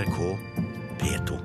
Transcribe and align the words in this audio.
NRK 0.00 0.38
P2. 1.00 1.38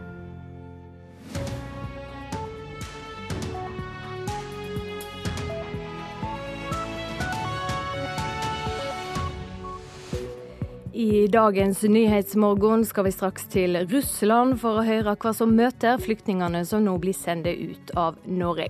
I 10.94 11.28
dagens 11.28 11.84
Nyhetsmorgen 11.84 12.86
skal 12.86 13.04
vi 13.04 13.12
straks 13.12 13.50
til 13.52 13.76
Russland 13.92 14.56
for 14.62 14.80
å 14.80 14.86
høre 14.88 15.18
hva 15.20 15.36
som 15.36 15.52
møter 15.52 16.00
flyktningene 16.00 16.64
som 16.64 16.86
nå 16.88 16.96
blir 17.04 17.18
sendt 17.18 17.52
ut 17.52 17.92
av 18.00 18.16
Norge. 18.24 18.70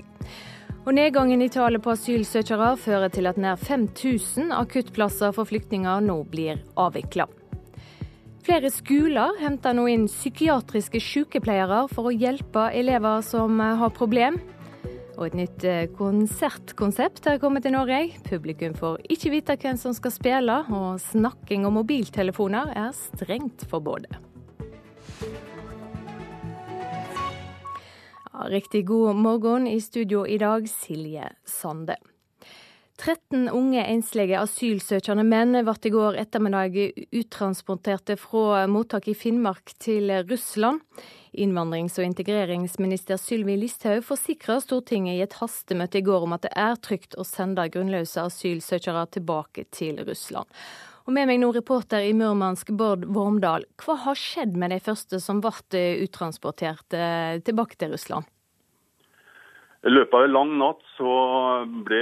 Og 0.86 0.94
Nedgangen 0.98 1.46
i 1.46 1.52
tallet 1.54 1.86
på 1.86 1.94
asylsøkere 1.94 2.74
fører 2.82 3.14
til 3.14 3.30
at 3.30 3.38
nær 3.38 3.62
5000 3.62 4.50
akuttplasser 4.66 5.34
for 5.38 5.46
flyktninger 5.46 6.02
nå 6.10 6.24
blir 6.34 6.66
avvikla. 6.74 7.30
Flere 8.46 8.70
skoler 8.70 9.40
henter 9.42 9.74
nå 9.74 9.88
inn 9.90 10.04
psykiatriske 10.06 11.00
sykepleiere 11.02 11.88
for 11.90 12.12
å 12.12 12.14
hjelpe 12.14 12.68
elever 12.78 13.24
som 13.26 13.58
har 13.58 13.90
problem. 13.98 14.38
Og 15.16 15.24
et 15.32 15.38
nytt 15.40 15.66
eh, 15.66 15.88
konsertkonsept 15.98 17.26
er 17.32 17.40
kommet 17.42 17.66
til 17.66 17.74
Norge. 17.74 18.04
Publikum 18.28 18.76
får 18.78 19.02
ikke 19.10 19.34
vite 19.34 19.58
hvem 19.64 19.80
som 19.82 19.96
skal 19.98 20.14
spille, 20.14 20.60
og 20.70 21.02
snakking 21.08 21.66
om 21.66 21.80
mobiltelefoner 21.80 22.70
er 22.78 22.94
strengt 22.94 23.66
forbudt. 23.72 24.14
Riktig 28.52 28.86
god 28.86 29.18
morgen 29.26 29.66
i 29.66 29.80
studio 29.82 30.22
i 30.30 30.38
dag, 30.38 30.70
Silje 30.70 31.32
Sande. 31.50 31.98
13 32.98 33.50
unge 33.52 33.82
enslige 33.84 34.40
asylsøkende 34.40 35.26
menn 35.28 35.58
ble 35.68 35.76
i 35.84 35.92
går 35.92 36.18
ettermiddag 36.22 36.78
uttransporterte 37.12 38.16
fra 38.20 38.64
mottak 38.72 39.10
i 39.12 39.16
Finnmark 39.18 39.74
til 39.84 40.14
Russland. 40.30 40.80
Innvandrings- 41.36 42.00
og 42.00 42.08
integreringsminister 42.08 43.20
Sylvi 43.20 43.58
Listhaug 43.60 44.06
forsikra 44.08 44.62
Stortinget 44.64 45.18
i 45.18 45.24
et 45.26 45.36
hastemøte 45.42 46.00
i 46.00 46.06
går 46.08 46.24
om 46.24 46.36
at 46.38 46.46
det 46.48 46.54
er 46.56 46.80
trygt 46.80 47.18
å 47.20 47.28
sende 47.28 47.68
grunnløse 47.74 48.24
asylsøkere 48.24 49.04
tilbake 49.18 49.68
til 49.76 50.00
Russland. 50.08 50.48
Og 51.06 51.14
Med 51.14 51.28
meg 51.30 51.42
nå 51.44 51.52
reporter 51.54 52.02
i 52.02 52.16
Murmansk, 52.18 52.72
Bård 52.74 53.04
Vormdal. 53.06 53.68
Hva 53.78 54.00
har 54.08 54.18
skjedd 54.18 54.56
med 54.58 54.72
de 54.74 54.80
første 54.82 55.20
som 55.22 55.44
ble 55.44 55.84
uttransportert 56.08 56.96
eh, 56.98 57.44
tilbake 57.46 57.78
til 57.78 57.94
Russland? 57.94 58.26
I 59.86 59.92
løpet 59.92 60.16
av 60.18 60.24
en 60.26 60.34
lang 60.34 60.52
natt 60.58 60.80
så 60.96 61.12
ble 61.86 62.00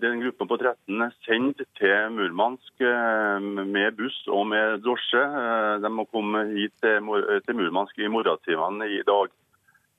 den 0.00 0.22
gruppen 0.22 0.48
på 0.48 0.56
13 0.56 1.02
sendt 1.26 1.58
til 1.76 2.14
Murmansk 2.14 2.80
eh, 2.80 3.36
med 3.44 3.98
buss 3.98 4.16
og 4.32 4.46
med 4.48 4.80
drosje. 4.86 5.20
Eh, 5.20 5.74
de 5.84 5.90
må 5.92 6.06
komme 6.08 6.46
hit 6.54 6.72
til 6.80 7.58
Murmansk 7.58 8.00
i 8.00 8.08
morgentimene 8.08 8.88
i 8.88 9.02
dag. 9.04 9.28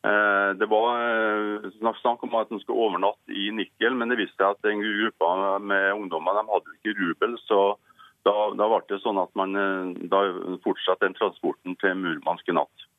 Eh, 0.09 0.49
det 0.57 0.69
var 0.71 1.69
snakk 1.77 2.25
om 2.25 2.39
at 2.41 2.49
de 2.49 2.57
skulle 2.63 2.89
overnatte 2.89 3.37
i 3.37 3.51
Nikkel, 3.53 3.93
men 3.93 4.09
det 4.09 4.17
viste 4.23 4.41
seg 4.41 4.57
at 4.57 4.65
den 4.65 4.81
gruppa 4.81 5.59
med 5.61 5.91
ungdommer 5.99 6.41
de 6.41 6.47
hadde 6.49 6.77
ikke 6.79 6.97
rubel. 7.03 7.37
så 7.45 7.61
da, 8.25 8.33
da 8.57 8.65
ble 8.65 8.81
det 8.89 9.03
sånn 9.05 9.21
at 9.21 9.29
man 9.37 9.53
da 10.09 10.25
fortsatte 10.65 11.05
den 11.05 11.17
transporten 11.21 11.77
til 11.81 12.01
Murmansk 12.01 12.49
i 12.49 12.57
natt. 12.57 12.89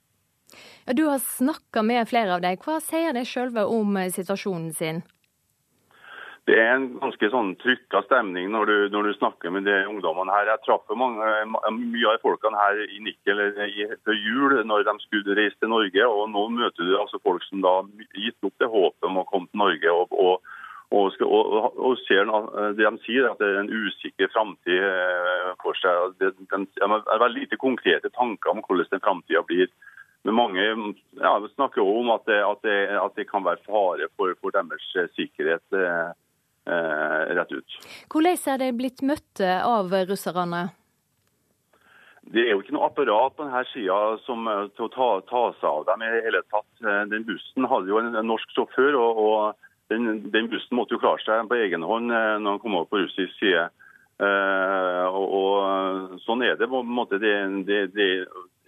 Ja, 0.84 0.92
du 0.92 1.04
har 1.06 1.18
snakka 1.18 1.82
med 1.82 2.08
flere 2.10 2.34
av 2.34 2.42
dem. 2.42 2.58
Hva 2.58 2.80
sier 2.82 3.14
de 3.14 3.24
sjølve 3.28 3.66
om 3.70 3.96
eh, 3.96 4.10
situasjonen 4.10 4.72
sin? 4.74 5.02
Det 6.50 6.56
er 6.58 6.72
en 6.74 6.88
ganske 6.98 7.28
sånn 7.30 7.52
trykka 7.62 8.00
stemning 8.08 8.48
når 8.50 8.66
du, 8.66 8.76
når 8.90 9.06
du, 9.06 9.10
snakker 9.14 9.52
med 9.54 9.62
de 9.68 9.76
ungdommene 9.86 10.34
her. 10.34 10.48
Jeg 10.50 10.64
traff 10.64 10.90
mange, 10.98 11.28
mye 11.76 12.08
av 12.10 12.24
folkene 12.24 12.58
her 12.58 12.80
i 12.82 12.98
Nikel 13.04 13.44
før 14.02 14.18
jul 14.18 14.56
når 14.66 14.88
de 14.88 14.96
skulle 15.04 15.36
reise 15.38 15.54
til 15.62 15.70
Norge. 15.70 16.08
og 16.08 16.32
Nå 16.34 16.48
møter 16.56 16.88
du 16.88 16.96
altså 16.98 17.22
folk 17.22 17.46
som 17.46 17.62
da 17.62 17.76
gitt 18.18 18.42
opp 18.42 18.58
det 18.58 18.72
håpet 18.74 19.06
om 19.06 19.22
å 19.22 19.26
komme 19.30 19.46
til 19.52 19.62
Norge. 19.62 19.94
og, 19.94 20.18
og 20.18 20.58
og, 20.92 21.14
og, 21.24 21.78
og, 21.80 21.94
ser 22.04 22.26
det 22.76 22.84
de 22.84 22.90
sier, 23.06 23.24
at 23.24 23.38
det 23.40 23.46
er 23.48 23.62
en 23.62 23.70
usikker 23.72 24.28
framtid 24.34 24.82
eh, 24.84 25.46
for 25.62 25.78
seg. 25.80 26.18
De, 26.20 26.28
de, 26.36 26.58
de 26.68 26.88
har 26.90 27.22
veldig 27.22 27.46
lite 27.46 27.56
konkrete 27.56 28.10
tanker 28.12 28.52
om 28.52 28.60
hvordan 28.66 28.90
den 28.92 29.00
framtida 29.00 29.40
blir. 29.48 29.70
Men 30.22 30.36
mange 30.38 30.66
ja, 31.18 31.32
snakker 31.54 31.82
også 31.82 32.02
om 32.02 32.10
at 32.14 32.28
det, 32.30 32.38
at, 32.46 32.60
det, 32.62 32.76
at 32.98 33.16
det, 33.18 33.26
kan 33.30 33.44
være 33.44 33.62
fare 33.66 34.06
for, 34.16 34.34
for 34.38 34.54
deres 34.54 34.84
eh, 34.98 35.08
sikkerhet 35.16 35.78
eh, 35.78 36.12
eh, 36.70 37.32
rett 37.38 37.56
ut. 37.56 37.80
Hvordan 38.12 38.38
er 38.54 38.62
de 38.62 38.70
blitt 38.78 39.02
møtt 39.02 39.42
av 39.42 39.90
russerne? 40.10 40.68
Det 42.32 42.44
er 42.44 42.52
jo 42.52 42.62
ikke 42.62 42.76
noe 42.76 42.86
apparat 42.86 43.34
på 43.34 43.48
denne 43.48 43.64
sida 43.72 43.98
som, 44.28 44.46
eh, 44.46 44.64
til 44.76 44.86
å 44.86 44.92
ta, 44.94 45.10
ta, 45.26 45.44
seg 45.58 45.68
av 45.72 45.90
dem 45.90 46.06
i 46.06 46.14
hele 46.28 46.44
tatt. 46.54 46.70
Den 47.10 47.26
bussen 47.26 47.66
hadde 47.66 47.90
jo 47.90 47.98
en, 47.98 48.14
en 48.14 48.30
norsk 48.30 48.54
sjåfør, 48.54 48.94
og, 49.02 49.22
og 49.26 49.90
den, 49.90 50.28
den, 50.30 50.50
bussen 50.54 50.78
måtte 50.78 50.94
jo 50.94 51.02
klare 51.02 51.24
seg 51.26 51.50
på 51.50 51.58
egen 51.66 51.82
hånd 51.82 52.14
når 52.14 52.46
han 52.46 52.62
kom 52.62 52.78
over 52.78 52.92
på 52.92 53.02
russisk 53.02 53.34
side. 53.42 53.66
Eh, 54.22 55.06
og, 55.08 55.32
og, 55.34 56.18
Sånn 56.22 56.44
er 56.46 56.58
det. 56.58 56.68
på 56.70 56.82
en 56.82 56.94
måte 56.94 57.18
det, 57.22 57.34
det, 57.66 57.80
det, 57.96 58.08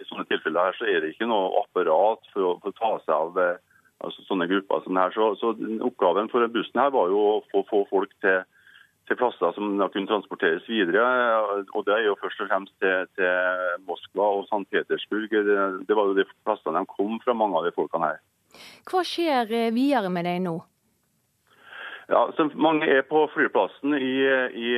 I 0.05 0.09
sånne 0.11 0.27
tilfeller 0.29 0.69
her 0.69 0.75
så 0.77 0.89
er 0.89 1.01
det 1.01 1.13
ikke 1.13 1.29
noe 1.29 1.63
apparat 1.63 2.27
for 2.33 2.49
å, 2.49 2.51
for 2.61 2.71
å 2.71 2.77
ta 2.77 2.91
seg 3.05 3.13
av 3.15 3.39
eh, 3.41 3.63
altså, 4.05 4.25
sånne 4.27 4.47
grupper 4.51 4.83
som 4.85 4.99
her. 4.99 5.15
Så, 5.15 5.31
så 5.41 5.53
Oppgaven 5.87 6.29
for 6.31 6.45
bussen 6.53 6.81
her 6.81 6.91
var 6.93 7.09
jo 7.13 7.23
å 7.31 7.39
få, 7.49 7.63
få 7.69 7.81
folk 7.89 8.13
til, 8.23 8.43
til, 9.09 9.19
plasser 9.19 9.55
som 9.57 9.73
kunne 9.81 10.11
transporteres 10.11 10.69
videre. 10.69 11.07
og 11.73 11.87
Det 11.87 11.97
er 11.97 12.05
jo 12.09 12.19
først 12.21 12.45
og 12.45 12.51
fremst 12.51 12.77
til, 12.83 13.09
til 13.17 13.81
Moskva 13.89 14.29
og 14.37 14.45
St. 14.49 14.63
Petersburg. 14.73 15.33
Det, 15.33 15.57
det, 15.89 15.97
var 15.97 16.11
jo 16.11 16.19
de 16.19 16.29
plassene 16.45 16.85
de 16.85 16.93
kom 16.93 17.19
fra, 17.25 17.37
mange 17.37 17.57
av 17.59 17.67
de 17.67 17.75
folkene 17.75 18.13
her. 18.13 18.23
Hva 18.87 19.01
skjer 19.03 19.51
eh, 19.51 19.73
videre 19.75 20.13
med 20.13 20.29
deg 20.29 20.45
nå? 20.45 20.59
Ja, 22.07 22.31
så 22.37 22.45
mange 22.53 22.85
er 22.85 23.01
på 23.09 23.23
flyplassen 23.33 23.95
i, 23.97 24.13
i, 24.61 24.73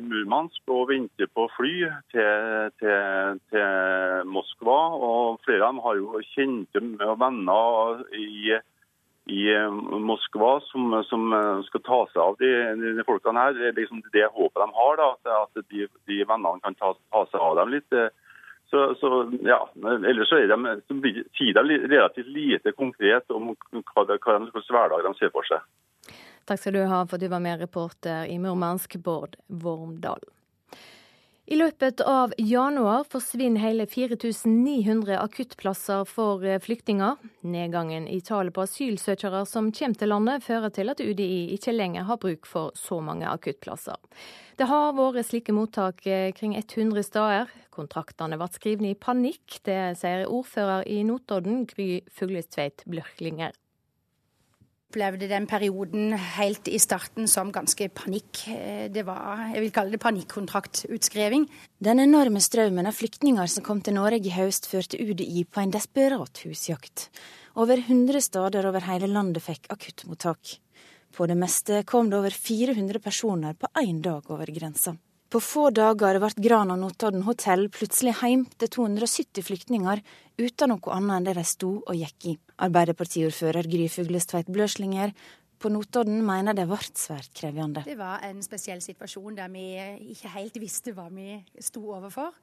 Murmansk 0.00 0.70
og 0.72 0.86
venter 0.88 1.28
på 1.36 1.44
fly 1.52 1.72
til, 2.14 2.70
til, 2.80 3.40
til, 3.52 4.30
Moskva. 4.32 4.78
og 4.96 5.42
Flere 5.44 5.66
av 5.66 5.74
dem 5.74 5.82
har 5.84 5.98
jo 6.00 6.22
kjente 6.30 6.80
venner 7.20 8.00
i, 8.16 8.56
i 9.36 9.42
Moskva 10.08 10.54
som, 10.70 10.96
som, 11.10 11.36
skal 11.68 11.84
ta 11.84 12.00
seg 12.14 12.22
av 12.24 12.40
de, 12.40 12.54
de 12.96 13.04
folkene 13.04 13.44
her. 13.44 13.58
Det 13.58 13.68
er 13.68 13.78
liksom 13.82 14.00
det 14.16 14.32
håpet 14.32 14.64
de 14.64 14.70
har, 14.80 15.04
da, 15.04 15.36
at 15.42 15.62
de, 15.68 15.86
de 16.08 16.24
vennene 16.24 16.64
kan 16.64 16.80
ta, 16.80 16.94
ta, 17.12 17.26
seg 17.28 17.48
av 17.50 17.60
dem 17.60 17.76
litt. 17.76 18.00
Så, 18.72 18.86
så 18.96 19.26
ja, 19.44 19.60
Ellers 19.92 20.32
så, 20.32 20.40
er 20.40 20.48
de, 20.48 20.78
så 20.88 21.00
sier 21.36 21.52
de 21.52 21.80
relativt 21.84 22.32
lite 22.32 22.72
konkret 22.72 23.28
om 23.28 23.52
hva, 23.52 24.08
hva 24.08 24.44
slags 24.48 24.72
hverdag 24.72 25.04
de 25.04 25.16
ser 25.20 25.36
for 25.36 25.44
seg. 25.52 25.60
Takk 26.44 26.60
skal 26.60 26.74
du 26.78 26.84
ha 26.84 27.02
for 27.06 27.16
at 27.18 27.22
du 27.22 27.30
var 27.30 27.42
med, 27.42 27.60
reporter 27.62 28.26
i 28.26 28.38
Murmansk, 28.42 28.96
Bård 29.02 29.36
Vormdal. 29.46 30.22
I 31.52 31.56
løpet 31.56 32.00
av 32.00 32.32
januar 32.38 33.02
forsvinner 33.10 33.60
hele 33.60 33.84
4900 33.90 35.18
akuttplasser 35.18 36.04
for 36.06 36.44
eh, 36.46 36.60
flyktninger. 36.62 37.16
Nedgangen 37.44 38.06
i 38.08 38.20
tallet 38.22 38.54
på 38.54 38.62
asylsøkere 38.62 39.42
som 39.50 39.72
kommer 39.74 39.98
til 39.98 40.12
landet, 40.14 40.44
fører 40.46 40.70
til 40.70 40.92
at 40.94 41.02
UDI 41.02 41.50
ikke 41.56 41.74
lenger 41.74 42.06
har 42.06 42.20
bruk 42.22 42.46
for 42.46 42.70
så 42.78 43.00
mange 43.02 43.26
akuttplasser. 43.26 43.98
Det 44.56 44.70
har 44.70 44.94
vært 44.94 45.28
slike 45.28 45.54
mottak 45.56 46.06
eh, 46.06 46.30
kring 46.32 46.54
100 46.56 47.04
steder. 47.10 47.50
Kontraktene 47.74 48.38
ble 48.38 48.48
skrevet 48.54 48.92
i 48.92 48.94
panikk, 48.94 49.58
det 49.66 49.80
sier 49.98 50.24
ordfører 50.30 50.86
i 50.86 51.02
Notodden, 51.04 51.66
Gry 51.66 52.04
Fuglestveit 52.06 52.86
Blørklinger 52.86 53.58
opplevde 54.92 55.28
den 55.30 55.46
perioden 55.48 56.12
helt 56.36 56.68
i 56.68 56.76
starten 56.80 57.28
som 57.28 57.52
ganske 57.52 57.88
panikk. 57.96 58.42
Eh, 58.52 58.90
det 58.92 59.06
var, 59.08 59.48
jeg 59.54 59.64
vil 59.64 59.72
kalle 59.72 59.94
det 59.94 60.02
panikkontraktutskriving. 60.02 61.46
Den 61.80 62.02
enorme 62.02 62.42
strømmen 62.44 62.86
av 62.86 62.92
flyktninger 62.92 63.48
som 63.48 63.64
kom 63.64 63.80
til 63.80 63.96
Norge 63.96 64.20
i 64.20 64.34
høst, 64.36 64.68
førte 64.68 65.00
UDI 65.00 65.46
på 65.48 65.62
en 65.62 65.72
desperat 65.72 66.44
husjakt. 66.44 67.08
Over 67.56 67.80
100 67.80 68.20
steder 68.20 68.68
over 68.68 68.84
hele 68.84 69.08
landet 69.08 69.44
fikk 69.44 69.70
akuttmottak. 69.72 70.58
På 71.12 71.24
det 71.28 71.38
meste 71.40 71.82
kom 71.88 72.12
det 72.12 72.20
over 72.20 72.36
400 72.36 73.00
personer 73.00 73.56
på 73.56 73.72
én 73.80 74.04
dag 74.04 74.28
over 74.28 74.52
grensa. 74.52 74.96
På 75.32 75.40
få 75.40 75.70
dager 75.72 76.18
ble 76.20 76.28
Gran 76.44 76.74
og 76.74 76.76
Notodden 76.82 77.22
hotell 77.24 77.70
plutselig 77.72 78.18
heim 78.18 78.42
til 78.60 78.68
270 78.74 79.46
flyktninger 79.46 80.02
uten 80.36 80.68
noe 80.68 80.92
annet 80.92 81.14
enn 81.14 81.28
det 81.30 81.34
de 81.38 81.44
sto 81.48 81.70
og 81.78 81.96
gikk 81.96 82.26
i. 82.28 82.34
Arbeiderpartiordfører 82.66 83.64
Gry 83.72 83.86
Fuglestveit 83.88 84.50
Bløslinger 84.52 85.14
på 85.56 85.70
Notodden 85.72 86.20
mener 86.26 86.52
det 86.58 86.66
ble 86.68 86.82
svært 86.84 87.32
krevende. 87.32 87.86
Det 87.88 87.96
var 87.96 88.20
en 88.28 88.44
spesiell 88.44 88.84
situasjon 88.84 89.40
der 89.40 89.48
vi 89.56 89.64
ikke 90.12 90.34
helt 90.36 90.60
visste 90.60 90.92
hva 90.92 91.08
vi 91.08 91.38
sto 91.64 91.86
overfor. 91.96 92.36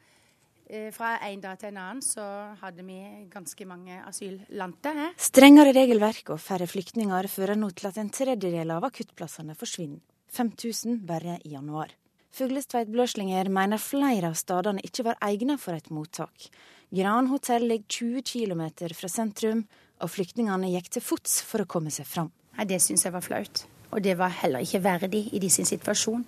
Eh, 0.65 0.89
fra 0.95 1.19
en 1.29 1.45
dag 1.45 1.61
til 1.61 1.69
en 1.69 1.81
annen 1.83 2.01
så 2.01 2.25
hadde 2.57 2.89
vi 2.89 2.99
ganske 3.29 3.69
mange 3.69 4.01
asylanter 4.01 5.01
her. 5.03 5.15
Strengere 5.29 5.77
regelverk 5.77 6.33
og 6.33 6.41
færre 6.41 6.65
flyktninger 6.65 7.29
fører 7.29 7.53
nå 7.53 7.69
til 7.69 7.93
at 7.93 8.01
en 8.01 8.09
tredjedel 8.09 8.73
av 8.73 8.89
akuttplassene 8.89 9.53
forsvinner. 9.53 10.01
5000 10.33 11.03
bare 11.05 11.37
i 11.45 11.53
januar. 11.53 11.98
Fuglestveit 12.35 12.89
Bløslinger 12.93 13.49
mener 13.51 13.81
flere 13.81 14.29
av 14.29 14.37
stedene 14.37 14.83
ikke 14.85 15.07
var 15.09 15.19
egnet 15.25 15.61
for 15.61 15.75
et 15.75 15.89
mottak. 15.93 16.49
Gran 16.93 17.29
hotell 17.29 17.67
ligger 17.69 18.21
20 18.21 18.25
km 18.25 18.63
fra 18.97 19.09
sentrum, 19.11 19.65
og 19.99 20.11
flyktningene 20.13 20.71
gikk 20.73 20.93
til 20.95 21.03
fots 21.03 21.41
for 21.45 21.63
å 21.63 21.69
komme 21.69 21.91
seg 21.91 22.07
fram. 22.07 22.31
Nei, 22.57 22.65
det 22.69 22.79
syns 22.83 23.05
jeg 23.05 23.13
var 23.13 23.25
flaut. 23.25 23.65
Og 23.89 24.03
det 24.05 24.15
var 24.19 24.33
heller 24.41 24.63
ikke 24.63 24.81
verdig 24.85 25.25
i 25.33 25.41
de 25.41 25.49
sin 25.51 25.67
situasjon. 25.67 26.23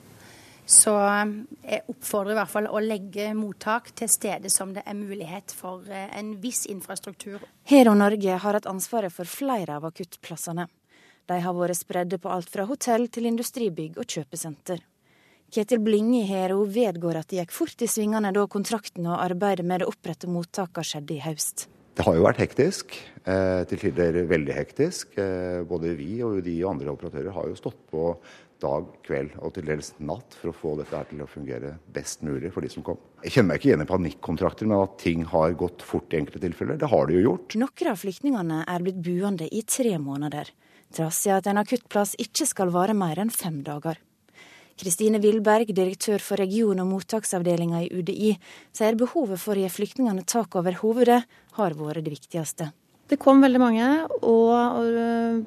Så 0.66 0.94
eh, 0.94 1.32
jeg 1.66 1.86
oppfordrer 1.92 2.36
i 2.36 2.40
hvert 2.40 2.52
fall 2.52 2.70
å 2.70 2.82
legge 2.84 3.32
mottak 3.38 3.92
til 3.98 4.10
steder 4.12 4.52
som 4.54 4.76
det 4.76 4.84
er 4.86 4.98
mulighet 4.98 5.54
for 5.56 5.88
eh, 5.90 6.10
en 6.18 6.36
viss 6.44 6.66
infrastruktur. 6.70 7.42
Hero 7.70 7.96
Norge 7.98 8.38
har 8.44 8.60
hatt 8.60 8.70
ansvaret 8.70 9.14
for 9.14 9.30
flere 9.30 9.80
av 9.80 9.88
akuttplassene. 9.90 10.68
De 11.30 11.42
har 11.42 11.56
vært 11.56 11.80
spredde 11.80 12.20
på 12.22 12.32
alt 12.32 12.50
fra 12.52 12.68
hotell 12.70 13.08
til 13.14 13.30
industribygg 13.30 14.00
og 14.02 14.10
kjøpesenter. 14.10 14.82
Ketil 15.52 15.82
Blinge 15.84 16.22
i 16.22 16.28
Hero 16.30 16.62
vedgår 16.64 17.18
at 17.20 17.28
det 17.28 17.42
gikk 17.42 17.50
fort 17.52 17.82
i 17.84 17.88
svingene 17.92 18.30
da 18.32 18.46
kontrakten 18.48 19.10
og 19.10 19.20
arbeidet 19.20 19.66
med 19.68 19.84
det 19.84 19.90
opprette 19.92 20.30
mottakene 20.32 20.88
skjedde 20.88 21.18
i 21.18 21.24
høst. 21.26 21.66
Det 22.00 22.06
har 22.08 22.16
jo 22.16 22.24
vært 22.24 22.40
hektisk, 22.40 22.96
eh, 23.28 23.66
til 23.68 23.82
tider 23.82 24.22
veldig 24.30 24.54
hektisk. 24.56 25.18
Både 25.68 25.92
vi 25.98 26.22
og 26.24 26.40
UDI 26.40 26.56
og 26.64 26.72
andre 26.72 26.94
operatører 26.94 27.36
har 27.36 27.50
jo 27.52 27.58
stått 27.60 27.82
på 27.92 28.14
dag, 28.64 28.86
kveld 29.04 29.34
og 29.42 29.52
til 29.56 29.66
dels 29.68 29.92
natt 30.00 30.38
for 30.40 30.52
å 30.52 30.56
få 30.56 30.76
dette 30.80 30.96
her 30.96 31.10
til 31.10 31.24
å 31.24 31.28
fungere 31.28 31.74
best 31.92 32.24
mulig 32.24 32.52
for 32.54 32.64
de 32.64 32.70
som 32.72 32.86
kom. 32.86 33.00
Jeg 33.26 33.36
kjenner 33.36 33.50
meg 33.50 33.60
ikke 33.60 33.72
igjen 33.72 33.84
i 33.84 33.90
panikkontrakter, 33.90 34.70
men 34.70 34.84
at 34.86 34.98
ting 35.02 35.26
har 35.34 35.58
gått 35.60 35.84
fort 35.84 36.14
i 36.14 36.22
enkelte 36.22 36.44
tilfeller. 36.46 36.80
Det 36.80 36.92
har 36.94 37.10
det 37.10 37.18
jo 37.18 37.26
gjort. 37.26 37.58
Noen 37.60 37.92
av 37.92 38.00
flyktningene 38.00 38.62
er 38.68 38.86
blitt 38.86 39.02
buende 39.04 39.50
i 39.52 39.66
tre 39.68 39.98
måneder, 40.00 40.54
trass 40.96 41.26
i 41.28 41.36
at 41.36 41.52
en 41.52 41.60
akuttplass 41.60 42.16
ikke 42.22 42.48
skal 42.48 42.72
vare 42.72 42.96
mer 42.96 43.20
enn 43.20 43.34
fem 43.34 43.60
dager. 43.68 44.00
Kristine 44.82 45.20
Wilberg, 45.22 45.70
direktør 45.78 46.22
for 46.24 46.42
region- 46.42 46.82
og 46.82 46.88
mottaksavdelinga 46.90 47.84
i 47.86 47.90
UDI, 47.94 48.36
sier 48.74 48.98
behovet 48.98 49.38
for 49.38 49.54
å 49.54 49.62
gi 49.62 49.70
flyktningene 49.70 50.26
tak 50.26 50.58
over 50.58 50.80
hovedet 50.82 51.20
har 51.58 51.76
vært 51.78 52.02
det 52.02 52.16
viktigste. 52.16 52.72
Det 53.12 53.18
kom 53.20 53.42
veldig 53.44 53.60
mange, 53.60 53.86
og 54.24 54.88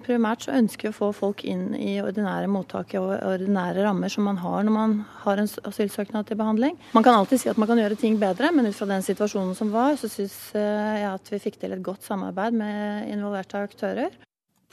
primært 0.04 0.44
så 0.44 0.52
ønsker 0.52 0.84
vi 0.84 0.92
å 0.92 0.96
få 0.98 1.08
folk 1.16 1.40
inn 1.48 1.70
i 1.72 1.94
ordinære 2.04 2.50
mottak 2.52 2.92
og 3.00 3.14
ordinære 3.16 3.86
rammer 3.86 4.12
som 4.12 4.28
man 4.28 4.36
har 4.42 4.66
når 4.66 4.75
man 4.75 4.98
har 5.22 5.40
en 5.40 5.48
asylsøknad 5.70 6.28
til 6.28 6.38
behandling. 6.38 6.76
Man 6.92 7.06
kan 7.06 7.16
alltid 7.16 7.40
si 7.40 7.48
at 7.48 7.58
man 7.58 7.70
kan 7.70 7.81
gjøre 7.81 7.96
ting 7.98 8.20
bedre, 8.20 8.52
men 8.52 8.69
ut 8.69 8.76
fra 8.76 8.90
den 8.92 9.06
situasjonen 9.06 9.56
som 9.56 9.72
var, 9.72 9.96
så 9.96 10.12
syns 10.12 10.36
eh, 10.60 11.00
jeg 11.00 11.08
at 11.08 11.32
vi 11.32 11.40
fikk 11.46 11.58
til 11.62 11.72
et 11.72 11.82
godt 11.82 12.04
samarbeid 12.04 12.60
med 12.60 13.08
involverte 13.16 13.64
aktører. 13.64 14.12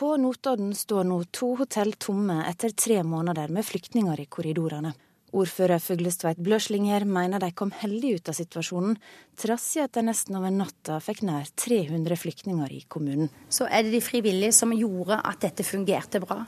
På 0.02 0.18
Notodden 0.18 0.76
står 0.76 1.04
nå 1.06 1.20
to 1.30 1.52
hotell 1.60 1.92
tomme 1.94 2.40
etter 2.50 2.72
tre 2.74 3.04
måneder 3.06 3.52
med 3.54 3.62
flyktninger 3.62 4.24
i 4.24 4.24
korridorene. 4.26 4.96
Ordfører 5.38 5.78
Fuglestveit 5.78 6.40
Bløslinger 6.42 7.04
mener 7.06 7.38
de 7.44 7.52
kom 7.54 7.70
heldig 7.84 8.16
ut 8.16 8.32
av 8.32 8.34
situasjonen, 8.34 8.96
trass 9.38 9.68
i 9.78 9.84
at 9.84 9.94
de 9.94 10.02
nesten 10.08 10.40
over 10.40 10.50
natta 10.56 10.98
fikk 11.06 11.22
nær 11.30 11.52
300 11.54 12.18
flyktninger 12.18 12.74
i 12.74 12.82
kommunen. 12.90 13.30
Så 13.46 13.68
er 13.70 13.86
det 13.86 13.94
de 13.94 14.02
frivillige 14.02 14.58
som 14.58 14.74
gjorde 14.74 15.20
at 15.22 15.46
dette 15.46 15.68
fungerte 15.70 16.24
bra. 16.26 16.40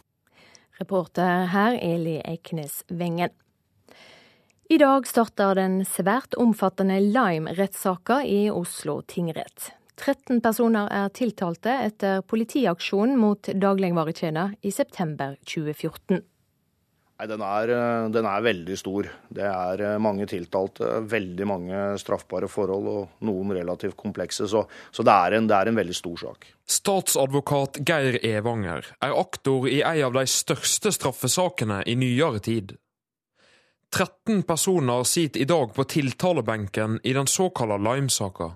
Reporter 0.81 1.45
her 1.53 1.77
Eli 1.77 2.17
Eiknes 2.25 2.81
Wengen. 2.89 3.37
I 4.65 4.81
dag 4.81 5.05
starter 5.05 5.61
den 5.61 5.83
svært 5.85 6.33
omfattende 6.41 6.97
Lime-rettssaka 7.05 8.23
i 8.25 8.47
Oslo 8.49 9.03
tingrett. 9.05 9.75
13 9.99 10.41
personer 10.41 10.89
er 10.91 11.09
tiltalte 11.13 11.73
etter 11.85 12.21
politiaksjonen 12.25 13.17
mot 13.19 13.49
dagligvarekjeder 13.53 14.55
i 14.65 14.71
september 14.73 15.35
2014. 15.45 16.23
Nei, 17.13 17.27
den 17.29 17.43
er, 17.45 17.69
eh, 17.69 18.09
den 18.11 18.25
er, 18.25 18.41
veldig 18.41 18.75
stor. 18.77 19.07
Det 19.29 19.45
er 19.45 19.81
eh, 19.81 19.99
mange 20.01 20.25
tiltalte, 20.27 20.87
veldig 21.07 21.45
mange 21.47 21.83
straffbare 22.01 22.49
forhold 22.49 22.89
og 22.89 23.23
noen 23.23 23.53
relativt 23.53 23.95
komplekse. 23.95 24.47
Så, 24.49 24.65
så 24.91 25.05
det, 25.05 25.13
er 25.13 25.37
en, 25.37 25.47
det, 25.47 25.55
er 25.55 25.69
en, 25.69 25.77
veldig 25.77 25.95
stor 25.95 26.17
sak. 26.25 26.47
Statsadvokat 26.65 27.79
Geir 27.85 28.17
Evanger 28.25 28.89
er 28.99 29.13
aktor 29.15 29.69
i 29.69 29.83
en 29.85 30.01
av 30.09 30.17
de 30.17 30.25
største 30.27 30.91
straffesakene 30.91 31.83
i 31.85 31.95
nyere 31.95 32.41
tid. 32.43 32.75
13 33.93 34.41
personer 34.49 35.05
sitter 35.05 35.45
i 35.45 35.45
dag 35.45 35.69
på 35.75 35.85
tiltalebenken 35.85 36.97
i 37.05 37.13
den 37.13 37.29
såkalte 37.29 37.77
Lime-saka. 37.77 38.55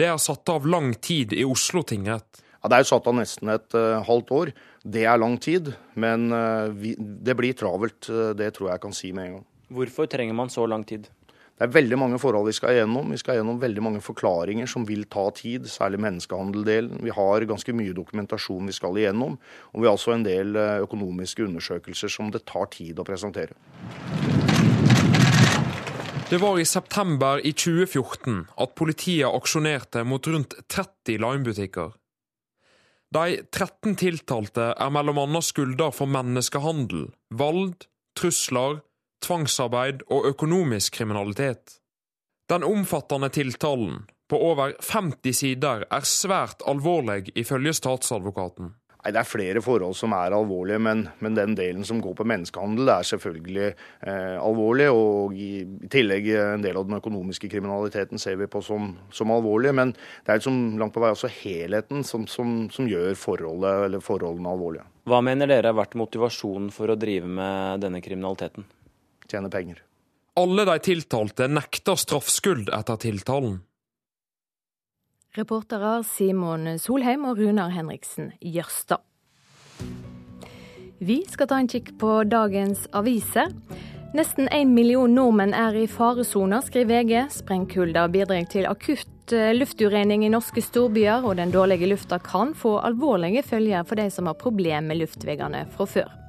Det 0.00 0.06
er 0.08 0.16
satt 0.16 0.48
av 0.48 0.64
lang 0.64 0.94
tid 0.96 1.34
i 1.36 1.42
Oslo 1.44 1.82
tingrett. 1.84 2.40
Ja, 2.62 2.68
Det 2.72 2.76
er 2.78 2.86
satt 2.88 3.08
av 3.10 3.18
nesten 3.18 3.50
et 3.52 3.74
uh, 3.76 4.00
halvt 4.06 4.30
år. 4.32 4.50
Det 4.80 5.02
er 5.04 5.20
lang 5.20 5.36
tid, 5.36 5.74
men 5.92 6.30
uh, 6.32 6.72
vi, 6.72 6.94
det 6.96 7.34
blir 7.36 7.52
travelt. 7.52 8.08
Uh, 8.08 8.30
det 8.32 8.54
tror 8.56 8.70
jeg 8.70 8.78
jeg 8.78 8.84
kan 8.86 8.96
si 8.96 9.10
med 9.12 9.26
en 9.26 9.34
gang. 9.34 9.44
Hvorfor 9.68 10.08
trenger 10.08 10.38
man 10.38 10.48
så 10.48 10.64
lang 10.64 10.86
tid? 10.88 11.10
Det 11.28 11.66
er 11.66 11.74
veldig 11.74 11.98
mange 12.00 12.16
forhold 12.22 12.48
vi 12.48 12.56
skal 12.56 12.78
gjennom. 12.78 13.12
Vi 13.12 13.20
skal 13.20 13.42
gjennom 13.42 13.60
veldig 13.60 13.84
mange 13.84 14.00
forklaringer 14.00 14.70
som 14.72 14.88
vil 14.88 15.04
ta 15.04 15.26
tid, 15.36 15.68
særlig 15.68 16.00
menneskehandeldelen. 16.00 17.04
Vi 17.04 17.12
har 17.12 17.48
ganske 17.52 17.76
mye 17.76 17.92
dokumentasjon 17.92 18.72
vi 18.72 18.78
skal 18.80 18.96
igjennom. 18.96 19.36
Og 19.74 19.84
vi 19.84 19.90
har 19.90 20.00
også 20.00 20.16
en 20.16 20.24
del 20.24 20.56
økonomiske 20.56 21.44
undersøkelser 21.44 22.16
som 22.16 22.32
det 22.32 22.46
tar 22.48 22.72
tid 22.72 23.04
å 23.04 23.04
presentere. 23.04 23.52
Det 26.30 26.38
var 26.38 26.58
i 26.58 26.64
september 26.64 27.40
i 27.46 27.50
2014 27.52 28.44
at 28.62 28.74
politiet 28.78 29.26
aksjonerte 29.26 30.04
mot 30.06 30.26
rundt 30.30 30.52
30 30.70 31.16
Lime-butikker. 31.18 31.88
De 33.10 33.40
13 33.50 33.96
tiltalte 33.98 34.68
er 34.70 34.92
bl.a. 34.94 35.40
skylda 35.42 35.88
for 35.90 36.06
menneskehandel, 36.06 37.08
vold, 37.34 37.88
trusler, 38.14 38.78
tvangsarbeid 39.26 40.04
og 40.06 40.30
økonomisk 40.30 41.00
kriminalitet. 41.00 41.80
Den 42.46 42.62
omfattende 42.62 43.32
tiltalen, 43.34 44.04
på 44.30 44.38
over 44.52 44.76
50 44.86 45.34
sider, 45.34 45.82
er 45.90 46.06
svært 46.06 46.62
alvorlig 46.62 47.34
ifølge 47.34 47.74
statsadvokaten. 47.74 48.76
Nei, 49.00 49.12
Det 49.14 49.20
er 49.22 49.28
flere 49.28 49.62
forhold 49.64 49.96
som 49.96 50.12
er 50.12 50.34
alvorlige, 50.36 50.80
men, 50.82 51.06
men 51.24 51.36
den 51.36 51.54
delen 51.56 51.86
som 51.88 52.02
går 52.04 52.14
på 52.18 52.26
menneskehandel 52.28 52.90
er 52.92 53.06
selvfølgelig 53.08 53.68
eh, 53.70 54.36
alvorlig. 54.36 54.90
Og 54.92 55.36
i, 55.36 55.64
tillegg 55.92 56.28
en 56.36 56.64
del 56.64 56.76
av 56.76 56.88
den 56.88 56.98
økonomiske 56.98 57.48
kriminaliteten 57.52 58.20
ser 58.20 58.36
vi 58.40 58.48
på 58.50 58.60
som, 58.64 58.92
som 59.14 59.32
alvorlig. 59.32 59.72
Men 59.76 59.94
det 59.96 60.34
er 60.34 60.42
liksom 60.42 60.78
langt 60.80 60.96
på 60.96 61.04
vei 61.04 61.14
også 61.14 61.32
helheten 61.40 62.04
som, 62.04 62.26
som, 62.28 62.66
som 62.72 62.88
gjør 62.90 63.16
forholdet, 63.16 64.02
forholdene 64.04 64.52
alvorlige. 64.52 64.84
Hva 65.08 65.22
mener 65.24 65.48
dere 65.48 65.72
har 65.72 65.80
vært 65.80 65.96
motivasjonen 65.98 66.68
for 66.74 66.92
å 66.92 66.98
drive 67.00 67.28
med 67.28 67.80
denne 67.86 68.02
kriminaliteten? 68.04 68.68
Tjene 69.30 69.48
penger. 69.52 69.80
Alle 70.40 70.64
de 70.68 70.76
tiltalte 70.84 71.48
nekter 71.50 71.98
straffskyld 71.98 72.70
etter 72.76 73.00
tiltalen. 73.00 73.58
Reportere 75.38 76.00
Simon 76.02 76.72
Solheim 76.82 77.22
og 77.30 77.38
Runar 77.38 77.70
Henriksen 77.70 78.32
Jørstad. 78.42 78.98
Vi 80.98 81.20
skal 81.30 81.46
ta 81.46 81.60
en 81.62 81.70
kikk 81.70 81.92
på 82.00 82.16
dagens 82.26 82.88
aviser. 82.98 83.52
Nesten 84.10 84.50
én 84.50 84.74
million 84.74 85.14
nordmenn 85.14 85.54
er 85.54 85.78
i 85.78 85.86
faresona, 85.86 86.58
skriver 86.66 87.04
VG. 87.06 87.14
Sprengkulda 87.30 88.08
bidrar 88.10 88.48
til 88.50 88.66
akutt 88.66 89.30
eh, 89.30 89.52
lufturening 89.54 90.26
i 90.26 90.32
norske 90.34 90.64
storbyer, 90.66 91.22
og 91.22 91.38
den 91.38 91.54
dårlige 91.54 91.92
lufta 91.92 92.18
kan 92.18 92.50
få 92.50 92.80
alvorlige 92.82 93.46
følger 93.46 93.86
for 93.86 94.02
de 94.02 94.10
som 94.10 94.26
har 94.26 94.40
problemer 94.40 94.90
med 94.90 95.04
luftveiene 95.04 95.62
fra 95.76 95.86
før. 95.94 96.19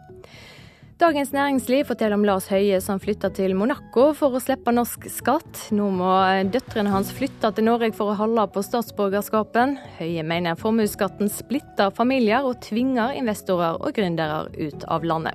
Dagens 1.01 1.31
Næringsliv 1.33 1.87
forteller 1.89 2.13
om 2.13 2.25
Lars 2.27 2.45
Høie 2.51 2.77
som 2.77 2.99
flytter 3.01 3.31
til 3.33 3.55
Monaco 3.57 4.11
for 4.13 4.37
å 4.37 4.39
slippe 4.43 4.69
norsk 4.69 5.07
skatt. 5.09 5.61
Nå 5.73 5.87
må 5.97 6.09
døtrene 6.53 6.91
hans 6.93 7.09
flytte 7.17 7.49
til 7.57 7.65
Norge 7.65 7.87
for 7.97 8.11
å 8.11 8.17
holde 8.19 8.43
på 8.53 8.61
statsborgerskapen. 8.61 9.79
Høie 9.97 10.21
mener 10.21 10.59
formuesskatten 10.61 11.31
splitter 11.33 11.89
familier 11.97 12.45
og 12.45 12.59
tvinger 12.61 13.15
investorer 13.17 13.81
og 13.81 13.95
gründere 13.97 14.43
ut 14.59 14.85
av 14.85 15.07
landet. 15.09 15.33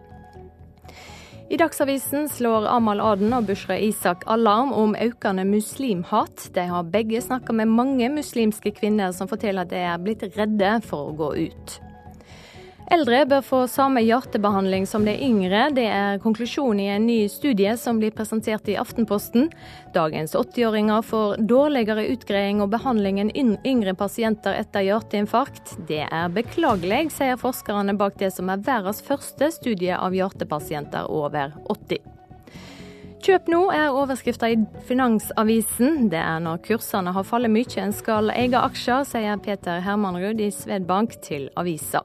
I 1.51 1.59
Dagsavisen 1.59 2.31
slår 2.31 2.69
Amal 2.71 3.03
Aden 3.03 3.35
og 3.35 3.51
Bushra 3.51 3.75
Isak 3.83 4.23
alarm 4.31 4.71
om 4.71 4.95
økende 4.95 5.43
muslimhat. 5.51 6.47
De 6.55 6.69
har 6.71 6.87
begge 6.95 7.19
snakka 7.27 7.59
med 7.59 7.75
mange 7.75 8.13
muslimske 8.15 8.71
kvinner 8.79 9.11
som 9.11 9.27
forteller 9.27 9.67
at 9.67 9.75
de 9.75 9.83
er 9.83 9.99
blitt 9.99 10.23
redde 10.39 10.77
for 10.87 11.11
å 11.11 11.19
gå 11.25 11.33
ut. 11.49 11.77
Eldre 12.87 13.25
bør 13.27 13.43
få 13.43 13.59
samme 13.67 13.99
hjertebehandling 14.07 14.85
som 14.87 15.03
de 15.05 15.11
yngre. 15.19 15.65
Det 15.75 15.87
er 15.91 16.21
konklusjonen 16.23 16.81
i 16.85 16.91
en 16.95 17.07
ny 17.09 17.17
studie 17.31 17.73
som 17.81 17.99
blir 17.99 18.13
presentert 18.15 18.69
i 18.71 18.77
Aftenposten. 18.79 19.49
Dagens 19.95 20.37
80-åringer 20.39 21.03
får 21.03 21.41
dårligere 21.51 22.05
utgreiing 22.13 22.61
og 22.63 22.71
behandling 22.71 23.19
enn 23.25 23.57
yngre 23.67 23.97
pasienter 23.99 24.55
etter 24.61 24.87
hjerteinfarkt. 24.87 25.75
Det 25.89 26.05
er 26.07 26.31
beklagelig, 26.31 27.09
sier 27.17 27.41
forskerne 27.41 27.97
bak 27.99 28.21
det 28.21 28.31
som 28.37 28.53
er 28.55 28.63
verdens 28.63 29.03
første 29.03 29.51
studie 29.57 29.97
av 29.99 30.15
hjertepasienter 30.15 31.11
over 31.11 31.57
80. 31.67 32.07
Kjøp 33.27 33.49
nå 33.51 33.65
er 33.75 33.97
overskrifta 33.97 34.53
i 34.53 34.61
Finansavisen. 34.87 36.07
Det 36.13 36.21
er 36.23 36.39
når 36.45 36.63
kursene 36.69 37.11
har 37.17 37.27
fallet 37.27 37.51
mye 37.51 37.83
en 37.83 37.97
skal 37.97 38.31
eie 38.37 38.63
aksjer, 38.63 39.03
sier 39.11 39.43
Peter 39.43 39.83
Hermanrud 39.83 40.39
i 40.39 40.53
Svedbank 40.55 41.19
til 41.27 41.51
avisa. 41.59 42.05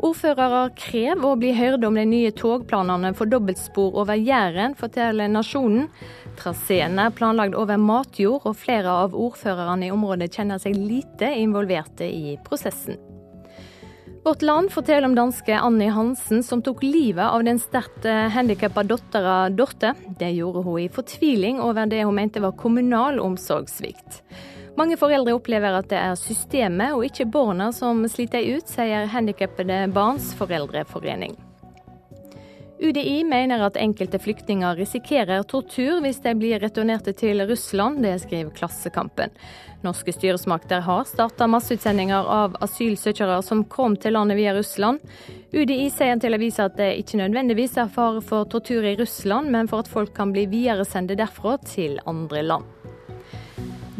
Ordførere 0.00 0.70
krever 0.80 1.26
å 1.28 1.36
bli 1.36 1.50
hørt 1.52 1.84
om 1.84 1.98
de 1.98 2.06
nye 2.08 2.30
togplanene 2.32 3.10
for 3.16 3.28
dobbeltspor 3.28 3.98
over 4.00 4.16
Jæren, 4.16 4.72
forteller 4.78 5.28
Nasjonen. 5.28 5.90
traseen 6.40 6.96
er 6.98 7.12
planlagt 7.12 7.54
over 7.54 7.76
matjord, 7.76 8.46
og 8.48 8.56
flere 8.56 8.88
av 8.88 9.12
ordførerne 9.12 9.90
i 9.90 9.92
området 9.92 10.30
kjenner 10.32 10.58
seg 10.62 10.78
lite 10.78 11.28
involverte 11.42 12.08
i 12.08 12.38
prosessen. 12.46 12.96
Vårt 14.24 14.42
Land 14.42 14.72
forteller 14.72 15.08
om 15.08 15.14
danske 15.16 15.56
Annie 15.56 15.92
Hansen 15.92 16.42
som 16.44 16.62
tok 16.62 16.82
livet 16.82 17.24
av 17.24 17.44
den 17.44 17.60
sterkt 17.60 18.04
eh, 18.04 18.28
handikappa 18.32 18.84
dattera 18.84 19.36
Dorte. 19.48 19.94
Det 20.20 20.28
gjorde 20.36 20.64
hun 20.64 20.80
i 20.80 20.88
fortviling 20.92 21.60
over 21.60 21.88
det 21.88 22.02
hun 22.04 22.16
mente 22.16 22.40
var 22.40 22.56
kommunal 22.56 23.20
omsorgssvikt. 23.20 24.20
Mange 24.80 24.96
foreldre 24.96 25.34
opplever 25.36 25.74
at 25.76 25.90
det 25.90 25.98
er 26.00 26.14
systemet 26.16 26.94
og 26.96 27.02
ikke 27.04 27.26
barna 27.28 27.66
som 27.76 27.98
sliter 28.08 28.46
ut, 28.56 28.64
sier 28.64 29.10
Handikappede 29.12 29.82
barns 29.92 30.30
foreldreforening. 30.38 31.34
UDI 32.80 33.18
mener 33.28 33.60
at 33.60 33.76
enkelte 33.76 34.16
flyktninger 34.24 34.78
risikerer 34.80 35.44
tortur 35.44 36.00
hvis 36.00 36.22
de 36.24 36.32
blir 36.32 36.64
returnerte 36.64 37.12
til 37.12 37.44
Russland, 37.44 38.00
det 38.00 38.14
skriver 38.22 38.56
Klassekampen. 38.56 39.36
Norske 39.84 40.16
styresmakter 40.16 40.80
har 40.88 41.04
starta 41.04 41.44
masseutsendinger 41.44 42.32
av 42.40 42.56
asylsøkere 42.64 43.36
som 43.44 43.66
kom 43.68 44.00
til 44.00 44.16
landet 44.16 44.40
via 44.40 44.56
Russland. 44.56 45.04
UDI 45.52 45.90
sier 45.92 46.16
til 46.24 46.40
avisa 46.40 46.70
at 46.72 46.80
det 46.80 46.94
ikke 47.04 47.20
nødvendigvis 47.20 47.76
er 47.84 47.92
fare 47.92 48.24
for 48.24 48.48
tortur 48.48 48.88
i 48.88 48.96
Russland, 48.96 49.52
men 49.52 49.68
for 49.68 49.84
at 49.84 49.92
folk 49.92 50.16
kan 50.16 50.32
bli 50.32 50.48
videresendte 50.48 51.20
derfra 51.20 51.58
til 51.68 52.00
andre 52.08 52.48
land. 52.48 52.79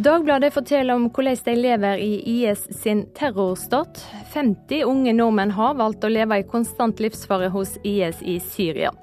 Dagbladet 0.00 0.54
forteller 0.54 0.96
om 0.96 1.10
hvordan 1.12 1.36
de 1.44 1.54
lever 1.58 1.98
i 2.00 2.14
IS 2.24 2.62
sin 2.82 3.02
terrorstat. 3.12 3.98
50 4.32 4.86
unge 4.88 5.12
nordmenn 5.12 5.52
har 5.52 5.74
valgt 5.76 6.06
å 6.06 6.08
leve 6.08 6.38
i 6.40 6.46
konstant 6.48 7.02
livsfare 7.04 7.50
hos 7.52 7.74
IS 7.84 8.22
i 8.24 8.38
Syria. 8.40 8.94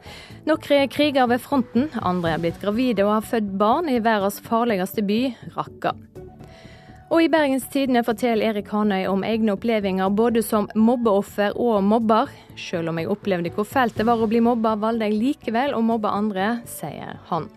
Noen 0.50 0.90
kriger 0.90 1.30
ved 1.30 1.44
fronten, 1.44 1.92
andre 2.02 2.34
er 2.34 2.42
blitt 2.42 2.58
gravide 2.64 3.06
og 3.06 3.14
har 3.14 3.30
født 3.30 3.54
barn 3.62 3.92
i 3.94 4.00
verdens 4.02 4.42
farligste 4.42 5.06
by, 5.06 5.20
Raqqa. 5.60 5.94
Og 7.14 7.22
i 7.22 7.30
Bergens 7.30 7.70
Tidende 7.70 8.02
forteller 8.04 8.50
Erik 8.50 8.74
Hanøy 8.74 9.06
om 9.12 9.22
egne 9.28 9.54
opplevelser 9.54 10.18
både 10.18 10.42
som 10.42 10.66
mobbeoffer 10.74 11.54
og 11.62 11.78
mobber. 11.86 12.34
Selv 12.58 12.90
om 12.90 12.98
jeg 12.98 13.14
opplevde 13.14 13.54
hvor 13.54 13.70
fælt 13.70 14.02
det 14.02 14.10
var 14.10 14.18
å 14.18 14.34
bli 14.34 14.42
mobba, 14.42 14.74
valgte 14.82 15.12
jeg 15.12 15.22
likevel 15.22 15.78
å 15.78 15.86
mobbe 15.94 16.10
andre, 16.10 16.56
sier 16.66 17.22
han. 17.30 17.52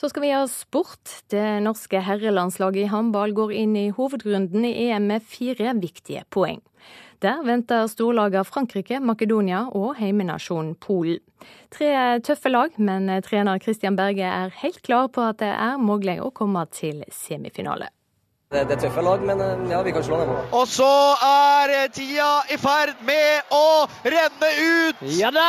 Så 0.00 0.08
skal 0.08 0.22
vi 0.22 0.32
ha 0.32 0.46
sport. 0.48 1.10
Det 1.28 1.60
norske 1.60 2.00
herrelandslaget 2.00 2.86
i 2.86 2.88
håndball 2.88 3.34
går 3.36 3.50
inn 3.52 3.74
i 3.76 3.90
hovedrunden 3.92 4.64
i 4.64 4.72
EM 4.86 5.10
med 5.10 5.26
fire 5.28 5.74
viktige 5.76 6.22
poeng. 6.32 6.62
Der 7.20 7.42
venter 7.44 7.84
storlagene 7.84 8.46
Frankrike, 8.48 8.96
Makedonia 9.04 9.66
og 9.76 9.98
heimenasjonen 9.98 10.72
Polen. 10.80 11.20
Tre 11.68 11.90
tøffe 12.24 12.48
lag, 12.48 12.72
men 12.80 13.12
trener 13.26 13.60
Christian 13.60 13.96
Berge 13.96 14.24
er 14.24 14.56
helt 14.62 14.80
klar 14.80 15.12
på 15.12 15.26
at 15.34 15.42
det 15.44 15.52
er 15.52 15.76
mulig 15.76 16.16
å 16.24 16.30
komme 16.32 16.64
til 16.72 17.04
semifinale. 17.12 17.90
Det, 18.50 18.64
er 18.64 18.80
tøffe 18.80 19.04
lag, 19.04 19.20
men 19.22 19.44
eh, 19.44 19.68
ja, 19.70 19.82
vi 19.84 19.92
kan 19.94 20.02
slå 20.02 20.16
dem. 20.24 20.32
Og 20.56 20.64
så 20.66 20.88
er 21.28 21.92
tida 21.92 22.32
i 22.48 22.56
ferd 22.58 23.04
med 23.04 23.52
å 23.52 23.84
renne 24.16 24.50
ut! 24.64 25.06
Ja 25.20 25.28
da! 25.30 25.46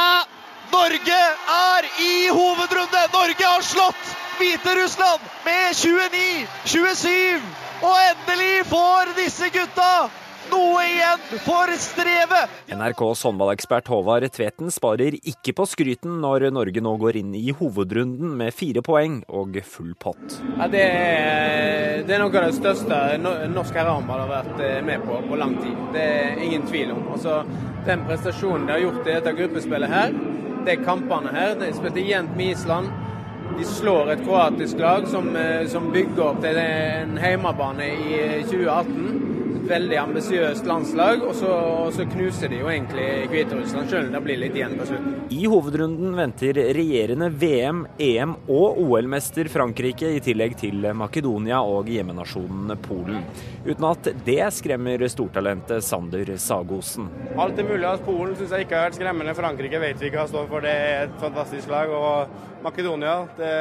Norge 0.71 1.19
er 1.55 1.87
i 1.99 2.13
hovedrunde! 2.31 3.03
Norge 3.13 3.45
har 3.45 3.61
slått 3.65 4.15
Hviterussland 4.39 5.27
med 5.45 5.75
29-27. 5.75 7.51
Og 7.81 7.95
endelig 8.11 8.65
får 8.69 9.15
disse 9.17 9.49
gutta 9.53 9.91
noe 10.51 10.81
igjen 10.83 11.21
for 11.45 11.71
strevet! 11.79 12.55
NRKs 12.71 13.23
håndballekspert 13.27 13.91
Håvard 13.91 14.25
Tveten 14.33 14.71
sparer 14.73 15.15
ikke 15.19 15.53
på 15.57 15.67
skryten 15.69 16.19
når 16.23 16.49
Norge 16.55 16.83
nå 16.83 16.95
går 17.01 17.21
inn 17.21 17.33
i 17.37 17.53
hovedrunden 17.55 18.33
med 18.39 18.55
fire 18.55 18.83
poeng 18.85 19.21
og 19.29 19.59
full 19.67 19.93
pott. 19.99 20.39
Ja, 20.57 20.67
det, 20.71 20.83
er, 20.83 22.03
det, 22.07 22.15
er, 22.15 22.23
noe 22.23 22.31
av 22.31 22.49
det 22.49 22.57
største 22.59 23.01
norsk 23.21 23.79
herrehåndball 23.79 24.25
har 24.25 24.33
vært 24.33 24.63
eh, 24.67 24.79
med 24.87 25.07
på 25.07 25.21
på 25.27 25.39
lang 25.39 25.55
tid. 25.61 25.77
Det 25.95 26.05
er 26.11 26.45
ingen 26.47 26.67
tvil 26.67 26.95
om. 26.95 27.07
Altså, 27.15 27.41
den 27.87 28.07
prestasjonen 28.07 28.67
de 28.67 28.75
har 28.75 28.85
gjort 28.85 29.05
i 29.05 29.15
dette 29.15 29.35
gruppespillet 29.37 29.91
her, 29.91 30.15
de 30.65 30.75
kampene 30.85 31.29
her, 31.33 31.55
de 31.59 31.73
spilte 31.73 32.01
jevnt 32.07 32.35
med 32.37 32.45
Island 32.55 33.10
de 33.57 33.65
slår 33.65 34.13
et 34.13 34.23
kroatisk 34.25 34.79
lag 34.79 35.07
som, 35.07 35.35
eh, 35.35 35.67
som 35.67 35.91
bygger 35.91 36.23
opp 36.23 36.41
til 36.41 36.57
en 36.57 37.17
hjemmebane 37.21 37.91
i 37.91 38.43
2018 38.49 39.31
veldig 39.71 39.97
ambisiøst 39.97 40.65
landslag, 40.67 41.21
og 41.23 41.35
så, 41.37 41.51
og 41.85 41.93
så, 41.95 42.05
knuser 42.11 42.51
de 42.51 42.59
jo 42.61 42.69
egentlig 42.71 43.05
Hviterussland, 43.31 43.89
selv 43.89 44.09
om 44.09 44.15
det 44.15 44.21
blir 44.25 44.39
litt 44.41 44.57
igjen 44.57 44.75
på 44.79 44.87
slutten. 44.89 45.15
I 45.31 45.45
hovedrunden 45.51 46.15
venter 46.17 46.59
regjerende 46.75 47.29
VM, 47.31 47.85
EM 48.01 48.35
og 48.51 48.81
OL-mester 48.83 49.47
Frankrike, 49.53 50.11
i 50.17 50.21
tillegg 50.23 50.57
til 50.59 50.89
Makedonia 50.97 51.61
og 51.63 51.91
hjemmenasjonen 51.91 52.75
Polen. 52.83 53.23
Uten 53.65 53.87
at 53.91 54.11
det 54.25 54.41
skremmer 54.57 55.07
stortalentet 55.11 55.85
Sander 55.85 56.33
Sagosen. 56.41 57.07
Alt 57.39 57.61
er 57.61 57.69
mulig. 57.69 57.85
Altså, 57.85 58.07
Polen 58.09 58.35
syns 58.35 58.55
jeg 58.55 58.67
ikke 58.67 58.79
har 58.79 58.89
vært 58.89 58.99
skremmende. 58.99 59.37
Frankrike 59.37 59.81
vet 59.83 60.01
vi 60.01 60.09
ikke 60.09 60.23
hva 60.23 60.29
står 60.31 60.49
for. 60.51 60.65
Det 60.65 60.73
er 60.73 61.05
et 61.05 61.19
fantastisk 61.21 61.71
lag. 61.71 61.91
Og 61.95 62.65
Makedonia 62.65 63.15
det 63.41 63.57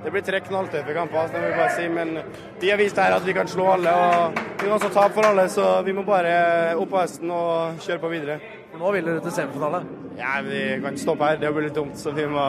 det 0.00 0.08
blir 0.14 0.22
tre 0.24 0.38
knalltøffe 0.40 0.94
kamper, 0.96 1.26
det 1.28 1.40
må 1.42 1.48
vi 1.50 1.56
bare 1.58 1.72
si. 1.76 1.88
Men 1.92 2.14
de 2.60 2.70
har 2.70 2.78
vist 2.80 2.96
her 2.96 3.12
at 3.12 3.26
vi 3.26 3.34
kan 3.36 3.48
slå 3.48 3.66
alle. 3.74 3.92
og 3.92 4.38
Vi 4.38 4.62
kan 4.64 4.72
også 4.78 4.88
tape 4.94 5.12
for 5.14 5.28
alle, 5.28 5.44
så 5.52 5.66
vi 5.84 5.92
må 5.92 6.04
bare 6.08 6.76
opp 6.80 6.94
av 6.94 7.04
hesten 7.04 7.32
og 7.36 7.82
kjøre 7.84 8.00
på 8.00 8.12
videre. 8.14 8.38
Nå 8.80 8.92
vil 8.94 9.10
dere 9.10 9.20
til 9.26 9.34
semifinale? 9.36 9.82
Ja, 10.16 10.40
Vi 10.46 10.62
kan 10.80 10.94
ikke 10.94 11.04
stoppe 11.04 11.28
her. 11.28 11.36
Det 11.36 11.52
blir 11.52 11.68
litt 11.68 11.76
dumt, 11.76 12.00
så 12.00 12.14
vi 12.16 12.24
må 12.24 12.46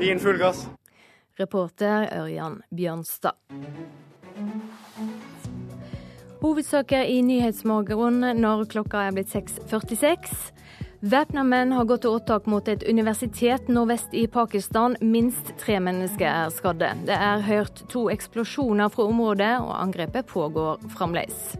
gi 0.00 0.10
inn 0.10 0.22
full 0.22 0.40
gass. 0.40 0.64
Reporter 1.38 2.08
Ørjan 2.14 2.62
Bjørnstad. 2.72 3.36
Hovedsaker 6.40 7.04
i 7.08 7.20
Nyhetsmorgen 7.24 8.20
når 8.40 8.64
klokka 8.72 9.06
er 9.08 9.12
blitt 9.16 9.32
6.46. 9.32 10.52
Væpna 11.04 11.42
menn 11.44 11.72
har 11.76 11.84
gått 11.84 12.00
til 12.06 12.14
åtak 12.16 12.46
mot 12.48 12.68
et 12.70 12.80
universitet 12.88 13.66
nordvest 13.68 14.14
i 14.16 14.22
Pakistan. 14.24 14.94
Minst 15.04 15.50
tre 15.60 15.76
mennesker 15.76 16.24
er 16.24 16.54
skadde. 16.54 16.88
Det 17.04 17.18
er 17.26 17.44
hørt 17.44 17.82
to 17.92 18.06
eksplosjoner 18.08 18.88
fra 18.88 19.04
området, 19.10 19.50
og 19.60 19.74
angrepet 19.82 20.30
pågår 20.32 20.80
fremdeles. 20.96 21.58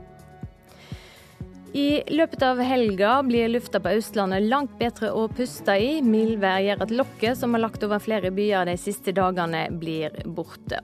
I 1.77 2.01
løpet 2.09 2.47
av 2.47 2.65
helga 2.65 3.19
blir 3.29 3.53
lufta 3.53 3.85
på 3.85 3.93
Østlandet 3.99 4.49
langt 4.49 4.79
bedre 4.81 5.13
å 5.13 5.27
puste 5.29 5.77
i. 5.77 5.99
Mildvær 6.01 6.65
gjør 6.65 6.89
at 6.89 6.99
lokket 7.03 7.43
som 7.43 7.53
har 7.53 7.67
lagt 7.67 7.85
over 7.85 8.01
flere 8.01 8.33
byer 8.33 8.71
de 8.71 8.81
siste 8.81 9.13
dagene, 9.13 9.67
blir 9.77 10.23
borte. 10.25 10.81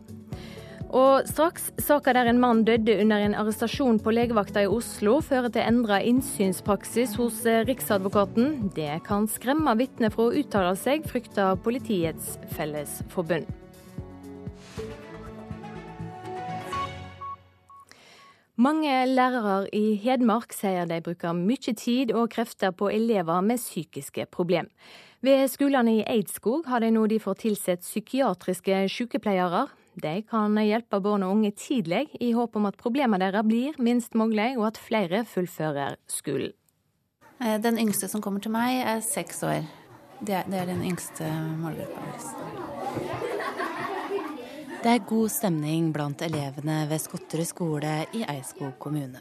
Og 0.91 1.23
straks 1.31 1.69
saka 1.79 2.11
der 2.17 2.27
en 2.27 2.41
mann 2.43 2.65
døde 2.67 2.97
under 2.99 3.23
en 3.23 3.37
arrestasjon 3.39 4.01
på 4.03 4.11
legevakta 4.11 4.65
i 4.65 4.71
Oslo, 4.71 5.21
fører 5.23 5.53
til 5.55 5.63
endra 5.63 6.01
innsynspraksis 6.03 7.15
hos 7.21 7.45
eh, 7.47 7.63
Riksadvokaten. 7.69 8.73
Det 8.75 8.97
kan 9.07 9.29
skremme 9.31 9.77
vitner 9.79 10.11
fra 10.11 10.27
å 10.27 10.35
uttale 10.35 10.75
seg, 10.75 11.07
frykter 11.07 11.55
Politiets 11.63 12.41
Fellesforbund. 12.57 13.47
Mange 18.61 18.93
lærere 19.09 19.71
i 19.73 19.95
Hedmark 20.03 20.51
sier 20.53 20.91
de 20.91 20.99
bruker 21.01 21.33
mye 21.33 21.73
tid 21.79 22.11
og 22.13 22.33
krefter 22.35 22.75
på 22.77 22.91
elever 22.93 23.41
med 23.47 23.63
psykiske 23.63 24.27
problemer. 24.35 24.69
Ved 25.25 25.47
skolene 25.53 26.01
i 26.01 26.05
Eidskog 26.09 26.67
har 26.69 26.83
de 26.83 26.91
nå 26.93 27.07
de 27.09 27.21
får 27.23 27.39
tilsett 27.45 27.85
psykiatriske 27.85 28.83
sykepleiere. 28.89 29.69
De 30.01 30.23
kan 30.25 30.57
hjelpe 30.57 31.01
barn 31.03 31.25
og 31.27 31.35
unge 31.35 31.51
tidlig, 31.53 32.07
i 32.21 32.33
håp 32.33 32.57
om 32.57 32.69
at 32.71 32.79
problemene 32.81 33.21
deres 33.21 33.45
blir 33.45 33.77
minst 33.83 34.15
mulig, 34.17 34.55
og 34.57 34.71
at 34.71 34.81
flere 34.81 35.25
fullfører 35.29 35.99
skolen. 36.09 36.55
Eh, 37.41 37.59
den 37.61 37.79
yngste 37.81 38.09
som 38.09 38.23
kommer 38.25 38.41
til 38.41 38.53
meg, 38.55 38.81
er 38.81 39.01
seks 39.05 39.43
år. 39.45 39.65
Det 40.21 40.35
er, 40.37 40.45
det 40.49 40.59
er 40.61 40.69
den 40.69 40.85
yngste 40.85 41.29
målgruppa 41.61 42.01
vår. 42.07 42.21
Det 44.81 44.93
er 44.95 45.09
god 45.09 45.29
stemning 45.29 45.91
blant 45.93 46.23
elevene 46.25 46.87
ved 46.89 47.03
Skotterud 47.03 47.49
skole 47.49 47.95
i 48.17 48.23
Eidskog 48.25 48.79
kommune. 48.81 49.21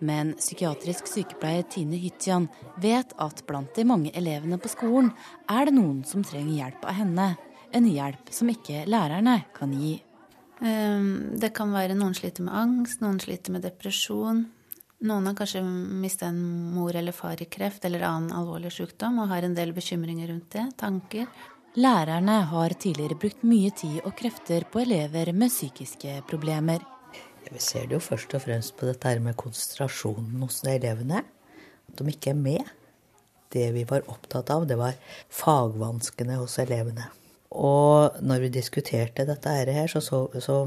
Men 0.00 0.32
psykiatrisk 0.38 1.08
sykepleier 1.10 1.66
Tine 1.68 1.98
Hytjan 2.00 2.48
vet 2.80 3.12
at 3.20 3.42
blant 3.48 3.76
de 3.76 3.84
mange 3.84 4.12
elevene 4.16 4.56
på 4.56 4.72
skolen 4.72 5.12
er 5.52 5.68
det 5.68 5.76
noen 5.76 6.00
som 6.08 6.24
trenger 6.24 6.62
hjelp 6.62 6.88
av 6.88 6.96
henne 6.96 7.28
en 7.76 7.88
hjelp 7.90 8.32
som 8.32 8.48
ikke 8.48 8.86
lærerne 8.88 9.40
kan 9.56 9.72
gi. 9.76 9.98
Ehm, 10.64 11.36
det 11.40 11.52
kan 11.56 11.72
være 11.74 11.96
noen 11.98 12.14
sliter 12.16 12.46
med 12.46 12.54
angst, 12.56 13.02
noen 13.04 13.18
sliter 13.20 13.52
med 13.52 13.66
depresjon. 13.66 14.46
Noen 15.06 15.28
har 15.28 15.36
kanskje 15.36 15.60
mista 15.62 16.30
en 16.30 16.40
mor 16.72 16.96
eller 16.96 17.12
far 17.12 17.40
i 17.42 17.48
kreft 17.52 17.84
eller 17.84 18.06
annen 18.08 18.32
alvorlig 18.32 18.72
sykdom 18.72 19.18
og 19.20 19.28
har 19.28 19.44
en 19.44 19.56
del 19.56 19.74
bekymringer 19.76 20.30
rundt 20.32 20.54
det, 20.56 20.64
tanker. 20.80 21.28
Lærerne 21.76 22.38
har 22.48 22.72
tidligere 22.80 23.18
brukt 23.20 23.42
mye 23.44 23.68
tid 23.76 23.98
og 24.08 24.14
krefter 24.16 24.64
på 24.72 24.80
elever 24.80 25.34
med 25.36 25.52
psykiske 25.52 26.22
problemer. 26.30 26.80
Vi 27.50 27.60
ser 27.60 27.84
det 27.84 27.98
jo 27.98 28.00
først 28.00 28.32
og 28.34 28.42
fremst 28.46 28.72
på 28.78 28.88
dette 28.88 29.06
her 29.06 29.20
med 29.22 29.36
konsentrasjonen 29.38 30.40
hos 30.40 30.62
de 30.64 30.72
elevene. 30.72 31.20
At 31.86 32.00
de 32.00 32.08
ikke 32.10 32.32
er 32.32 32.40
med. 32.40 32.64
det 33.52 33.68
vi 33.72 33.84
var 33.88 34.02
opptatt 34.10 34.50
av, 34.50 34.66
det 34.66 34.76
var 34.76 34.96
fagvanskene 35.30 36.34
hos 36.40 36.58
elevene. 36.58 37.06
Og 37.50 38.18
når 38.22 38.46
vi 38.46 38.52
diskuterte 38.58 39.26
dette 39.28 39.50
her, 39.50 39.86
så, 39.90 40.00
så, 40.00 40.26
så 40.40 40.58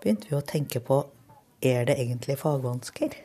begynte 0.00 0.30
vi 0.30 0.38
å 0.38 0.44
tenke 0.44 0.80
på 0.84 1.02
er 1.64 1.88
det 1.88 1.98
egentlig 1.98 2.38
fagvansker. 2.40 3.16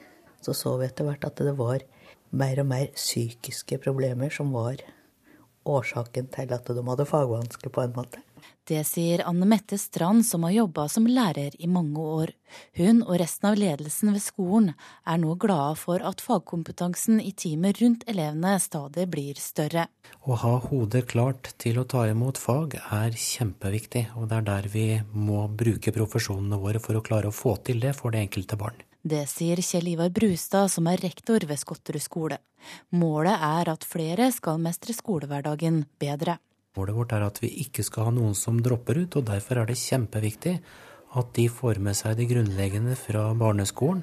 Så 0.44 0.56
så 0.58 0.76
vi 0.80 0.90
etter 0.90 1.08
hvert 1.08 1.26
at 1.28 1.40
det 1.40 1.56
var 1.58 1.86
mer 2.34 2.60
og 2.60 2.68
mer 2.68 2.90
psykiske 2.96 3.78
problemer 3.84 4.34
som 4.34 4.52
var 4.56 4.82
årsaken 5.70 6.28
til 6.34 6.54
at 6.54 6.68
de 6.68 6.84
hadde 6.84 7.08
fagvansker, 7.08 7.72
på 7.72 7.86
en 7.86 7.94
måte. 7.96 8.20
Det 8.64 8.80
sier 8.88 9.20
Anne 9.28 9.44
Mette 9.44 9.76
Strand, 9.78 10.24
som 10.26 10.46
har 10.48 10.54
jobba 10.56 10.86
som 10.88 11.08
lærer 11.08 11.52
i 11.60 11.68
mange 11.68 12.00
år. 12.00 12.30
Hun 12.78 13.02
og 13.04 13.18
resten 13.20 13.50
av 13.50 13.58
ledelsen 13.60 14.14
ved 14.16 14.24
skolen 14.24 14.70
er 15.04 15.20
nå 15.20 15.34
glade 15.36 15.76
for 15.82 16.00
at 16.00 16.24
fagkompetansen 16.24 17.20
i 17.20 17.34
teamet 17.36 17.82
rundt 17.84 18.06
elevene 18.08 18.54
stadig 18.64 19.10
blir 19.12 19.42
større. 19.42 19.90
Å 20.24 20.38
ha 20.46 20.54
hodet 20.70 21.10
klart 21.12 21.52
til 21.60 21.82
å 21.82 21.84
ta 21.84 22.06
imot 22.08 22.40
fag 22.40 22.78
er 22.80 23.12
kjempeviktig, 23.12 24.06
og 24.16 24.32
det 24.32 24.40
er 24.40 24.48
der 24.48 24.72
vi 24.72 24.88
må 25.12 25.44
bruke 25.52 25.92
profesjonene 25.92 26.62
våre 26.64 26.80
for 26.80 26.96
å 26.96 27.04
klare 27.04 27.34
å 27.34 27.36
få 27.36 27.58
til 27.68 27.84
det 27.84 27.92
for 28.00 28.16
det 28.16 28.24
enkelte 28.30 28.60
barn. 28.64 28.80
Det 29.04 29.26
sier 29.28 29.60
Kjell 29.60 29.92
Ivar 29.98 30.16
Brustad, 30.16 30.72
som 30.72 30.88
er 30.88 31.04
rektor 31.04 31.44
ved 31.44 31.60
Skotterud 31.60 32.00
skole. 32.00 32.40
Målet 32.96 33.36
er 33.44 33.76
at 33.76 33.84
flere 33.84 34.32
skal 34.32 34.64
mestre 34.64 34.96
skolehverdagen 34.96 35.84
bedre. 36.00 36.40
Målet 36.74 36.96
vårt 36.98 37.14
er 37.14 37.22
at 37.28 37.38
vi 37.44 37.52
ikke 37.62 37.86
skal 37.86 38.10
ha 38.10 38.16
noen 38.16 38.34
som 38.38 38.58
dropper 38.64 39.04
ut, 39.04 39.20
og 39.20 39.28
derfor 39.30 39.62
er 39.62 39.70
det 39.70 39.78
kjempeviktig 39.78 40.58
at 41.14 41.34
de 41.38 41.46
får 41.52 41.78
med 41.86 41.98
seg 41.98 42.18
det 42.18 42.32
grunnleggende 42.32 42.98
fra 42.98 43.28
barneskolen 43.38 44.02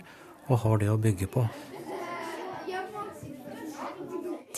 og 0.51 0.63
har 0.65 0.79
det 0.83 0.91
å 0.93 1.01
bygge 1.01 1.27
på. 1.31 1.43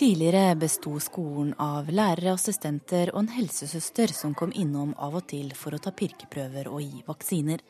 Tidligere 0.02 0.56
besto 0.58 0.96
skolen 1.04 1.52
av 1.62 1.86
lærere, 1.92 2.32
assistenter 2.34 3.12
og 3.12 3.20
en 3.20 3.28
helsesøster 3.36 4.10
som 4.16 4.32
kom 4.34 4.50
innom 4.50 4.96
av 4.98 5.20
og 5.20 5.28
til 5.30 5.52
for 5.54 5.76
å 5.76 5.80
ta 5.84 5.92
pirkeprøver 5.94 6.68
og 6.72 6.82
gi 6.82 7.04
vaksiner. 7.06 7.62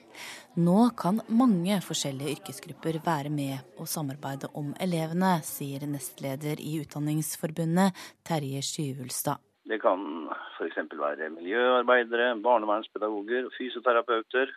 Nå 0.62 0.78
kan 0.96 1.20
mange 1.28 1.76
forskjellige 1.84 2.38
yrkesgrupper 2.38 3.02
være 3.04 3.30
med 3.34 3.76
og 3.76 3.90
samarbeide 3.90 4.48
om 4.56 4.72
elevene, 4.80 5.36
sier 5.44 5.84
nestleder 5.84 6.62
i 6.62 6.78
Utdanningsforbundet, 6.80 7.92
Terje 8.24 8.64
Skyvulstad. 8.64 9.51
Det 9.72 9.78
kan 9.80 10.28
f.eks. 10.58 10.76
være 11.00 11.30
miljøarbeidere, 11.32 12.34
barnevernspedagoger, 12.44 13.46
fysioterapeuter 13.56 14.50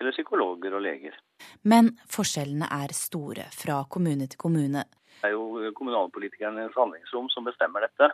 eller 0.00 0.10
psykologer 0.10 0.74
og 0.74 0.82
leger. 0.82 1.14
Men 1.62 1.92
forskjellene 2.10 2.66
er 2.74 2.94
store 2.96 3.44
fra 3.54 3.84
kommune 3.86 4.26
til 4.26 4.40
kommune. 4.42 4.82
Det 5.20 5.28
er 5.30 5.36
jo 5.36 5.70
kommunalpolitikernes 5.78 6.74
handlingsrom 6.74 7.28
som 7.30 7.46
bestemmer 7.46 7.86
dette. 7.86 8.10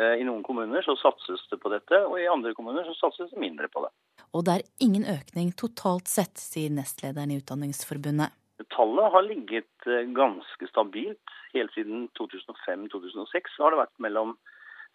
Eh, 0.00 0.18
I 0.18 0.26
noen 0.26 0.42
kommuner 0.42 0.82
så 0.82 0.96
satses 0.98 1.44
det 1.52 1.60
på 1.62 1.70
dette, 1.70 2.00
og 2.08 2.18
i 2.18 2.26
andre 2.26 2.50
kommuner 2.58 2.82
så 2.88 2.96
satses 2.98 3.30
det 3.30 3.38
mindre 3.38 3.70
på 3.70 3.84
det. 3.84 3.92
Og 4.34 4.42
det 4.48 4.56
er 4.56 4.68
ingen 4.82 5.06
økning 5.06 5.52
totalt 5.54 6.10
sett, 6.10 6.34
sier 6.40 6.72
nestlederen 6.74 7.30
i 7.30 7.38
Utdanningsforbundet. 7.38 8.34
Tallet 8.74 9.14
har 9.14 9.22
ligget 9.28 9.86
eh, 9.86 10.10
ganske 10.18 10.68
stabilt. 10.74 11.38
Helt 11.54 11.78
siden 11.78 12.08
2005-2006 12.18 13.54
har 13.62 13.70
det 13.70 13.84
vært 13.84 14.02
mellom 14.02 14.34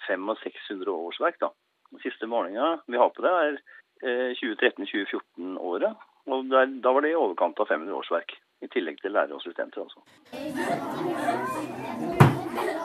500 0.07 0.35
og 0.35 0.43
600 0.43 0.97
årsverk. 1.09 1.39
Da. 1.41 1.51
Den 1.91 2.03
siste 2.03 2.29
målinga 2.29 2.77
vi 2.87 2.99
har 2.99 3.09
på 3.15 3.23
det, 3.25 3.33
er 3.47 3.59
2013-2014-året. 4.41 5.93
Eh, 5.93 6.33
og 6.33 6.49
der, 6.51 6.65
Da 6.83 6.91
var 6.91 7.01
det 7.01 7.13
i 7.13 7.19
overkant 7.19 7.59
av 7.59 7.69
500 7.71 7.95
årsverk. 7.95 8.35
I 8.61 8.67
tillegg 8.73 8.97
til 9.01 9.13
lærere 9.13 9.37
og 9.37 9.41
assistenter, 9.41 9.85
altså. 9.85 10.01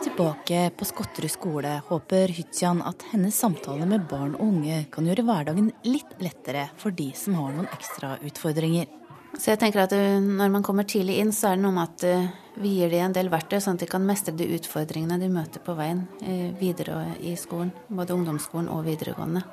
Tilbake 0.02 0.58
på 0.76 0.84
Skotterud 0.84 1.32
skole 1.32 1.70
håper 1.88 2.32
Hytjan 2.36 2.82
at 2.84 3.06
hennes 3.12 3.38
samtaler 3.38 3.88
med 3.88 4.04
barn 4.10 4.34
og 4.36 4.44
unge 4.44 4.82
kan 4.92 5.06
gjøre 5.08 5.24
hverdagen 5.24 5.70
litt 5.88 6.12
lettere 6.20 6.66
for 6.76 6.92
de 6.92 7.08
som 7.16 7.38
har 7.40 7.54
noen 7.54 7.70
ekstra 7.72 8.18
utfordringer. 8.20 8.90
Så 9.38 9.52
jeg 9.52 9.60
tenker 9.62 9.84
at 9.86 9.92
eh, 9.96 10.20
Når 10.20 10.50
man 10.52 10.64
kommer 10.64 10.84
tidlig 10.88 11.18
inn, 11.22 11.32
så 11.32 11.52
er 11.52 11.58
det 11.58 11.64
noe 11.64 11.76
med 11.76 11.88
at 11.88 12.04
eh, 12.08 12.30
vi 12.60 12.74
gir 12.76 12.92
dem 12.92 13.06
en 13.06 13.16
del 13.16 13.30
verktøy, 13.32 13.58
sånn 13.64 13.78
at 13.78 13.84
de 13.84 13.88
kan 13.88 14.04
mestre 14.04 14.34
de 14.36 14.48
utfordringene 14.58 15.16
de 15.20 15.30
møter 15.32 15.62
på 15.64 15.76
veien 15.78 16.04
eh, 16.20 16.50
videre 16.58 17.14
i 17.20 17.32
skolen. 17.40 17.72
Både 17.88 18.16
ungdomsskolen 18.16 18.68
og 18.72 18.84
videregående. 18.88 19.44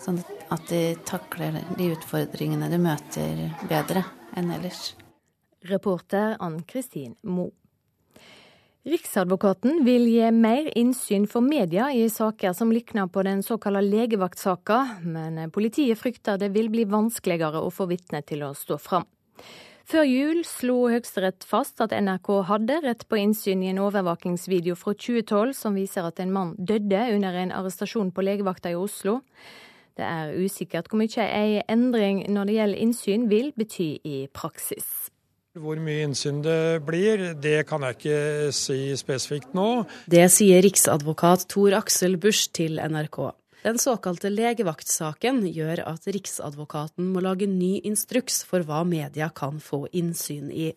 Sånn 0.00 0.20
at 0.52 0.68
de 0.68 0.82
takler 1.08 1.62
de 1.76 1.90
utfordringene 1.94 2.68
de 2.72 2.80
møter 2.80 3.46
bedre 3.68 4.04
enn 4.36 4.52
ellers. 4.52 4.94
Reporter 5.68 6.36
Ann 6.40 6.62
Kristin 6.68 7.16
Moe. 7.24 7.59
Riksadvokaten 8.80 9.82
vil 9.84 10.06
gi 10.08 10.30
mer 10.32 10.70
innsyn 10.78 11.26
for 11.28 11.44
media 11.44 11.90
i 11.92 12.06
saker 12.08 12.54
som 12.56 12.70
likner 12.72 13.10
på 13.12 13.20
den 13.26 13.42
såkalte 13.44 13.82
legevaktsaka, 13.84 14.78
men 15.04 15.50
politiet 15.52 16.00
frykter 16.00 16.38
det 16.40 16.48
vil 16.54 16.70
bli 16.72 16.86
vanskeligere 16.88 17.60
å 17.60 17.68
få 17.68 17.90
vitner 17.90 18.24
til 18.24 18.46
å 18.46 18.54
stå 18.56 18.78
fram. 18.80 19.04
Før 19.84 20.06
jul 20.08 20.40
slo 20.48 20.78
Høyesterett 20.88 21.44
fast 21.44 21.82
at 21.84 21.92
NRK 21.92 22.32
hadde 22.48 22.80
rett 22.86 23.04
på 23.04 23.20
innsyn 23.20 23.66
i 23.66 23.68
en 23.74 23.82
overvåkingsvideo 23.84 24.78
fra 24.80 24.96
2012 24.96 25.52
som 25.60 25.76
viser 25.76 26.08
at 26.08 26.24
en 26.24 26.32
mann 26.32 26.56
døde 26.56 27.04
under 27.18 27.36
en 27.36 27.52
arrestasjon 27.52 28.14
på 28.16 28.24
legevakta 28.24 28.72
i 28.72 28.80
Oslo. 28.80 29.18
Det 29.92 30.08
er 30.08 30.32
usikkert 30.40 30.88
hvor 30.88 31.02
mye 31.02 31.28
ei 31.28 31.60
endring 31.68 32.24
når 32.32 32.48
det 32.48 32.60
gjelder 32.62 32.84
innsyn 32.86 33.28
vil 33.28 33.52
bety 33.60 33.92
i 34.08 34.22
praksis. 34.32 35.09
Hvor 35.60 35.80
mye 35.82 36.06
innsyn 36.06 36.40
det 36.44 36.80
blir, 36.86 37.34
det 37.36 37.66
kan 37.68 37.84
jeg 37.84 37.98
ikke 37.98 38.20
si 38.56 38.78
spesifikt 38.96 39.52
nå. 39.56 39.84
Det 40.08 40.24
sier 40.32 40.64
riksadvokat 40.64 41.44
Tor 41.52 41.76
Aksel 41.76 42.16
Busch 42.20 42.48
til 42.56 42.80
NRK. 42.80 43.20
Den 43.60 43.76
såkalte 43.76 44.30
legevaktsaken 44.32 45.42
gjør 45.52 45.82
at 45.84 46.06
Riksadvokaten 46.08 47.10
må 47.12 47.20
lage 47.20 47.44
ny 47.44 47.74
instruks 47.84 48.38
for 48.48 48.64
hva 48.64 48.78
media 48.88 49.26
kan 49.36 49.58
få 49.60 49.82
innsyn 50.00 50.46
i. 50.48 50.70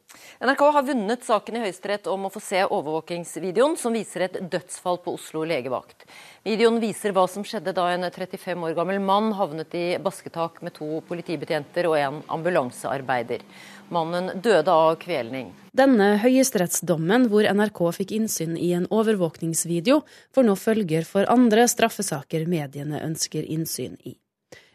NRK 0.43 0.63
har 0.75 0.83
vunnet 0.89 1.23
saken 1.23 1.55
i 1.55 1.61
Høyesterett 1.63 2.09
om 2.11 2.27
å 2.27 2.31
få 2.33 2.41
se 2.43 2.59
overvåkingsvideoen 2.65 3.77
som 3.79 3.95
viser 3.95 4.25
et 4.27 4.35
dødsfall 4.51 4.99
på 5.05 5.13
Oslo 5.15 5.45
legevakt. 5.47 6.03
Videoen 6.43 6.81
viser 6.83 7.15
hva 7.15 7.23
som 7.31 7.45
skjedde 7.47 7.71
da 7.71 7.87
en 7.93 8.03
35 8.03 8.67
år 8.67 8.75
gammel 8.75 8.99
mann 8.99 9.31
havnet 9.39 9.79
i 9.79 9.85
basketak 10.03 10.59
med 10.59 10.75
to 10.75 10.99
politibetjenter 11.07 11.87
og 11.87 11.95
en 12.01 12.19
ambulansearbeider. 12.35 13.47
Mannen 13.89 14.41
døde 14.41 14.71
av 14.71 14.95
kvelning. 15.01 15.51
Denne 15.73 16.13
høyesterettsdommen, 16.21 17.27
hvor 17.31 17.47
NRK 17.49 17.79
fikk 17.97 18.15
innsyn 18.15 18.57
i 18.57 18.71
en 18.77 18.87
overvåkningsvideo, 18.93 20.03
får 20.35 20.47
nå 20.47 20.57
følger 20.59 21.07
for 21.07 21.29
andre 21.31 21.67
straffesaker 21.71 22.45
mediene 22.47 23.01
ønsker 23.03 23.43
innsyn 23.43 23.97
i. 24.05 24.17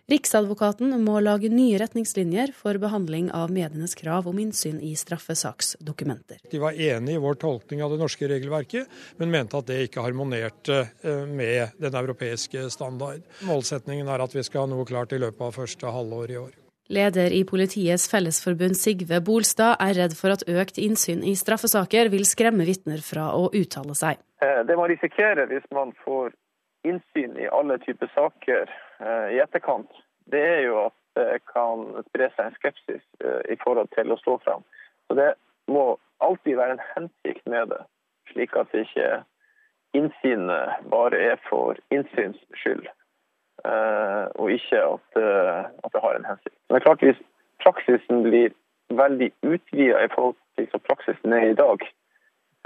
Riksadvokaten 0.08 0.94
må 1.04 1.18
lage 1.20 1.50
nye 1.52 1.76
retningslinjer 1.82 2.54
for 2.56 2.78
behandling 2.80 3.26
av 3.36 3.50
medienes 3.52 3.92
krav 3.94 4.30
om 4.30 4.38
innsyn 4.40 4.78
i 4.80 4.94
straffesaksdokumenter. 4.96 6.38
De 6.48 6.60
var 6.62 6.78
enig 6.80 7.18
i 7.18 7.20
vår 7.20 7.36
tolkning 7.42 7.82
av 7.84 7.92
det 7.92 7.98
norske 8.00 8.30
regelverket, 8.30 8.88
men 9.20 9.34
mente 9.34 9.60
at 9.60 9.68
det 9.68 9.82
ikke 9.84 10.06
harmonerte 10.06 10.78
eh, 11.02 11.26
med 11.28 11.76
den 11.76 11.98
europeiske 12.00 12.70
standard. 12.72 13.20
Målsetningen 13.44 14.08
er 14.08 14.24
at 14.24 14.32
vi 14.32 14.46
skal 14.48 14.64
ha 14.64 14.72
noe 14.72 14.88
klart 14.88 15.12
i 15.12 15.20
løpet 15.20 15.44
av 15.44 15.60
første 15.60 15.92
halvår 15.92 16.32
i 16.32 16.40
år. 16.40 16.56
Leder 16.88 17.32
i 17.36 17.44
Politiets 17.44 18.08
Fellesforbund 18.10 18.76
Sigve 18.80 19.20
Bolstad 19.20 19.76
er 19.84 19.92
redd 19.98 20.14
for 20.16 20.32
at 20.32 20.44
økt 20.48 20.78
innsyn 20.80 21.20
i 21.20 21.34
straffesaker 21.36 22.08
vil 22.08 22.24
skremme 22.24 22.64
vitner 22.64 23.02
fra 23.04 23.28
å 23.36 23.50
uttale 23.52 23.96
seg. 23.98 24.22
Eh, 24.40 24.62
det 24.64 24.76
man 24.80 24.88
risikerer 24.88 25.50
hvis 25.50 25.66
man 25.74 25.92
får 26.04 26.32
innsyn 26.88 27.36
i 27.36 27.48
alle 27.52 27.76
typer 27.84 28.08
saker 28.14 28.72
eh, 29.04 29.26
i 29.36 29.40
etterkant, 29.44 29.90
det 30.32 30.40
er 30.40 30.62
jo 30.64 30.78
at 30.86 30.96
det 31.18 31.42
kan 31.50 31.84
spre 32.08 32.30
seg 32.36 32.46
en 32.46 32.56
skepsis 32.56 33.04
eh, 33.20 33.42
i 33.52 33.58
forhold 33.60 33.92
til 33.92 34.14
å 34.14 34.20
stå 34.22 34.38
fram. 34.46 34.64
Så 35.08 35.18
Det 35.18 35.32
må 35.68 35.98
alltid 36.24 36.56
være 36.56 36.78
en 36.78 36.86
hensikt 36.94 37.44
med 37.44 37.68
det, 37.74 37.82
slik 38.32 38.56
at 38.56 38.72
ikke 38.72 39.10
innsynet 39.96 40.88
bare 40.92 41.20
er 41.32 41.36
for 41.50 41.76
innsyns 41.92 42.40
skyld. 42.62 42.88
Eh, 43.66 44.24
og 44.38 44.50
ikke 44.54 44.78
at, 44.82 45.18
eh, 45.18 45.64
at, 45.84 45.92
det 45.92 46.00
har 46.02 46.14
en 46.14 46.24
hensikt. 46.30 46.54
Men 46.68 46.74
det 46.74 46.80
er 46.80 46.86
klart 46.86 47.02
Hvis 47.02 47.22
praksisen 47.64 48.22
blir 48.22 48.50
veldig 48.88 49.32
utvida 49.42 50.04
i 50.04 50.12
forhold 50.14 50.36
til 50.56 50.68
som 50.70 50.80
praksisen 50.80 51.32
er 51.32 51.50
i 51.50 51.58
dag, 51.58 51.78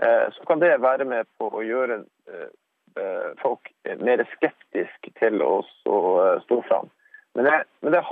eh, 0.05 0.27
så 0.33 0.45
kan 0.49 0.61
det 0.61 0.83
være 0.83 1.05
med 1.05 1.25
på 1.39 1.49
å 1.49 1.65
gjøre 1.65 2.05
folk 3.41 3.71
mer 4.05 4.21
skeptiske 4.35 5.11
til 5.17 5.41
å 5.43 5.63
stå 6.45 6.59
fram. 6.69 6.91
Men 7.35 7.47
det, 7.49 7.55
men 7.81 7.95
det, 7.95 8.03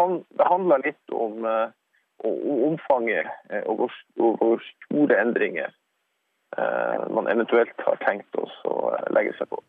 handler 0.49 0.81
litt 0.87 1.13
om, 1.13 1.45
om 2.25 2.63
omfanget 2.71 3.29
og 3.67 3.91
hvor, 4.17 4.65
store 4.87 5.21
endringer 5.21 5.69
man 7.13 7.29
eventuelt 7.29 7.85
har 7.85 8.01
tenkt 8.07 8.41
å 8.41 8.49
legge 9.13 9.37
seg 9.37 9.53
på. 9.53 9.61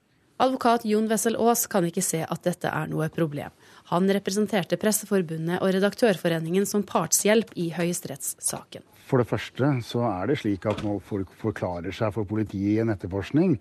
Advokat 0.41 0.86
Jon 0.89 1.06
Wessel 1.06 1.36
Aas 1.38 1.67
kan 1.69 1.86
ikke 1.86 2.01
se 2.01 2.23
at 2.25 2.47
dette 2.47 2.65
er 2.65 2.88
noe 2.89 3.12
problem. 3.13 3.54
Han 3.91 4.10
representerte 4.10 4.80
Presseforbundet 4.82 5.60
og 5.62 5.69
Redaktørforeningen 5.75 6.65
som 6.65 6.82
partshjelp 6.88 7.51
i 7.62 7.67
høyesterettssaken. 7.75 8.82
For 9.06 9.21
det 9.21 9.27
første 9.30 9.69
så 9.86 10.01
er 10.08 10.32
det 10.32 10.39
slik 10.41 10.65
at 10.71 10.82
når 10.82 11.01
folk 11.06 11.38
forklarer 11.43 11.93
seg 11.93 12.15
for 12.15 12.25
politiet 12.25 12.71
i 12.71 12.82
en 12.82 12.89
etterforskning, 12.93 13.58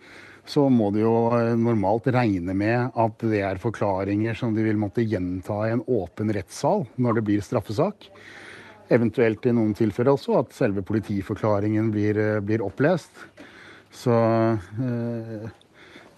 så 0.48 0.68
må 0.72 0.88
de 0.94 1.02
jo 1.02 1.14
eh, 1.36 1.52
normalt 1.58 2.08
regne 2.14 2.56
med 2.56 2.96
at 2.96 3.28
det 3.28 3.42
er 3.44 3.60
forklaringer 3.60 4.38
som 4.38 4.56
de 4.56 4.64
vil 4.64 4.80
måtte 4.80 5.04
gjenta 5.04 5.60
i 5.66 5.74
en 5.74 5.84
åpen 5.84 6.32
rettssal 6.32 6.86
når 6.96 7.18
det 7.18 7.26
blir 7.28 7.44
straffesak. 7.44 8.08
Eventuelt 8.88 9.44
i 9.44 9.52
noen 9.52 9.76
tilfeller 9.76 10.14
også 10.16 10.38
at 10.40 10.56
selve 10.56 10.86
politiforklaringen 10.86 11.92
blir, 11.92 12.16
eh, 12.16 12.40
blir 12.40 12.64
opplest. 12.64 13.26
Så 13.90 14.16
eh, 14.16 15.50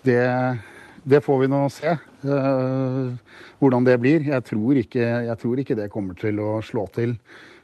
det, 0.07 0.59
det, 1.05 1.21
får 1.25 1.41
vi 1.43 1.49
nå 1.53 1.63
se 1.73 1.95
uh, 1.97 3.15
hvordan 3.63 3.89
det 3.89 3.97
blir. 4.03 4.29
Jeg 4.33 4.45
tror, 4.49 4.79
ikke, 4.83 5.09
jeg 5.29 5.39
tror 5.41 5.63
ikke 5.63 5.79
det 5.79 5.91
kommer 5.93 6.19
til 6.19 6.43
å 6.43 6.61
slå 6.65 6.87
til 6.95 7.17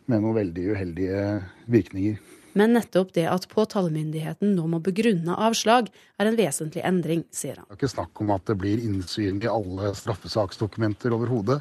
med 0.08 0.24
noen 0.24 0.38
veldig 0.40 0.66
uheldige 0.72 1.22
virkninger. 1.68 2.18
Men 2.58 2.72
nettopp 2.74 3.12
det 3.14 3.26
at 3.30 3.44
påtalemyndigheten 3.52 4.54
nå 4.56 4.64
må 4.72 4.80
begrunne 4.82 5.36
avslag, 5.36 5.90
er 6.18 6.30
en 6.30 6.38
vesentlig 6.38 6.82
endring, 6.86 7.22
sier 7.30 7.60
han. 7.60 7.68
Det 7.68 7.76
er 7.76 7.80
ikke 7.82 7.92
snakk 7.92 8.22
om 8.24 8.32
at 8.34 8.46
det 8.48 8.56
blir 8.58 8.80
innsyn 8.82 9.38
i 9.44 9.50
alle 9.52 9.92
straffesaksdokumenter 9.94 11.14
overhodet. 11.14 11.60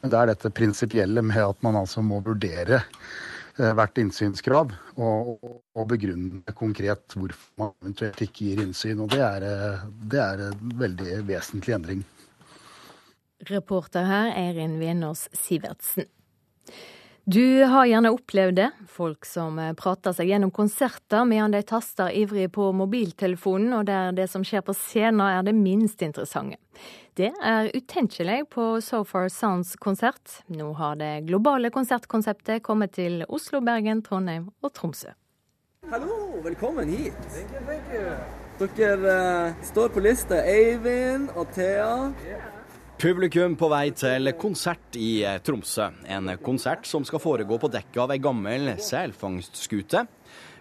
Men 0.00 0.12
det 0.12 0.20
er 0.20 0.30
dette 0.30 0.52
prinsipielle 0.54 1.24
med 1.26 1.42
at 1.44 1.60
man 1.66 1.76
altså 1.82 2.04
må 2.04 2.22
vurdere 2.24 2.80
hvert 3.76 3.98
innsynskrav 4.00 4.72
og, 4.96 5.34
og, 5.42 5.84
begrunne 5.90 6.54
konkret 6.56 7.16
hvorfor 7.16 7.60
man 7.60 7.74
eventuelt 7.82 8.22
ikke 8.24 8.46
gir 8.46 8.62
innsyn. 8.64 9.02
Og 9.04 9.10
det 9.12 9.20
er, 9.24 9.46
eh, 9.46 9.84
det 10.12 10.22
er 10.22 10.46
en 10.50 10.72
veldig 10.80 11.20
vesentlig 11.28 11.76
endring. 11.76 12.06
Reporter 13.48 14.04
her 14.04 14.32
Eirin 14.36 14.78
Venås 14.80 15.28
Sivertsen. 15.32 16.08
Du 17.30 17.64
har 17.64 17.86
gjerne 17.86 18.10
opplevd 18.10 18.56
det, 18.56 18.68
folk 18.88 19.26
som 19.28 19.58
eh, 19.60 19.74
prater 19.78 20.14
seg 20.16 20.32
gjennom 20.32 20.50
konserter 20.54 21.26
medan 21.28 21.52
de 21.54 21.60
taster 21.62 22.10
ivrig 22.16 22.48
på 22.54 22.70
mobiltelefonen, 22.74 23.74
og 23.76 23.84
der 23.90 24.14
det 24.16 24.26
som 24.32 24.44
skjer 24.46 24.64
på 24.66 24.74
scenen 24.74 25.22
er 25.26 25.44
det 25.46 25.54
minst 25.54 26.02
interessante. 26.02 26.58
Det 27.20 27.28
er 27.44 27.66
utenkelig 27.76 28.46
på 28.54 28.62
So 28.80 29.02
Far 29.04 29.26
Sounds-konsert. 29.28 30.38
Nå 30.56 30.70
har 30.78 30.94
det 30.96 31.26
globale 31.28 31.68
konsertkonseptet 31.74 32.62
kommet 32.64 32.94
til 32.96 33.26
Oslo, 33.28 33.60
Bergen, 33.60 34.00
Trondheim 34.06 34.46
og 34.64 34.72
Tromsø. 34.72 35.12
Hallo, 35.90 36.14
velkommen 36.40 36.88
hit. 36.88 37.18
Thank 37.34 37.52
you, 37.52 37.60
thank 37.66 37.92
you. 37.92 38.70
Dere 38.78 39.18
uh, 39.50 39.60
står 39.68 39.92
på 39.92 40.04
lista, 40.06 40.38
Eivind 40.48 41.28
og 41.34 41.52
Thea. 41.52 41.90
Publikum 43.00 43.58
på 43.60 43.68
vei 43.72 43.90
til 43.96 44.32
konsert 44.40 44.96
i 44.96 45.10
eh, 45.24 45.38
Tromsø. 45.44 45.90
En 46.08 46.32
konsert 46.44 46.88
som 46.88 47.04
skal 47.08 47.20
foregå 47.20 47.56
på 47.60 47.68
dekket 47.72 48.00
av 48.04 48.12
ei 48.12 48.20
gammel 48.20 48.74
selfangstskute. 48.80 50.06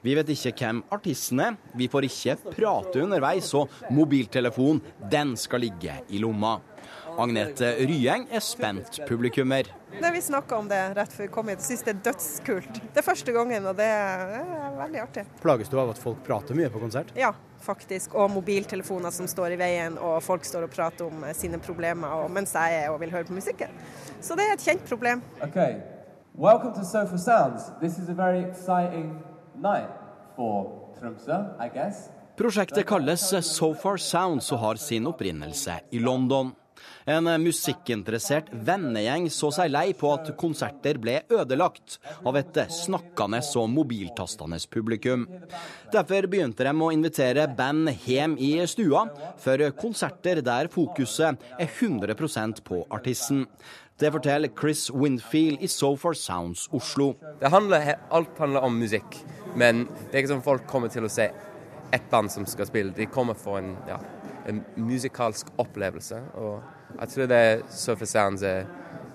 Vi 0.01 0.15
vet 0.15 0.29
ikke 0.31 0.53
hvem 0.55 0.77
artisten 0.95 1.41
er, 1.43 1.55
vi 1.75 1.89
får 1.91 2.05
ikke 2.07 2.35
prate 2.53 3.01
underveis, 3.03 3.51
og 3.57 3.67
mobiltelefonen, 3.91 4.79
den 5.11 5.35
skal 5.39 5.65
ligge 5.65 5.97
i 6.07 6.21
lomma. 6.23 6.57
Agnete 7.19 7.73
Ryeng 7.83 8.29
er 8.31 8.39
spent 8.43 9.01
publikummer. 9.09 9.67
Nei, 9.99 10.11
vi 10.15 10.21
snakka 10.23 10.55
om 10.55 10.69
det 10.69 10.79
rett 10.95 11.11
før 11.11 11.25
vi 11.25 11.31
kom 11.33 11.49
hit. 11.51 11.63
Syns 11.65 11.83
det 11.83 11.91
er 11.91 12.01
dødskult. 12.05 12.79
Det 12.79 13.01
er 13.01 13.03
første 13.03 13.33
gangen, 13.35 13.67
og 13.67 13.75
det 13.75 13.87
er 13.91 14.77
veldig 14.77 15.01
artig. 15.03 15.25
Plages 15.43 15.71
du 15.71 15.75
av 15.81 15.91
at 15.91 15.99
folk 15.99 16.21
prater 16.23 16.55
mye 16.55 16.69
på 16.71 16.79
konsert? 16.79 17.11
Ja, 17.19 17.33
faktisk. 17.65 18.15
Og 18.15 18.31
mobiltelefoner 18.31 19.11
som 19.11 19.27
står 19.27 19.57
i 19.57 19.59
veien, 19.59 19.97
og 19.99 20.21
folk 20.23 20.47
står 20.47 20.69
og 20.69 20.71
prater 20.71 21.09
om 21.09 21.25
eh, 21.27 21.35
sine 21.35 21.59
problemer 21.59 22.29
mens 22.31 22.55
jeg 22.55 22.85
er 22.85 22.93
og 22.93 23.01
vil 23.03 23.11
høre 23.11 23.27
på 23.27 23.35
musikken. 23.35 23.73
Så 24.23 24.39
det 24.39 24.47
er 24.47 24.55
et 24.55 24.63
kjent 24.63 24.87
problem. 24.87 25.25
Okay. 25.43 25.81
Welcome 26.39 26.71
to 26.79 26.85
Sofa 26.85 27.17
Sounds. 27.17 27.67
This 27.81 27.99
is 27.99 28.07
a 28.07 28.15
very 28.15 28.45
exciting 28.45 29.17
Prosjektet 32.39 32.85
kalles 32.87 33.25
So 33.43 33.73
Far 33.75 33.97
Sounds 33.99 34.47
og 34.55 34.61
har 34.63 34.79
sin 34.79 35.07
opprinnelse 35.09 35.81
i 35.91 35.99
London. 35.99 36.53
En 37.09 37.27
musikkinteressert 37.43 38.51
vennegjeng 38.53 39.25
så 39.33 39.49
seg 39.51 39.71
lei 39.73 39.89
på 39.97 40.11
at 40.13 40.29
konserter 40.39 40.99
ble 41.01 41.17
ødelagt 41.33 41.97
av 42.23 42.37
et 42.39 42.59
snakkende 42.71 43.41
og 43.59 43.67
mobiltastende 43.73 44.61
publikum. 44.71 45.25
Derfor 45.91 46.29
begynte 46.31 46.63
de 46.63 46.71
å 46.71 46.91
invitere 46.95 47.49
band 47.51 47.91
hjem 48.05 48.37
i 48.39 48.53
stua, 48.69 49.07
for 49.41 49.65
konserter 49.79 50.43
der 50.45 50.71
fokuset 50.71 51.43
er 51.59 51.67
100% 51.67 52.63
på 52.63 52.85
artisten. 52.87 53.43
Det 53.99 54.11
forteller 54.11 54.49
Chris 54.59 54.89
Winfield 54.89 55.61
i 55.61 55.67
So 55.67 55.97
Far 55.97 56.13
Sounds 56.13 56.69
Oslo. 56.71 57.15
Handler, 57.41 57.95
alt 58.09 58.37
handler 58.39 58.63
om 58.63 58.77
musikk, 58.79 59.17
men 59.59 59.89
det 59.89 60.13
er 60.13 60.21
ikke 60.21 60.31
sånn 60.31 60.45
folk 60.45 60.67
kommer 60.71 60.91
til 60.93 61.03
å 61.03 61.11
se 61.11 61.25
ett 61.91 62.05
band 62.11 62.31
som 62.31 62.45
skal 62.47 62.69
spille. 62.69 62.95
De 62.95 63.09
kommer 63.11 63.35
for 63.35 63.59
en, 63.59 63.73
ja, 63.89 63.97
en 64.47 64.61
musikalsk 64.79 65.51
opplevelse. 65.59 66.21
og 66.39 66.61
jeg 66.99 67.11
tror 67.11 67.27
det 67.29 67.43
Surface 67.69 68.11
Sounds 68.15 68.43
er 68.43 68.65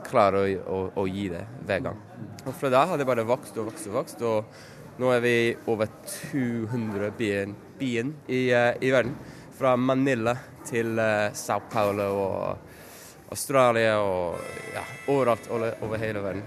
klarer 0.04 0.44
å, 0.44 0.76
å, 0.76 0.78
å, 1.00 1.06
gi 1.08 1.30
det 1.32 1.42
hver 1.64 1.80
gang. 1.88 2.04
Og 2.44 2.52
Fra 2.52 2.70
da 2.72 2.84
har 2.90 3.00
det 3.00 3.08
bare 3.08 3.24
vokst 3.24 3.56
og 3.56 3.70
vokst 3.70 3.88
og 3.88 3.96
vokst, 3.96 4.22
og 4.22 5.00
nå 5.00 5.10
er 5.10 5.24
vi 5.24 5.34
over 5.70 5.88
200 6.30 7.10
byen, 7.18 7.56
byen 7.80 8.12
i, 8.28 8.46
uh, 8.52 8.74
i, 8.78 8.92
verden. 8.92 9.16
Fra 9.56 9.74
Manila 9.80 10.36
til 10.68 10.98
uh, 11.00 11.32
Sao 11.32 11.64
Paulo 11.72 12.10
og 12.20 12.73
Australia 13.32 13.98
og 14.00 14.40
ja, 14.74 14.84
overalt 15.08 15.48
over, 15.50 15.96
hele 15.98 16.22
verden. 16.24 16.42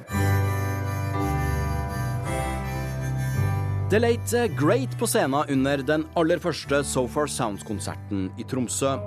The 3.90 4.00
Late 4.00 4.48
Great 4.60 5.00
på 5.00 5.08
scenen 5.08 5.48
under 5.50 5.78
den 5.78 6.06
aller 6.20 6.42
første 6.44 6.82
So 6.84 7.06
Far 7.08 7.30
Sounds-konserten 7.32 8.28
i 8.36 8.44
Tromsø. 8.44 8.98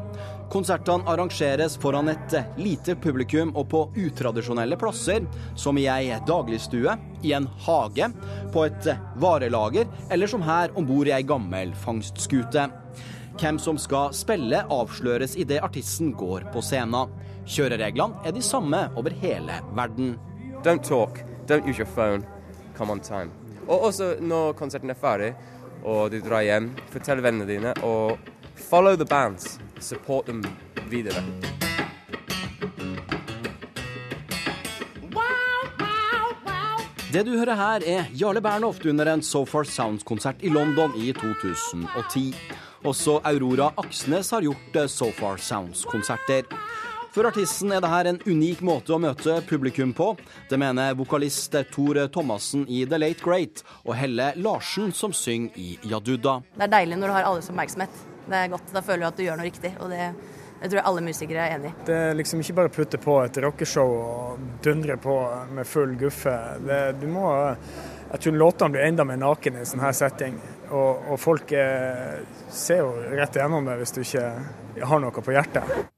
Konsertene 0.50 1.04
arrangeres 1.06 1.76
foran 1.78 2.08
et 2.10 2.34
lite 2.58 2.96
publikum 2.98 3.52
og 3.54 3.68
på 3.70 3.84
utradisjonelle 4.02 4.78
plasser, 4.80 5.28
som 5.54 5.78
i 5.78 5.84
ei 5.86 6.16
dagligstue, 6.26 6.96
i 7.22 7.34
en 7.36 7.46
hage, 7.66 8.08
på 8.50 8.64
et 8.66 8.88
varelager 9.22 9.86
eller 10.10 10.32
som 10.32 10.42
her 10.42 10.72
om 10.74 10.88
bord 10.88 11.12
i 11.12 11.14
ei 11.14 11.22
gammel 11.28 11.76
fangstskute. 11.84 12.66
Hvem 13.40 13.60
som 13.62 13.78
skal 13.78 14.16
spille, 14.16 14.64
avsløres 14.68 15.36
idet 15.38 15.62
artisten 15.62 16.10
går 16.18 16.48
på 16.52 16.64
scenen. 16.64 17.12
Kjørereglene 17.50 18.22
er 18.24 18.34
de 18.34 18.42
samme 18.42 18.84
over 18.96 19.10
hele 19.22 19.56
verden. 19.74 20.14
Don't 20.62 20.84
talk, 20.86 21.18
don't 21.50 21.66
use 21.66 21.78
your 21.78 21.88
phone, 21.94 22.22
come 22.76 22.92
on 22.92 23.00
time. 23.00 23.30
Og 23.66 23.90
også 23.90 24.16
når 24.20 24.52
konserten 24.52 24.90
er 24.90 24.98
ferdig 24.98 25.34
og 25.84 26.10
du 26.12 26.20
drar 26.20 26.44
hjem, 26.44 26.70
fortell 26.92 27.22
vennene 27.24 27.48
dine 27.48 27.72
og 27.86 28.18
follow 28.68 28.96
the 28.96 29.06
bands 29.08 29.58
support 29.80 30.28
dem 30.28 30.44
videre. 30.90 31.22
Det 37.10 37.24
du 37.26 37.32
hører 37.34 37.58
her, 37.58 37.82
er 37.82 38.10
Jarle 38.14 38.38
Bernhoft 38.40 38.84
under 38.86 39.08
en 39.10 39.22
So 39.22 39.42
Far 39.44 39.64
Sounds-konsert 39.66 40.44
i 40.46 40.52
London 40.52 40.92
i 40.94 41.10
2010. 41.10 42.28
Også 42.86 43.16
Aurora 43.26 43.72
Aksnes 43.82 44.30
har 44.30 44.46
gjort 44.46 44.76
eh, 44.78 44.86
So 44.86 45.10
Far 45.16 45.42
Sounds-konserter. 45.42 46.46
For 47.10 47.26
artisten 47.26 47.72
er 47.74 47.82
dette 47.82 48.10
en 48.12 48.20
unik 48.22 48.60
måte 48.62 48.94
å 48.94 49.00
møte 49.02 49.40
publikum 49.48 49.90
på. 49.98 50.12
Det 50.46 50.58
mener 50.62 50.94
vokalist 50.94 51.56
Tor 51.74 51.98
Thomassen 52.14 52.62
i 52.70 52.84
The 52.86 53.00
Late 53.02 53.24
Great 53.24 53.64
og 53.82 53.96
Helle 53.98 54.28
Larsen, 54.38 54.92
som 54.94 55.10
synger 55.10 55.58
i 55.58 55.72
Jadudda. 55.90 56.36
Det 56.54 56.68
er 56.68 56.76
deilig 56.76 57.00
når 57.00 57.10
du 57.10 57.14
har 57.16 57.26
alles 57.32 57.50
oppmerksomhet. 57.50 58.04
Det 58.30 58.38
er 58.38 58.52
godt. 58.52 58.70
Da 58.70 58.84
føler 58.86 59.02
du 59.02 59.08
at 59.08 59.18
du 59.18 59.24
gjør 59.26 59.40
noe 59.40 59.48
riktig. 59.50 59.74
og 59.80 59.90
det 59.90 60.12
jeg 60.60 60.74
tror 60.74 60.86
alle 60.90 61.00
musikere 61.00 61.44
er 61.46 61.54
enig 61.56 61.70
i. 61.70 61.76
Det 61.88 61.94
er 61.96 62.18
liksom 62.18 62.42
ikke 62.42 62.54
bare 62.58 62.68
å 62.68 62.74
putte 62.74 62.98
på 63.00 63.14
et 63.24 63.38
rockeshow 63.40 63.94
og 63.96 64.42
dundre 64.62 64.98
på 65.00 65.14
med 65.56 65.66
full 65.66 65.94
guffe. 65.98 66.34
Det, 66.60 66.80
du 67.00 67.06
må, 67.08 67.30
jeg 68.10 68.26
tror 68.26 68.36
låtene 68.42 68.76
blir 68.76 68.84
enda 68.90 69.06
mer 69.08 69.22
naken 69.22 69.56
i 69.56 69.64
sånn 69.66 69.80
her 69.80 69.96
setting. 69.96 70.36
Og, 70.68 71.14
og 71.14 71.16
folk 71.18 71.54
er, 71.56 72.20
ser 72.52 72.84
jo 72.84 72.92
rett 73.16 73.40
igjennom 73.40 73.72
det 73.72 73.80
hvis 73.80 73.96
du 73.96 74.04
ikke 74.04 74.84
har 74.92 75.02
noe 75.02 75.24
på 75.24 75.34
hjertet. 75.34 75.96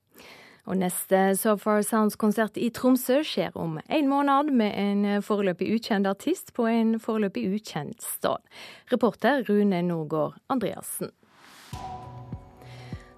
Og 0.70 0.78
neste 0.78 1.32
So 1.34 1.56
Far 1.58 1.82
Sounds-konsert 1.82 2.58
i 2.60 2.68
Tromsø 2.74 3.22
skjer 3.26 3.56
om 3.58 3.80
en 3.82 4.10
måned 4.10 4.52
med 4.54 4.76
en 4.78 5.24
foreløpig 5.24 5.72
ukjent 5.74 6.06
artist 6.06 6.54
på 6.54 6.68
en 6.70 6.94
foreløpig 7.02 7.48
ukjent 7.56 8.02
stad. 8.02 8.38
Reporter 8.92 9.42
Rune 9.48 9.82
Norgård 9.82 10.38
Andreassen. 10.52 11.10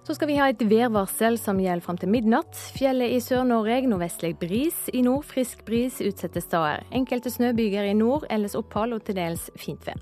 Så 0.05 0.13
skal 0.13 0.29
vi 0.29 0.37
ha 0.37 0.51
et 0.51 0.61
værvarsel 0.61 1.37
som 1.41 1.57
gjelder 1.57 1.81
fram 1.81 1.97
til 1.97 2.11
midnatt. 2.13 2.57
Fjellet 2.77 3.15
i 3.15 3.21
Sør-Norge 3.25 3.87
nordvestlig 3.89 4.35
bris. 4.37 4.83
I 4.93 5.01
nord 5.05 5.25
frisk 5.25 5.63
bris 5.65 5.97
utsatte 6.05 6.43
steder. 6.45 6.83
Enkelte 6.93 7.33
snøbyger 7.33 7.89
i 7.89 7.95
nord, 7.97 8.27
ellers 8.29 8.53
opphold 8.57 8.93
og 8.93 9.01
til 9.07 9.17
dels 9.17 9.47
fint 9.57 9.81
vær. 9.87 9.97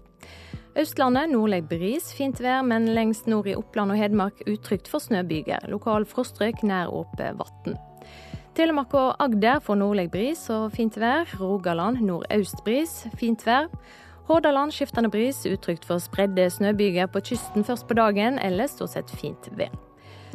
Østlandet 0.74 1.30
nordlig 1.30 1.68
bris, 1.70 2.08
fint 2.18 2.40
vær, 2.42 2.64
men 2.66 2.88
lengst 2.96 3.28
nord 3.30 3.46
i 3.46 3.54
Oppland 3.54 3.94
og 3.94 4.00
Hedmark 4.00 4.40
utrygt 4.50 4.88
for 4.90 5.04
snøbyger. 5.04 5.68
Lokal 5.70 6.08
frostrøyk 6.10 6.64
nær 6.66 6.90
åpent 6.90 7.38
vann. 7.38 7.76
Telemark 8.58 8.96
og 8.98 9.22
Agder 9.22 9.62
får 9.62 9.78
nordlig 9.78 10.08
bris 10.14 10.42
og 10.50 10.72
fint 10.74 10.98
vær. 10.98 11.30
Rogaland 11.38 12.02
nordøst 12.02 12.64
bris, 12.66 13.04
fint 13.22 13.46
vær. 13.46 13.70
Hordaland 14.26 14.74
skiftende 14.74 15.12
bris, 15.14 15.44
utrygt 15.46 15.86
for 15.86 16.02
spredde 16.02 16.50
snøbyger 16.50 17.06
på 17.06 17.22
kysten 17.22 17.66
først 17.68 17.86
på 17.86 17.98
dagen, 18.00 18.40
ellers 18.42 18.74
stort 18.74 18.96
sett 18.96 19.14
fint 19.14 19.52
vær. 19.54 19.70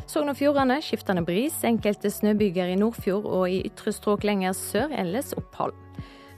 Sogn 0.07 0.31
og 0.31 0.39
Fjordane 0.39 0.79
skiftende 0.87 1.27
bris, 1.27 1.65
enkelte 1.67 2.15
snøbyger 2.15 2.71
i 2.71 2.79
Nordfjord 2.79 3.27
og 3.27 3.51
i 3.51 3.65
ytre 3.67 3.91
strøk 3.93 4.23
lenger 4.29 4.55
sør, 4.55 4.95
ellers 5.03 5.35
opphold. 5.35 5.75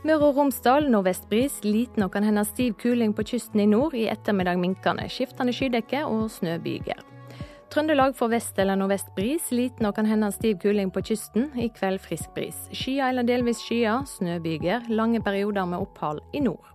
Møre 0.01 0.31
og 0.31 0.39
Romsdal 0.39 0.87
nordvest 0.89 1.27
bris, 1.29 1.59
liten 1.61 2.07
og 2.07 2.15
kan 2.15 2.25
hende 2.25 2.41
stiv 2.49 2.73
kuling 2.81 3.13
på 3.13 3.25
kysten 3.35 3.61
i 3.61 3.67
nord. 3.69 3.93
I 3.93 4.07
ettermiddag 4.09 4.57
minkende. 4.57 5.05
Skiftende 5.13 5.53
skydekke 5.53 6.07
og 6.09 6.31
snøbyger. 6.33 7.03
Trøndelag 7.71 8.17
får 8.17 8.31
vest 8.33 8.59
eller 8.59 8.81
nordvest 8.81 9.13
bris, 9.15 9.51
liten 9.53 9.87
og 9.87 9.95
kan 9.99 10.09
hende 10.09 10.33
stiv 10.33 10.57
kuling 10.63 10.89
på 10.91 11.05
kysten. 11.05 11.51
I 11.53 11.69
kveld 11.69 12.01
frisk 12.01 12.33
bris. 12.35 12.65
Skyer 12.73 13.11
eller 13.11 13.29
delvis 13.29 13.61
skyer, 13.61 14.09
snøbyger. 14.09 14.89
Lange 14.89 15.21
perioder 15.21 15.69
med 15.69 15.85
opphold 15.85 16.25
i 16.33 16.41
nord. 16.49 16.73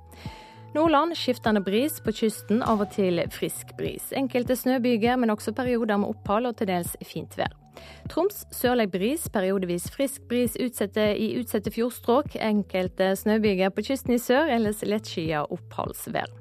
Nordland 0.78 1.18
skiftende 1.18 1.66
bris, 1.66 1.98
på 2.06 2.14
kysten 2.14 2.62
av 2.62 2.86
og 2.86 2.94
til 2.94 3.26
frisk 3.34 3.74
bris. 3.80 4.12
Enkelte 4.14 4.54
snøbyger, 4.54 5.18
men 5.18 5.34
også 5.34 5.56
perioder 5.56 5.98
med 5.98 6.14
opphold 6.14 6.54
og 6.54 6.60
til 6.62 6.70
dels 6.70 6.94
fint 7.02 7.40
vær. 7.42 7.65
Troms 8.12 8.44
sørlig 8.54 8.90
bris, 8.94 9.28
periodevis 9.34 9.90
frisk 9.94 10.26
bris 10.30 10.58
utsette 10.62 11.12
i 11.18 11.34
utsatte 11.40 11.74
fjordstrøk. 11.74 12.38
Enkelte 12.42 13.12
snøbyger 13.20 13.74
på 13.76 13.86
kysten 13.90 14.16
i 14.16 14.22
sør, 14.22 14.52
ellers 14.58 14.84
lettskyet 14.86 15.52
oppholdsvær. 15.54 16.32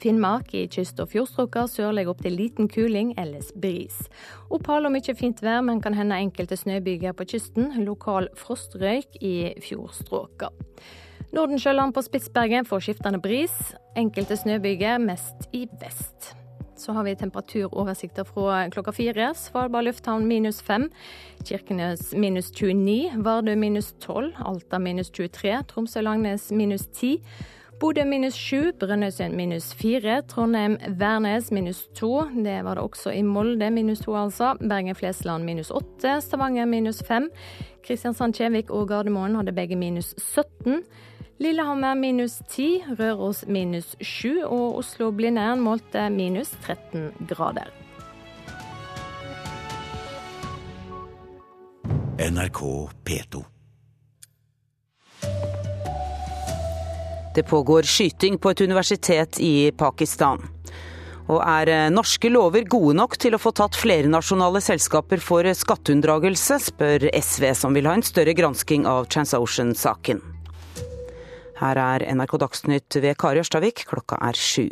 Finnmark 0.00 0.54
i 0.56 0.64
kyst- 0.72 1.00
og 1.02 1.10
fjordstrøka 1.12 1.66
sørlig 1.68 2.06
opp 2.08 2.22
til 2.24 2.32
liten 2.38 2.70
kuling, 2.72 3.12
ellers 3.20 3.50
bris. 3.52 3.98
Opphold 4.48 4.88
og 4.88 4.94
mye 4.94 5.14
fint 5.16 5.42
vær, 5.44 5.60
men 5.66 5.82
kan 5.84 5.96
hende 5.96 6.16
enkelte 6.16 6.56
snøbyger 6.56 7.12
på 7.16 7.28
kysten. 7.34 7.74
Lokal 7.84 8.30
frostrøyk 8.40 9.20
i 9.20 9.52
fjordstrøka. 9.60 10.48
Nordensjøland 11.36 11.94
på 11.94 12.02
Spitsbergen 12.02 12.66
får 12.66 12.86
skiftende 12.88 13.20
bris. 13.22 13.54
Enkelte 13.96 14.40
snøbyger, 14.40 14.98
mest 14.98 15.50
i 15.52 15.66
vest. 15.82 16.32
Så 16.80 16.92
har 16.96 17.04
vi 17.04 17.12
temperaturoversikter 17.20 18.24
fra 18.24 18.64
klokka 18.72 18.92
fire. 18.96 19.34
Svalbard 19.36 19.84
lufthavn 19.84 20.24
minus 20.28 20.62
fem. 20.64 20.88
Kirkenes 21.44 22.14
minus 22.16 22.48
29. 22.56 23.20
Vardø 23.20 23.56
minus 23.56 23.92
12. 24.00 24.32
Alta 24.40 24.78
minus 24.78 25.10
23. 25.10 25.58
Tromsø-Langnes 25.68 26.48
minus 26.56 26.86
10. 26.86 27.18
Bodø 27.80 28.04
minus 28.04 28.34
7, 28.36 28.72
Brønnøysund 28.80 29.32
minus 29.36 29.74
4, 29.74 30.22
Trondheim-Værnes 30.28 31.46
minus 31.52 31.86
2. 31.96 32.10
Det 32.44 32.58
var 32.64 32.76
det 32.76 32.82
også 32.82 33.10
i 33.16 33.22
Molde, 33.22 33.70
minus 33.70 34.02
2 34.04 34.16
altså. 34.16 34.50
Bergen-Flesland 34.60 35.44
minus 35.44 35.70
8, 35.70 36.20
Stavanger 36.20 36.68
minus 36.68 37.02
5. 37.08 37.30
Kristiansand-Kjevik 37.86 38.70
og 38.70 38.88
Gardermoen 38.88 39.36
hadde 39.36 39.56
begge 39.56 39.76
minus 39.76 40.14
17. 40.18 40.82
Lillehammer 41.40 41.94
minus 41.94 42.42
10, 42.48 42.96
Røros 42.98 43.46
minus 43.48 43.94
7 44.00 44.42
og 44.44 44.74
Oslo-Blindern 44.82 45.62
målte 45.64 46.02
minus 46.12 46.50
13 46.66 47.14
grader. 47.30 47.70
NRK 52.20 52.60
P2. 53.08 53.40
Det 57.34 57.42
pågår 57.48 57.88
skyting 57.88 58.36
på 58.36 58.52
et 58.52 58.60
universitet 58.60 59.40
i 59.40 59.70
Pakistan. 59.72 60.44
Og 61.30 61.40
er 61.40 61.88
norske 61.88 62.28
lover 62.28 62.68
gode 62.68 62.98
nok 62.98 63.16
til 63.16 63.32
å 63.32 63.40
få 63.40 63.54
tatt 63.56 63.78
flernasjonale 63.80 64.60
selskaper 64.60 65.24
for 65.24 65.48
skatteunndragelse, 65.56 66.60
spør 66.68 67.08
SV, 67.16 67.48
som 67.56 67.72
vil 67.72 67.88
ha 67.88 67.96
en 67.96 68.04
større 68.04 68.36
gransking 68.36 68.84
av 68.84 69.08
TransOcean-saken. 69.08 70.20
Her 71.60 71.76
er 71.76 72.06
NRK 72.14 72.38
Dagsnytt 72.40 72.96
ved 73.02 73.18
Kari 73.20 73.42
Ørstavik, 73.42 73.84
klokka 73.90 74.16
er 74.24 74.38
sju. 74.38 74.70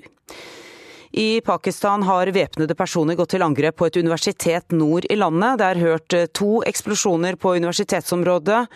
I 1.19 1.41
Pakistan 1.41 2.03
har 2.05 2.29
væpnede 2.33 2.77
personer 2.77 3.17
gått 3.17 3.33
til 3.33 3.45
angrep 3.45 3.79
på 3.81 3.89
et 3.89 3.97
universitet 3.97 4.73
nord 4.77 5.07
i 5.09 5.17
landet. 5.17 5.59
Det 5.61 5.69
er 5.69 5.81
hørt 5.85 6.17
to 6.37 6.51
eksplosjoner 6.69 7.37
på 7.41 7.55
universitetsområdet. 7.57 8.67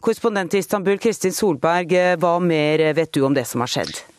Korrespondent 0.00 0.56
i 0.56 0.62
Istanbul, 0.64 0.98
Kristin 0.98 1.36
Solberg, 1.36 1.92
hva 2.20 2.38
mer 2.40 2.88
vet 2.96 3.12
du 3.12 3.22
om 3.28 3.36
det 3.36 3.44
som 3.48 3.64
har 3.64 3.72
skjedd? 3.72 4.11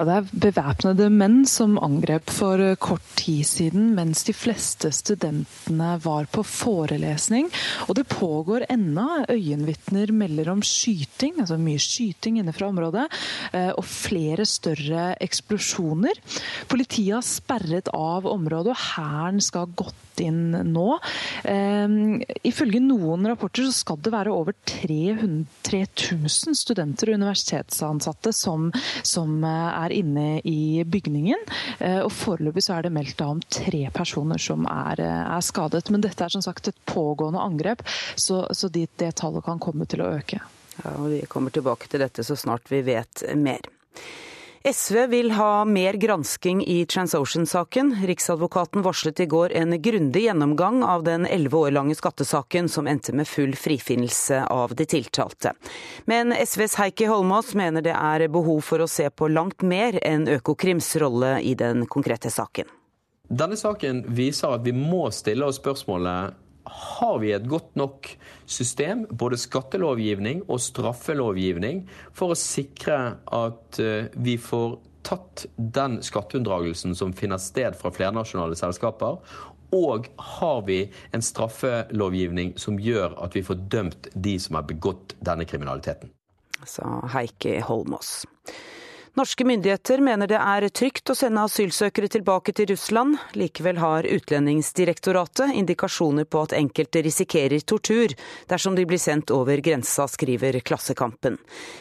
Det 0.00 0.14
er 0.16 0.28
bevæpnede 0.44 1.10
menn 1.12 1.42
som 1.48 1.74
angrep 1.82 2.30
for 2.32 2.60
kort 2.80 3.04
tid 3.20 3.44
siden, 3.44 3.90
mens 3.96 4.22
de 4.24 4.32
fleste 4.32 4.88
studentene 4.96 5.90
var 6.00 6.28
på 6.32 6.44
forelesning. 6.46 7.50
Og 7.88 7.98
det 7.98 8.06
pågår 8.08 8.64
ennå. 8.72 9.26
Øyenvitner 9.28 10.12
melder 10.16 10.52
om 10.54 10.62
skyting, 10.64 11.36
altså 11.42 11.58
mye 11.60 11.80
skyting 11.82 12.38
inne 12.40 12.54
fra 12.56 12.70
området, 12.70 13.06
eh, 13.52 13.72
og 13.74 13.84
flere 13.84 14.46
større 14.48 15.10
eksplosjoner. 15.20 16.16
Politiet 16.70 17.18
har 17.18 17.26
sperret 17.26 17.92
av 17.92 18.24
området, 18.30 18.72
og 18.72 18.84
hæren 18.96 19.44
skal 19.44 19.68
gått 19.76 20.10
inn 20.20 20.52
nå. 20.72 20.86
Um, 21.44 22.20
ifølge 22.46 22.80
noen 22.84 23.28
rapporter 23.30 23.66
så 23.68 23.72
skal 23.72 24.00
det 24.04 24.12
være 24.12 24.34
over 24.34 24.56
300, 24.68 25.46
3000 25.66 26.56
studenter 26.58 27.12
og 27.12 27.20
universitetsansatte 27.20 28.32
som, 28.36 28.68
som 29.06 29.44
er 29.46 29.89
er 29.90 29.96
inne 29.98 30.28
i 30.46 30.84
bygningen. 30.86 31.42
Eh, 31.78 32.00
og 32.04 32.12
Foreløpig 32.14 32.64
så 32.64 32.78
er 32.78 32.86
det 32.86 32.94
meldt 32.94 33.20
om 33.26 33.42
tre 33.52 33.82
personer 33.94 34.40
som 34.40 34.66
er, 34.70 35.02
eh, 35.02 35.20
er, 35.36 35.44
skadet. 35.44 35.90
Men 35.90 36.06
dette 36.06 36.24
er 36.24 36.32
som 36.32 36.44
sagt 36.44 36.70
et 36.70 36.80
pågående 36.88 37.42
angrep, 37.42 37.84
så, 38.14 38.46
så 38.54 38.70
det, 38.72 38.88
det 39.02 39.14
tallet 39.20 39.44
kan 39.46 39.62
komme 39.62 39.88
til 39.90 40.04
å 40.04 40.12
øke. 40.20 40.40
Ja, 40.80 40.96
og 40.96 41.10
Vi 41.12 41.20
kommer 41.28 41.52
tilbake 41.52 41.90
til 41.90 42.00
dette 42.00 42.24
så 42.24 42.38
snart 42.38 42.70
vi 42.72 42.82
vet 42.86 43.24
mer. 43.36 43.66
SV 44.64 45.06
vil 45.06 45.30
ha 45.30 45.64
mer 45.64 45.94
gransking 45.94 46.66
i 46.66 46.86
TransOcean-saken. 46.86 47.96
Riksadvokaten 48.06 48.82
varslet 48.82 49.20
i 49.20 49.26
går 49.26 49.52
en 49.52 49.82
grundig 49.82 50.22
gjennomgang 50.22 50.82
av 50.84 51.04
den 51.04 51.26
elleve 51.26 51.56
år 51.56 51.70
lange 51.70 51.94
skattesaken 51.94 52.68
som 52.68 52.86
endte 52.86 53.14
med 53.16 53.28
full 53.28 53.54
frifinnelse 53.56 54.42
av 54.44 54.74
de 54.74 54.84
tiltalte. 54.84 55.54
Men 56.04 56.32
SVs 56.32 56.76
Heikki 56.76 57.08
Holmås 57.08 57.54
mener 57.54 57.80
det 57.80 57.96
er 57.96 58.26
behov 58.28 58.60
for 58.60 58.84
å 58.84 58.88
se 58.88 59.08
på 59.10 59.30
langt 59.32 59.64
mer 59.64 59.96
enn 60.04 60.28
Økokrims 60.28 60.92
rolle 61.00 61.38
i 61.40 61.54
den 61.56 61.86
konkrete 61.88 62.28
saken. 62.30 62.68
Denne 63.32 63.56
saken 63.56 64.04
viser 64.12 64.58
at 64.58 64.68
vi 64.68 64.76
må 64.76 65.06
stille 65.08 65.48
oss 65.48 65.56
spørsmålet 65.56 66.36
har 66.70 67.18
vi 67.22 67.32
et 67.32 67.48
godt 67.48 67.74
nok 67.78 68.08
system, 68.46 69.06
både 69.10 69.38
skattelovgivning 69.40 70.44
og 70.48 70.60
straffelovgivning, 70.62 71.84
for 72.16 72.34
å 72.34 72.38
sikre 72.38 73.00
at 73.26 73.80
eh, 73.82 74.10
vi 74.14 74.36
får 74.40 74.78
tatt 75.06 75.46
den 75.56 76.00
skatteunndragelsen 76.04 76.94
som 76.96 77.14
finner 77.16 77.40
sted 77.40 77.78
fra 77.78 77.92
flernasjonale 77.94 78.58
selskaper? 78.58 79.20
Og 79.74 80.08
har 80.16 80.62
vi 80.66 80.80
en 81.14 81.22
straffelovgivning 81.22 82.56
som 82.58 82.80
gjør 82.82 83.14
at 83.22 83.36
vi 83.38 83.44
får 83.46 83.66
dømt 83.70 84.10
de 84.14 84.34
som 84.42 84.58
har 84.58 84.66
begått 84.66 85.14
denne 85.22 85.46
kriminaliteten? 85.46 86.10
Sa 86.66 87.00
Heikki 87.14 87.60
Holmås. 87.64 88.26
Norske 89.14 89.44
myndigheter 89.44 89.98
mener 89.98 90.28
det 90.30 90.38
er 90.38 90.68
trygt 90.70 91.10
å 91.10 91.16
sende 91.18 91.42
asylsøkere 91.42 92.06
tilbake 92.14 92.52
til 92.54 92.68
Russland. 92.70 93.16
Likevel 93.34 93.80
har 93.82 94.06
Utlendingsdirektoratet 94.06 95.50
indikasjoner 95.58 96.28
på 96.30 96.44
at 96.46 96.54
enkelte 96.54 97.02
risikerer 97.02 97.66
tortur 97.66 98.14
dersom 98.46 98.78
de 98.78 98.86
blir 98.86 99.02
sendt 99.02 99.34
over 99.34 99.58
grensa, 99.66 100.06
skriver 100.06 100.60
Klassekampen. 100.62 101.40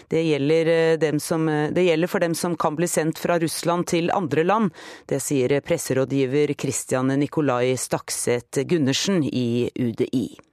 Det 0.10 0.26
gjelder, 0.26 0.74
eh, 0.98 1.18
som, 1.20 1.48
eh, 1.50 1.70
det 1.70 1.86
gjelder 1.86 2.08
for 2.08 2.20
dem 2.20 2.34
som 2.34 2.58
kan 2.58 2.76
bli 2.76 2.88
sendt 2.88 3.20
fra 3.20 3.38
Russland 3.38 3.86
til 3.86 4.10
andre 4.10 4.44
land. 4.44 4.72
Det 5.06 5.22
sier 5.22 5.62
presserådgiver 5.62 6.58
Christian 6.58 7.08
Nikolai 7.08 7.78
Stakset 7.78 8.66
Gundersen 8.66 9.24
i 9.24 9.70
UDI. 9.76 10.49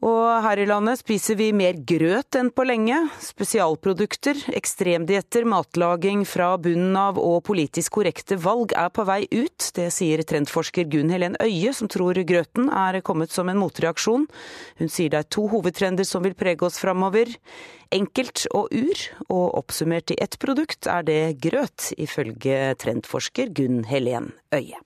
Og 0.00 0.40
her 0.40 0.62
i 0.62 0.64
landet 0.64 1.02
spiser 1.02 1.36
vi 1.36 1.50
mer 1.52 1.76
grøt 1.84 2.36
enn 2.38 2.48
på 2.56 2.64
lenge. 2.64 2.96
Spesialprodukter, 3.20 4.38
ekstremdietter, 4.56 5.44
matlaging 5.44 6.22
fra 6.24 6.54
bunnen 6.62 6.96
av 6.96 7.20
og 7.20 7.42
politisk 7.44 7.98
korrekte 7.98 8.38
valg 8.40 8.72
er 8.72 8.88
på 8.96 9.04
vei 9.04 9.26
ut. 9.28 9.68
Det 9.76 9.90
sier 9.92 10.24
trendforsker 10.24 10.88
Gunn 10.88 11.12
Helen 11.12 11.36
Øie, 11.44 11.74
som 11.76 11.90
tror 11.92 12.16
grøten 12.24 12.72
er 12.72 13.02
kommet 13.04 13.36
som 13.36 13.52
en 13.52 13.60
motreaksjon. 13.60 14.24
Hun 14.80 14.92
sier 14.92 15.12
det 15.12 15.20
er 15.20 15.32
to 15.36 15.44
hovedtrender 15.52 16.08
som 16.08 16.24
vil 16.24 16.38
prege 16.38 16.64
oss 16.64 16.80
framover. 16.80 17.36
Enkelt 17.92 18.46
og 18.56 18.72
ur, 18.72 19.08
og 19.28 19.58
oppsummert 19.60 20.14
i 20.14 20.20
ett 20.24 20.40
produkt 20.40 20.88
er 20.88 21.04
det 21.04 21.22
grøt, 21.44 21.92
ifølge 22.00 22.70
trendforsker 22.80 23.52
Gunn 23.52 23.84
Helen 23.90 24.32
Øie. 24.54 24.80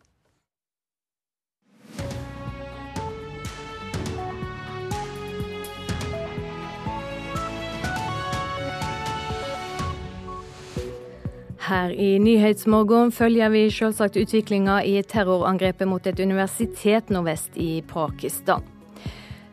Her 11.64 11.94
i 11.96 12.18
Nyhetsmorgen 12.20 13.08
følger 13.14 13.48
vi 13.48 13.62
selvsagt 13.72 14.18
utviklinga 14.20 14.82
i 14.84 14.98
terrorangrepet 15.08 15.88
mot 15.88 16.04
et 16.04 16.18
universitet 16.20 17.08
nordvest 17.08 17.56
i 17.56 17.78
Pakistan. 17.88 18.60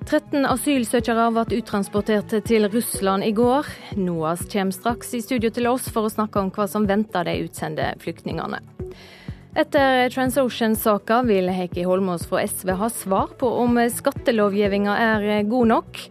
13 0.10 0.44
asylsøkere 0.50 1.30
ble 1.32 1.62
uttransportert 1.62 2.34
til 2.50 2.68
Russland 2.74 3.24
i 3.24 3.32
går. 3.38 3.70
NOAS 3.96 4.44
kommer 4.52 4.76
straks 4.76 5.14
i 5.16 5.22
studio 5.24 5.54
til 5.56 5.70
oss 5.72 5.88
for 5.88 6.10
å 6.10 6.12
snakke 6.12 6.42
om 6.42 6.52
hva 6.52 6.68
som 6.68 6.90
venter 6.90 7.30
de 7.30 7.38
utsendte 7.46 7.94
flyktningene. 8.04 8.60
Etter 9.56 10.12
TransOcean-saka 10.12 11.22
vil 11.30 11.48
Heikki 11.54 11.88
Holmås 11.88 12.28
fra 12.28 12.44
SV 12.44 12.76
ha 12.82 12.92
svar 12.92 13.32
på 13.40 13.56
om 13.64 13.80
skattelovgivninga 13.88 15.00
er 15.00 15.48
god 15.48 15.72
nok. 15.78 16.04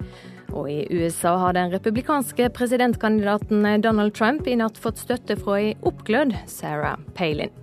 Og 0.50 0.70
i 0.70 0.80
USA 0.90 1.36
har 1.38 1.54
den 1.56 1.72
republikanske 1.74 2.50
presidentkandidaten 2.56 3.66
Donald 3.84 4.16
Trump 4.18 4.48
i 4.50 4.58
natt 4.58 4.80
fått 4.80 5.00
støtte 5.02 5.38
fra 5.38 5.60
ei 5.60 5.72
oppglødd 5.86 6.34
Sarah 6.50 6.98
Palin. 7.14 7.54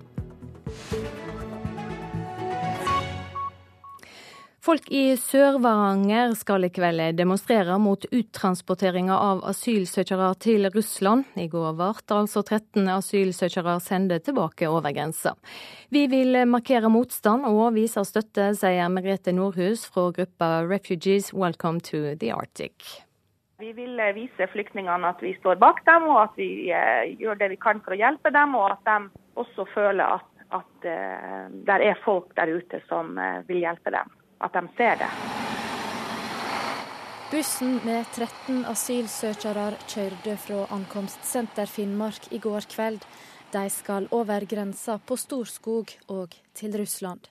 Folk 4.68 4.90
i 4.92 5.14
Sør-Varanger 5.16 6.34
skal 6.36 6.68
i 6.68 6.70
kveld 6.76 7.00
demonstrere 7.16 7.78
mot 7.80 8.04
uttransporteringa 8.12 9.16
av 9.16 9.46
asylsøkere 9.48 10.34
til 10.44 10.68
Russland. 10.74 11.24
I 11.40 11.46
går 11.48 11.78
ble 11.78 11.88
altså 12.18 12.44
13 12.44 12.90
asylsøkere 12.92 13.78
sendt 13.86 14.18
tilbake 14.26 14.68
over 14.68 14.92
grensa. 14.92 15.38
Vi 15.88 16.02
vil 16.12 16.42
markere 16.52 16.92
motstand 16.92 17.48
og 17.48 17.78
vise 17.78 18.04
støtte, 18.12 18.50
sier 18.60 18.92
Merete 18.92 19.32
Nordhus 19.32 19.86
fra 19.88 20.10
gruppa 20.20 20.52
Refugees 20.68 21.32
Welcome 21.32 21.80
to 21.88 22.04
the 22.20 22.36
Arctic. 22.36 23.00
Vi 23.64 23.72
vil 23.72 23.96
vise 24.20 24.52
flyktningene 24.52 25.16
at 25.16 25.24
vi 25.24 25.32
står 25.40 25.64
bak 25.64 25.80
dem, 25.88 26.12
og 26.12 26.26
at 26.26 26.36
vi 26.36 26.74
eh, 26.76 27.16
gjør 27.16 27.40
det 27.40 27.54
vi 27.56 27.62
kan 27.64 27.80
for 27.88 27.96
å 27.96 28.02
hjelpe 28.04 28.36
dem, 28.36 28.60
og 28.60 28.74
at 28.76 28.84
de 28.84 29.00
også 29.40 29.70
føler 29.72 30.20
at, 30.20 30.30
at 30.60 30.92
uh, 30.92 31.44
det 31.56 31.84
er 31.88 32.04
folk 32.04 32.36
der 32.36 32.52
ute 32.60 32.84
som 32.92 33.16
uh, 33.16 33.46
vil 33.48 33.64
hjelpe 33.64 33.96
dem 33.96 34.17
at 34.40 34.54
de 34.54 34.68
ser 34.78 35.00
det. 35.04 35.12
Bussen 37.32 37.80
med 37.84 38.06
13 38.16 38.62
asylsøkere 38.72 39.74
kjørte 39.92 40.38
fra 40.40 40.62
ankomstsenter 40.72 41.68
Finnmark 41.68 42.30
i 42.32 42.40
går 42.40 42.70
kveld. 42.72 43.02
De 43.52 43.64
skal 43.72 44.08
over 44.12 44.44
grensa 44.48 44.98
på 45.00 45.16
Storskog 45.20 45.92
og 46.12 46.34
til 46.56 46.74
Russland. 46.80 47.28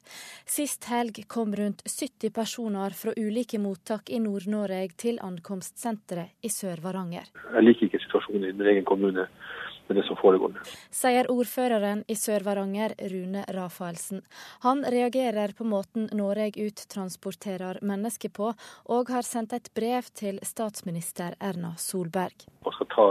Sist 0.48 0.84
helg 0.88 1.22
kom 1.28 1.52
rundt 1.56 1.82
70 1.84 2.32
personer 2.32 2.96
fra 2.96 3.12
ulike 3.16 3.60
mottak 3.60 4.08
i 4.08 4.20
Nord-Norge 4.20 4.96
til 5.00 5.20
ankomstsenteret 5.20 6.44
i 6.44 6.52
Sør-Varanger. 6.52 7.28
Jeg 7.56 7.64
liker 7.64 7.88
ikke 7.88 8.00
situasjonen 8.04 8.48
i 8.48 8.52
min 8.52 8.72
egen 8.72 8.88
kommune 8.88 9.26
med 9.88 9.98
det 9.98 10.04
som 10.08 10.18
foregår 10.20 10.54
nå. 10.54 10.64
Sier 10.94 11.30
ordføreren 11.32 12.02
i 12.10 12.16
Sør-Varanger, 12.18 12.94
Rune 13.12 13.44
Rafaelsen. 13.56 14.22
Han 14.66 14.84
reagerer 14.84 15.54
på 15.58 15.66
måten 15.68 16.08
Noreg 16.16 16.58
uttransporterer 16.60 17.80
mennesker 17.82 18.32
på, 18.34 18.52
og 18.92 19.12
har 19.14 19.26
sendt 19.26 19.54
et 19.56 19.70
brev 19.76 20.08
til 20.16 20.40
statsminister 20.46 21.36
Erna 21.40 21.74
Solberg. 21.80 22.46
Man 22.66 22.76
skal 22.78 22.90
ta 22.94 23.06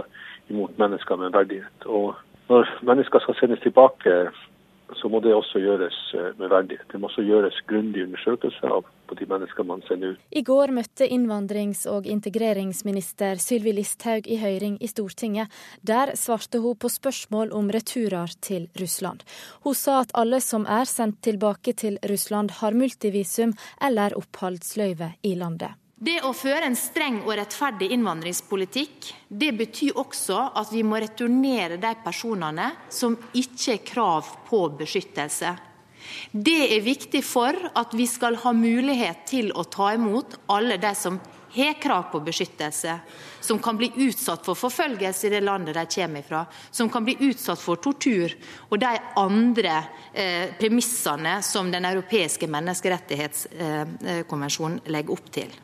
imot 0.50 0.78
mennesker 0.82 1.22
med 1.22 1.36
verdighet. 1.36 1.88
Og 1.88 2.16
når 2.50 2.70
mennesker 2.86 3.24
skal 3.24 3.40
sendes 3.40 3.64
tilbake 3.64 4.26
så 4.94 5.10
må 5.10 5.20
det 5.24 5.34
også 5.36 5.60
gjøres 5.62 5.98
eh, 6.14 6.32
med 6.40 6.52
verdighet. 6.52 6.86
Det 6.92 7.00
må 7.02 7.10
også 7.10 7.26
gjøres 7.26 7.58
grundig 7.70 8.06
undersøkelse 8.06 8.70
av 8.70 8.86
på 9.10 9.18
de 9.20 9.28
menneskene 9.30 9.70
man 9.70 9.84
sender 9.88 10.16
ut. 10.16 10.26
I 10.32 10.44
går 10.46 10.74
møtte 10.76 11.08
innvandrings- 11.08 11.86
og 11.90 12.10
integreringsminister 12.10 13.42
Sylvi 13.42 13.76
Listhaug 13.78 14.28
i 14.28 14.40
høring 14.42 14.78
i 14.82 14.90
Stortinget. 14.90 15.54
Der 15.86 16.16
svarte 16.20 16.62
hun 16.64 16.78
på 16.78 16.92
spørsmål 16.92 17.54
om 17.54 17.72
returer 17.74 18.34
til 18.42 18.70
Russland. 18.82 19.26
Hun 19.66 19.78
sa 19.78 20.02
at 20.04 20.14
alle 20.18 20.42
som 20.42 20.66
er 20.66 20.90
sendt 20.90 21.22
tilbake 21.26 21.74
til 21.74 22.00
Russland 22.10 22.60
har 22.62 22.78
multivisum 22.78 23.56
eller 23.82 24.18
oppholdsløyve 24.18 25.16
i 25.24 25.36
landet. 25.40 25.85
Det 25.96 26.18
å 26.28 26.34
føre 26.36 26.68
en 26.68 26.76
streng 26.76 27.22
og 27.24 27.38
rettferdig 27.40 27.88
innvandringspolitikk, 27.96 29.14
det 29.32 29.56
betyr 29.56 29.96
også 29.96 30.52
at 30.60 30.68
vi 30.74 30.82
må 30.84 31.00
returnere 31.00 31.78
de 31.80 31.94
personene 32.04 32.76
som 32.92 33.16
ikke 33.32 33.72
har 33.72 33.80
krav 33.88 34.28
på 34.50 34.60
beskyttelse. 34.82 35.54
Det 36.32 36.76
er 36.76 36.82
viktig 36.84 37.24
for 37.24 37.56
at 37.72 37.94
vi 37.96 38.08
skal 38.12 38.36
ha 38.44 38.52
mulighet 38.54 39.26
til 39.30 39.52
å 39.56 39.64
ta 39.72 39.94
imot 39.96 40.36
alle 40.52 40.78
de 40.84 40.96
som 41.00 41.20
har 41.56 41.74
krav 41.80 42.12
på 42.12 42.20
beskyttelse, 42.20 43.00
som 43.40 43.60
kan 43.64 43.78
bli 43.80 43.88
utsatt 44.04 44.44
for 44.44 44.56
forfølgelse 44.60 45.28
i 45.30 45.32
det 45.32 45.48
landet 45.48 45.80
de 45.80 45.86
kommer 45.96 46.22
fra, 46.28 46.44
som 46.72 46.90
kan 46.92 47.06
bli 47.08 47.16
utsatt 47.30 47.60
for 47.62 47.76
tortur 47.80 48.36
og 48.68 48.80
de 48.84 49.00
andre 49.22 49.84
eh, 50.12 50.50
premissene 50.60 51.40
som 51.40 51.72
Den 51.72 51.86
europeiske 51.88 52.48
menneskerettighetskonvensjonen 52.52 54.80
eh, 54.84 54.92
legger 54.92 55.16
opp 55.16 55.32
til. 55.40 55.56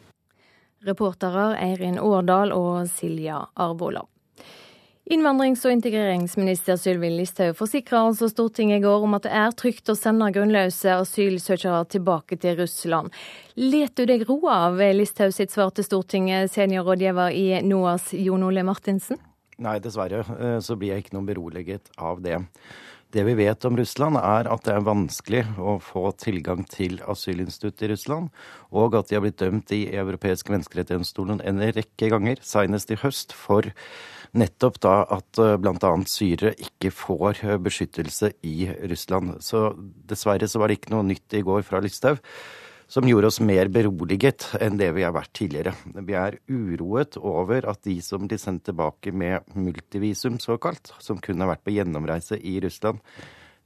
Reportere 0.85 1.51
Eirin 1.61 1.99
Årdal 2.01 2.53
og 2.55 2.87
Silja 2.89 3.43
Arvola. 3.53 4.05
Innvandrings- 5.11 5.65
og 5.65 5.73
integreringsminister 5.73 6.77
Sylvi 6.79 7.09
Listhaug 7.11 7.57
forsikra 7.59 8.03
altså 8.07 8.29
Stortinget 8.31 8.79
i 8.79 8.83
går 8.85 9.03
om 9.03 9.17
at 9.17 9.25
det 9.25 9.33
er 9.35 9.55
trygt 9.57 9.89
å 9.91 9.95
sende 9.97 10.29
grunnløse 10.31 10.93
asylsøkere 10.93 11.81
tilbake 11.91 12.37
til 12.39 12.55
Russland. 12.61 13.11
Let 13.59 13.97
du 13.99 14.05
deg 14.07 14.23
roe 14.29 14.53
av 14.53 14.79
Listhaug 14.95 15.33
sitt 15.35 15.51
svar 15.51 15.73
til 15.75 15.85
Stortinget, 15.89 16.53
seniorrådgiver 16.53 17.35
i 17.35 17.59
NOAS 17.65 18.13
Jon 18.21 18.45
Ole 18.47 18.63
Martinsen? 18.63 19.19
Nei, 19.61 19.77
dessverre 19.83 20.23
eh, 20.23 20.59
så 20.63 20.77
blir 20.79 20.95
jeg 20.95 21.03
ikke 21.03 21.17
noe 21.17 21.27
beroliget 21.27 21.91
av 21.99 22.23
det. 22.23 22.39
Det 23.11 23.23
vi 23.27 23.33
vet 23.35 23.65
om 23.67 23.75
Russland, 23.75 24.15
er 24.15 24.47
at 24.47 24.63
det 24.63 24.71
er 24.71 24.85
vanskelig 24.87 25.41
å 25.59 25.75
få 25.83 26.05
tilgang 26.15 26.63
til 26.71 27.01
asylinstituttet 27.11 27.83
i 27.83 27.89
Russland, 27.91 28.29
og 28.71 28.95
at 28.95 29.09
de 29.09 29.17
har 29.17 29.25
blitt 29.25 29.41
dømt 29.41 29.73
i 29.75 29.81
europeiske 29.99 30.53
menneskerettighetsdomstolen 30.53 31.41
en 31.43 31.59
rekke 31.75 32.11
ganger, 32.13 32.39
senest 32.45 32.93
i 32.93 32.99
høst, 33.01 33.35
for 33.35 33.67
nettopp 34.31 34.79
da 34.85 34.95
at 35.11 35.41
eh, 35.43 35.57
bl.a. 35.59 35.91
syrere 36.07 36.53
ikke 36.63 36.93
får 36.95 37.43
eh, 37.43 37.59
beskyttelse 37.59 38.31
i 38.47 38.69
Russland. 38.87 39.41
Så 39.43 39.73
dessverre 40.07 40.47
så 40.47 40.61
var 40.61 40.71
det 40.71 40.79
ikke 40.79 40.95
noe 40.95 41.09
nytt 41.11 41.35
i 41.35 41.43
går 41.43 41.65
fra 41.67 41.83
Listhaug 41.83 42.23
som 42.91 43.07
gjorde 43.07 43.29
oss 43.31 43.39
mer 43.39 43.69
beroliget 43.71 44.49
enn 44.59 44.75
det 44.79 44.89
vi 44.97 45.05
har 45.05 45.13
vært 45.15 45.31
tidligere. 45.37 45.71
Vi 46.03 46.15
er 46.17 46.35
uroet 46.51 47.15
over 47.15 47.69
at 47.71 47.79
de 47.87 47.95
som 48.03 48.25
blir 48.27 48.41
sendt 48.41 48.65
tilbake 48.67 49.13
med 49.15 49.47
multivisum, 49.55 50.41
såkalt, 50.43 50.91
som 50.99 51.21
kun 51.23 51.39
har 51.39 51.53
vært 51.53 51.63
på 51.63 51.75
gjennomreise 51.77 52.35
i 52.35 52.57
Russland 52.63 52.99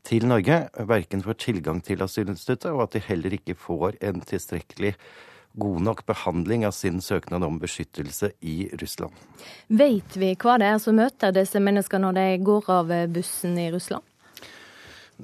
til 0.06 0.28
Norge, 0.30 0.68
verken 0.86 1.26
får 1.26 1.40
tilgang 1.42 1.82
til 1.82 2.06
asylinstituttet, 2.06 2.70
og 2.70 2.84
at 2.86 2.94
de 2.94 3.02
heller 3.08 3.34
ikke 3.34 3.58
får 3.58 3.98
en 4.06 4.22
tilstrekkelig 4.22 4.94
god 5.58 5.82
nok 5.88 6.06
behandling 6.06 6.66
av 6.68 6.76
sin 6.78 7.02
søknad 7.02 7.44
om 7.48 7.58
beskyttelse 7.58 8.30
i 8.46 8.70
Russland. 8.78 9.16
Vet 9.74 10.18
vi 10.20 10.36
hva 10.38 10.60
det 10.62 10.70
er 10.70 10.82
som 10.84 11.00
møter 11.00 11.34
disse 11.34 11.58
menneskene 11.64 12.06
når 12.06 12.20
de 12.20 12.44
går 12.46 12.70
av 12.78 12.94
bussen 13.16 13.58
i 13.58 13.72
Russland? 13.74 14.06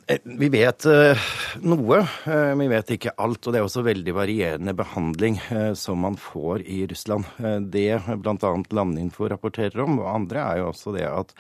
Eh, 0.08 0.22
vi 0.24 0.50
vet 0.54 0.86
uh, 0.88 1.26
noe, 1.68 2.00
men 2.26 2.64
vi 2.64 2.70
vet 2.72 2.94
ikke 2.96 3.16
alt. 3.18 3.42
Og 3.44 3.54
det 3.54 3.62
er 3.62 3.68
også 3.68 3.84
veldig 3.86 4.16
varierende 4.16 4.76
behandling 4.78 5.40
som 5.78 6.02
man 6.06 6.16
får 6.20 6.64
i 6.64 6.86
Russland. 6.92 7.28
det 7.74 8.02
bl.a. 8.24 8.56
Landinfo 8.72 9.30
rapporterer 9.32 9.84
om, 9.84 10.00
og 10.04 10.16
andre 10.16 10.48
er 10.48 10.62
jo 10.62 10.72
også 10.72 10.96
det 10.96 11.08
at 11.10 11.36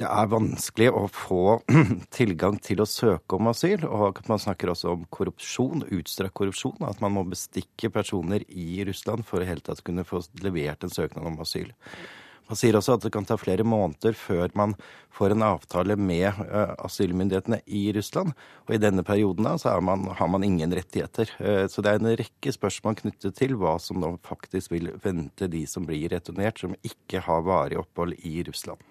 det 0.00 0.08
er 0.08 0.30
vanskelig 0.32 0.88
å 0.96 1.04
få 1.12 1.42
tilgang 2.16 2.56
til 2.64 2.82
å 2.82 2.88
søke 2.88 3.36
om 3.36 3.50
asyl. 3.52 3.84
Og 3.86 4.22
man 4.30 4.40
snakker 4.40 4.72
også 4.72 4.94
om 4.96 5.04
korrupsjon, 5.12 5.84
utstrakt 5.92 6.34
korrupsjon. 6.38 6.80
At 6.88 7.02
man 7.04 7.14
må 7.16 7.26
bestikke 7.28 7.92
personer 7.92 8.44
i 8.48 8.82
Russland 8.88 9.26
for 9.28 9.42
å 9.42 9.48
helt 9.48 9.66
tatt 9.68 9.84
kunne 9.86 10.06
få 10.08 10.24
levert 10.42 10.82
en 10.82 10.92
søknad 10.92 11.28
om 11.28 11.38
asyl. 11.44 11.70
Han 12.52 12.58
sier 12.60 12.76
også 12.76 12.98
at 12.98 13.04
det 13.06 13.14
kan 13.14 13.24
ta 13.24 13.38
flere 13.40 13.64
måneder 13.64 14.12
før 14.12 14.50
man 14.58 14.74
får 15.16 15.32
en 15.32 15.44
avtale 15.46 15.94
med 15.96 16.26
uh, 16.36 16.74
asylmyndighetene 16.84 17.62
i 17.64 17.86
Russland. 17.96 18.34
Og 18.66 18.74
i 18.76 18.80
denne 18.82 19.00
perioden 19.08 19.48
da, 19.48 19.54
så 19.56 19.72
man, 19.80 20.04
har 20.18 20.28
man 20.28 20.44
ingen 20.44 20.74
rettigheter. 20.76 21.32
Uh, 21.40 21.64
så 21.72 21.80
det 21.80 21.94
er 21.94 22.02
en 22.02 22.12
rekke 22.20 22.52
spørsmål 22.52 22.98
knyttet 23.00 23.38
til 23.40 23.56
hva 23.56 23.78
som 23.80 24.02
nå 24.04 24.18
faktisk 24.28 24.74
vil 24.74 24.90
vente 25.00 25.48
de 25.48 25.64
som 25.64 25.88
blir 25.88 26.12
returnert, 26.12 26.60
som 26.60 26.76
ikke 26.84 27.24
har 27.24 27.48
varig 27.48 27.80
opphold 27.80 28.20
i 28.20 28.42
Russland. 28.44 28.84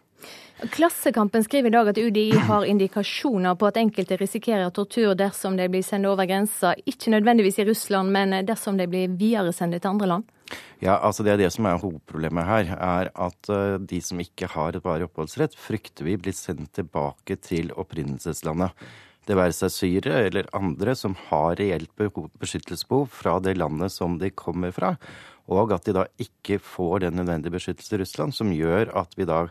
Klassekampen 0.74 1.46
skriver 1.46 1.70
i 1.70 1.78
dag 1.78 1.94
at 1.94 2.02
UDI 2.02 2.28
har 2.50 2.66
indikasjoner 2.66 3.62
på 3.62 3.70
at 3.70 3.78
enkelte 3.78 4.18
risikerer 4.18 4.74
tortur 4.74 5.14
dersom 5.18 5.54
de 5.62 5.70
blir 5.70 5.86
sendt 5.86 6.10
over 6.10 6.26
grensa, 6.26 6.74
ikke 6.82 7.14
nødvendigvis 7.14 7.62
i 7.62 7.70
Russland, 7.70 8.10
men 8.10 8.40
dersom 8.46 8.82
de 8.82 8.90
blir 8.90 9.14
videresendt 9.22 9.78
til 9.78 9.94
andre 9.94 10.16
land? 10.16 10.38
Ja, 10.82 10.98
altså 10.98 11.24
Det 11.24 11.34
er 11.34 11.44
det 11.44 11.52
som 11.54 11.68
er 11.70 11.80
hovedproblemet 11.82 12.48
her. 12.48 12.74
er 12.76 13.12
At 13.16 13.50
uh, 13.50 13.78
de 13.78 14.02
som 14.02 14.20
ikke 14.20 14.50
har 14.50 14.76
et 14.76 14.86
varig 14.86 15.06
oppholdsrett, 15.06 15.56
frykter 15.56 16.08
vi 16.08 16.18
blir 16.18 16.36
sendt 16.36 16.74
tilbake 16.74 17.38
til 17.42 17.72
opprinnelseslandet. 17.78 18.72
Det 19.30 19.38
være 19.38 19.54
seg 19.54 19.74
syrere 19.74 20.24
eller 20.28 20.50
andre 20.58 20.96
som 20.98 21.14
har 21.30 21.60
reelt 21.60 21.92
beskyttelsesbehov 21.96 23.12
fra 23.14 23.38
det 23.40 23.54
landet 23.60 23.94
som 23.94 24.18
de 24.18 24.32
kommer 24.34 24.74
fra. 24.74 24.96
Og 25.52 25.74
at 25.76 25.86
de 25.86 25.94
da 25.94 26.08
ikke 26.22 26.58
får 26.58 27.06
den 27.06 27.20
nødvendige 27.20 27.54
beskyttelse 27.54 27.96
i 27.96 28.02
Russland, 28.02 28.34
som 28.34 28.54
gjør 28.56 28.90
at 28.98 29.14
vi 29.18 29.30
da 29.30 29.46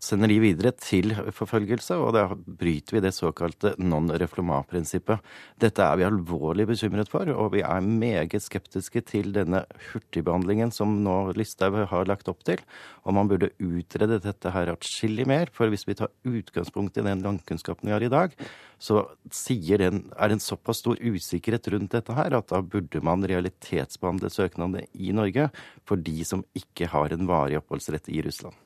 sender 0.00 0.30
de 0.32 0.38
videre 0.40 0.72
til 0.80 1.12
forfølgelse, 1.36 1.96
og 2.00 2.14
da 2.16 2.24
bryter 2.32 2.96
vi 2.96 3.02
det 3.04 3.12
såkalte 3.12 3.74
non 3.78 4.08
refloma-prinsippet. 4.08 5.20
Dette 5.60 5.84
er 5.84 6.00
vi 6.00 6.06
alvorlig 6.08 6.66
bekymret 6.70 7.12
for, 7.12 7.28
og 7.28 7.52
vi 7.54 7.60
er 7.66 7.84
meget 7.84 8.40
skeptiske 8.40 9.04
til 9.10 9.34
denne 9.36 9.62
hurtigbehandlingen 9.90 10.72
som 10.72 10.96
nå 11.04 11.34
Listhaug 11.36 11.82
har 11.92 12.08
lagt 12.08 12.32
opp 12.32 12.40
til. 12.48 12.64
Og 13.04 13.16
man 13.16 13.28
burde 13.28 13.52
utrede 13.60 14.20
dette 14.24 14.54
her 14.54 14.72
atskillig 14.72 15.28
mer, 15.28 15.52
for 15.52 15.68
hvis 15.68 15.86
vi 15.88 15.98
tar 16.00 16.12
utgangspunkt 16.24 16.96
i 16.96 17.04
den 17.04 17.24
landkunnskapen 17.26 17.90
vi 17.90 17.96
har 17.96 18.08
i 18.08 18.12
dag, 18.12 18.36
så 18.80 19.02
den, 19.28 19.98
er 20.16 20.28
det 20.30 20.36
en 20.38 20.40
såpass 20.40 20.78
stor 20.80 20.96
usikkerhet 20.96 21.68
rundt 21.68 21.92
dette 21.92 22.14
her 22.16 22.32
at 22.32 22.48
da 22.48 22.62
burde 22.64 23.02
man 23.04 23.26
realitetsbehandle 23.28 24.30
søknadene 24.32 24.86
i 24.96 25.12
Norge 25.12 25.50
for 25.84 26.00
de 26.00 26.24
som 26.24 26.44
ikke 26.56 26.88
har 26.88 27.12
en 27.12 27.28
varig 27.28 27.58
oppholdsrett 27.60 28.08
i 28.08 28.22
Russland. 28.24 28.56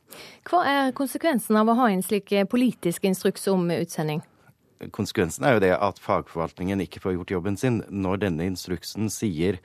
Hva 0.46 0.62
er 0.70 0.94
konsekvensen 0.94 1.58
av 1.58 1.72
å 1.72 1.74
ha 1.80 1.88
en 1.90 2.04
slik 2.06 2.30
politisk 2.50 3.08
instruks 3.10 3.48
om 3.50 3.66
utsending? 3.74 4.22
Konsekvensen 4.94 5.48
er 5.48 5.56
jo 5.56 5.64
det 5.64 5.74
at 5.74 5.98
fagforvaltningen 6.02 6.84
ikke 6.84 7.02
får 7.02 7.18
gjort 7.18 7.34
jobben 7.34 7.58
sin 7.58 7.82
når 7.90 8.22
denne 8.28 8.46
instruksen 8.46 9.10
sier 9.10 9.58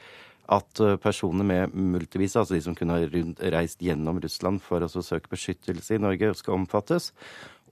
at 0.50 0.82
eh, 0.82 0.98
personer 1.02 1.46
med 1.46 1.76
multivisa, 1.78 2.42
altså 2.42 2.56
de 2.56 2.64
som 2.66 2.76
kunne 2.78 2.98
ha 2.98 3.50
reist 3.54 3.84
gjennom 3.86 4.20
Russland 4.24 4.64
for 4.66 4.82
å 4.82 4.90
søke 4.90 5.30
beskyttelse 5.32 5.98
i 5.98 6.02
Norge, 6.02 6.34
skal 6.38 6.58
omfattes 6.58 7.12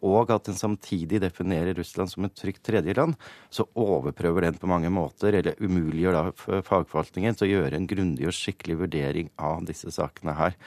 og 0.05 0.31
at 0.33 0.49
den 0.49 0.57
samtidig 0.57 1.21
definerer 1.23 1.77
Russland 1.77 2.11
som 2.11 2.27
et 2.27 2.35
trygt 2.37 2.63
tredjeland, 2.67 3.15
så 3.49 3.67
overprøver 3.77 4.47
den 4.47 4.59
på 4.59 4.69
mange 4.69 4.91
måter, 4.93 5.39
eller 5.39 5.57
umuliggjør 5.61 6.17
da 6.17 6.61
fagforvaltningen 6.65 7.37
til 7.37 7.47
å 7.47 7.51
gjøre 7.55 7.79
en 7.79 7.89
grundig 7.89 8.29
og 8.29 8.35
skikkelig 8.35 8.81
vurdering 8.83 9.33
av 9.37 9.65
disse 9.67 9.91
sakene 9.93 10.37
her. 10.37 10.57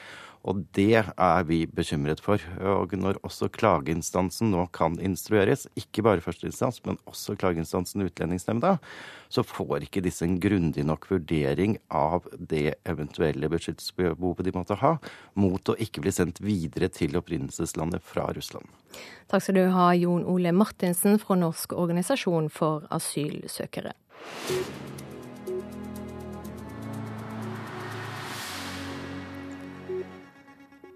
Og 0.49 0.63
det 0.77 1.03
er 1.05 1.43
vi 1.45 1.65
bekymret 1.69 2.23
for. 2.25 2.41
Og 2.65 2.95
når 2.97 3.19
også 3.27 3.51
klageinstansen 3.53 4.53
nå 4.55 4.65
kan 4.73 4.97
instrueres, 5.05 5.67
ikke 5.77 6.05
bare 6.07 6.25
førsteinstans, 6.25 6.81
men 6.87 6.97
også 7.11 7.37
klageinstansen 7.41 8.07
Utlendingsnemnda, 8.07 8.79
så 9.29 9.45
får 9.45 9.85
ikke 9.87 10.03
disse 10.05 10.25
en 10.25 10.39
grundig 10.41 10.87
nok 10.89 11.07
vurdering 11.11 11.77
av 11.93 12.27
det 12.35 12.79
eventuelle 12.89 13.51
beskyttelsesbehovet 13.53 14.49
de 14.49 14.57
måtte 14.57 14.79
ha, 14.81 14.97
mot 15.37 15.71
å 15.73 15.77
ikke 15.79 16.05
bli 16.07 16.15
sendt 16.15 16.41
videre 16.45 16.89
til 16.93 17.21
opprinnelseslandet 17.21 18.05
fra 18.05 18.31
Russland. 18.37 18.65
Takk 19.31 19.45
skal 19.45 19.61
du 19.61 19.67
ha, 19.77 19.91
Jon 19.95 20.25
Ole 20.27 20.55
Martinsen 20.57 21.21
fra 21.23 21.37
Norsk 21.39 21.77
organisasjon 21.79 22.49
for 22.53 22.89
asylsøkere. 22.91 23.93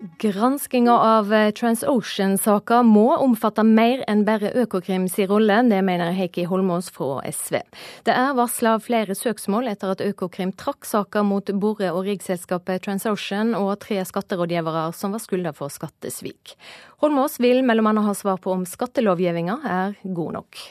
Granskinga 0.05 0.93
av 0.93 1.33
eh, 1.33 1.51
TransOcean-saka 1.57 2.83
må 2.85 3.07
omfatte 3.25 3.63
mer 3.65 4.03
enn 4.11 4.27
bare 4.27 4.51
Økokrim 4.61 5.07
sin 5.09 5.31
rolle. 5.31 5.63
Det 5.71 5.79
mener 5.87 6.13
Heikki 6.13 6.45
Holmås 6.51 6.91
fra 6.93 7.23
SV. 7.25 7.63
Det 8.05 8.13
er 8.13 8.37
varsla 8.37 8.75
flere 8.85 9.17
søksmål 9.17 9.71
etter 9.73 9.95
at 9.95 10.05
Økokrim 10.05 10.53
trakk 10.61 10.85
saka 10.85 11.25
mot 11.25 11.49
bore- 11.57 11.95
og 11.95 12.05
riggselskapet 12.11 12.85
TransOcean 12.85 13.55
og 13.57 13.79
tre 13.87 14.03
skatterådgivere 14.05 14.91
som 14.93 15.17
var 15.17 15.25
skylda 15.25 15.55
for 15.57 15.73
skattesvik. 15.73 16.53
Holmås 17.01 17.41
vil 17.41 17.65
bl.a. 17.65 17.97
ha 18.05 18.17
svar 18.19 18.43
på 18.45 18.53
om 18.53 18.69
skattelovgivninga 18.69 19.61
er 19.65 20.01
god 20.05 20.41
nok. 20.43 20.65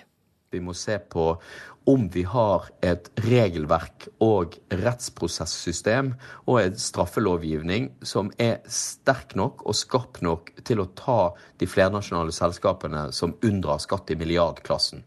Vi 0.53 0.61
må 0.61 0.75
se 0.77 0.99
på 1.09 1.31
om 1.89 2.07
vi 2.13 2.23
har 2.27 2.69
et 2.85 3.09
regelverk 3.25 4.07
og 4.23 4.57
rettsprosesssystem 4.71 6.13
og 6.45 6.59
en 6.61 6.77
straffelovgivning 6.79 7.89
som 8.05 8.31
er 8.41 8.61
sterk 8.71 9.35
nok 9.39 9.65
og 9.67 9.77
skarp 9.77 10.21
nok 10.23 10.53
til 10.63 10.83
å 10.83 10.89
ta 10.97 11.33
de 11.59 11.67
flernasjonale 11.69 12.35
selskapene 12.35 13.09
som 13.15 13.35
unndrar 13.43 13.81
skatt 13.83 14.13
i 14.13 14.19
milliardklassen. 14.19 15.03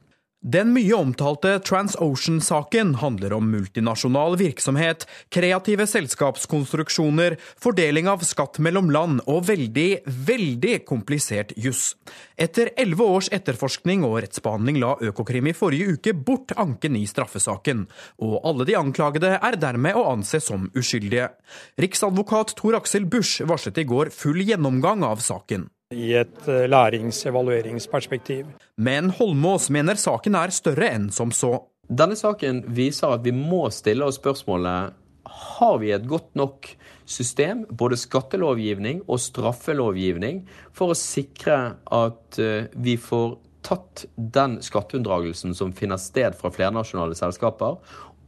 Den 0.46 0.68
mye 0.70 0.94
omtalte 0.94 1.56
TransOcean-saken 1.58 2.92
handler 3.00 3.32
om 3.34 3.48
multinasjonal 3.50 4.36
virksomhet, 4.38 5.02
kreative 5.34 5.88
selskapskonstruksjoner, 5.90 7.34
fordeling 7.58 8.06
av 8.06 8.22
skatt 8.22 8.60
mellom 8.62 8.92
land 8.94 9.24
og 9.26 9.48
veldig, 9.48 10.06
veldig 10.06 10.76
komplisert 10.86 11.50
juss. 11.58 11.96
Etter 12.38 12.70
elleve 12.78 13.10
års 13.16 13.32
etterforskning 13.34 14.06
og 14.06 14.20
rettsbehandling 14.22 14.78
la 14.84 14.94
Økokrim 15.10 15.50
i 15.50 15.58
forrige 15.58 15.98
uke 15.98 16.14
bort 16.14 16.54
anken 16.54 16.94
i 16.94 17.08
straffesaken, 17.10 17.88
og 18.22 18.38
alle 18.46 18.70
de 18.70 18.78
anklagede 18.78 19.40
er 19.42 19.58
dermed 19.58 19.98
å 19.98 20.06
anse 20.12 20.38
som 20.38 20.70
uskyldige. 20.78 21.32
Riksadvokat 21.74 22.54
Tor 22.62 22.78
Aksel 22.78 23.10
Busch 23.10 23.42
varslet 23.42 23.82
i 23.82 23.90
går 23.90 24.14
full 24.14 24.46
gjennomgang 24.46 25.02
av 25.10 25.26
saken 25.26 25.72
i 25.94 26.12
et 26.18 26.48
eh, 26.48 26.66
lærings-evalueringsperspektiv. 26.66 28.46
Men 28.76 29.10
Holmås 29.14 29.68
mener 29.70 29.94
saken 29.94 30.34
er 30.34 30.54
større 30.54 30.90
enn 30.96 31.10
som 31.14 31.30
så. 31.30 31.60
Denne 31.86 32.16
saken 32.18 32.64
viser 32.74 33.14
at 33.14 33.22
vi 33.22 33.30
må 33.30 33.68
stille 33.70 34.06
oss 34.06 34.18
spørsmålet 34.18 34.96
har 35.36 35.78
vi 35.78 35.92
et 35.94 36.06
godt 36.06 36.34
nok 36.38 36.68
system, 37.06 37.64
både 37.70 37.98
skattelovgivning 37.98 39.04
og 39.06 39.20
straffelovgivning, 39.22 40.44
for 40.74 40.90
å 40.90 40.98
sikre 40.98 41.76
at 41.94 42.40
eh, 42.42 42.66
vi 42.74 42.96
får 42.98 43.36
tatt 43.66 44.04
den 44.16 44.60
skatteunndragelsen 44.62 45.54
som 45.58 45.74
finner 45.74 45.98
sted 46.02 46.34
fra 46.38 46.50
flernasjonale 46.54 47.18
selskaper, 47.18 47.78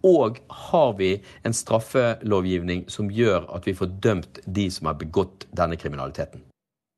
og 0.06 0.38
har 0.70 0.92
vi 0.98 1.16
en 1.46 1.54
straffelovgivning 1.54 2.86
som 2.90 3.10
gjør 3.10 3.48
at 3.54 3.66
vi 3.66 3.74
får 3.78 3.98
dømt 3.98 4.42
de 4.46 4.68
som 4.70 4.90
har 4.90 4.98
begått 5.02 5.48
denne 5.50 5.78
kriminaliteten. 5.78 6.47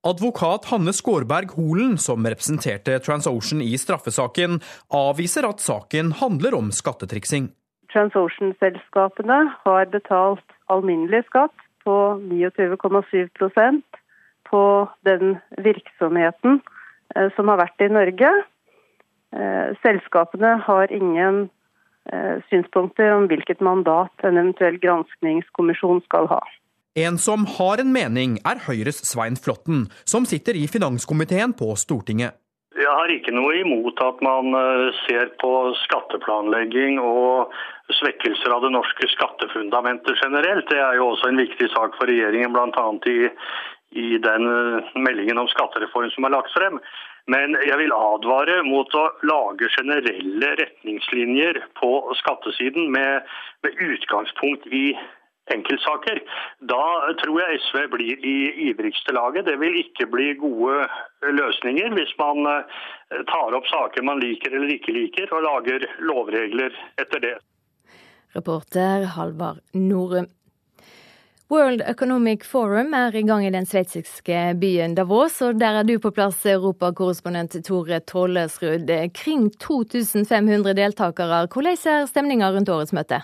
Advokat 0.00 0.64
Hanne 0.70 0.94
Skårberg 0.96 1.50
Holen, 1.58 1.98
som 2.00 2.24
representerte 2.24 2.94
TransOcean 3.04 3.60
i 3.60 3.74
straffesaken, 3.76 4.62
avviser 4.88 5.44
at 5.44 5.60
saken 5.60 6.14
handler 6.16 6.56
om 6.56 6.70
skattetriksing. 6.72 7.50
TransOcean-selskapene 7.92 9.42
har 9.66 9.90
betalt 9.92 10.56
alminnelig 10.72 11.26
skatt 11.26 11.52
på 11.84 11.96
29,7% 12.16 14.00
på 14.48 14.62
den 15.04 15.36
virksomheten 15.68 16.62
eh, 17.16 17.28
som 17.36 17.52
har 17.52 17.60
vært 17.60 17.84
i 17.84 17.90
Norge. 17.92 18.30
Eh, 19.36 19.76
selskapene 19.84 20.54
har 20.64 20.96
ingen 20.96 21.42
eh, 22.08 22.40
synspunkter 22.48 23.12
om 23.18 23.28
hvilket 23.28 23.60
mandat 23.60 24.24
en 24.24 24.40
eventuell 24.40 24.80
granskningskommisjon 24.80 26.00
skal 26.08 26.32
ha. 26.32 26.40
En 26.98 27.18
som 27.18 27.44
har 27.46 27.78
en 27.78 27.92
mening, 27.94 28.40
er 28.42 28.58
Høyres 28.66 28.98
Svein 29.06 29.36
Flåtten, 29.38 29.84
som 30.02 30.24
sitter 30.26 30.56
i 30.58 30.66
finanskomiteen 30.66 31.52
på 31.54 31.68
Stortinget. 31.78 32.34
Jeg 32.74 32.90
har 32.90 33.12
ikke 33.14 33.34
noe 33.34 33.52
imot 33.60 34.00
at 34.02 34.18
man 34.26 34.50
eh, 34.58 34.88
ser 35.04 35.30
på 35.38 35.50
skatteplanlegging 35.84 36.98
og 36.98 37.54
svekkelser 38.00 38.54
av 38.56 38.64
det 38.64 38.72
norske 38.74 39.06
skattefundamentet 39.12 40.18
generelt. 40.18 40.66
Det 40.70 40.80
er 40.82 40.98
jo 40.98 41.12
også 41.12 41.30
en 41.30 41.38
viktig 41.38 41.68
sak 41.70 41.94
for 41.98 42.10
regjeringen, 42.10 42.50
bl.a. 42.54 42.86
I, 43.10 43.30
i 43.94 44.18
den 44.26 44.50
eh, 44.50 44.90
meldingen 44.98 45.38
om 45.38 45.50
skattereform 45.54 46.10
som 46.16 46.26
er 46.26 46.34
lagt 46.34 46.50
frem. 46.56 46.82
Men 47.30 47.54
jeg 47.62 47.78
vil 47.78 47.94
advare 47.94 48.64
mot 48.66 48.98
å 48.98 49.06
lage 49.30 49.70
generelle 49.76 50.52
retningslinjer 50.58 51.62
på 51.78 51.94
skattesiden 52.18 52.90
med, 52.90 53.30
med 53.62 53.82
utgangspunkt 53.92 54.66
i 54.74 54.88
enkeltsaker. 55.54 56.22
Da 56.72 56.84
tror 57.22 57.42
jeg 57.42 57.60
SV 57.66 57.84
blir 57.94 58.26
i 58.32 58.36
ivrigste 58.70 59.14
laget. 59.16 59.46
Det 59.50 59.58
vil 59.60 59.78
ikke 59.82 60.08
bli 60.10 60.32
gode 60.40 60.88
løsninger 61.40 61.94
hvis 61.98 62.12
man 62.20 62.42
eh, 62.54 63.22
tar 63.30 63.56
opp 63.58 63.68
saker 63.70 64.06
man 64.06 64.22
liker 64.22 64.54
eller 64.56 64.74
ikke 64.76 64.96
liker, 64.96 65.30
og 65.34 65.46
lager 65.46 65.86
lovregler 66.00 66.76
etter 67.00 67.24
det. 67.26 67.36
Reporter 68.36 69.08
Halvard 69.16 69.64
Norum. 69.74 70.28
World 71.50 71.80
Economic 71.82 72.44
Forum 72.46 72.92
er 72.94 73.16
i 73.18 73.24
gang 73.26 73.42
i 73.42 73.50
den 73.50 73.66
sveitsiske 73.66 74.42
byen 74.60 74.92
Davos, 74.94 75.40
og 75.42 75.58
der 75.58 75.80
er 75.80 75.88
du 75.88 75.96
på 75.98 76.12
plass, 76.14 76.44
europakorrespondent 76.46 77.56
Tore 77.66 77.98
Tollesrud. 78.06 78.86
Kring 79.18 79.48
2500 79.58 80.76
deltakere. 80.78 81.48
Hvordan 81.50 81.82
er 81.90 82.06
stemninga 82.06 82.52
rundt 82.54 82.70
årets 82.70 82.94
møte? 82.94 83.18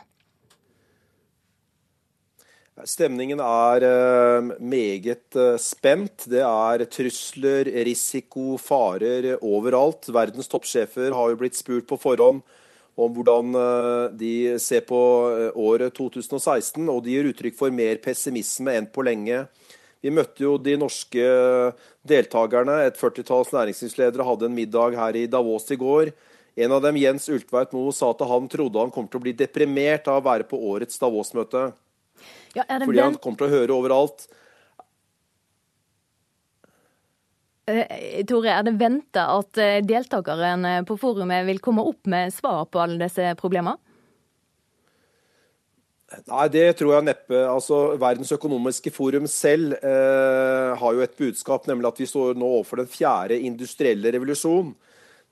Stemningen 2.85 3.41
er 3.41 3.85
eh, 3.89 4.49
meget 4.61 5.37
eh, 5.41 5.55
spent. 5.57 6.27
Det 6.29 6.43
er 6.45 6.83
trusler, 6.93 7.71
risiko, 7.89 8.59
farer 8.61 9.31
overalt. 9.41 10.11
Verdens 10.13 10.51
toppsjefer 10.53 11.15
har 11.17 11.33
jo 11.33 11.39
blitt 11.41 11.57
spurt 11.57 11.87
på 11.89 11.97
forhånd 11.97 12.43
om 13.01 13.15
hvordan 13.17 13.57
eh, 13.57 14.03
de 14.21 14.35
ser 14.61 14.85
på 14.85 14.99
året 15.57 15.97
2016, 15.97 16.85
og 16.93 17.01
de 17.07 17.15
gir 17.17 17.31
uttrykk 17.31 17.57
for 17.57 17.73
mer 17.73 17.97
pessimisme 18.05 18.77
enn 18.77 18.91
på 18.93 19.07
lenge. 19.09 19.47
Vi 20.05 20.13
møtte 20.13 20.45
jo 20.45 20.59
de 20.61 20.77
norske 20.77 21.25
deltakerne. 22.05 22.83
Et 22.91 23.01
førtitalls 23.01 23.57
næringslivsledere 23.57 24.29
hadde 24.29 24.51
en 24.51 24.59
middag 24.59 25.01
her 25.01 25.17
i 25.17 25.25
Davos 25.33 25.73
i 25.73 25.81
går. 25.81 26.13
En 26.61 26.77
av 26.77 26.85
dem, 26.85 27.01
Jens 27.01 27.33
Ultveit 27.33 27.73
Moe, 27.73 27.97
sa 27.97 28.13
at 28.13 28.21
han 28.29 28.53
trodde 28.53 28.85
han 28.85 28.93
kom 28.93 29.09
til 29.09 29.17
å 29.17 29.25
bli 29.25 29.33
deprimert 29.37 30.13
av 30.13 30.21
å 30.21 30.29
være 30.29 30.49
på 30.53 30.61
årets 30.77 31.01
Davos-møte. 31.01 31.71
Ja, 32.57 32.65
fordi 32.69 33.03
han 33.03 33.19
kommer 33.21 33.43
til 33.43 33.49
å 33.49 33.57
høre 33.59 33.77
overalt. 33.77 34.27
Eh, 37.67 38.23
Tore, 38.29 38.53
er 38.55 38.63
det 38.63 38.77
venta 38.79 39.27
at 39.35 39.59
eh, 39.59 39.81
deltakerne 39.83 40.79
på 40.87 40.97
forumet 41.01 41.45
vil 41.49 41.59
komme 41.63 41.83
opp 41.83 42.07
med 42.09 42.31
svar 42.35 42.69
på 42.71 42.81
alle 42.83 43.01
disse 43.03 43.33
problemene? 43.41 43.75
Nei, 46.31 46.45
det 46.55 46.69
tror 46.79 46.93
jeg 46.95 47.09
neppe. 47.09 47.41
Altså, 47.51 47.81
Verdens 47.99 48.31
økonomiske 48.37 48.93
forum 48.95 49.27
selv 49.27 49.75
eh, 49.81 50.77
har 50.79 50.95
jo 50.95 51.03
et 51.03 51.17
budskap, 51.19 51.67
nemlig 51.67 51.91
at 51.91 51.99
vi 51.99 52.07
står 52.07 52.39
nå 52.39 52.47
overfor 52.61 52.85
den 52.85 52.91
fjerde 52.91 53.41
industrielle 53.43 54.15
revolusjon. 54.15 54.71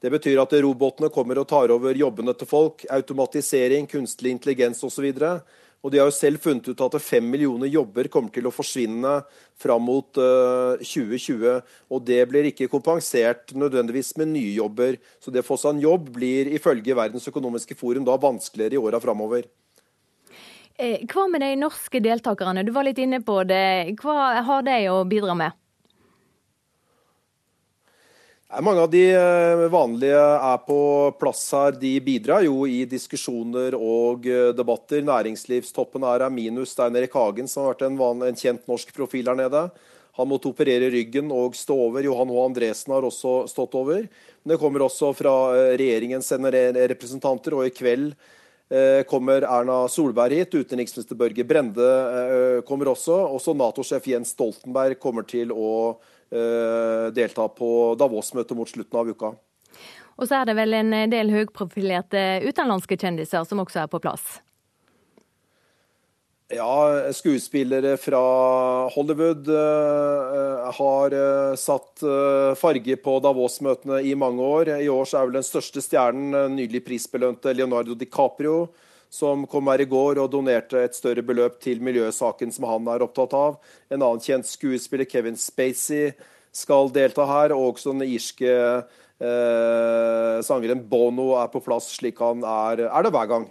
Det 0.03 0.11
betyr 0.12 0.43
at 0.43 0.57
robotene 0.59 1.12
kommer 1.14 1.39
og 1.41 1.47
tar 1.49 1.70
over 1.72 1.95
jobbene 1.97 2.35
til 2.37 2.51
folk. 2.51 2.83
Automatisering, 2.93 3.87
kunstig 3.89 4.35
intelligens 4.35 4.83
osv. 4.85 5.07
Og 5.07 5.62
de 5.93 6.01
har 6.01 6.09
jo 6.09 6.16
selv 6.16 6.41
funnet 6.41 6.70
ut 6.70 6.80
at 6.80 6.95
fem 7.03 7.26
millioner 7.28 7.68
jobber 7.68 8.09
kommer 8.12 8.32
til 8.32 8.47
å 8.49 8.53
forsvinne 8.55 9.18
fram 9.61 9.85
mot 9.85 10.16
uh, 10.16 10.78
eh, 10.78 10.85
2020. 10.87 11.59
Og 11.93 12.07
det 12.09 12.22
blir 12.30 12.49
ikke 12.49 12.70
kompensert 12.72 13.53
nødvendigvis 13.53 14.14
med 14.20 14.32
nye 14.32 14.55
jobber. 14.57 14.97
Så 15.20 15.35
det 15.35 15.43
å 15.45 15.49
få 15.49 15.59
seg 15.61 15.74
en 15.74 15.85
jobb 15.85 16.09
blir 16.16 16.49
ifølge 16.57 16.97
Verdens 16.97 17.28
økonomiske 17.28 17.76
forum 17.76 18.07
da 18.09 18.16
vanskeligere 18.20 18.78
i 18.78 18.80
åra 18.80 19.03
framover. 19.03 19.51
Eh, 20.80 21.05
hva 21.07 21.26
med 21.30 21.45
de 21.45 21.53
norske 21.61 22.01
deltakerne? 22.03 22.64
Du 22.66 22.72
var 22.74 22.89
litt 22.89 22.99
inne 23.05 23.20
på 23.22 23.43
det. 23.47 23.95
Hva 24.01 24.41
har 24.47 24.64
de 24.66 24.80
å 24.91 25.05
bidra 25.07 25.37
med? 25.39 25.53
Mange 28.53 28.80
av 28.80 28.90
de 28.90 29.03
eh, 29.11 29.62
vanlige 29.72 30.20
er 30.20 30.59
på 30.66 30.76
plass 31.18 31.42
her. 31.57 31.74
De 31.80 31.97
bidrar 32.05 32.45
jo 32.45 32.66
i 32.68 32.84
diskusjoner 32.86 33.74
og 33.74 34.28
eh, 34.30 34.53
debatter. 34.55 35.01
Næringslivstoppen 35.03 36.05
her 36.07 36.26
er 36.26 36.30
minus 36.30 36.74
Stein 36.76 36.95
Erik 36.95 37.16
Hagen, 37.16 37.49
som 37.51 37.64
har 37.64 37.72
vært 37.72 37.86
en, 37.88 37.99
van, 37.99 38.22
en, 38.22 38.38
kjent 38.38 38.68
norsk 38.70 38.92
profil 38.95 39.32
her 39.32 39.40
nede. 39.40 39.64
Han 40.20 40.30
måtte 40.30 40.53
operere 40.53 40.92
ryggen 40.92 41.32
og 41.34 41.57
stå 41.59 41.74
over. 41.88 42.05
Johan 42.07 42.30
H. 42.30 42.38
Andresen 42.45 42.95
har 42.95 43.09
også 43.09 43.34
stått 43.51 43.74
over. 43.80 44.07
Men 44.45 44.55
det 44.55 44.61
kommer 44.62 44.86
også 44.86 45.11
fra 45.18 45.34
eh, 45.57 45.74
regjeringens 45.80 46.30
representanter, 46.36 47.59
og 47.59 47.66
i 47.66 47.74
kveld 47.74 48.14
kommer 49.07 49.45
Erna 49.45 49.84
Solberg 49.92 50.32
hit. 50.38 50.55
Utenriksminister 50.57 51.18
Børge 51.20 51.45
Brende 51.47 52.62
kommer 52.66 52.88
også. 52.90 53.18
Også 53.36 53.53
Nato-sjef 53.55 54.09
Jens 54.09 54.32
Stoltenberg 54.32 54.97
kommer 54.99 55.26
til 55.28 55.53
å 55.53 55.68
Eh, 55.92 56.14
delta 57.14 57.49
på 57.49 57.68
Davos-møtet 57.99 58.59
mot 58.59 58.70
slutten 58.70 58.99
av 59.01 59.11
uka. 59.11 59.35
Og 60.14 60.28
så 60.28 60.41
er 60.41 60.49
det 60.49 60.57
vel 60.59 60.74
en 60.78 60.95
del 61.11 61.30
høyprofilerte 61.35 62.43
utenlandske 62.47 62.99
kjendiser 63.01 63.47
som 63.49 63.62
også 63.62 63.85
er 63.85 63.91
på 63.91 64.03
plass? 64.03 64.39
Ja, 66.55 67.11
skuespillere 67.16 67.97
fra 67.99 68.20
Hollywood 68.93 69.49
uh, 69.49 70.68
har 70.76 71.16
uh, 71.16 71.57
satt 71.59 72.05
farge 72.61 72.99
på 73.01 73.16
Davos-møtene 73.24 74.03
i 74.05 74.12
mange 74.14 74.45
år. 74.45 74.74
I 74.85 74.91
år 74.93 75.09
så 75.09 75.18
er 75.18 75.30
vel 75.30 75.39
den 75.41 75.47
største 75.47 75.82
stjernen 75.82 76.55
nylig 76.55 76.85
prisbelønte 76.87 77.57
Leonardo 77.57 77.97
DiCaprio 77.99 78.68
som 79.15 79.47
kom 79.51 79.71
her 79.71 79.85
i 79.85 79.89
går 79.89 80.19
og 80.23 80.31
donerte 80.33 80.81
et 80.83 80.97
større 80.97 81.23
beløp 81.27 81.61
til 81.62 81.83
miljøsaken 81.85 82.53
som 82.55 82.67
han 82.67 82.89
er 82.91 83.05
opptatt 83.07 83.35
av. 83.39 83.59
En 83.93 84.03
annen 84.03 84.23
kjent 84.23 84.49
skuespiller, 84.49 85.07
Kevin 85.07 85.39
Spacey, 85.39 86.12
skal 86.55 86.91
delta 86.95 87.27
her. 87.29 87.55
Og 87.55 87.75
også 87.75 87.95
den 87.95 88.07
irske 88.09 88.51
eh, 88.51 90.41
sangeren 90.47 90.83
Bono 90.91 91.35
er 91.39 91.53
på 91.53 91.62
plass, 91.65 91.93
slik 91.99 92.23
han 92.25 92.43
er, 92.43 92.89
er 92.91 93.07
det 93.07 93.15
hver 93.15 93.31
gang. 93.31 93.49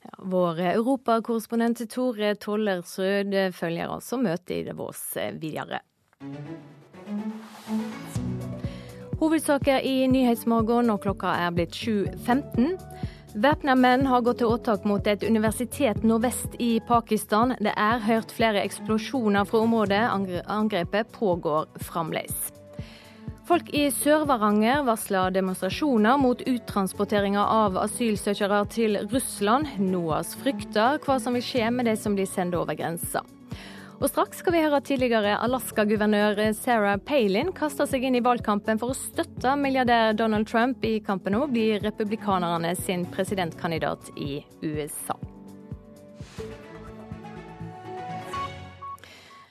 Ja, 0.00 0.16
vår 0.32 0.62
europakorrespondent 0.72 1.84
Tore 1.92 2.32
Tollersrød 2.40 3.36
følger 3.52 3.92
altså 3.92 4.16
møtet 4.16 4.62
i 4.62 4.64
Davos 4.70 5.02
videre. 5.42 5.82
Hovedsaker 9.20 9.84
i 9.84 10.06
Nyhetsmorgen, 10.08 10.88
og 10.88 11.02
klokka 11.04 11.34
er 11.44 11.52
blitt 11.52 11.76
7.15. 11.76 12.78
Væpna 13.34 13.76
menn 13.78 14.08
har 14.10 14.24
gått 14.26 14.40
til 14.40 14.50
åtak 14.50 14.82
mot 14.90 15.06
et 15.06 15.22
universitet 15.22 16.02
nordvest 16.02 16.56
i 16.58 16.80
Pakistan. 16.88 17.54
Det 17.62 17.70
er 17.78 18.02
hørt 18.02 18.32
flere 18.34 18.64
eksplosjoner 18.66 19.46
fra 19.46 19.60
området. 19.62 20.02
Angrepet 20.50 21.12
pågår 21.14 21.68
fremdeles. 21.78 22.50
Folk 23.46 23.70
i 23.70 23.86
Sør-Varanger 23.94 24.82
varsler 24.86 25.30
demonstrasjoner 25.34 26.18
mot 26.18 26.42
uttransporteringa 26.42 27.46
av 27.46 27.78
asylsøkere 27.78 28.64
til 28.74 28.98
Russland. 29.14 29.78
NOAS 29.78 30.34
frykter 30.42 30.98
hva 31.06 31.20
som 31.22 31.38
vil 31.38 31.46
skje 31.46 31.70
med 31.70 31.86
de 31.86 31.94
som 31.98 32.18
blir 32.18 32.26
sendt 32.30 32.58
over 32.58 32.74
grensa. 32.78 33.22
Og 34.00 34.08
straks 34.08 34.38
skal 34.40 34.54
vi 34.54 34.60
høre 34.64 34.78
tidligere 34.80 35.34
Alaska-guvernør 35.44 36.38
Sarah 36.56 36.96
Palin 37.04 37.50
kaste 37.52 37.84
seg 37.84 38.06
inn 38.08 38.14
i 38.16 38.22
valgkampen 38.24 38.80
for 38.80 38.94
å 38.94 38.96
støtte 38.96 39.52
milliardær 39.60 40.14
Donald 40.16 40.48
Trump 40.48 40.86
i 40.88 40.94
kampen 41.04 41.36
om 41.36 41.44
å 41.44 41.50
bli 41.52 41.74
republikanerne 41.82 42.72
sin 42.80 43.04
presidentkandidat 43.12 44.08
i 44.16 44.38
USA. 44.64 45.18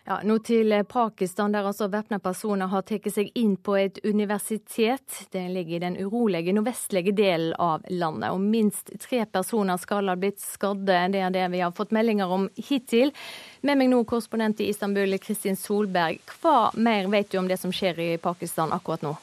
Ja, 0.10 0.16
nå 0.26 0.40
til 0.42 0.74
Pakistan, 0.90 1.54
der 1.54 1.68
altså 1.70 1.86
væpna 1.94 2.18
personer 2.18 2.72
har 2.72 2.82
tatt 2.90 3.06
seg 3.14 3.30
inn 3.38 3.54
på 3.62 3.76
et 3.78 4.00
universitet. 4.02 5.28
Det 5.30 5.44
ligger 5.54 5.76
i 5.78 5.82
den 5.84 6.00
urolige 6.02 6.56
nordvestlige 6.58 7.14
delen 7.14 7.54
av 7.62 7.86
landet. 7.94 8.34
Og 8.34 8.42
minst 8.42 8.90
tre 9.06 9.22
personer 9.30 9.78
skal 9.78 10.10
ha 10.10 10.18
blitt 10.18 10.42
skadde. 10.42 10.98
Det 11.14 11.22
er 11.22 11.38
det 11.38 11.46
vi 11.54 11.62
har 11.62 11.78
fått 11.78 11.94
meldinger 11.94 12.34
om 12.34 12.50
hittil. 12.58 13.14
Med 13.62 13.76
meg 13.76 13.90
nå 13.92 14.04
korrespondent 14.08 14.62
i 14.64 14.70
Istanbul, 14.72 15.18
Kristin 15.20 15.58
Solberg. 15.60 16.22
Hva 16.40 16.70
mer 16.80 17.10
vet 17.12 17.32
du 17.32 17.42
om 17.42 17.48
det 17.48 17.58
som 17.60 17.74
skjer 17.76 18.00
i 18.00 18.12
Pakistan 18.22 18.72
akkurat 18.72 19.04
nå? 19.04 19.18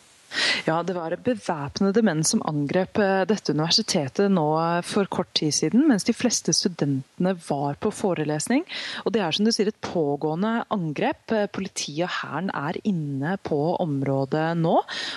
Ja, 0.67 0.81
det 0.83 0.97
var 0.97 1.15
bevæpnede 1.23 2.03
menn 2.05 2.23
som 2.27 2.43
angrep 2.47 2.99
eh, 3.03 3.25
dette 3.29 3.55
universitetet 3.55 4.31
nå 4.33 4.47
eh, 4.61 4.81
for 4.87 5.09
kort 5.13 5.33
tid 5.39 5.55
siden, 5.55 5.87
mens 5.89 6.07
de 6.09 6.15
fleste 6.17 6.55
studentene 6.57 7.35
var 7.49 7.79
på 7.81 7.93
forelesning. 7.95 8.65
Og 9.05 9.15
Det 9.15 9.23
er 9.23 9.37
som 9.37 9.47
du 9.47 9.53
sier 9.55 9.71
et 9.71 9.81
pågående 9.85 10.65
angrep. 10.75 11.33
Eh, 11.35 11.47
politiet 11.53 12.07
og 12.07 12.15
hæren 12.19 12.51
er 12.55 12.79
inne 12.85 13.37
på 13.47 13.61
området 13.83 14.49
nå. 14.59 14.77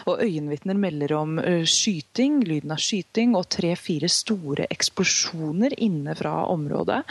og 0.09 0.23
Øyenvitner 0.23 0.77
melder 0.77 1.13
om 1.17 1.37
skyting, 1.65 2.39
lyden 2.45 2.73
av 2.73 2.81
skyting 2.83 3.35
og 3.37 3.49
tre-fire 3.51 4.09
store 4.11 4.67
eksplosjoner 4.71 5.75
inne 5.81 6.15
fra 6.17 6.45
området. 6.51 7.01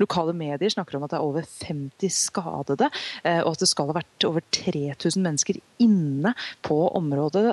Lokale 0.00 0.34
medier 0.36 0.70
snakker 0.72 0.98
om 0.98 1.06
at 1.06 1.12
det 1.12 1.18
er 1.18 1.26
over 1.26 1.46
50 1.46 2.14
skadede, 2.14 2.90
og 3.24 3.50
at 3.52 3.62
det 3.62 3.68
skal 3.70 3.90
ha 3.90 3.98
vært 3.98 4.26
over 4.28 4.44
3000 4.54 5.24
mennesker 5.24 5.60
inne 5.82 6.34
på 6.64 6.78
området 6.98 7.46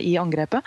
i 0.00 0.14
angrepet. 0.18 0.66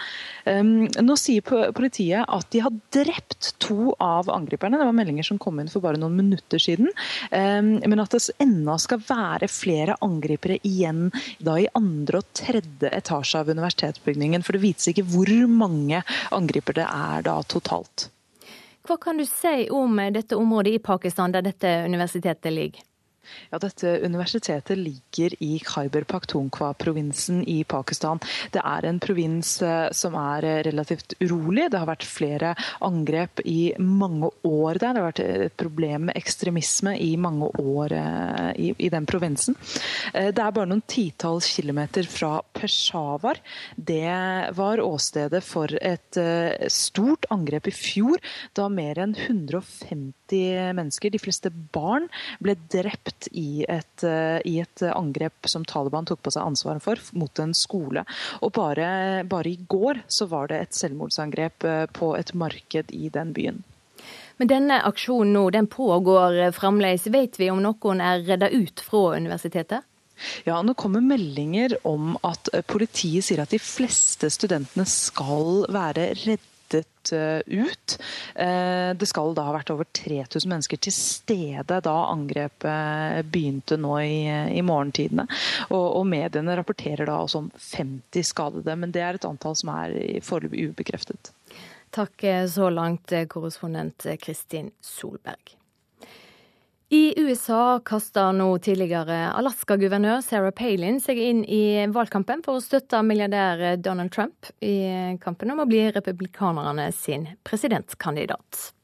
Nå 1.01 1.15
sier 1.19 1.71
politiet 1.75 2.23
at 2.27 2.49
de 2.53 2.61
har 2.63 2.75
drept 2.93 3.53
to 3.63 3.93
av 4.03 4.29
angriperne. 4.31 4.77
Det 4.79 4.87
var 4.87 4.95
meldinger 4.97 5.27
som 5.27 5.39
kom 5.41 5.59
inn 5.61 5.71
for 5.71 5.83
bare 5.83 5.99
noen 6.01 6.15
minutter 6.17 6.61
siden. 6.61 6.91
Men 7.31 8.03
at 8.03 8.13
det 8.13 8.23
ennå 8.43 8.77
skal 8.81 9.01
være 9.07 9.49
flere 9.51 9.97
angripere 10.05 10.59
igjen 10.67 11.07
da 11.43 11.57
i 11.61 11.69
andre 11.77 12.21
og 12.21 12.31
tredje 12.37 12.91
etasje 12.93 13.41
av 13.41 13.51
universitetsbygningen. 13.53 14.45
For 14.45 14.57
det 14.57 14.63
vites 14.67 14.89
ikke 14.91 15.07
hvor 15.09 15.31
mange 15.49 16.03
angripere 16.31 16.83
det 16.83 16.89
er 16.89 17.25
da 17.25 17.39
totalt. 17.49 18.09
Hva 18.83 18.97
kan 18.99 19.19
du 19.19 19.23
si 19.23 19.69
om 19.71 19.99
dette 20.11 20.35
området 20.35 20.73
i 20.75 20.81
Pakistan 20.83 21.31
der 21.31 21.45
dette 21.45 21.69
universitetet 21.87 22.51
ligger? 22.51 22.81
Ja, 23.51 23.59
Dette 23.61 23.99
universitetet 24.03 24.77
ligger 24.77 25.35
i 25.43 25.59
Khyber 25.63 26.03
Pakhtunkhwa-provinsen 26.09 27.43
i 27.47 27.63
Pakistan. 27.63 28.19
Det 28.51 28.61
er 28.63 28.87
en 28.87 28.99
provins 29.03 29.55
eh, 29.63 29.87
som 29.95 30.17
er 30.19 30.47
eh, 30.47 30.61
relativt 30.67 31.15
urolig. 31.21 31.69
Det 31.71 31.79
har 31.79 31.89
vært 31.89 32.07
flere 32.07 32.53
angrep 32.83 33.43
i 33.45 33.73
mange 33.79 34.31
år 34.47 34.79
der. 34.81 34.93
Det 34.93 35.01
har 35.01 35.09
vært 35.09 35.23
et 35.23 35.57
problem 35.59 36.09
med 36.09 36.19
ekstremisme 36.19 36.95
i 36.99 37.13
mange 37.21 37.49
år 37.61 37.95
eh, 37.97 38.49
i, 38.67 38.71
i 38.77 38.91
den 38.93 39.07
provinsen. 39.09 39.57
Det 40.13 40.39
er 40.39 40.53
bare 40.53 40.69
noen 40.69 40.83
titalls 40.89 41.47
kilometer 41.55 42.07
fra 42.09 42.35
Peshawar. 42.55 43.39
Det 43.75 44.03
var 44.57 44.81
åstedet 44.83 45.41
for 45.45 45.71
et 45.79 46.17
stort 46.71 47.25
angrep 47.33 47.69
i 47.69 47.73
fjor, 47.75 48.21
da 48.57 48.67
mer 48.71 48.99
enn 49.01 49.15
150 49.17 50.73
mennesker, 50.77 51.13
de 51.13 51.21
fleste 51.21 51.51
barn, 51.75 52.09
ble 52.43 52.55
drept 52.71 53.12
drept 53.13 53.27
i 53.31 53.65
et, 53.69 54.03
eh, 54.03 54.41
i 54.45 54.59
et, 54.61 54.81
angrep 54.81 55.33
som 55.45 55.65
Taliban 55.65 56.05
tok 56.05 56.21
på 56.21 56.31
seg 56.31 56.43
ansvaret 56.43 56.81
for, 56.81 56.97
mot 57.13 57.39
en 57.39 57.53
skole. 57.53 58.05
Og 58.41 58.51
bare, 58.53 59.23
bare 59.25 59.49
i 59.49 59.57
går 59.67 60.03
så 60.07 60.27
var 60.27 60.47
det 60.47 60.61
et 60.61 60.73
selvmordsangrep 60.73 61.63
eh, 61.63 61.85
på 61.91 62.15
et 62.17 62.33
marked 62.33 62.91
i 62.91 63.09
den 63.09 63.33
byen. 63.33 63.63
Men 64.37 64.47
denne 64.47 64.81
aksjonen 64.83 65.33
nå, 65.33 65.49
den 65.51 65.67
pågår 65.67 66.51
fremdeles. 66.51 67.07
Vet 67.07 67.39
vi 67.39 67.51
om 67.51 67.61
noen 67.61 68.01
er 68.01 68.23
redda 68.25 68.49
ut 68.49 68.81
fra 68.81 69.15
universitetet? 69.15 69.83
Ja, 70.45 70.61
Nå 70.61 70.73
kommer 70.73 71.01
meldinger 71.01 71.77
om 71.83 72.17
at 72.23 72.49
politiet 72.67 73.25
sier 73.25 73.41
at 73.43 73.51
de 73.51 73.59
fleste 73.59 74.29
studentene 74.29 74.85
skal 74.85 75.65
være 75.73 76.13
kommet 76.13 76.49
ut. 77.11 77.95
Det 78.33 79.07
skal 79.09 79.33
da 79.35 79.47
ha 79.47 79.55
vært 79.55 79.71
over 79.73 79.87
3000 79.97 80.49
mennesker 80.49 80.79
til 80.83 80.95
stede 80.95 81.79
da 81.83 81.95
angrepet 82.09 83.27
begynte 83.33 83.77
nå 83.81 83.95
i, 84.03 84.19
i 84.57 84.63
morgentidene. 84.65 85.25
Og, 85.69 85.85
og, 85.85 86.05
mediene 86.09 86.55
rapporterer 86.59 87.09
da 87.09 87.17
også 87.23 87.43
om 87.43 87.49
50 87.57 88.31
skadede, 88.33 88.77
men 88.79 88.93
det 88.95 89.03
er 89.03 89.19
et 89.19 89.27
antall 89.27 89.57
som 89.59 89.73
er 89.75 89.97
foreløpig 90.25 90.69
ubekreftet. 90.71 91.33
Takk 91.93 92.25
så 92.49 92.69
langt, 92.73 93.13
korrespondent 93.29 94.07
Kristin 94.21 94.71
Solberg. 94.81 95.57
I 96.93 97.13
USA 97.17 97.79
kasta 97.85 98.27
nå 98.31 98.51
tidligere 98.61 99.31
Alaska-guvernør 99.33 100.19
Sarah 100.21 100.53
Palin 100.53 100.99
seg 101.01 101.17
inn 101.17 101.39
i 101.41 101.87
valgkampen 101.89 102.43
for 102.45 102.59
å 102.59 102.61
støtte 102.61 102.99
milliardær 103.01 103.79
Donald 103.81 104.11
Trump 104.13 104.51
i 104.61 105.17
kampen 105.23 105.49
om 105.49 105.63
å 105.63 105.65
bli 105.65 105.87
republikanerne 105.95 106.91
sin 106.93 107.25
presidentkandidat. 107.49 108.75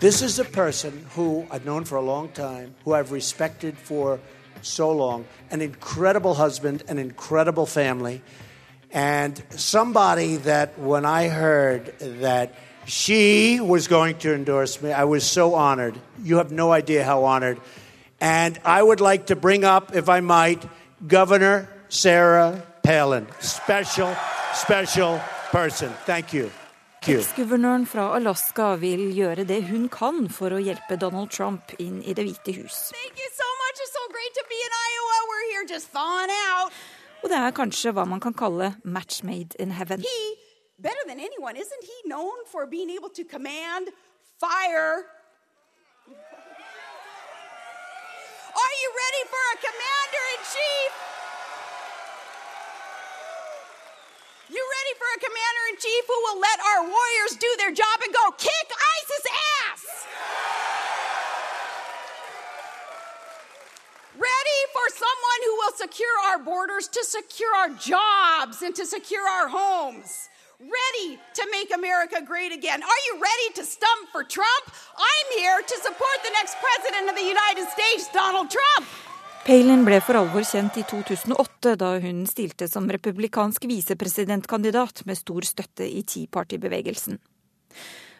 This 0.00 0.22
is 0.22 0.40
a 0.40 0.44
person 0.44 1.06
who 1.14 1.46
I've 1.52 1.64
known 1.64 1.84
for 1.84 1.98
a 1.98 2.02
long 2.02 2.30
time, 2.30 2.74
who 2.82 2.94
I've 2.94 3.12
respected 3.12 3.78
for 3.78 4.18
so 4.62 4.90
long, 4.90 5.24
an 5.52 5.62
incredible 5.62 6.34
husband, 6.34 6.82
an 6.88 6.98
incredible 6.98 7.66
family. 7.66 8.22
And 8.96 9.42
somebody 9.50 10.36
that 10.48 10.78
when 10.78 11.04
I 11.04 11.28
heard 11.28 11.92
that 12.22 12.54
she 12.86 13.60
was 13.60 13.88
going 13.88 14.16
to 14.20 14.32
endorse 14.32 14.80
me, 14.80 14.90
I 14.90 15.04
was 15.04 15.22
so 15.22 15.54
honored. 15.54 16.00
You 16.24 16.38
have 16.38 16.50
no 16.50 16.72
idea 16.72 17.04
how 17.04 17.24
honored. 17.24 17.60
And 18.22 18.58
I 18.64 18.82
would 18.82 19.02
like 19.02 19.26
to 19.26 19.36
bring 19.36 19.64
up, 19.64 19.94
if 19.94 20.08
I 20.08 20.20
might, 20.20 20.64
Governor 21.06 21.68
Sarah 21.90 22.62
Palin. 22.82 23.26
Special, 23.40 24.16
special 24.54 25.20
person. 25.52 25.92
Thank 26.06 26.32
you. 26.32 26.50
Eksguvernøren 27.06 27.84
fra 27.86 28.16
Alaska 28.16 28.74
vil 28.80 29.12
gjøre 29.14 29.44
det 29.46 29.60
hun 29.68 29.84
kan 29.92 30.24
for 30.32 30.50
å 30.50 30.58
hjelpe 30.58 30.96
Donald 30.98 31.30
Trump 31.30 31.70
inn 31.78 32.00
i 32.02 32.14
Det 32.16 32.24
hvite 32.26 32.54
hus. 32.56 32.90
Og 37.26 37.30
det 37.30 37.38
er 37.42 37.50
kanskje 37.50 37.90
hva 37.90 38.04
man 38.06 38.20
kan 38.22 38.34
kalle 38.38 38.68
match 38.86 39.24
made 39.26 39.58
in 39.58 39.72
heaven. 39.74 39.98
He, 39.98 40.18
better 40.78 41.02
than 41.08 41.18
anyone, 41.18 41.56
isn't 41.58 41.84
he 41.90 41.96
known 42.06 42.38
for 42.46 42.66
being 42.70 42.88
able 42.88 43.10
to 43.18 43.24
command 43.24 43.90
fire? 44.38 44.92
Are 48.62 48.74
you 48.82 48.88
ready 49.02 49.22
for 49.32 49.42
a 49.54 49.58
commander 49.66 50.24
in 50.34 50.40
chief? 50.54 50.90
You 54.54 54.62
ready 54.78 54.94
for 55.00 55.08
a 55.18 55.20
commander 55.26 55.64
in 55.74 55.76
chief 55.82 56.02
who 56.06 56.18
will 56.30 56.38
let 56.38 56.58
our 56.70 56.82
warriors 56.94 57.34
do 57.42 57.50
their 57.58 57.74
job 57.74 57.96
and 58.06 58.14
go 58.14 58.30
kick 58.38 58.66
ISIS 58.70 59.24
ass? 59.34 59.45
For 64.86 64.94
someone 64.94 65.40
who 65.46 65.54
will 65.60 65.74
secure 65.84 66.16
our 66.28 66.38
borders 66.38 66.86
to 66.88 67.02
secure 67.02 67.52
our 67.60 67.70
jobs 67.92 68.62
and 68.62 68.74
to 68.74 68.86
secure 68.86 69.26
our 69.36 69.48
homes. 69.48 70.28
Ready 70.60 71.18
to 71.38 71.42
make 71.50 71.74
America 71.74 72.22
great 72.24 72.52
again. 72.52 72.80
Are 72.82 73.02
you 73.06 73.14
ready 73.30 73.48
to 73.58 73.64
stump 73.64 74.02
for 74.12 74.22
Trump? 74.22 74.64
I'm 75.12 75.28
here 75.40 75.60
to 75.72 75.76
support 75.86 76.18
the 76.22 76.32
next 76.38 76.54
president 76.66 77.10
of 77.10 77.16
the 77.20 77.28
United 77.36 77.66
States, 77.74 78.04
Donald 78.14 78.48
Trump. 78.56 78.86
Palin 79.46 79.84
ble 79.84 80.00
for 80.00 80.18
alvor 80.22 80.46
kjent 80.46 80.78
i 80.78 80.84
2008, 80.86 81.74
da 81.82 81.90
hun 82.02 82.24
stilte 82.30 82.68
som 82.70 82.86
republikansk 82.90 83.66
visepresidentkandidat 83.66 85.04
med 85.06 85.18
stor 85.18 85.46
støtte 85.50 85.86
i 85.86 86.02
Tea 86.02 86.26
Party-bevegelsen. 86.30 87.18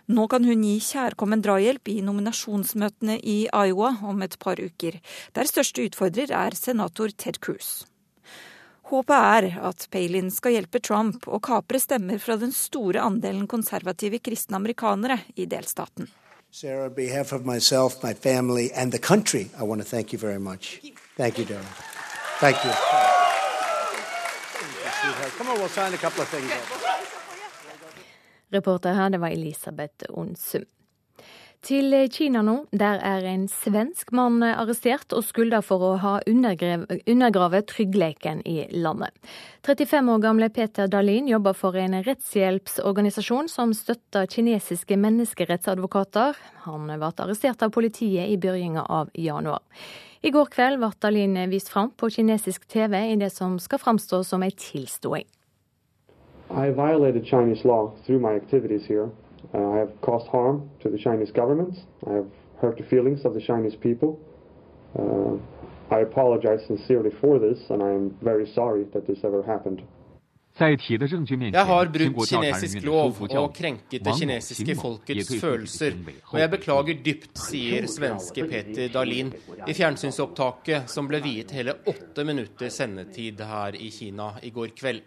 Nå 0.06 0.28
kan 0.30 0.44
hun 0.46 0.62
gi 0.62 0.76
kjærkommen 0.86 1.42
drahjelp 1.42 1.90
i 1.90 1.98
nominasjonsmøtene 2.06 3.18
i 3.26 3.36
Iowa 3.50 3.96
om 4.06 4.22
et 4.22 4.36
par 4.38 4.60
uker, 4.62 5.00
der 5.34 5.50
største 5.50 5.82
utfordrer 5.88 6.30
er 6.30 6.54
senator 6.54 7.10
Ted 7.10 7.40
Cruz. 7.42 7.84
Håpet 8.86 9.16
er 9.16 9.48
at 9.66 9.88
Palin 9.90 10.30
skal 10.30 10.54
hjelpe 10.54 10.78
Trump 10.78 11.26
å 11.26 11.40
kapre 11.42 11.80
stemmer 11.82 12.22
fra 12.22 12.36
den 12.38 12.54
store 12.54 13.02
andelen 13.02 13.48
konservative 13.50 14.22
kristne 14.22 14.60
amerikanere 14.60 15.18
i 15.34 15.48
delstaten. 15.50 16.06
Sarah, 16.52 16.86
on 16.86 16.94
behalf 16.94 17.32
of 17.32 17.44
myself, 17.44 18.02
my 18.04 18.14
family, 18.14 18.70
and 18.72 18.92
the 18.92 19.00
country, 19.00 19.50
I 19.58 19.64
want 19.64 19.82
to 19.82 19.84
thank 19.84 20.12
you 20.12 20.18
very 20.20 20.38
much. 20.38 20.80
Thank 21.16 21.38
you, 21.38 21.44
darling. 21.44 21.66
Thank 22.38 22.62
you. 22.64 22.70
Come 25.36 25.48
on, 25.48 25.58
we'll 25.58 25.68
sign 25.68 25.92
a 25.92 25.98
couple 25.98 26.22
of 26.22 26.28
things. 26.28 26.85
Reporter 28.54 28.94
her, 28.94 29.10
det 29.10 29.20
var 29.22 29.34
Elisabeth 29.34 30.10
Onsum. 30.10 30.66
Til 31.66 31.90
Kina 32.12 32.44
nå. 32.46 32.54
Der 32.70 33.00
er 33.02 33.24
en 33.26 33.48
svensk 33.50 34.12
mann 34.14 34.38
arrestert 34.46 35.10
og 35.16 35.24
skylda 35.26 35.58
for 35.64 35.82
å 35.82 35.92
ha 35.98 36.12
undergravet 36.28 37.66
tryggheten 37.72 38.44
i 38.46 38.68
landet. 38.70 39.10
35 39.66 40.12
år 40.12 40.22
gamle 40.22 40.50
Peter 40.54 40.86
Dahlin 40.86 41.26
jobber 41.26 41.56
for 41.58 41.74
en 41.80 41.98
rettshjelpsorganisasjon 42.06 43.50
som 43.50 43.74
støtter 43.74 44.28
kinesiske 44.30 44.98
menneskerettsadvokater. 45.00 46.38
Han 46.68 46.86
ble 46.92 47.10
arrestert 47.24 47.66
av 47.66 47.74
politiet 47.74 48.30
i 48.30 48.38
begynnelsen 48.38 48.86
av 48.86 49.10
januar. 49.14 49.64
I 50.22 50.30
går 50.34 50.52
kveld 50.54 50.78
ble 50.82 50.92
Dahlin 51.02 51.40
vist 51.50 51.72
fram 51.72 51.90
på 51.98 52.12
kinesisk 52.14 52.68
TV 52.70 52.94
i 53.10 53.18
det 53.18 53.32
som 53.34 53.58
skal 53.62 53.82
framstå 53.82 54.22
som 54.26 54.46
en 54.46 54.54
tilståing. 54.54 55.26
I 56.50 56.70
violated 56.70 57.24
Chinese 57.26 57.64
law 57.64 57.92
through 58.04 58.20
my 58.20 58.34
activities 58.34 58.84
here. 58.86 59.10
Uh, 59.54 59.70
I 59.70 59.78
have 59.78 60.00
caused 60.00 60.26
harm 60.28 60.70
to 60.82 60.88
the 60.88 60.98
Chinese 60.98 61.32
government. 61.32 61.74
I 62.06 62.12
have 62.12 62.26
hurt 62.60 62.76
the 62.78 62.84
feelings 62.84 63.24
of 63.24 63.34
the 63.34 63.40
Chinese 63.40 63.76
people. 63.76 64.18
Uh, 64.98 65.36
I 65.90 66.00
apologize 66.00 66.66
sincerely 66.66 67.10
for 67.20 67.38
this, 67.38 67.58
and 67.70 67.82
I 67.82 67.90
am 67.90 68.16
very 68.22 68.46
sorry 68.46 68.84
that 68.92 69.06
this 69.06 69.24
ever 69.24 69.42
happened. 69.42 69.82
Jeg 70.58 71.64
har 71.68 71.88
brutt 71.92 72.28
kinesisk 72.30 72.84
lov 72.84 73.18
og 73.28 73.50
krenket 73.54 74.04
det 74.04 74.14
kinesiske 74.18 74.76
folkets 74.80 75.34
følelser, 75.40 75.98
og 76.32 76.38
jeg 76.40 76.50
beklager 76.50 77.02
dypt, 77.04 77.34
sier 77.36 77.84
svenske 77.92 78.46
Peter 78.48 78.88
Dahlin 78.94 79.34
i 79.68 79.74
fjernsynsopptaket 79.76 80.88
som 80.88 81.10
ble 81.10 81.20
viet 81.20 81.52
hele 81.52 81.76
åtte 81.84 82.24
minutter 82.24 82.72
sendetid 82.72 83.44
her 83.44 83.76
i 83.76 83.90
Kina 83.92 84.30
i 84.40 84.54
går 84.56 84.72
kveld. 84.80 85.04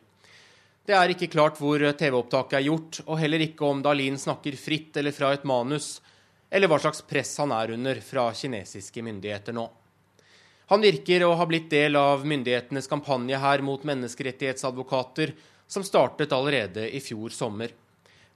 Det 0.87 0.95
er 0.97 1.13
ikke 1.13 1.29
klart 1.31 1.59
hvor 1.61 1.81
TV-opptaket 1.81 2.59
er 2.59 2.67
gjort, 2.67 3.01
og 3.05 3.19
heller 3.21 3.43
ikke 3.45 3.67
om 3.67 3.83
Dahlin 3.85 4.17
snakker 4.17 4.57
fritt 4.57 4.97
eller 4.97 5.13
fra 5.13 5.33
et 5.35 5.45
manus, 5.47 5.99
eller 6.49 6.69
hva 6.71 6.79
slags 6.81 7.03
press 7.05 7.35
han 7.41 7.53
er 7.53 7.75
under 7.75 7.99
fra 8.01 8.29
kinesiske 8.33 9.03
myndigheter 9.05 9.53
nå. 9.53 9.67
Han 10.69 10.81
virker 10.85 11.23
å 11.25 11.33
ha 11.37 11.45
blitt 11.49 11.69
del 11.71 11.97
av 11.97 12.25
myndighetenes 12.29 12.89
kampanje 12.89 13.37
her 13.41 13.61
mot 13.65 13.85
menneskerettighetsadvokater, 13.89 15.33
som 15.69 15.85
startet 15.85 16.33
allerede 16.33 16.87
i 16.93 17.01
fjor 17.01 17.33
sommer. 17.33 17.73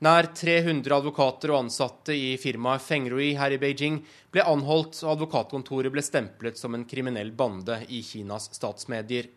Nær 0.04 0.28
300 0.36 0.98
advokater 0.98 1.54
og 1.54 1.62
ansatte 1.64 2.16
i 2.18 2.34
firmaet 2.42 2.82
Fengrui 2.84 3.30
her 3.38 3.54
i 3.56 3.60
Beijing 3.62 4.02
ble 4.34 4.44
anholdt, 4.50 4.98
og 5.06 5.14
advokatkontoret 5.14 5.94
ble 5.94 6.04
stemplet 6.04 6.58
som 6.60 6.74
en 6.76 6.84
kriminell 6.90 7.32
bande 7.38 7.78
i 7.88 8.02
Kinas 8.04 8.50
statsmedier. 8.58 9.30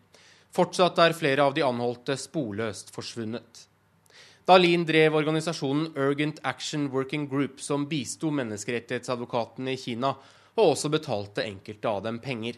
Fortsatt 0.55 0.99
er 1.03 1.15
flere 1.17 1.43
av 1.43 1.53
de 1.53 1.65
anholdte 1.65 2.17
sporløst 2.17 2.93
forsvunnet. 2.95 3.65
Dalin 4.47 4.85
drev 4.87 5.17
organisasjonen 5.19 5.91
Urgent 5.99 6.39
Action 6.47 6.87
Working 6.93 7.27
Group, 7.27 7.59
som 7.61 7.83
bisto 7.89 8.31
menneskerettighetsadvokatene 8.31 9.73
i 9.73 9.81
Kina, 9.81 10.13
og 10.55 10.71
også 10.71 10.89
betalte 10.93 11.43
enkelte 11.43 11.89
av 11.91 12.05
dem 12.05 12.21
penger. 12.23 12.55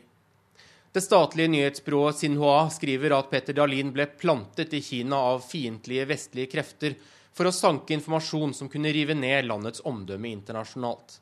Det 0.94 1.02
statlige 1.02 1.52
nyhetsbyrået 1.54 2.18
Sinhua 2.22 2.70
skriver 2.74 3.14
at 3.18 3.32
Petter 3.34 3.58
Dahlin 3.58 3.92
ble 3.94 4.08
plantet 4.22 4.74
i 4.74 4.84
Kina 4.86 5.18
av 5.34 5.44
fiendtlige 5.46 6.06
vestlige 6.10 6.50
krefter 6.54 6.96
for 7.34 7.50
å 7.50 7.54
sanke 7.54 7.94
informasjon 7.94 8.56
som 8.58 8.70
kunne 8.70 8.94
rive 8.94 9.18
ned 9.18 9.46
landets 9.50 9.84
omdømme 9.86 10.32
internasjonalt. 10.32 11.20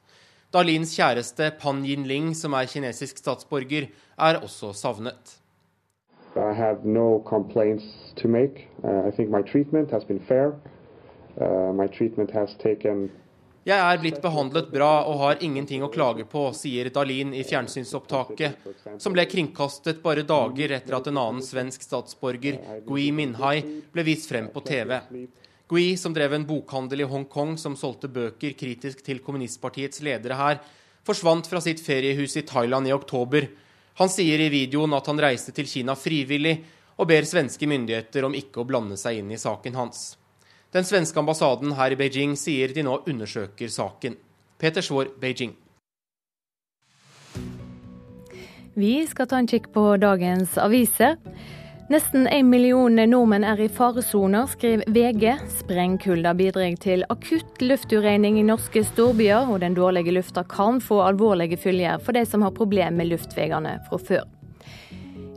Dahlins 0.55 0.93
kjæreste 0.95 1.49
Pan 1.59 1.83
Yinling, 1.83 2.31
som 2.35 2.55
er 2.55 2.69
kinesisk 2.71 3.19
statsborger, 3.19 3.89
er 4.15 4.39
også 4.39 4.71
savnet. 4.75 5.35
I 6.37 6.53
have 6.53 6.85
no 6.85 7.19
complaints 7.27 7.83
to 8.15 8.27
make. 8.27 8.67
Uh, 8.83 9.07
I 9.07 9.11
think 9.11 9.29
my 9.29 9.41
treatment 9.41 9.91
has 9.91 10.03
been 10.03 10.19
fair. 10.19 10.53
Uh, 11.39 11.73
my 11.73 11.87
treatment 11.87 12.31
has 12.31 12.55
taken 12.55 13.09
jeg 13.67 13.83
er 13.83 13.97
blitt 13.99 14.21
behandlet 14.23 14.69
bra 14.71 15.01
og 15.09 15.17
har 15.19 15.41
ingenting 15.43 15.81
å 15.83 15.89
klage 15.91 16.23
på, 16.31 16.45
sier 16.55 16.87
Dalin 16.95 17.33
i 17.35 17.41
fjernsynsopptaket, 17.43 18.61
som 18.95 19.11
ble 19.11 19.25
kringkastet 19.27 19.99
bare 20.05 20.23
dager 20.23 20.71
etter 20.77 20.95
at 20.95 21.09
en 21.11 21.19
annen 21.19 21.43
svensk 21.43 21.83
statsborger, 21.83 22.61
Gui 22.87 23.09
Minhai, 23.11 23.57
ble 23.91 24.05
vist 24.07 24.31
frem 24.31 24.47
på 24.53 24.63
TV. 24.69 24.95
Gui, 25.67 25.97
som 25.99 26.15
drev 26.15 26.37
en 26.37 26.47
bokhandel 26.47 27.03
i 27.03 27.09
Hongkong 27.11 27.57
som 27.59 27.75
solgte 27.75 28.07
bøker 28.07 28.55
kritisk 28.55 29.03
til 29.03 29.19
kommunistpartiets 29.25 29.99
ledere 29.99 30.39
her, 30.39 30.63
forsvant 31.03 31.51
fra 31.51 31.59
sitt 31.63 31.83
feriehus 31.83 32.39
i 32.39 32.47
Thailand 32.47 32.87
i 32.87 32.95
oktober. 32.95 33.49
Han 33.97 34.09
sier 34.13 34.39
i 34.39 34.49
videoen 34.53 34.93
at 34.93 35.07
han 35.09 35.19
reiste 35.21 35.53
til 35.57 35.65
Kina 35.69 35.95
frivillig, 35.97 36.59
og 36.97 37.09
ber 37.09 37.25
svenske 37.29 37.69
myndigheter 37.69 38.25
om 38.25 38.35
ikke 38.37 38.61
å 38.61 38.65
blande 38.69 38.97
seg 38.97 39.19
inn 39.19 39.31
i 39.33 39.39
saken 39.41 39.77
hans. 39.77 40.17
Den 40.73 40.85
svenske 40.85 41.19
ambassaden 41.21 41.75
her 41.77 41.93
i 41.93 41.97
Beijing 41.97 42.35
sier 42.37 42.73
de 42.73 42.83
nå 42.85 42.99
undersøker 43.09 43.69
saken. 43.71 44.17
Peter 44.57 44.85
Svår, 44.85 45.13
Beijing. 45.21 45.53
Vi 48.77 48.93
skal 49.09 49.29
ta 49.29 49.39
en 49.41 49.49
kikk 49.49 49.71
på 49.73 49.83
dagens 50.01 50.57
aviser. 50.61 51.15
Nesten 51.87 52.25
en 52.27 52.49
million 52.51 52.99
nordmenn 52.99 53.45
er 53.47 53.61
i 53.63 53.69
faresoner, 53.71 54.49
skriver 54.51 54.81
VG. 54.91 55.37
Sprengkulda 55.61 56.33
bidrar 56.35 56.73
til 56.83 57.05
akutt 57.07 57.61
lufturegning 57.63 58.41
i 58.41 58.43
norske 58.43 58.81
storbyer, 58.89 59.47
og 59.47 59.61
den 59.63 59.77
dårlige 59.77 60.11
lufta 60.17 60.43
kan 60.51 60.81
få 60.83 60.97
alvorlige 61.05 61.55
følger 61.55 62.01
for 62.03 62.17
de 62.17 62.25
som 62.27 62.43
har 62.43 62.51
problemer 62.57 62.91
med 62.91 63.07
luftveiene 63.13 63.77
fra 63.85 63.99
før. 64.03 64.25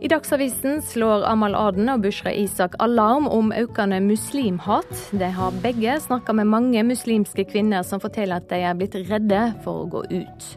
I 0.03 0.11
Dagsavisen 0.11 0.81
slår 0.83 1.23
Amal 1.29 1.55
Aden 1.55 1.93
og 1.93 2.03
Bushra 2.03 2.33
Isak 2.35 2.75
alarm 2.83 3.29
om 3.31 3.53
økende 3.55 4.01
muslimhat. 4.03 4.91
De 5.15 5.29
har 5.31 5.61
begge 5.63 6.01
snakka 6.03 6.35
med 6.35 6.51
mange 6.51 6.83
muslimske 6.89 7.47
kvinner 7.53 7.87
som 7.87 8.03
forteller 8.03 8.43
at 8.43 8.51
de 8.51 8.59
er 8.65 8.75
blitt 8.75 8.99
redde 9.07 9.45
for 9.63 9.85
å 9.85 9.89
gå 9.95 10.03
ut. 10.17 10.51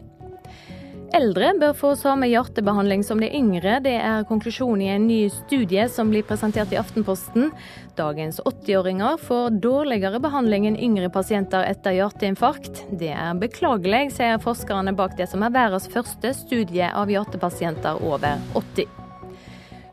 Eldre 1.14 1.52
bør 1.60 1.76
få 1.78 1.92
samme 1.94 2.26
hjertebehandling 2.26 3.04
som 3.06 3.20
de 3.22 3.28
yngre. 3.38 3.76
Det 3.84 3.92
er 4.02 4.24
konklusjonen 4.26 4.80
i 4.82 4.88
en 4.96 5.04
ny 5.06 5.18
studie 5.30 5.84
som 5.86 6.08
blir 6.10 6.24
presentert 6.26 6.72
i 6.74 6.78
Aftenposten. 6.80 7.52
Dagens 7.94 8.40
80-åringer 8.42 9.20
får 9.22 9.60
dårligere 9.62 10.18
behandling 10.24 10.66
enn 10.66 10.80
yngre 10.88 11.12
pasienter 11.14 11.68
etter 11.68 11.94
hjerteinfarkt. 11.94 12.82
Det 12.90 13.12
er 13.14 13.38
beklagelig, 13.38 14.08
sier 14.16 14.42
forskerne 14.42 14.96
bak 14.98 15.14
det 15.14 15.30
som 15.30 15.46
er 15.46 15.54
verdens 15.54 15.86
første 15.92 16.34
studie 16.34 16.90
av 16.90 17.14
hjertepasienter 17.14 18.02
over 18.02 18.42
80. 18.58 18.90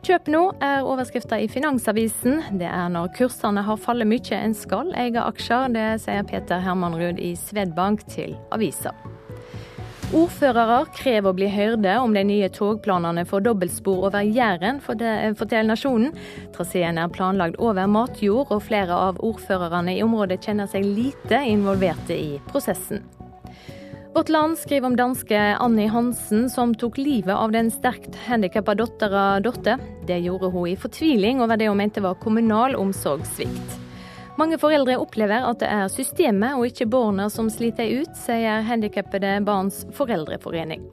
Kjøp 0.01 0.33
nå 0.33 0.45
er 0.65 0.81
overskrifta 0.89 1.37
i 1.37 1.45
Finansavisen. 1.53 2.41
Det 2.57 2.65
er 2.65 2.89
når 2.89 3.13
kursene 3.19 3.61
har 3.69 3.77
fallet 3.77 4.09
mye 4.09 4.41
en 4.41 4.57
skal 4.57 4.89
eie 4.97 5.21
aksjer. 5.21 5.69
Det 5.77 5.89
sier 6.01 6.25
Peter 6.25 6.65
Hermanrud 6.65 7.21
i 7.21 7.35
Svedbank 7.37 8.09
til 8.09 8.39
avisa. 8.49 8.97
Ordførere 10.11 10.81
krever 10.91 11.31
å 11.31 11.35
bli 11.37 11.47
hørte 11.47 11.93
om 12.03 12.11
de 12.11 12.25
nye 12.27 12.49
togplanene 12.51 13.23
for 13.29 13.39
dobbeltspor 13.45 14.09
over 14.09 14.25
Jæren, 14.27 14.81
forteller 14.83 15.69
Nasjonen. 15.69 16.11
Traseen 16.51 16.97
er 16.99 17.13
planlagt 17.15 17.55
over 17.63 17.87
matjord, 17.87 18.51
og 18.51 18.65
flere 18.65 18.91
av 18.91 19.21
ordførerne 19.23 19.93
i 19.95 20.01
området 20.03 20.41
kjenner 20.43 20.67
seg 20.67 20.83
lite 20.83 21.39
involverte 21.47 22.17
i 22.17 22.33
prosessen. 22.49 22.99
Vårt 24.11 24.27
Land 24.35 24.59
skriver 24.59 24.89
om 24.89 24.97
danske 24.99 25.39
Annie 25.63 25.87
Hansen 25.87 26.49
som 26.51 26.73
tok 26.75 26.99
livet 26.99 27.31
av 27.31 27.55
den 27.55 27.71
sterkt 27.71 28.17
handikappa 28.25 28.75
dattera 28.81 29.23
Dotte. 29.39 29.77
Det 30.11 30.19
gjorde 30.25 30.51
hun 30.51 30.73
i 30.73 30.75
fortviling 30.75 31.39
over 31.39 31.55
det 31.55 31.71
hun 31.71 31.79
mente 31.79 32.03
var 32.03 32.19
kommunal 32.19 32.75
omsorgssvikt. 32.75 33.79
Mange 34.39 34.57
foreldre 34.61 34.95
opplever 35.01 35.43
at 35.49 35.59
det 35.61 35.69
er 35.69 35.91
systemet 35.91 36.55
og 36.55 36.69
ikke 36.69 36.89
barna 36.91 37.27
som 37.29 37.51
sliter 37.51 37.89
ut, 38.01 38.15
sier 38.17 38.63
Handikappede 38.67 39.39
barns 39.45 39.83
foreldreforening. 39.97 40.85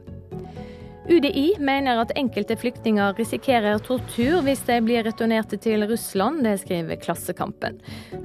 UDI 1.08 1.54
mener 1.58 2.02
at 2.02 2.10
enkelte 2.20 2.52
flyktninger 2.60 3.14
risikerer 3.16 3.78
tortur 3.80 4.42
hvis 4.44 4.60
de 4.68 4.74
blir 4.84 5.06
returnert 5.06 5.54
til 5.64 5.86
Russland, 5.88 6.42
det 6.44 6.58
skriver 6.60 7.00
Klassekampen. 7.00 7.78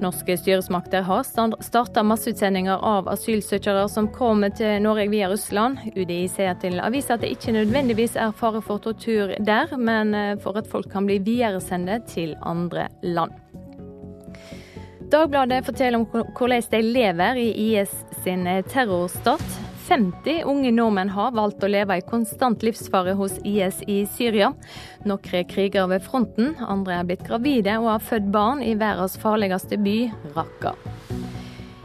Norske 0.04 0.36
styresmakter 0.36 1.06
har 1.06 1.24
starta 1.24 2.04
masseutsendinger 2.04 2.84
av 2.84 3.08
asylsøkere 3.14 3.86
som 3.88 4.10
kommer 4.12 4.52
til 4.52 4.82
Norge 4.84 5.08
via 5.14 5.30
Russland. 5.32 5.80
UDI 5.96 6.26
sier 6.28 6.58
til 6.60 6.76
avisa 6.84 7.16
at 7.16 7.24
det 7.24 7.32
ikke 7.38 7.56
nødvendigvis 7.56 8.18
er 8.20 8.36
fare 8.36 8.60
for 8.60 8.84
tortur 8.84 9.32
der, 9.40 9.72
men 9.80 10.12
eh, 10.12 10.36
for 10.44 10.60
at 10.60 10.68
folk 10.68 10.92
kan 10.92 11.08
bli 11.08 11.22
videresendt 11.24 12.12
til 12.12 12.36
andre 12.44 12.90
land. 13.00 13.43
Dagbladet 15.14 15.62
forteller 15.62 16.00
om 16.00 16.24
hvordan 16.34 16.62
de 16.70 16.78
lever 16.82 17.36
i 17.38 17.50
IS 17.68 17.92
sin 18.24 18.48
terrorstat. 18.72 19.44
50 19.86 20.42
unge 20.50 20.72
nordmenn 20.74 21.12
har 21.14 21.36
valgt 21.36 21.62
å 21.62 21.70
leve 21.70 22.00
i 22.00 22.02
konstant 22.08 22.64
livsfare 22.66 23.14
hos 23.14 23.36
IS 23.46 23.78
i 23.86 24.00
Syria. 24.10 24.48
Noen 25.06 25.36
er 25.38 25.46
krigere 25.46 25.86
ved 25.92 26.02
fronten, 26.02 26.56
andre 26.58 26.96
er 26.98 27.06
blitt 27.06 27.22
gravide 27.28 27.76
og 27.78 27.92
har 27.92 28.02
født 28.08 28.26
barn 28.34 28.64
i 28.64 28.74
verdens 28.80 29.14
farligste 29.22 29.78
by, 29.86 29.96
Raqqa. 30.34 30.74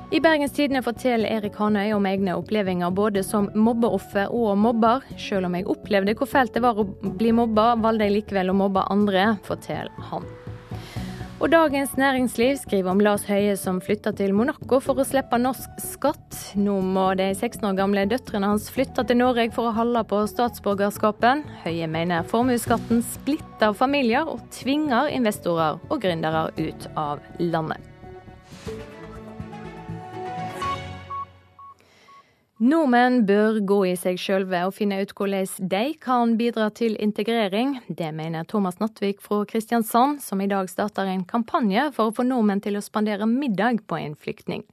I 0.10 0.24
Bergens 0.26 0.58
Tidende 0.58 0.82
forteller 0.82 1.30
Erik 1.30 1.62
Hanøy 1.62 1.94
om 1.94 2.10
egne 2.10 2.34
opplevelser 2.34 2.98
både 2.98 3.22
som 3.28 3.52
mobbeoffer 3.54 4.34
og 4.34 4.58
mobber. 4.58 5.06
Selv 5.22 5.52
om 5.52 5.60
jeg 5.60 5.70
opplevde 5.70 6.18
hvor 6.18 6.34
fælt 6.34 6.58
det 6.58 6.66
var 6.66 6.82
å 6.82 6.90
bli 6.90 7.36
mobba, 7.44 7.76
valgte 7.78 8.10
jeg 8.10 8.22
likevel 8.24 8.56
å 8.56 8.62
mobbe 8.66 8.90
andre, 8.90 9.36
forteller 9.46 10.10
han. 10.10 10.26
Og 11.40 11.48
Dagens 11.54 11.94
Næringsliv 11.96 12.58
skriver 12.60 12.92
om 12.92 13.00
Lars 13.00 13.22
Høie 13.24 13.54
som 13.56 13.78
flytter 13.80 14.12
til 14.12 14.34
Monaco 14.36 14.82
for 14.84 15.00
å 15.00 15.06
slippe 15.08 15.38
norsk 15.40 15.78
skatt. 15.80 16.36
Nå 16.60 16.74
må 16.84 17.06
de 17.16 17.30
16 17.32 17.64
år 17.70 17.78
gamle 17.78 18.04
døtrene 18.12 18.50
hans 18.52 18.68
flytte 18.76 19.06
til 19.08 19.22
Norge 19.22 19.46
for 19.56 19.70
å 19.70 19.76
holde 19.78 20.02
på 20.10 20.20
statsborgerskapen. 20.28 21.46
Høie 21.64 21.88
mener 21.88 22.28
formuesskatten 22.28 23.00
splitter 23.16 23.72
familier 23.72 24.28
og 24.28 24.44
tvinger 24.52 25.08
investorer 25.16 25.80
og 25.88 26.04
gründere 26.04 26.50
ut 26.60 26.90
av 27.00 27.24
landet. 27.40 27.99
Nordmenn 32.60 33.22
bør 33.24 33.62
gå 33.64 33.76
i 33.88 33.94
seg 33.96 34.18
sjølve 34.20 34.60
og 34.68 34.74
finne 34.76 34.98
ut 35.00 35.14
hvordan 35.16 35.70
de 35.72 35.94
kan 36.04 36.34
bidra 36.36 36.66
til 36.76 36.98
integrering. 37.00 37.78
Det 37.88 38.10
mener 38.12 38.44
Thomas 38.44 38.82
Nattvik 38.82 39.22
fra 39.24 39.46
Kristiansand, 39.48 40.18
som 40.20 40.42
i 40.44 40.48
dag 40.52 40.68
starter 40.68 41.08
en 41.08 41.24
kampanje 41.24 41.86
for 41.96 42.12
å 42.12 42.16
få 42.18 42.26
nordmenn 42.28 42.60
til 42.60 42.76
å 42.76 42.84
spandere 42.84 43.24
middag 43.32 43.80
på 43.88 44.02
en 44.02 44.18
flyktning. 44.20 44.66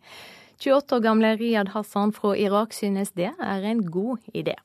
28 0.58 0.96
år 0.98 1.04
gamle 1.04 1.30
Riyad 1.38 1.70
Hassan 1.76 2.10
fra 2.16 2.32
Irak 2.34 2.74
synes 2.74 3.14
det 3.14 3.30
er 3.30 3.68
en 3.70 3.84
god 3.86 4.18
idé. 4.34 4.56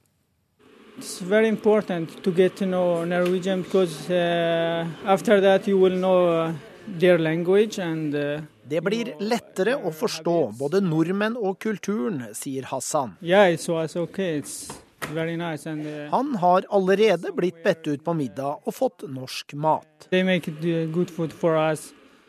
It's 0.98 1.22
very 1.22 1.48
important 1.48 2.24
to 2.24 2.32
get 2.32 2.56
to 2.58 2.66
know 2.66 3.06
Norwegian 3.06 3.62
because 3.62 4.10
uh, 4.10 4.88
after 5.06 5.40
that 5.42 5.68
you 5.68 5.78
will 5.78 5.94
know 5.94 6.26
uh, 6.26 6.54
their 6.88 7.20
language 7.20 7.78
and 7.78 8.16
uh, 8.16 8.42
det 8.70 8.82
blir 8.86 9.16
lettere 9.22 9.76
å 9.76 9.92
forstå 9.96 10.38
både 10.60 10.82
nordmenn 10.86 11.38
og 11.40 11.58
kulturen, 11.64 12.28
sier 12.38 12.68
Hassan. 12.70 13.16
Uh, 15.02 16.10
Han 16.12 16.36
har 16.42 16.68
allerede 16.70 17.32
blitt 17.36 17.64
bedt 17.64 17.88
ut 17.90 18.04
på 18.06 18.14
middag 18.14 18.62
og 18.62 18.76
fått 18.76 19.08
norsk 19.10 19.56
mat. 19.58 20.08
Uh, 20.12 20.22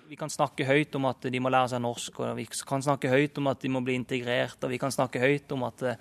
vi 0.08 0.16
kan 0.20 0.32
snakke 0.32 0.64
høyt 0.68 0.96
om 0.96 1.04
at 1.08 1.28
de 1.28 1.40
må 1.40 1.52
lære 1.52 1.74
seg 1.74 1.84
norsk, 1.84 2.20
og 2.20 2.36
vi 2.40 2.48
kan 2.48 2.84
snakke 2.84 3.12
høyt 3.12 3.38
om 3.40 3.52
at 3.52 3.60
de 3.60 3.68
må 3.72 3.84
bli 3.84 3.94
integrert, 4.00 4.58
og 4.64 4.72
vi 4.72 4.80
kan 4.80 4.92
snakke 4.92 5.20
høyt 5.20 5.52
om 5.52 5.68
at, 5.68 5.84
uh, 5.84 5.94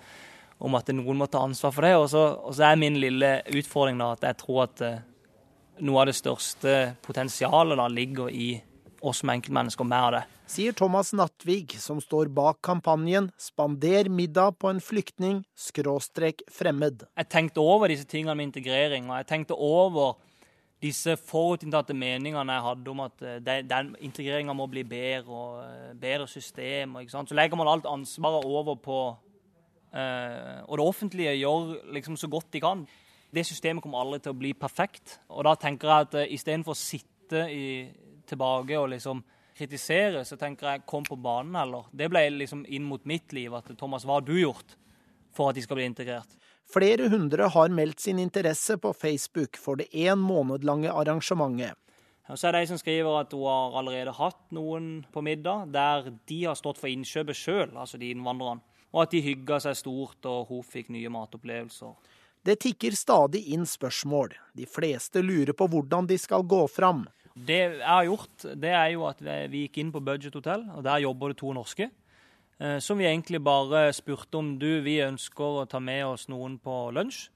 om 0.64 0.80
at 0.80 0.92
noen 0.96 1.22
må 1.22 1.28
ta 1.28 1.44
ansvar 1.44 1.76
for 1.76 1.84
det. 1.86 1.94
Og 2.00 2.08
så, 2.12 2.26
og 2.40 2.56
så 2.56 2.70
er 2.72 2.80
min 2.80 2.96
lille 3.00 3.38
utfordring 3.52 4.00
da, 4.00 4.14
at 4.16 4.28
jeg 4.32 4.40
tror 4.42 4.64
at 4.64 4.84
noe 5.82 6.02
av 6.02 6.08
det 6.08 6.16
største 6.16 6.74
potensialet 7.04 7.80
da 7.80 7.86
ligger 7.90 8.28
i 8.32 8.52
oss 9.02 9.22
som 9.22 9.32
enkeltmennesker 9.34 9.86
mer 9.88 10.08
av 10.08 10.12
det. 10.16 10.22
Sier 10.52 10.74
Thomas 10.76 11.12
Nattvig, 11.16 11.76
som 11.80 12.00
står 12.00 12.28
bak 12.28 12.60
kampanjen 12.62 13.30
'Spander 13.38 14.08
middag 14.08 14.58
på 14.58 14.68
en 14.70 14.80
flyktning 14.80 15.44
skråstrek 15.56 16.42
fremmed'. 16.50 17.06
Jeg 17.16 17.28
tenkte 17.28 17.60
over 17.60 17.88
disse 17.88 18.04
tingene 18.04 18.34
med 18.34 18.50
integrering, 18.50 19.10
og 19.10 19.16
jeg 19.16 19.26
tenkte 19.26 19.54
over 19.56 20.18
disse 20.82 21.14
forutinntatte 21.28 21.94
meningene 21.94 22.56
jeg 22.56 22.66
hadde 22.66 22.90
om 22.90 23.02
at 23.04 23.22
eh, 23.22 23.62
den 23.62 23.92
integreringa 24.02 24.54
må 24.56 24.66
bli 24.70 24.82
bedre, 24.88 25.30
og 25.30 25.60
eh, 25.62 25.92
bedre 25.98 26.26
system. 26.30 26.96
Ikke 27.00 27.14
sant? 27.14 27.30
Så 27.30 27.38
legger 27.38 27.58
man 27.58 27.70
alt 27.70 27.86
ansvaret 27.86 28.44
over 28.48 28.74
på 28.82 28.98
uh, 29.94 30.58
Og 30.66 30.78
det 30.78 30.86
offentlige 30.86 31.36
gjør 31.38 31.92
liksom 31.94 32.16
så 32.16 32.28
godt 32.28 32.52
de 32.52 32.60
kan. 32.60 32.86
Det 33.32 33.46
systemet 33.46 33.82
kommer 33.82 34.02
aldri 34.02 34.20
til 34.20 34.34
å 34.34 34.38
bli 34.38 34.52
perfekt. 34.58 35.20
Og 35.30 35.46
da 35.46 35.54
tenker 35.54 35.88
jeg 35.88 36.08
at 36.08 36.18
uh, 36.18 36.34
istedenfor 36.34 36.74
å 36.74 36.82
sitte 36.82 37.46
i 37.52 37.66
tilbake 38.32 38.78
og 38.80 38.90
liksom 38.94 39.22
kritisere, 39.56 40.24
så 40.24 40.38
tenker 40.40 40.70
jeg 40.70 40.86
kom 40.88 41.04
på 41.06 41.18
banen, 41.20 41.56
eller? 41.60 41.88
Det 41.92 42.08
ble 42.10 42.24
liksom 42.34 42.64
inn 42.68 42.86
mot 42.88 43.04
mitt 43.04 43.32
liv. 43.36 43.52
at 43.54 43.68
Thomas, 43.78 44.04
hva 44.04 44.18
har 44.18 44.26
du 44.26 44.34
gjort 44.40 44.76
for 45.32 45.50
at 45.50 45.56
de 45.56 45.62
skal 45.62 45.78
bli 45.78 45.88
integrert? 45.90 46.38
Flere 46.72 47.08
hundre 47.12 47.50
har 47.52 47.68
meldt 47.68 48.00
sin 48.00 48.18
interesse 48.18 48.78
på 48.80 48.94
Facebook 48.96 49.58
for 49.60 49.76
det 49.76 49.90
én 49.92 50.18
måned 50.18 50.64
lange 50.64 50.88
arrangementet. 50.88 51.76
Og 52.30 52.38
så 52.38 52.48
er 52.48 52.54
det 52.54 52.60
de 52.62 52.70
som 52.70 52.78
skriver 52.80 53.18
at 53.18 53.32
hun 53.34 53.44
har 53.44 53.74
allerede 53.80 54.14
hatt 54.16 54.40
noen 54.54 55.04
på 55.12 55.20
middag 55.26 55.72
der 55.74 56.12
de 56.30 56.44
har 56.46 56.56
stått 56.56 56.78
for 56.80 56.88
innkjøpet 56.88 57.36
sjøl, 57.36 57.74
altså 57.76 57.98
de 58.00 58.12
innvandrerne. 58.14 58.62
Og 58.92 59.02
at 59.04 59.12
de 59.12 59.22
hygga 59.24 59.58
seg 59.64 59.76
stort, 59.76 60.20
og 60.28 60.50
hun 60.50 60.64
fikk 60.64 60.90
nye 60.92 61.08
matopplevelser. 61.12 61.94
Det 62.44 62.58
tikker 62.60 62.96
stadig 62.96 63.40
inn 63.54 63.64
spørsmål. 63.68 64.34
De 64.52 64.66
fleste 64.68 65.22
lurer 65.24 65.54
på 65.56 65.68
hvordan 65.70 66.08
de 66.10 66.18
skal 66.20 66.44
gå 66.44 66.60
fram. 66.68 67.06
Det 67.32 67.58
jeg 67.58 67.88
har 67.88 68.04
gjort, 68.04 68.46
det 68.60 68.72
er 68.76 68.88
jo 68.92 69.06
at 69.08 69.20
vi 69.22 69.64
gikk 69.64 69.78
inn 69.80 69.92
på 69.94 70.02
Budget 70.04 70.34
Hotel, 70.36 70.66
og 70.76 70.84
der 70.84 71.04
jobber 71.04 71.32
det 71.32 71.38
to 71.40 71.52
norske. 71.56 71.88
Eh, 72.62 72.78
som 72.78 72.98
vi 73.00 73.08
egentlig 73.08 73.40
bare 73.42 73.88
spurte 73.96 74.38
om 74.38 74.56
du, 74.60 74.80
vi 74.84 75.00
ønsker 75.02 75.62
å 75.62 75.68
ta 75.68 75.80
med 75.80 76.04
oss 76.06 76.28
noen 76.30 76.58
på 76.62 76.90
lunsj. 76.94 77.30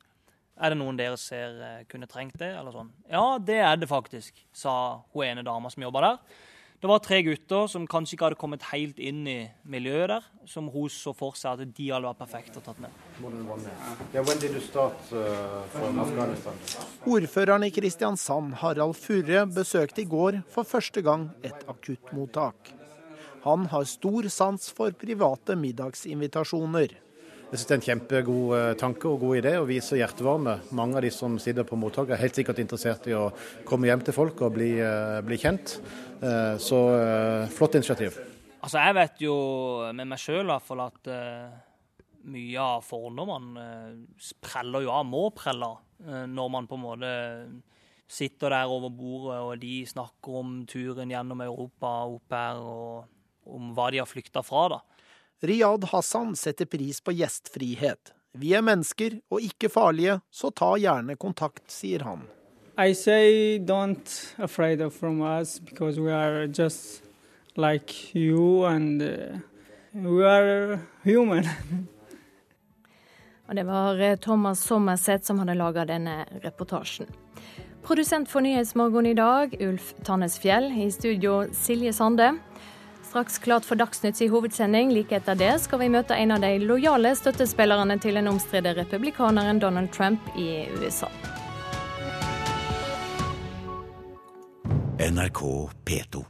Er 0.56 0.72
det 0.72 0.78
noen 0.80 0.96
dere 0.96 1.16
ser 1.20 1.56
eh, 1.60 1.86
kunne 1.88 2.08
trengt 2.08 2.38
det? 2.40 2.52
eller 2.56 2.72
sånn? 2.72 2.92
Ja, 3.10 3.38
det 3.38 3.58
er 3.60 3.80
det 3.80 3.88
faktisk, 3.90 4.44
sa 4.52 5.02
hun 5.12 5.26
ene 5.26 5.44
dama 5.46 5.72
som 5.72 5.84
jobba 5.84 6.04
der. 6.04 6.20
Det 6.86 6.90
var 6.92 7.00
tre 7.02 7.16
gutter 7.26 7.64
som 7.66 7.82
kanskje 7.90 8.14
ikke 8.14 8.24
hadde 8.28 8.36
kommet 8.38 8.62
helt 8.68 9.00
inn 9.02 9.24
i 9.26 9.40
miljøet 9.66 10.06
der, 10.12 10.26
som 10.46 10.68
hun 10.70 10.86
så 10.94 11.10
for 11.18 11.34
seg 11.34 11.58
at 11.58 11.72
de 11.74 11.86
hadde 11.90 12.06
vært 12.06 12.20
perfekte 12.20 12.60
og 12.60 12.66
tatt 12.68 12.78
med. 12.78 12.92
Ordføreren 17.10 17.66
i 17.66 17.72
Kristiansand, 17.74 18.54
Harald 18.60 18.94
Furre, 19.00 19.42
besøkte 19.50 20.04
i 20.04 20.06
går 20.12 20.38
for 20.54 20.62
første 20.62 21.02
gang 21.02 21.26
et 21.42 21.66
akuttmottak. 21.66 22.70
Han 23.48 23.66
har 23.74 23.90
stor 23.90 24.30
sans 24.30 24.70
for 24.78 24.94
private 24.94 25.58
middagsinvitasjoner. 25.58 26.94
Jeg 27.46 27.60
synes 27.60 27.68
det 27.68 27.74
er 27.74 27.78
en 27.78 27.84
kjempegod 27.84 28.52
eh, 28.56 28.72
tanke 28.74 29.06
og 29.06 29.20
god 29.22 29.36
idé 29.38 29.52
å 29.54 29.66
vise 29.68 29.94
hjertevarme. 29.94 30.56
Mange 30.74 30.98
av 30.98 31.04
de 31.06 31.12
som 31.14 31.36
sitter 31.38 31.62
på 31.66 31.78
mottak 31.78 32.10
er 32.10 32.18
helt 32.18 32.34
sikkert 32.34 32.58
interessert 32.58 33.06
i 33.06 33.14
å 33.14 33.28
komme 33.68 33.86
hjem 33.86 34.02
til 34.02 34.16
folk 34.16 34.42
og 34.42 34.56
bli, 34.56 34.72
eh, 34.82 35.20
bli 35.22 35.38
kjent. 35.38 35.76
Eh, 36.22 36.56
så 36.62 36.80
flott 37.52 37.76
initiativ. 37.78 38.18
Altså 38.66 38.82
Jeg 38.82 38.96
vet 38.96 39.20
jo 39.22 39.36
med 39.94 40.08
meg 40.10 40.18
sjøl 40.18 40.50
at 40.50 40.70
uh, 41.06 41.52
mye 42.26 42.62
av 42.62 42.82
fordommene 42.82 43.62
uh, 43.62 44.30
preller 44.42 44.82
jo 44.82 44.90
av, 44.90 45.04
må 45.06 45.28
prelle 45.36 45.68
uh, 46.02 46.24
når 46.26 46.48
man 46.50 46.66
på 46.66 46.74
en 46.74 46.82
måte 46.82 47.12
sitter 48.10 48.50
der 48.54 48.70
over 48.70 48.90
bordet 48.90 49.38
og 49.38 49.62
de 49.62 49.76
snakker 49.86 50.40
om 50.40 50.58
turen 50.66 51.10
gjennom 51.10 51.42
Europa 51.46 51.92
opp 52.10 52.34
her, 52.34 52.58
og 52.58 53.54
om 53.54 53.72
hva 53.74 53.90
de 53.94 54.02
har 54.02 54.10
flykta 54.10 54.42
fra. 54.46 54.66
da. 54.74 54.80
Riyad 55.46 55.86
Hassan 55.92 56.34
setter 56.38 56.66
pris 56.70 57.02
på 57.02 57.14
gjestfrihet. 57.14 58.14
Vi 58.36 58.52
er 58.54 58.66
mennesker 58.66 59.18
og 59.32 59.42
ikke 59.46 59.70
farlige, 59.72 60.20
så 60.30 60.50
ta 60.50 60.74
gjerne 60.80 61.16
kontakt, 61.20 61.64
sier 61.72 62.02
han. 62.06 62.26
I 62.78 62.94
say 62.94 63.58
don't 63.58 64.34
afraid 64.38 64.80
of 64.80 64.94
from 64.94 65.22
us 65.22 65.58
because 65.58 65.98
we 65.98 66.12
are 66.12 66.46
just 66.46 67.02
like 67.56 68.14
you 68.14 68.66
and 68.66 69.02
uh, 69.02 69.38
we 69.94 70.24
are 70.24 70.78
human. 71.02 71.44
Og 73.48 73.56
det 73.56 73.62
var 73.62 74.00
eh, 74.00 74.16
Thomas 74.16 74.60
Sommerseth 74.60 75.24
som 75.24 75.38
hadde 75.38 75.54
laga 75.54 75.84
denne 75.86 76.24
reportasjen. 76.42 77.06
Produsent 77.86 78.28
for 78.28 78.40
Nyhetsmorgen 78.40 79.06
i 79.06 79.14
dag, 79.14 79.54
Ulf 79.60 79.94
Tannes 80.04 80.38
Fjell. 80.38 80.72
I 80.72 80.90
studio, 80.90 81.44
Silje 81.52 81.92
Sande. 81.92 82.32
Straks 83.02 83.38
klart 83.38 83.64
for 83.64 83.78
Dagsnytts 83.78 84.22
i 84.22 84.28
hovedsending. 84.28 84.90
Like 84.92 85.16
etter 85.16 85.38
det 85.38 85.54
skal 85.62 85.84
vi 85.84 85.88
møte 85.94 86.18
en 86.18 86.34
av 86.34 86.42
de 86.42 86.58
lojale 86.58 87.14
støttespillerne 87.16 88.00
til 88.02 88.18
den 88.18 88.28
omstridte 88.34 88.74
republikaneren 88.74 89.62
Donald 89.62 89.94
Trump 89.94 90.20
i 90.36 90.66
USA. 90.82 91.08
NRK 94.96 95.68
P2. 95.84 96.22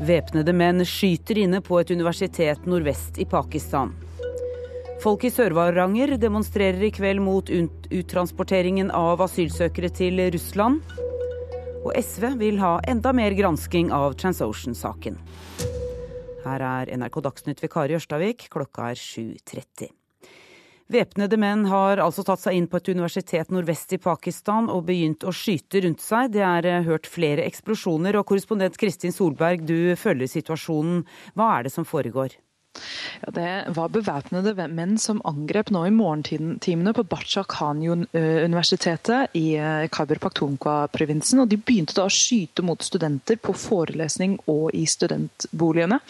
Væpnede 0.00 0.52
menn 0.56 0.80
skyter 0.88 1.36
inne 1.42 1.58
på 1.60 1.76
et 1.82 1.90
universitet 1.92 2.64
nordvest 2.64 3.18
i 3.20 3.26
Pakistan. 3.28 3.92
Folk 5.02 5.26
i 5.28 5.30
Sør-Varanger 5.34 6.14
demonstrerer 6.16 6.80
i 6.88 6.90
kveld 6.96 7.20
mot 7.20 7.52
uttransporteringen 7.52 8.88
av 8.96 9.20
asylsøkere 9.26 9.90
til 9.92 10.22
Russland. 10.32 10.80
Og 11.84 11.92
SV 11.92 12.30
vil 12.40 12.56
ha 12.64 12.78
enda 12.88 13.12
mer 13.12 13.36
gransking 13.36 13.92
av 13.92 14.16
TransOcean-saken. 14.16 15.20
Her 16.46 16.64
er 16.70 16.94
NRK 16.96 17.20
Dagsnytt 17.28 17.60
ved 17.60 17.72
Kari 17.76 18.00
Ørstavik, 18.00 18.48
klokka 18.48 18.94
er 18.94 19.02
7.30. 19.02 19.92
Væpnede 20.94 21.34
menn 21.42 21.64
har 21.66 21.98
altså 21.98 22.22
tatt 22.22 22.44
seg 22.44 22.54
inn 22.54 22.68
på 22.70 22.78
et 22.78 22.88
universitet 22.92 23.48
nordvest 23.50 23.96
i 23.96 23.98
Pakistan 23.98 24.68
og 24.70 24.84
begynt 24.86 25.26
å 25.26 25.32
skyte 25.34 25.82
rundt 25.82 26.04
seg. 26.04 26.30
Det 26.36 26.44
er 26.46 26.68
eh, 26.70 26.86
hørt 26.86 27.10
flere 27.10 27.42
eksplosjoner, 27.48 28.14
og 28.20 28.28
korrespondent 28.30 28.78
Kristin 28.78 29.14
Solberg, 29.14 29.66
du 29.66 29.96
følger 29.98 30.30
situasjonen. 30.30 31.02
Hva 31.34 31.50
er 31.56 31.66
det 31.66 31.74
som 31.74 31.88
foregår? 31.88 32.38
Ja, 33.22 33.30
det 33.34 33.50
var 33.76 33.92
bevæpnede 33.92 34.54
menn 34.68 34.96
som 35.00 35.20
angrep 35.26 35.70
nå 35.74 35.84
i 35.88 35.92
morgentimene 35.94 36.94
på 36.96 37.04
Bacha 37.08 37.44
Khan-universitetet 37.48 39.36
i 39.38 39.44
eh, 39.56 39.86
Khyber 39.92 40.20
Pakhtunkhwa-provinsen. 40.22 41.42
og 41.42 41.50
De 41.50 41.58
begynte 41.60 41.96
da 41.96 42.06
å 42.08 42.12
skyte 42.12 42.64
mot 42.66 42.82
studenter 42.82 43.38
på 43.40 43.54
forelesning 43.56 44.36
og 44.50 44.74
i 44.76 44.84
studentboligene. 44.90 46.00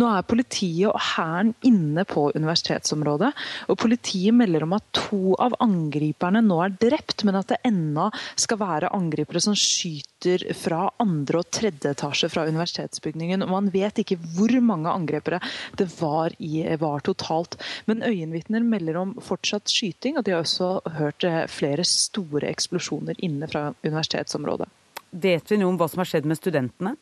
Nå 0.00 0.10
er 0.10 0.28
politiet 0.28 0.90
og 0.90 1.00
hæren 1.14 1.54
inne 1.66 2.04
på 2.08 2.28
universitetsområdet. 2.34 3.32
og 3.68 3.80
Politiet 3.80 4.36
melder 4.36 4.66
om 4.66 4.76
at 4.76 4.88
to 4.94 5.34
av 5.40 5.56
angriperne 5.64 6.44
nå 6.44 6.60
er 6.64 6.76
drept, 6.80 7.24
men 7.24 7.40
at 7.40 7.52
det 7.52 7.62
ennå 7.66 8.10
skal 8.36 8.60
være 8.60 8.92
angripere 8.94 9.42
som 9.42 9.56
skyter 9.58 10.46
fra 10.56 10.86
andre 11.02 11.40
og 11.42 11.50
tredje 11.52 11.92
etasje 11.94 12.30
fra 12.32 12.46
universitetsbygningen. 12.48 13.44
og 13.44 13.52
Man 13.56 13.72
vet 13.74 14.00
ikke 14.02 14.20
hvor 14.36 14.52
mange 14.64 14.92
angrepere 14.92 15.40
det 15.78 15.88
var, 15.98 16.34
i, 16.38 16.62
var 16.80 17.04
totalt. 17.06 17.56
Men 17.90 18.02
øyenvitner 18.02 18.64
melder 18.66 19.00
om 19.00 19.14
fortsatt 19.22 19.70
skyting, 19.70 20.18
og 20.18 20.26
de 20.26 20.34
har 20.34 20.44
også 20.44 20.80
hørt 20.98 21.26
eh, 21.28 21.44
flere 21.50 21.86
store 21.88 22.50
eksplosjoner 22.50 23.18
inne 23.24 23.48
fra 23.50 23.70
universitetsområdet. 23.84 24.70
Vet 25.14 25.50
vi 25.50 25.60
noe 25.60 25.74
om 25.74 25.78
hva 25.78 25.90
som 25.90 26.02
har 26.02 26.10
skjedd 26.10 26.26
med 26.26 26.40
studentene? 26.40 26.96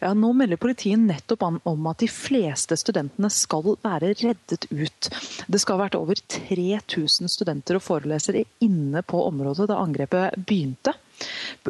Ja, 0.00 0.12
Nå 0.16 0.30
melder 0.36 0.60
politiet 0.60 1.02
nettopp 1.02 1.42
om 1.68 1.88
at 1.90 2.00
de 2.00 2.08
fleste 2.08 2.76
studentene 2.80 3.28
skal 3.34 3.74
være 3.82 4.14
reddet 4.22 4.66
ut. 4.70 5.10
Det 5.46 5.60
skal 5.60 5.76
ha 5.76 5.84
vært 5.84 5.98
over 5.98 6.20
3000 6.32 7.28
studenter 7.28 7.76
og 7.76 7.84
forelesere 7.84 8.46
inne 8.64 9.02
på 9.02 9.20
området 9.26 9.68
da 9.68 9.80
angrepet 9.82 10.38
begynte. 10.46 10.94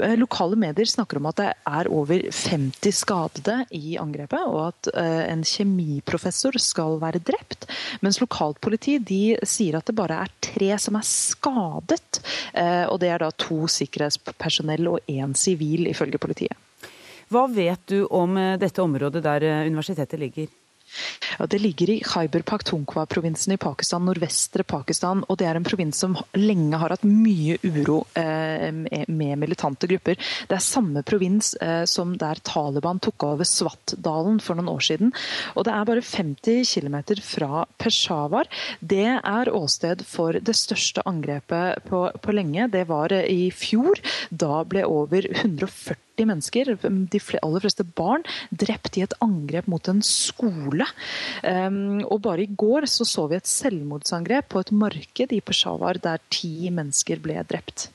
Eh, 0.02 0.16
lokale 0.16 0.56
medier 0.56 0.86
snakker 0.86 1.18
om 1.18 1.28
at 1.30 1.40
det 1.40 1.48
er 1.66 1.90
over 1.90 2.22
50 2.30 2.94
skadede 2.94 3.56
i 3.76 3.96
angrepet, 4.00 4.46
og 4.46 4.68
at 4.68 4.90
eh, 4.94 5.24
en 5.32 5.42
kjemiprofessor 5.46 6.58
skal 6.62 7.00
være 7.02 7.22
drept. 7.24 7.66
Mens 8.04 8.20
lokalt 8.22 8.60
politi 8.62 8.98
sier 9.46 9.78
at 9.78 9.90
det 9.90 9.96
bare 9.98 10.22
er 10.24 10.34
tre 10.44 10.72
som 10.78 10.98
er 11.00 11.06
skadet. 11.06 12.22
Eh, 12.54 12.86
og 12.86 13.00
det 13.02 13.12
er 13.12 13.24
da 13.24 13.32
to 13.34 13.64
sikkerhetspersonell 13.70 14.94
og 14.94 15.10
én 15.10 15.34
sivil, 15.38 15.88
ifølge 15.90 16.22
politiet. 16.22 16.56
Hva 17.30 17.44
vet 17.46 17.82
du 17.86 18.08
om 18.10 18.34
dette 18.58 18.82
området 18.82 19.22
der 19.22 19.44
universitetet 19.68 20.18
ligger? 20.18 20.48
Ja, 21.38 21.46
det 21.46 21.60
ligger 21.62 21.90
i 21.90 22.00
Khyber 22.04 22.42
Pakhtunkhwa-provinsen 22.46 23.54
i 23.54 23.58
Pakistan, 23.60 24.04
nordvestre 24.08 24.64
Pakistan. 24.64 25.24
og 25.28 25.38
Det 25.38 25.46
er 25.46 25.56
en 25.58 25.66
provins 25.66 25.96
som 25.96 26.16
lenge 26.36 26.78
har 26.80 26.94
hatt 26.94 27.06
mye 27.06 27.58
uro 27.62 28.02
eh, 28.18 28.70
med 28.72 29.38
militante 29.40 29.88
grupper. 29.90 30.18
Det 30.48 30.56
er 30.56 30.64
samme 30.64 31.02
provins 31.06 31.54
eh, 31.62 31.84
som 31.90 32.16
der 32.20 32.42
Taliban 32.44 33.00
tok 33.00 33.24
over 33.24 33.48
Swat-dalen 33.48 34.40
for 34.42 34.58
noen 34.58 34.72
år 34.74 34.84
siden. 34.90 35.14
Og 35.54 35.66
det 35.66 35.74
er 35.74 35.88
bare 35.88 36.04
50 36.04 36.74
km 36.74 36.98
fra 37.24 37.64
Peshawar. 37.78 38.50
Det 38.80 39.06
er 39.16 39.54
åsted 39.54 40.04
for 40.06 40.36
det 40.36 40.56
største 40.58 41.04
angrepet 41.08 41.86
på, 41.88 42.06
på 42.20 42.36
lenge. 42.36 42.68
Det 42.72 42.86
var 42.90 43.14
eh, 43.16 43.26
i 43.30 43.50
fjor. 43.54 44.00
Da 44.30 44.62
ble 44.68 44.86
over 44.88 45.26
140 45.30 46.09
40 46.20 46.28
mennesker, 46.28 46.74
de 47.10 47.20
aller 47.42 47.64
fleste 47.64 47.84
barn, 47.84 48.24
drept 48.50 48.98
i 48.98 49.04
et 49.04 49.14
angrep 49.24 49.68
mot 49.70 49.88
en 49.88 50.02
skole. 50.04 50.86
Ehm, 51.42 52.02
og 52.04 52.20
bare 52.26 52.44
i 52.44 52.50
går 52.50 52.88
så, 52.90 53.04
så 53.04 53.28
vi 53.30 53.38
et 53.38 53.48
selvmordsangrep 53.48 54.50
på 54.50 54.60
et 54.60 54.72
marked 54.72 55.32
i 55.32 55.40
Peshawar 55.40 56.00
der 56.02 56.20
ti 56.30 56.70
mennesker 56.70 57.22
ble 57.22 57.40
drept. 57.48 57.90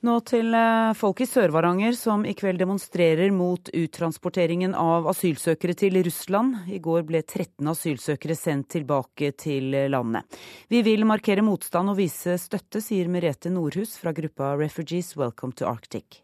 Nå 0.00 0.14
til 0.24 0.54
eh, 0.56 0.94
folk 0.96 1.18
i 1.20 1.26
Sør-Varanger 1.28 1.92
som 1.92 2.22
i 2.24 2.32
kveld 2.32 2.56
demonstrerer 2.62 3.28
mot 3.36 3.68
uttransporteringen 3.68 4.72
av 4.72 5.10
asylsøkere 5.12 5.76
til 5.76 5.98
Russland. 6.06 6.56
I 6.72 6.80
går 6.80 7.04
ble 7.08 7.20
13 7.20 7.68
asylsøkere 7.68 8.36
sendt 8.38 8.70
tilbake 8.78 9.34
til 9.36 9.76
landet. 9.92 10.40
Vi 10.72 10.80
vil 10.88 11.04
markere 11.04 11.44
motstand 11.44 11.92
og 11.92 12.00
vise 12.00 12.38
støtte, 12.40 12.80
sier 12.80 13.12
Merete 13.12 13.52
Nordhus 13.52 13.98
fra 14.00 14.16
gruppa 14.16 14.54
Refugees 14.56 15.12
Welcome 15.20 15.52
to 15.60 15.68
Arctic. 15.68 16.22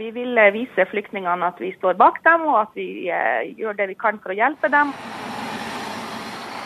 Vi 0.00 0.10
vil 0.16 0.38
eh, 0.38 0.52
vise 0.54 0.86
flyktningene 0.88 1.50
at 1.52 1.58
vi 1.60 1.74
står 1.76 1.98
bak 2.00 2.22
dem, 2.24 2.46
og 2.48 2.62
at 2.62 2.76
vi 2.78 3.10
eh, 3.12 3.50
gjør 3.58 3.76
det 3.76 3.90
vi 3.90 3.96
kan 4.00 4.20
for 4.22 4.32
å 4.32 4.38
hjelpe 4.38 4.70
dem. 4.72 4.94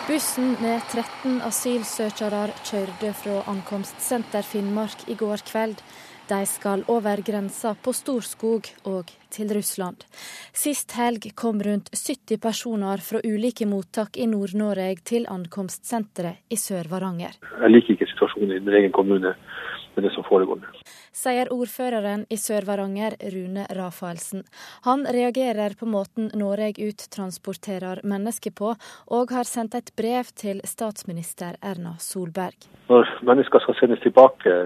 Bussen 0.04 0.52
med 0.60 0.84
13 0.92 1.40
asylsøkere 1.48 2.44
kjørte 2.60 3.10
fra 3.18 3.40
ankomstsenter 3.50 4.46
Finnmark 4.46 5.08
i 5.10 5.16
går 5.18 5.42
kveld. 5.48 5.82
De 6.28 6.38
skal 6.48 6.84
over 6.88 7.20
grensa 7.26 7.74
på 7.74 7.92
Storskog 7.96 8.70
og 8.88 9.10
til 9.34 9.50
Russland. 9.56 10.06
Sist 10.54 10.94
helg 10.96 11.26
kom 11.36 11.58
rundt 11.64 11.90
70 11.92 12.38
personer 12.40 13.02
fra 13.04 13.20
ulike 13.24 13.66
mottak 13.68 14.16
i 14.16 14.28
Nord-Norge 14.30 15.02
til 15.10 15.26
ankomstsenteret 15.28 16.54
i 16.54 16.60
Sør-Varanger. 16.60 17.40
Jeg 17.64 17.74
liker 17.74 17.96
ikke 17.96 18.12
situasjonen 18.14 18.54
i 18.54 18.62
min 18.62 18.78
egen 18.78 18.94
kommune 18.94 19.34
med 19.96 20.06
det 20.06 20.14
som 20.14 20.24
foregår. 20.28 20.62
Sier 21.14 21.46
ordføreren 21.54 22.24
i 22.26 22.36
Sør-Varanger, 22.40 23.14
Rune 23.30 23.66
Rafaelsen. 23.70 24.42
Han 24.82 25.04
reagerer 25.06 25.76
på 25.78 25.86
måten 25.86 26.32
Norge 26.34 26.88
uttransporterer 26.88 28.00
mennesker 28.02 28.50
på, 28.50 28.72
og 29.14 29.30
har 29.30 29.46
sendt 29.46 29.76
et 29.78 29.92
brev 29.94 30.32
til 30.34 30.58
statsminister 30.66 31.54
Erna 31.62 31.94
Solberg. 32.02 32.66
Når 32.90 33.06
mennesker 33.22 33.62
skal 33.62 33.78
sendes 33.78 34.02
tilbake 34.02 34.56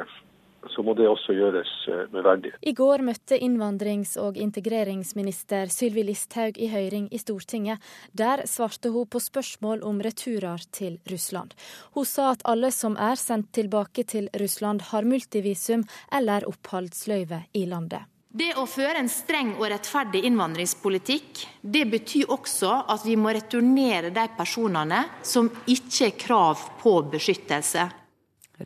så 0.74 0.82
må 0.82 0.94
det 0.98 1.08
også 1.08 1.34
gjøres 1.36 1.70
eh, 1.88 2.04
med 2.12 2.24
verdighet. 2.26 2.58
I 2.60 2.74
går 2.76 3.04
møtte 3.06 3.38
innvandrings- 3.38 4.16
og 4.20 4.36
integreringsminister 4.40 5.70
Sylvi 5.72 6.04
Listhaug 6.08 6.58
i 6.58 6.70
høring 6.72 7.08
i 7.14 7.20
Stortinget. 7.22 7.82
Der 8.12 8.44
svarte 8.50 8.92
hun 8.94 9.08
på 9.10 9.22
spørsmål 9.22 9.82
om 9.86 10.02
returer 10.04 10.62
til 10.74 10.98
Russland. 11.10 11.54
Hun 11.94 12.06
sa 12.08 12.32
at 12.34 12.44
alle 12.48 12.72
som 12.74 12.98
er 12.98 13.18
sendt 13.20 13.52
tilbake 13.56 14.04
til 14.04 14.28
Russland 14.40 14.88
har 14.90 15.08
multivisum 15.08 15.86
eller 16.12 16.46
oppholdsløyve 16.48 17.44
i 17.54 17.66
landet. 17.70 18.08
Det 18.28 18.50
å 18.60 18.66
føre 18.68 19.00
en 19.00 19.08
streng 19.08 19.54
og 19.56 19.70
rettferdig 19.72 20.20
innvandringspolitikk, 20.28 21.46
det 21.62 21.86
betyr 21.88 22.28
også 22.34 22.74
at 22.92 23.06
vi 23.06 23.16
må 23.16 23.32
returnere 23.32 24.12
de 24.12 24.26
personene 24.36 25.00
som 25.24 25.48
ikke 25.64 26.10
har 26.10 26.18
krav 26.20 26.66
på 26.82 26.92
beskyttelse. 27.14 27.86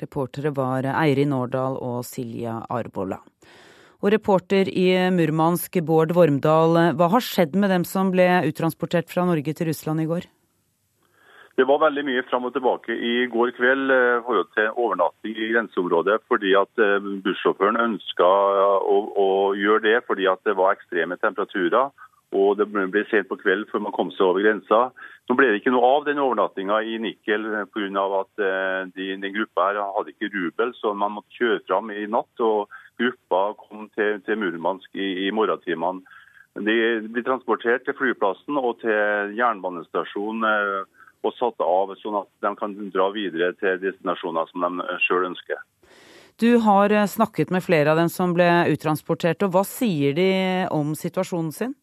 Reportere 0.00 0.52
var 0.56 0.86
Eirin 0.88 1.34
Årdal 1.36 1.76
og 1.76 2.04
Silja 2.08 2.62
Arbola. 2.72 3.20
Og 4.02 4.10
reporter 4.10 4.66
i 4.66 4.88
Murmansk, 5.14 5.76
Bård 5.86 6.14
Vormdal, 6.16 6.78
hva 6.98 7.08
har 7.12 7.22
skjedd 7.22 7.54
med 7.54 7.70
dem 7.70 7.84
som 7.86 8.10
ble 8.10 8.26
uttransportert 8.48 9.12
fra 9.12 9.26
Norge 9.28 9.54
til 9.54 9.68
Russland 9.68 10.02
i 10.02 10.08
går? 10.10 10.26
Det 11.56 11.66
var 11.68 11.82
veldig 11.82 12.02
mye 12.08 12.22
fram 12.30 12.46
og 12.48 12.54
tilbake 12.54 12.94
i 12.96 13.26
går 13.30 13.52
kveld 13.58 13.92
eh, 13.92 14.22
forhold 14.24 14.48
til 14.56 14.70
overnatting 14.72 15.36
i 15.36 15.50
grenseområdet. 15.52 16.22
fordi 16.28 16.54
at 16.56 16.80
eh, 16.80 17.10
Bussjåføren 17.24 17.76
ønska 17.76 18.24
å, 18.24 18.96
å, 19.24 19.28
gjøre 19.54 19.84
det 19.84 19.98
fordi 20.06 20.26
at 20.32 20.40
det 20.48 20.56
var 20.56 20.72
ekstreme 20.72 21.20
temperaturer 21.20 21.92
og 22.32 22.56
det 22.56 22.66
ble 22.72 23.04
sent 23.10 23.28
på 23.28 23.36
kveld 23.42 23.66
før 23.68 23.84
man 23.84 23.92
kom 23.92 24.10
seg 24.16 24.24
over 24.30 24.40
grensa. 24.40 24.80
Nå 25.32 25.36
ble 25.38 25.46
det 25.48 25.62
ikke 25.62 25.70
noe 25.72 25.88
av 25.96 26.02
den 26.04 26.18
overnattinga 26.20 26.82
i 26.84 26.98
Nikel 27.00 27.46
pga. 27.72 28.02
at 28.18 28.40
eh, 28.44 28.80
de, 28.92 29.06
den 29.16 29.32
gruppa 29.32 29.70
her 29.70 29.78
hadde 29.80 30.12
ikke 30.12 30.28
rubel, 30.28 30.74
så 30.76 30.92
man 30.92 31.14
måtte 31.14 31.32
kjøre 31.38 31.62
fram 31.64 31.88
i 31.88 32.04
natt. 32.04 32.42
og 32.44 32.68
Gruppa 33.00 33.40
kom 33.56 33.86
til, 33.96 34.20
til 34.26 34.36
Murmansk 34.36 34.92
i, 34.92 35.24
i 35.24 35.30
morgentimene. 35.32 36.04
De 36.60 36.76
ble 37.08 37.24
transportert 37.24 37.86
til 37.88 37.96
flyplassen 37.96 38.60
og 38.60 38.82
til 38.84 39.32
jernbanestasjonen 39.38 40.44
eh, 40.50 41.00
og 41.24 41.36
satt 41.38 41.64
av, 41.64 41.96
sånn 42.02 42.20
at 42.20 42.28
de 42.44 42.52
kan 42.60 42.76
dra 42.92 43.08
videre 43.16 43.54
til 43.56 43.80
destinasjoner 43.80 44.52
som 44.52 44.68
de 44.68 45.00
sjøl 45.06 45.30
ønsker. 45.32 45.64
Du 46.44 46.58
har 46.60 46.92
eh, 46.92 47.08
snakket 47.08 47.48
med 47.48 47.64
flere 47.64 47.96
av 47.96 48.04
dem 48.04 48.12
som 48.12 48.36
ble 48.36 48.50
uttransportert, 48.68 49.48
og 49.48 49.56
hva 49.56 49.64
sier 49.64 50.12
de 50.12 50.32
om 50.68 50.92
situasjonen 50.92 51.56
sin? 51.56 51.78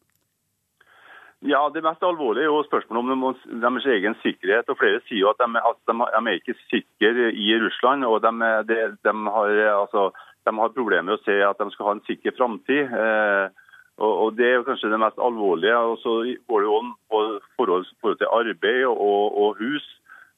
Ja, 1.40 1.70
Det 1.72 1.80
mest 1.80 2.02
alvorlige 2.04 2.44
er 2.44 2.52
jo 2.52 2.64
spørsmålet 2.66 3.12
om 3.12 3.36
deres 3.62 3.86
egen 3.86 4.14
sikkerhet. 4.20 4.68
og 4.68 4.76
Flere 4.76 5.00
sier 5.06 5.22
jo 5.22 5.30
at 5.30 5.40
de, 5.40 5.56
at 5.56 5.78
de, 5.88 5.94
er 6.04 6.36
ikke 6.36 6.56
sikre 6.68 7.32
i 7.32 7.56
Russland. 7.62 8.04
og 8.04 8.20
de, 8.20 8.32
de, 8.68 8.76
de, 9.04 9.14
har, 9.36 9.48
altså, 9.80 10.10
de 10.44 10.52
har 10.58 10.76
problemer 10.76 11.08
med 11.08 11.16
å 11.16 11.24
se 11.24 11.40
at 11.40 11.56
de 11.56 11.70
skal 11.72 11.86
ha 11.86 11.94
en 11.96 12.04
sikker 12.04 12.36
framtid. 12.36 12.92
Eh, 12.92 13.48
og, 13.96 14.12
og, 14.12 14.36
Det 14.36 14.52
er 14.52 14.66
kanskje 14.68 14.92
det 14.92 15.00
mest 15.00 15.16
alvorlige. 15.16 15.76
og 15.76 15.98
Så 16.04 16.12
går 16.48 16.60
det 16.60 16.68
jo 16.68 16.82
på 17.08 17.24
forhold, 17.56 17.88
forhold 18.00 18.20
til 18.20 18.32
arbeid 18.32 18.84
og, 18.84 19.24
og 19.40 19.56
hus, 19.56 19.88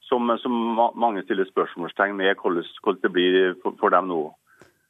som, 0.07 0.31
som, 0.39 0.55
mange 0.95 1.27
stiller 1.27 1.51
spørsmålstegn 1.51 2.15
med 2.15 2.37
hvordan, 2.39 2.65
hvordan 2.83 3.03
det 3.03 3.13
blir 3.13 3.55
for, 3.63 3.75
for 3.81 3.91
dem 3.91 4.07
nå. 4.07 4.23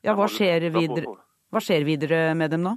Ja, 0.04 0.12
hva 0.18 0.28
skjer, 0.28 0.68
videre, 0.74 1.16
hva 1.48 1.60
skjer 1.62 1.84
videre 1.88 2.34
med 2.36 2.52
dem 2.52 2.68
nå? 2.68 2.76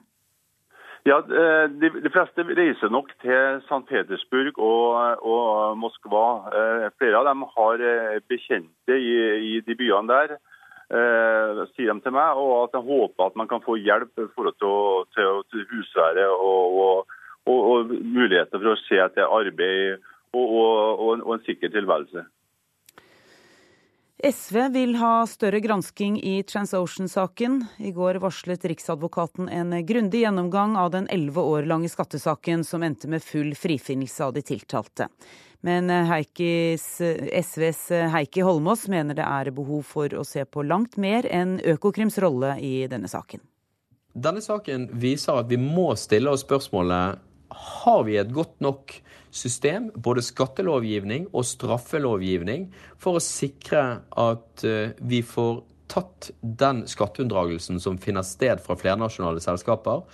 Ja, 1.06 1.20
eh, 1.20 1.70
de, 1.70 1.90
de, 2.02 2.10
fleste 2.10 2.44
reiser 2.58 2.90
nok 2.90 3.12
til 3.22 3.60
St. 3.68 3.84
Petersburg 3.86 4.58
og, 4.58 5.22
og, 5.22 5.76
Moskva. 5.78 6.26
Eh, 6.50 6.86
flere 6.98 7.20
av 7.20 7.28
dem 7.30 7.44
har 7.52 7.84
eh, 7.92 8.16
bekjente 8.26 8.98
i, 8.98 9.12
i 9.52 9.60
de 9.68 9.76
byene 9.78 10.10
der, 10.10 10.34
sier 11.76 11.94
de 11.94 12.02
til 12.02 12.16
meg. 12.16 12.42
Og 12.42 12.56
at 12.64 12.74
de 12.74 12.82
håper 12.88 13.28
at 13.30 13.38
man 13.38 13.50
kan 13.52 13.62
få 13.62 13.78
hjelp 13.78 14.18
for 14.34 14.50
til, 14.50 15.06
til, 15.14 15.44
til 15.54 15.68
husvære 15.70 16.26
og, 16.34 16.82
og, 16.88 17.14
og, 17.54 17.94
muligheter 18.02 18.58
for 18.58 18.74
å 18.74 18.82
se 18.88 18.98
etter 19.06 19.30
arbeid 19.30 20.02
og, 20.34 21.22
en 21.22 21.46
sikker 21.46 21.70
tilværelse. 21.74 22.26
SV 24.24 24.70
vil 24.72 24.96
ha 24.96 25.28
større 25.28 25.60
gransking 25.60 26.22
i 26.24 26.44
TransOcean-saken. 26.44 27.66
I 27.78 27.92
går 27.92 28.16
varslet 28.16 28.66
Riksadvokaten 28.66 29.50
en 29.50 29.86
grundig 29.86 30.22
gjennomgang 30.22 30.78
av 30.80 30.92
den 30.92 31.08
elleve 31.12 31.42
år 31.44 31.68
lange 31.68 31.90
skattesaken 31.92 32.64
som 32.64 32.84
endte 32.84 33.10
med 33.12 33.24
full 33.24 33.52
frifinnelse 33.56 34.24
av 34.24 34.34
de 34.34 34.42
tiltalte. 34.42 35.10
Men 35.68 35.90
Heikis, 35.90 37.02
SVs 37.44 37.90
Heikki 38.14 38.46
Holmås 38.46 38.88
mener 38.88 39.18
det 39.20 39.28
er 39.28 39.52
behov 39.52 39.84
for 39.84 40.16
å 40.16 40.24
se 40.24 40.46
på 40.46 40.64
langt 40.64 40.96
mer 40.96 41.28
enn 41.28 41.58
Økokrims 41.60 42.16
rolle 42.24 42.56
i 42.64 42.88
denne 42.88 43.12
saken. 43.12 43.44
Denne 44.16 44.40
saken 44.40 44.88
viser 44.96 45.42
at 45.42 45.52
vi 45.52 45.60
må 45.60 45.90
stille 46.00 46.32
oss 46.32 46.46
spørsmålet 46.48 47.20
har 47.50 48.04
vi 48.08 48.18
et 48.18 48.34
godt 48.34 48.58
nok 48.64 48.94
system, 49.36 49.90
både 49.96 50.24
skattelovgivning 50.24 51.28
og 51.34 51.46
straffelovgivning, 51.48 52.70
for 53.02 53.20
å 53.20 53.24
sikre 53.24 54.02
at 54.10 54.66
eh, 54.68 54.96
vi 55.00 55.22
får 55.26 55.64
tatt 55.92 56.32
den 56.42 56.84
skatteunndragelsen 56.90 57.80
som 57.82 58.00
finner 58.02 58.26
sted 58.26 58.64
fra 58.64 58.78
flernasjonale 58.80 59.44
selskaper, 59.44 60.06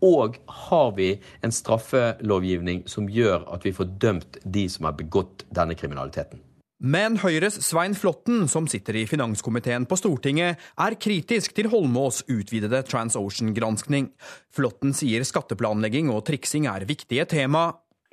og 0.00 0.38
har 0.70 0.94
vi 0.96 1.10
en 1.44 1.52
straffelovgivning 1.52 2.86
som 2.88 3.08
gjør 3.12 3.44
at 3.52 3.66
vi 3.68 3.74
får 3.76 3.92
dømt 4.00 4.40
de 4.44 4.64
som 4.72 4.88
har 4.88 4.96
begått 4.96 5.44
denne 5.52 5.76
kriminaliteten. 5.76 6.40
Men 6.80 7.18
Høyres 7.20 7.58
Svein 7.60 7.92
Flåtten, 7.92 8.46
som 8.48 8.64
sitter 8.64 8.96
i 8.96 9.02
finanskomiteen 9.04 9.84
på 9.84 9.98
Stortinget, 10.00 10.56
er 10.80 10.96
kritisk 10.96 11.52
til 11.52 11.68
Holmås' 11.68 12.22
utvidede 12.24 12.80
TransOcean-granskning. 12.88 14.08
Flåtten 14.56 14.96
sier 14.96 15.26
skatteplanlegging 15.28 16.08
og 16.08 16.24
triksing 16.30 16.64
er 16.72 16.88
viktige 16.88 17.28
tema, 17.28 17.66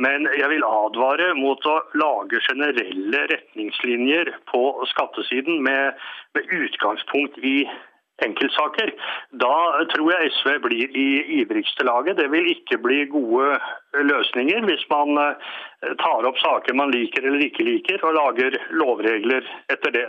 men 0.03 0.27
jeg 0.37 0.49
vil 0.51 0.65
advare 0.67 1.31
mot 1.39 1.63
å 1.65 1.77
lage 1.97 2.37
generelle 2.45 3.23
retningslinjer 3.31 4.29
på 4.51 4.63
skattesiden 4.91 5.63
med, 5.65 5.95
med 6.37 6.51
utgangspunkt 6.59 7.39
i 7.41 7.63
enkeltsaker. 8.25 8.91
Da 9.41 9.55
tror 9.93 10.11
jeg 10.13 10.35
SV 10.37 10.51
blir 10.67 10.93
i 10.93 11.07
ivrigste 11.39 11.85
laget. 11.87 12.19
Det 12.21 12.29
vil 12.33 12.49
ikke 12.51 12.77
bli 12.81 13.03
gode 13.09 13.57
løsninger 14.11 14.69
hvis 14.69 14.85
man 14.93 15.17
tar 16.01 16.27
opp 16.29 16.39
saker 16.41 16.77
man 16.77 16.93
liker 16.93 17.25
eller 17.27 17.43
ikke 17.47 17.65
liker, 17.67 18.01
og 18.05 18.15
lager 18.17 18.57
lovregler 18.73 19.45
etter 19.71 19.93
det. 19.93 20.07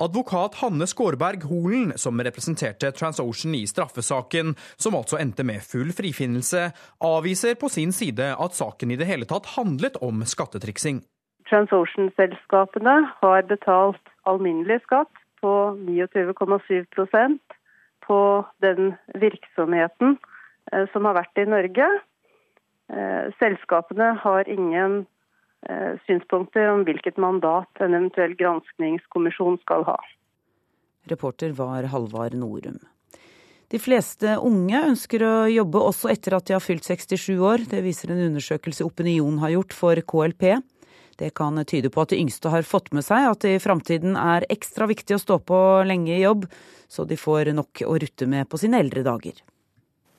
Advokat 0.00 0.54
Hanne 0.62 0.86
Skårberg 0.88 1.42
Holen, 1.44 1.92
som 2.00 2.20
representerte 2.24 2.88
TransOcean 2.96 3.54
i 3.58 3.66
straffesaken, 3.68 4.54
som 4.80 4.96
altså 4.96 5.18
endte 5.20 5.44
med 5.44 5.60
full 5.60 5.92
frifinnelse, 5.92 6.70
avviser 7.04 7.58
på 7.60 7.68
sin 7.68 7.92
side 7.92 8.30
at 8.32 8.56
saken 8.56 8.94
i 8.94 8.96
det 8.96 9.10
hele 9.10 9.28
tatt 9.28 9.52
handlet 9.58 10.00
om 10.00 10.24
skattetriksing. 10.24 11.02
TransOcean-selskapene 11.50 12.96
har 13.20 13.44
betalt 13.50 14.14
alminnelig 14.24 14.80
skatt 14.86 15.12
på 15.42 15.52
29,7% 15.84 17.36
på 18.06 18.20
den 18.64 18.94
virksomheten 19.20 20.16
eh, 20.72 20.86
som 20.94 21.08
har 21.10 21.20
vært 21.20 21.44
i 21.44 21.48
Norge. 21.48 21.90
Eh, 22.90 23.30
selskapene 23.38 24.12
har 24.22 24.48
ingen 24.50 25.04
Eh, 25.68 25.96
synspunkter 26.06 26.70
om 26.72 26.86
hvilket 26.88 27.18
mandat 27.20 27.82
en 27.84 27.92
eventuell 27.92 28.32
granskningskommisjon 28.38 29.58
skal 29.60 29.84
ha. 29.84 29.98
Reporter 31.12 31.52
var 31.52 31.84
Halvard 31.92 32.34
Norum. 32.34 32.78
De 33.70 33.78
fleste 33.78 34.38
unge 34.40 34.80
ønsker 34.88 35.22
å 35.22 35.34
jobbe 35.52 35.82
også 35.84 36.08
etter 36.10 36.34
at 36.34 36.48
de 36.48 36.56
har 36.56 36.64
fylt 36.64 36.88
67 36.88 37.36
år. 37.36 37.66
Det 37.70 37.84
viser 37.84 38.10
en 38.10 38.24
undersøkelse 38.30 38.86
Opinion 38.88 39.36
har 39.44 39.52
gjort 39.52 39.76
for 39.76 40.00
KLP. 40.00 40.56
Det 41.20 41.34
kan 41.36 41.60
tyde 41.68 41.92
på 41.92 42.02
at 42.02 42.14
de 42.14 42.22
yngste 42.22 42.50
har 42.50 42.64
fått 42.64 42.88
med 42.96 43.04
seg 43.04 43.28
at 43.28 43.44
det 43.44 43.58
i 43.58 43.62
framtiden 43.62 44.16
er 44.16 44.48
ekstra 44.48 44.88
viktig 44.88 45.18
å 45.18 45.20
stå 45.20 45.38
på 45.44 45.60
lenge 45.84 46.16
i 46.16 46.24
jobb, 46.24 46.48
så 46.88 47.04
de 47.04 47.20
får 47.20 47.52
nok 47.52 47.84
å 47.84 48.00
rutte 48.00 48.26
med 48.26 48.48
på 48.48 48.58
sine 48.58 48.80
eldre 48.80 49.04
dager. 49.04 49.36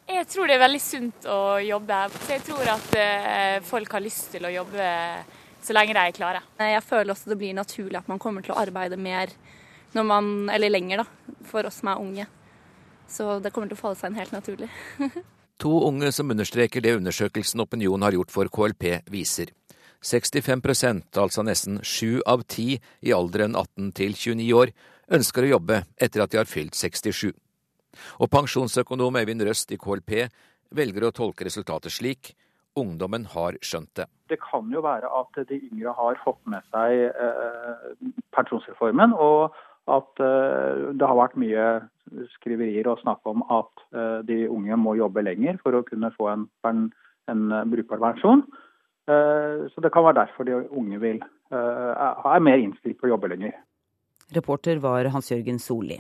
Jeg 0.10 0.28
tror 0.28 0.50
det 0.50 0.56
er 0.58 0.64
veldig 0.64 0.82
sunt 0.82 1.28
å 1.30 1.60
jobbe. 1.64 2.00
Så 2.18 2.34
jeg 2.36 2.44
tror 2.48 2.74
at 2.74 2.98
eh, 3.00 3.58
folk 3.66 3.94
har 3.96 4.04
lyst 4.04 4.32
til 4.34 4.46
å 4.48 4.54
jobbe 4.54 4.90
så 5.62 5.76
lenge 5.78 5.94
de 5.94 6.02
er 6.02 6.16
klare. 6.16 6.42
Jeg 6.58 6.84
føler 6.86 7.14
også 7.14 7.32
det 7.32 7.38
blir 7.42 7.54
naturlig 7.58 8.00
at 8.00 8.10
man 8.10 8.20
kommer 8.22 8.46
til 8.46 8.56
å 8.56 8.62
arbeide 8.62 8.98
mer 8.98 9.34
når 9.94 10.08
man, 10.08 10.32
eller 10.50 10.72
lenger 10.72 11.04
da, 11.04 11.06
for 11.46 11.68
oss 11.68 11.82
som 11.82 11.92
er 11.92 12.02
unge. 12.02 12.28
Så 13.12 13.38
det 13.44 13.52
kommer 13.54 13.70
til 13.70 13.78
å 13.78 13.82
falle 13.82 14.00
seg 14.00 14.12
inn 14.12 14.20
helt 14.22 14.36
naturlig. 14.36 14.70
to 15.62 15.72
unge 15.88 16.12
som 16.16 16.32
understreker 16.34 16.82
det 16.82 16.96
undersøkelsen 16.98 17.62
Opinion 17.62 18.02
har 18.02 18.16
gjort 18.16 18.34
for 18.34 18.50
KLP, 18.50 19.04
viser. 19.12 19.52
65% 20.02 21.20
altså 21.22 21.44
nesten 21.46 21.78
sju 21.86 22.24
av 22.26 22.42
ti 22.50 22.80
i 23.06 23.14
alderen 23.14 23.54
18 23.54 23.92
til 24.00 24.16
29 24.18 24.48
år, 24.58 24.72
ønsker 25.14 25.46
å 25.46 25.52
jobbe 25.58 25.84
etter 26.02 26.24
at 26.24 26.34
de 26.34 26.40
har 26.42 26.50
fylt 26.50 26.78
67. 26.80 27.30
Og 28.20 28.32
pensjonsøkonom 28.34 29.20
Øyvind 29.22 29.46
Røst 29.48 29.72
i 29.72 29.80
KLP 29.82 30.14
velger 30.72 31.08
å 31.08 31.16
tolke 31.16 31.48
resultatet 31.48 31.94
slik 31.94 32.34
ungdommen 32.80 33.26
har 33.34 33.58
skjønt 33.66 33.92
det. 34.00 34.08
Det 34.32 34.40
kan 34.40 34.70
jo 34.72 34.84
være 34.84 35.10
at 35.12 35.42
de 35.50 35.58
yngre 35.60 35.92
har 35.98 36.20
fått 36.24 36.40
med 36.48 36.64
seg 36.72 37.10
eh, 37.12 37.90
pensjonsreformen, 38.36 39.12
og 39.12 39.52
at 39.92 40.24
eh, 40.24 40.86
det 40.96 41.08
har 41.08 41.20
vært 41.20 41.40
mye 41.42 41.66
skriverier 42.38 42.88
og 42.92 43.02
snakk 43.04 43.28
om 43.28 43.44
at 43.52 43.84
eh, 43.92 44.20
de 44.28 44.46
unge 44.48 44.78
må 44.80 44.96
jobbe 45.00 45.24
lenger 45.26 45.60
for 45.64 45.76
å 45.76 45.84
kunne 45.88 46.14
få 46.16 46.30
en, 46.32 46.46
en, 46.68 46.86
en 47.32 47.48
brukbar 47.72 48.02
pensjon. 48.04 48.46
Eh, 49.10 49.68
så 49.74 49.84
det 49.84 49.92
kan 49.94 50.06
være 50.08 50.22
derfor 50.22 50.48
de 50.48 50.62
unge 50.70 51.02
vil, 51.02 51.20
eh, 51.52 51.92
er 52.36 52.48
mer 52.48 52.62
innstilt 52.62 53.00
på 53.02 53.10
å 53.10 53.14
jobbe 53.16 53.34
lenger. 53.34 53.58
Reporter 54.36 54.80
var 54.80 55.10
Hans-Jørgen 55.12 55.60
Solli. 55.60 56.00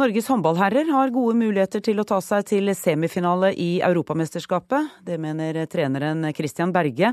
Norges 0.00 0.28
håndballherrer 0.28 0.88
har 0.94 1.10
gode 1.12 1.34
muligheter 1.36 1.82
til 1.84 1.98
å 2.00 2.06
ta 2.08 2.22
seg 2.24 2.46
til 2.48 2.72
semifinale 2.72 3.50
i 3.52 3.82
Europamesterskapet. 3.84 4.94
Det 5.04 5.18
mener 5.20 5.58
treneren 5.68 6.24
Christian 6.32 6.72
Berge. 6.72 7.10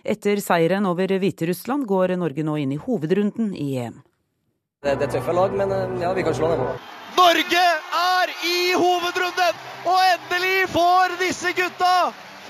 Etter 0.00 0.40
seieren 0.40 0.88
over 0.88 1.12
Hviterussland 1.20 1.84
går 1.90 2.14
Norge 2.16 2.46
nå 2.46 2.54
inn 2.62 2.72
i 2.72 2.78
hovedrunden 2.80 3.52
i 3.52 3.66
EM. 3.82 3.98
Det, 4.80 4.94
det 4.94 5.10
er 5.10 5.12
tøffe 5.18 5.36
lag, 5.36 5.52
men 5.52 5.74
eh, 5.76 5.92
ja, 6.00 6.14
vi 6.16 6.24
kan 6.24 6.38
slå 6.38 6.48
dem. 6.54 6.64
Norge 7.18 7.66
er 8.00 8.32
i 8.48 8.56
hovedrunden, 8.72 9.60
og 9.84 10.00
endelig 10.06 10.56
får 10.72 11.18
disse 11.20 11.52
gutta 11.60 11.92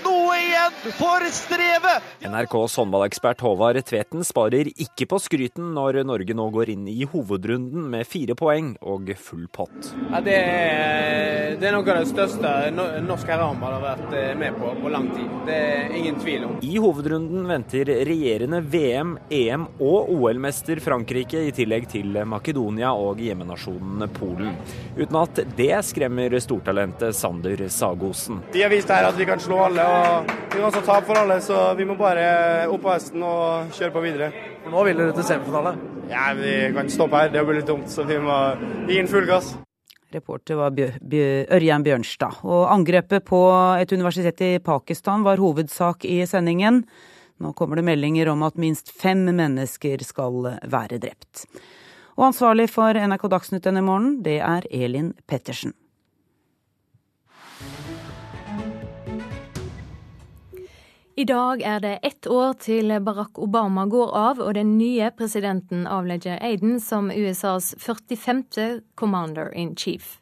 noe 0.05 0.37
igjen 0.41 0.77
for 0.99 1.25
strevet! 1.35 2.09
NRKs 2.21 2.77
håndballekspert 2.81 3.41
Håvard 3.45 3.81
Tveten 3.87 4.25
sparer 4.27 4.69
ikke 4.71 5.07
på 5.11 5.19
skryten 5.23 5.73
når 5.77 6.03
Norge 6.09 6.37
nå 6.37 6.47
går 6.55 6.73
inn 6.75 6.89
i 6.91 7.05
hovedrunden 7.09 7.89
med 7.93 8.09
fire 8.09 8.37
poeng 8.39 8.75
og 8.81 9.13
full 9.21 9.47
pott. 9.53 9.93
Ja, 10.11 10.21
det, 10.25 10.37
er, 10.37 11.57
det, 11.61 11.69
er, 11.69 11.75
noe 11.75 11.85
av 11.85 12.03
det 12.03 12.11
største 12.11 12.53
norsk 13.07 13.33
herrehåndball 13.33 13.77
har 13.79 13.85
vært 13.85 14.17
eh, 14.19 14.33
med 14.39 14.59
på 14.61 14.73
på 14.81 14.93
lang 14.93 15.09
tid. 15.15 15.31
Det 15.49 15.57
er 15.57 15.97
ingen 15.99 16.21
tvil 16.21 16.47
om. 16.49 16.57
I 16.65 16.75
hovedrunden 16.81 17.49
venter 17.49 17.93
regjerende 18.09 18.63
VM, 18.71 19.17
EM 19.31 19.67
og 19.79 20.13
OL-mester 20.15 20.81
Frankrike, 20.85 21.45
i 21.51 21.55
tillegg 21.57 21.89
til 21.91 22.21
Makedonia 22.29 22.93
og 22.97 23.21
hjemmenasjonen 23.23 24.07
Polen. 24.17 24.55
Uten 24.97 25.21
at 25.21 25.43
det 25.59 25.73
skremmer 25.87 26.37
stortalentet 26.43 27.17
Sander 27.17 27.67
Sagosen. 27.73 28.43
De 28.53 28.63
har 28.65 28.73
vist 28.73 28.91
her 28.91 29.09
at 29.09 29.19
vi 29.19 29.29
kan 29.29 29.41
slå 29.43 29.61
alle 29.67 29.90
vi 30.51 30.59
kan 30.59 30.67
også 30.69 30.83
tape 30.87 31.07
for 31.09 31.21
alle, 31.21 31.39
så 31.45 31.63
vi 31.79 31.87
må 31.89 31.97
bare 31.99 32.27
opp 32.71 32.85
av 32.87 32.97
hesten 32.97 33.25
og 33.27 33.73
kjøre 33.77 33.95
på 33.95 34.05
videre. 34.05 34.31
For 34.65 34.75
nå 34.75 34.85
vil 34.89 35.03
dere 35.03 35.17
til 35.17 35.27
semifinale? 35.29 35.75
Ja, 36.11 36.31
Vi 36.35 36.55
kan 36.75 36.87
ikke 36.87 36.97
stoppe 36.97 37.21
her, 37.21 37.31
det 37.31 37.45
blir 37.47 37.61
litt 37.61 37.69
dumt, 37.71 37.91
så 37.91 38.05
vi 38.09 38.19
må 38.19 38.39
gi 38.89 38.99
inn 38.99 39.11
full 39.11 39.29
gass. 39.29 39.53
Reporter 40.11 40.59
var 40.59 40.75
Ørjan 40.75 41.85
Bjørnstad. 41.87 42.41
Og 42.43 42.67
angrepet 42.73 43.25
på 43.29 43.41
et 43.79 43.93
universitet 43.95 44.43
i 44.43 44.59
Pakistan 44.59 45.23
var 45.23 45.39
hovedsak 45.39 46.05
i 46.05 46.25
sendingen. 46.27 46.83
Nå 47.41 47.53
kommer 47.55 47.79
det 47.79 47.87
meldinger 47.87 48.33
om 48.33 48.43
at 48.43 48.59
minst 48.59 48.91
fem 48.91 49.23
mennesker 49.31 50.03
skal 50.05 50.57
være 50.67 50.99
drept. 50.99 51.47
Og 52.19 52.33
ansvarlig 52.33 52.67
for 52.69 52.99
NRK 52.99 53.29
Dagsnytt 53.33 53.65
denne 53.65 53.85
morgenen, 53.87 54.19
det 54.27 54.41
er 54.43 54.67
Elin 54.69 55.15
Pettersen. 55.31 55.73
I 61.15 61.25
dag 61.25 61.63
er 61.63 61.81
det 61.81 61.97
ett 62.03 62.27
år 62.27 62.53
til 62.63 62.93
Barack 63.03 63.39
Obama 63.39 63.87
går 63.87 64.13
av 64.17 64.39
og 64.41 64.55
den 64.55 64.77
nye 64.79 65.11
presidenten 65.11 65.83
avlegger 65.91 66.39
Aiden 66.39 66.79
som 66.81 67.11
USAs 67.11 67.75
45. 67.79 68.45
commander 68.95 69.51
in 69.55 69.75
chief. 69.77 70.21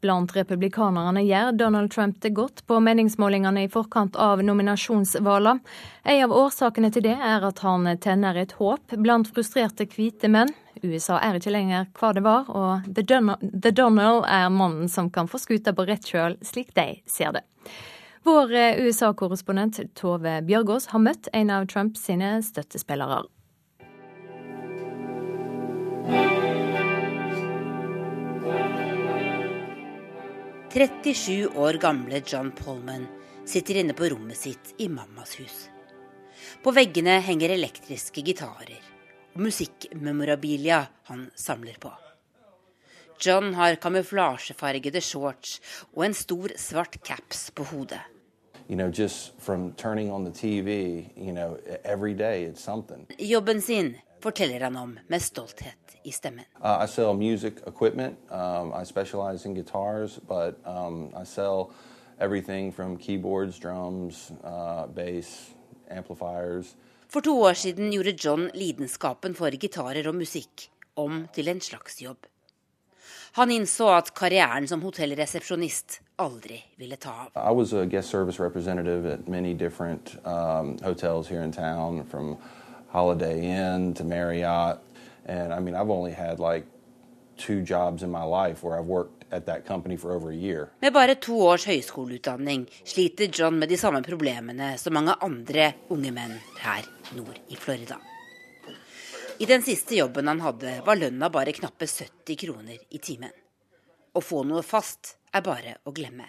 Blant 0.00 0.32
republikanerne 0.36 1.24
gjør 1.26 1.52
Donald 1.58 1.90
Trump 1.92 2.22
det 2.22 2.30
godt 2.38 2.62
på 2.66 2.78
meningsmålingene 2.80 3.66
i 3.66 3.68
forkant 3.68 4.16
av 4.16 4.40
nominasjonsvalget. 4.46 5.60
En 6.04 6.24
av 6.24 6.38
årsakene 6.38 6.92
til 6.94 7.08
det 7.10 7.18
er 7.18 7.44
at 7.50 7.60
han 7.66 7.90
tenner 8.00 8.38
et 8.38 8.54
håp 8.62 8.96
blant 9.02 9.28
frustrerte 9.34 9.90
hvite 9.90 10.30
menn. 10.30 10.54
USA 10.80 11.18
er 11.20 11.36
ikke 11.36 11.52
lenger 11.52 11.90
hva 11.98 12.14
det 12.16 12.22
var, 12.24 12.46
og 12.48 12.86
The 12.94 13.72
Donald 13.74 14.24
er 14.30 14.48
mannen 14.48 14.88
som 14.88 15.10
kan 15.10 15.28
få 15.28 15.42
skuta 15.42 15.74
på 15.74 15.90
rett 15.90 16.06
kjøl, 16.06 16.38
slik 16.40 16.70
de 16.78 16.92
ser 17.10 17.34
det. 17.36 17.48
Vår 18.22 18.52
eh, 18.52 18.80
USA-korrespondent 18.84 19.80
Tove 19.96 20.42
Bjørgaas 20.44 20.90
har 20.92 21.00
møtt 21.00 21.28
en 21.32 21.50
av 21.54 21.64
Trumps 21.72 22.02
sine 22.04 22.34
støttespillere. 22.44 23.22
«37 30.70 31.56
år 31.58 31.80
gamle 31.82 32.20
John 32.26 32.52
Polman 32.54 33.08
sitter 33.48 33.80
inne 33.80 33.96
på 33.96 34.12
rommet 34.12 34.38
sitt 34.38 34.74
i 34.78 34.90
mammas 34.92 35.34
hus. 35.40 35.56
På 36.62 36.76
veggene 36.76 37.16
henger 37.24 37.56
elektriske 37.56 38.22
gitarer 38.22 38.76
og 39.32 39.42
musikkmemorabilia 39.48 40.84
han 41.08 41.26
samler 41.34 41.80
på. 41.80 41.90
John 43.26 43.54
har 43.54 43.74
kamuflasjefargede 43.74 45.00
shorts 45.00 45.60
og 45.92 46.06
en 46.06 46.14
stor, 46.14 46.48
svart 46.56 46.96
caps 47.04 47.50
på 47.50 47.62
hodet. 47.62 48.00
You 48.70 48.76
know, 48.76 48.90
TV, 50.32 51.04
you 51.16 51.32
know, 51.32 51.56
Jobben 53.18 53.60
sin 53.60 53.96
forteller 54.22 54.60
han 54.60 54.76
om 54.76 54.98
med 55.08 55.20
stolthet 55.20 55.96
i 56.04 56.10
stemmen. 56.10 56.44
Uh, 56.64 56.84
I 56.84 56.86
sell 56.86 57.14
music 57.14 57.52
equipment. 57.66 58.16
Um, 58.30 58.72
I 58.82 58.84
specialize 58.84 59.48
in 59.48 59.54
guitars, 59.54 60.20
but 60.28 60.54
um, 60.64 61.10
I 61.22 61.24
sell 61.24 61.72
everything 62.20 62.72
from 62.72 62.96
keyboards, 62.96 63.58
drums, 63.58 64.32
uh, 64.44 64.86
bass, 64.86 65.50
amplifiers. 65.90 66.76
For 67.08 67.20
to 67.20 67.42
år 67.42 67.52
siden 67.52 67.90
gjorde 67.92 68.14
John 68.24 68.50
lidenskapen 68.54 69.34
for 69.34 69.50
gitarer 69.50 70.08
og 70.08 70.14
musikk 70.14 70.70
om 70.96 71.26
til 71.34 71.48
en 71.48 71.60
slags 71.60 72.02
jobb. 72.02 72.26
Han 73.32 73.50
innså 73.50 73.88
at 73.94 74.14
karrieren 74.14 74.68
som 74.68 74.82
hotellresepsjonist 74.82 76.00
aldri 76.20 76.60
ville 76.76 76.96
ta 76.96 77.10
av. 77.10 77.50
I 77.50 77.54
was 77.54 77.72
a 77.72 77.86
guest 77.86 78.10
service 78.10 78.42
representative 78.42 79.06
at 79.12 79.28
many 79.28 79.54
different 79.54 80.16
um, 80.24 80.76
hotels 80.82 81.28
here 81.28 81.42
in 81.42 81.52
town, 81.52 82.04
from 82.10 82.36
Holiday 82.92 83.40
Inn 83.44 83.94
to 83.94 84.04
Marriott, 84.04 84.78
and 85.26 85.52
I 85.52 85.60
mean 85.60 85.74
I've 85.74 85.90
only 85.90 86.12
had 86.12 86.38
like 86.38 86.66
two 87.36 87.62
jobs 87.62 88.02
in 88.02 88.10
my 88.10 88.24
life 88.24 88.62
where 88.62 88.78
I've 88.78 88.86
worked 88.86 89.24
at 89.32 89.46
that 89.46 89.64
company 89.66 89.96
for 89.96 90.12
over 90.12 90.30
a 90.30 90.36
year. 90.36 90.68
Med 90.80 90.92
bare 90.92 91.14
to 91.14 91.38
års 91.46 91.64
høyskoleutdanning 91.66 92.66
sliter 92.84 93.30
John 93.32 93.58
med 93.58 93.68
de 93.68 93.78
samme 93.78 94.02
problemene 94.02 94.74
som 94.78 94.94
mange 94.94 95.14
andre 95.22 95.72
unge 95.90 96.12
menn 96.12 96.40
her 96.60 96.86
nord 97.16 97.38
i 97.48 97.56
Florida. 97.56 98.00
I 99.40 99.46
den 99.46 99.62
siste 99.62 99.94
jobben 99.94 100.28
han 100.28 100.40
hadde, 100.40 100.82
var 100.86 100.96
lønna 101.00 101.30
bare 101.32 101.52
knappe 101.56 101.86
70 101.86 102.36
kroner 102.36 102.76
i 102.90 102.98
timen. 103.00 103.32
Å 104.12 104.20
få 104.20 104.42
noe 104.44 104.60
fast 104.60 105.14
er 105.32 105.40
bare 105.40 105.78
å 105.88 105.94
glemme. 105.96 106.26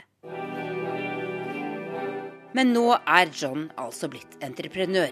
Men 2.56 2.72
nå 2.72 2.86
er 2.96 3.34
John 3.36 3.66
altså 3.76 4.08
blitt 4.14 4.38
entreprenør. 4.40 5.12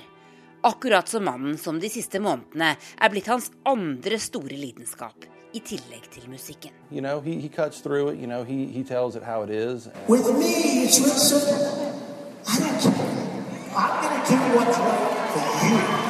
Akkurat 0.63 1.11
som 1.11 1.27
mannen 1.27 1.57
som 1.59 1.75
de 1.83 1.91
siste 1.91 2.23
månedene 2.23 2.71
er 2.79 3.11
blitt 3.11 3.27
hans 3.27 3.51
andre 3.67 4.15
store 4.23 4.55
lidenskap, 4.55 5.27
i 5.51 5.59
tillegg 5.59 6.07
til 6.15 6.31
musikken. 6.31 6.71
You 6.91 7.01
know, 7.03 7.19
he, 7.19 7.35
he 7.35 7.51
you 8.15 8.27
know, 8.27 8.45
he, 8.45 8.65
he 8.71 8.83
With 10.07 10.31
me, 10.39 10.87
it's 10.87 11.01
real 11.01 11.19
simple. 11.19 11.91
I 12.47 12.59
don't 12.59 12.79
care. 12.79 13.19
I'm 13.75 14.01
going 14.01 14.23
to 14.23 14.33
you 14.33 14.55
what's 14.55 14.79
right 14.79 15.33
for 15.33 16.03
you. 16.05 16.08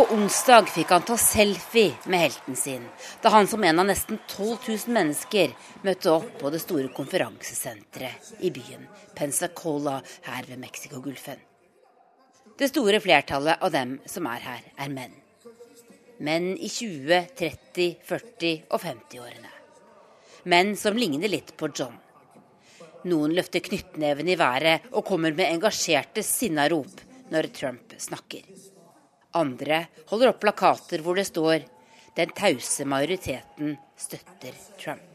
På 0.00 0.06
onsdag 0.14 0.62
fikk 0.72 0.94
han 0.94 1.02
ta 1.04 1.12
selfie 1.20 1.92
med 2.08 2.22
helten 2.22 2.56
sin, 2.56 2.86
da 3.20 3.28
han 3.34 3.46
som 3.46 3.64
en 3.68 3.82
av 3.82 3.84
nesten 3.84 4.16
12 4.30 4.54
000 4.68 4.94
mennesker 4.96 5.52
møtte 5.84 6.14
opp 6.14 6.38
på 6.40 6.52
det 6.54 6.62
store 6.62 6.88
konferansesenteret 6.96 8.30
i 8.40 8.48
byen 8.48 8.86
Pensacola 9.18 9.98
her 10.24 10.48
ved 10.48 10.62
Mexicogolfen. 10.62 11.36
Det 12.56 12.70
store 12.72 13.02
flertallet 13.04 13.60
av 13.60 13.74
dem 13.76 13.98
som 14.08 14.30
er 14.32 14.40
her, 14.46 14.64
er 14.80 14.96
menn. 14.96 15.20
Menn 16.24 16.48
i 16.56 16.72
20-, 16.72 17.36
30-, 17.36 17.92
40- 18.08 18.56
og 18.72 18.80
50-årene. 18.80 19.54
Menn 20.48 20.76
som 20.80 20.96
ligner 20.96 21.28
litt 21.28 21.52
på 21.60 21.68
John. 21.74 22.00
Noen 23.04 23.36
løfter 23.36 23.68
knyttneven 23.68 24.32
i 24.32 24.40
været 24.48 24.88
og 24.94 25.04
kommer 25.12 25.36
med 25.36 25.52
engasjerte 25.52 26.24
sinnarop 26.24 27.04
når 27.28 27.52
Trump 27.52 27.98
snakker. 28.00 28.48
Andre 29.38 29.84
holder 30.10 30.32
opp 30.32 30.40
plakater 30.42 31.02
hvor 31.04 31.14
det 31.14 31.28
står 31.28 31.62
'Den 32.16 32.30
tause 32.34 32.84
majoriteten 32.84 33.78
støtter 33.96 34.54
Trump'. 34.76 35.10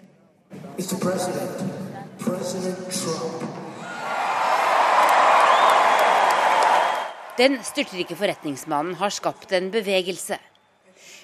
Den 7.38 7.58
styrtrike 7.64 8.16
forretningsmannen 8.16 8.96
har 8.96 9.10
skapt 9.10 9.52
en 9.52 9.72
bevegelse. 9.72 10.40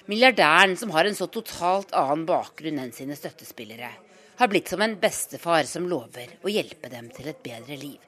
Milliardæren, 0.06 0.76
som 0.76 0.90
har 0.90 1.04
en 1.04 1.14
så 1.14 1.26
totalt 1.26 1.92
annen 1.92 2.26
bakgrunn 2.26 2.78
enn 2.78 2.92
sine 2.92 3.16
støttespillere, 3.16 3.88
har 4.36 4.48
blitt 4.48 4.68
som 4.68 4.82
en 4.82 4.98
bestefar 5.00 5.64
som 5.64 5.88
lover 5.88 6.28
å 6.44 6.52
hjelpe 6.52 6.90
dem 6.90 7.08
til 7.08 7.28
et 7.28 7.42
bedre 7.42 7.76
liv. 7.76 8.00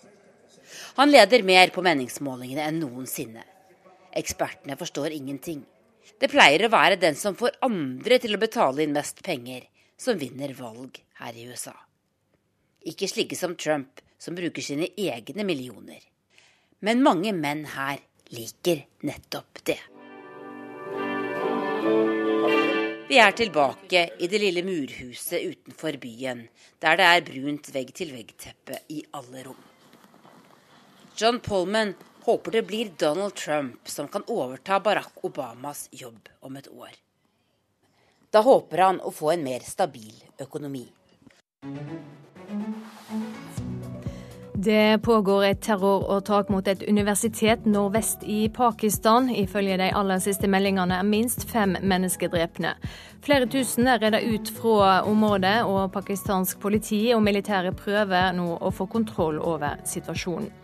Han 0.97 1.11
leder 1.11 1.43
mer 1.43 1.70
på 1.70 1.82
meningsmålingene 1.82 2.69
enn 2.69 2.81
noensinne. 2.81 3.54
Ekspertene 4.15 4.77
forstår 4.78 5.11
ingenting. 5.11 5.65
Det 6.20 6.31
pleier 6.31 6.66
å 6.66 6.73
være 6.73 7.01
den 7.01 7.16
som 7.19 7.35
får 7.35 7.57
andre 7.66 8.20
til 8.23 8.36
å 8.36 8.41
betale 8.43 8.85
inn 8.85 8.95
mest 8.95 9.23
penger, 9.27 9.65
som 9.99 10.19
vinner 10.20 10.55
valg 10.55 11.01
her 11.20 11.35
i 11.35 11.47
USA. 11.49 11.74
Ikke 12.86 13.09
slike 13.11 13.36
som 13.39 13.57
Trump, 13.57 14.03
som 14.19 14.36
bruker 14.36 14.62
sine 14.62 14.91
egne 14.97 15.47
millioner. 15.47 15.99
Men 16.85 17.03
mange 17.03 17.32
menn 17.35 17.65
her 17.74 17.99
liker 18.35 18.85
nettopp 19.09 19.65
det. 19.66 19.81
Vi 23.05 23.19
er 23.20 23.35
tilbake 23.36 24.07
i 24.20 24.28
det 24.31 24.41
lille 24.41 24.62
murhuset 24.65 25.43
utenfor 25.43 25.99
byen, 26.01 26.47
der 26.81 26.97
det 27.01 27.09
er 27.11 27.27
brunt 27.27 27.69
vegg-til-vegg-teppe 27.74 28.81
i 28.95 29.03
alle 29.19 29.45
rom. 29.49 29.61
John 31.19 31.39
Polman 31.45 31.93
håper 32.25 32.51
det 32.51 32.63
blir 32.63 32.91
Donald 32.99 33.35
Trump 33.35 33.89
som 33.89 34.09
kan 34.09 34.23
overta 34.27 34.81
Barack 34.81 35.25
Obamas 35.25 35.89
jobb 35.93 36.29
om 36.41 36.57
et 36.57 36.69
år. 36.69 36.91
Da 38.31 38.41
håper 38.41 38.79
han 38.79 39.01
å 39.01 39.13
få 39.15 39.35
en 39.35 39.45
mer 39.45 39.61
stabil 39.63 40.15
økonomi. 40.41 40.89
Det 44.65 44.99
pågår 45.03 45.45
et 45.45 45.61
terroråtak 45.63 46.49
mot 46.49 46.69
et 46.69 46.83
universitet 46.89 47.67
nordvest 47.69 48.25
i 48.25 48.49
Pakistan. 48.49 49.29
Ifølge 49.31 49.77
de 49.77 49.91
aller 49.93 50.23
siste 50.25 50.49
meldingene 50.49 51.03
er 51.03 51.05
minst 51.05 51.45
fem 51.51 51.77
mennesker 51.83 52.33
drepne. 52.33 52.73
Flere 53.21 53.47
tusen 53.53 53.91
er 53.93 54.01
redda 54.01 54.23
ut 54.25 54.49
fra 54.57 55.03
området, 55.05 55.59
og 55.69 55.93
pakistansk 55.93 56.65
politi 56.65 57.05
og 57.13 57.21
militære 57.29 57.77
prøver 57.77 58.33
nå 58.33 58.55
å 58.57 58.73
få 58.73 58.89
kontroll 58.89 59.43
over 59.43 59.85
situasjonen. 59.85 60.64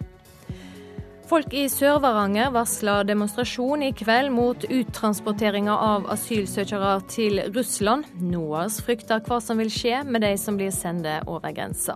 Folk 1.31 1.53
i 1.55 1.69
Sør-Varanger 1.71 2.49
varsler 2.51 3.05
demonstrasjon 3.07 3.85
i 3.87 3.93
kveld 3.95 4.33
mot 4.35 4.65
uttransporteringa 4.67 5.77
av 5.79 6.09
asylsøkere 6.11 6.97
til 7.13 7.39
Russland. 7.55 8.09
NOAS 8.19 8.81
frykter 8.83 9.23
hva 9.29 9.39
som 9.39 9.63
vil 9.63 9.71
skje 9.71 10.01
med 10.09 10.25
de 10.27 10.33
som 10.43 10.59
blir 10.59 10.75
sendt 10.75 11.07
over 11.31 11.55
grensa. 11.55 11.95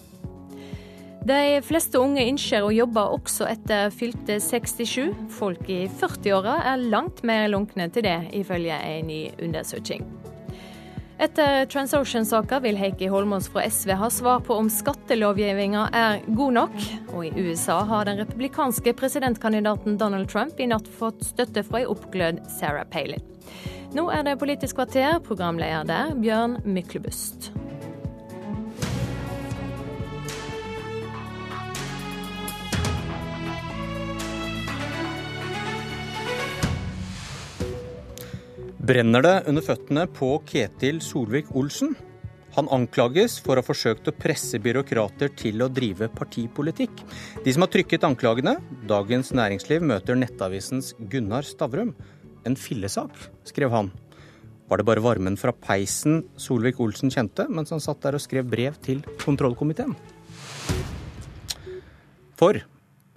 De 1.27 1.59
fleste 1.67 1.99
unge 1.99 2.23
ønsker 2.29 2.63
å 2.63 2.71
jobbe 2.77 3.03
også 3.17 3.49
etter 3.51 3.91
fylte 3.91 4.37
67. 4.39 5.11
Folk 5.35 5.67
i 5.67 5.89
40-åra 5.89 6.61
er 6.71 6.87
langt 6.95 7.25
mer 7.27 7.49
lunkne 7.51 7.89
til 7.91 8.07
det, 8.07 8.21
ifølge 8.39 8.79
en 8.79 9.11
ny 9.11 9.19
undersøking. 9.43 10.07
Etter 11.19 11.67
TransOcean-saka 11.71 12.59
vil 12.65 12.77
Heikki 12.77 13.07
Holmås 13.07 13.47
fra 13.49 13.63
SV 13.71 13.93
ha 14.01 14.09
svar 14.11 14.41
på 14.43 14.57
om 14.59 14.71
skattelovgivninga 14.71 15.85
er 15.95 16.25
god 16.27 16.57
nok. 16.59 16.75
Og 17.15 17.29
i 17.29 17.45
USA 17.47 17.79
har 17.87 18.09
den 18.09 18.19
republikanske 18.19 18.97
presidentkandidaten 18.99 19.99
Donald 20.01 20.29
Trump 20.33 20.59
i 20.59 20.67
natt 20.67 20.91
fått 20.99 21.23
støtte 21.23 21.63
fra 21.63 21.85
ei 21.85 21.91
oppglødd 21.91 22.43
Sarah 22.59 22.89
Palin. 22.91 23.23
Nå 23.95 24.09
er 24.11 24.27
det 24.27 24.41
Politisk 24.41 24.81
kvarter, 24.81 25.21
programleder 25.23 25.87
der, 25.87 26.17
Bjørn 26.19 26.59
Myklebust. 26.67 27.53
Brenner 38.85 39.23
det 39.25 39.37
under 39.49 39.65
føttene 39.65 40.05
på 40.13 40.35
Ketil 40.49 40.99
Solvik-Olsen. 41.01 41.95
Han 42.55 42.69
anklages 42.71 43.39
for 43.43 43.57
å 43.57 43.63
ha 43.63 43.67
forsøkt 43.67 44.11
å 44.11 44.15
presse 44.15 44.61
byråkrater 44.63 45.33
til 45.39 45.65
å 45.65 45.71
drive 45.73 46.11
partipolitikk. 46.15 47.01
De 47.47 47.55
som 47.55 47.65
har 47.65 47.73
trykket 47.73 48.05
anklagene, 48.07 48.59
Dagens 48.87 49.33
Næringsliv 49.35 49.83
møter 49.89 50.19
Nettavisens 50.19 50.93
Gunnar 51.11 51.49
Stavrum. 51.49 51.95
En 52.45 52.59
fillesak, 52.61 53.17
skrev 53.49 53.73
han. 53.73 53.91
Var 54.69 54.81
det 54.81 54.89
bare 54.89 55.05
varmen 55.05 55.41
fra 55.41 55.55
peisen 55.57 56.23
Solvik-Olsen 56.41 57.13
kjente 57.13 57.49
mens 57.49 57.73
han 57.73 57.83
satt 57.83 58.05
der 58.05 58.19
og 58.19 58.25
skrev 58.25 58.47
brev 58.53 58.77
til 58.85 59.03
kontrollkomiteen? 59.25 59.97
For 62.37 62.61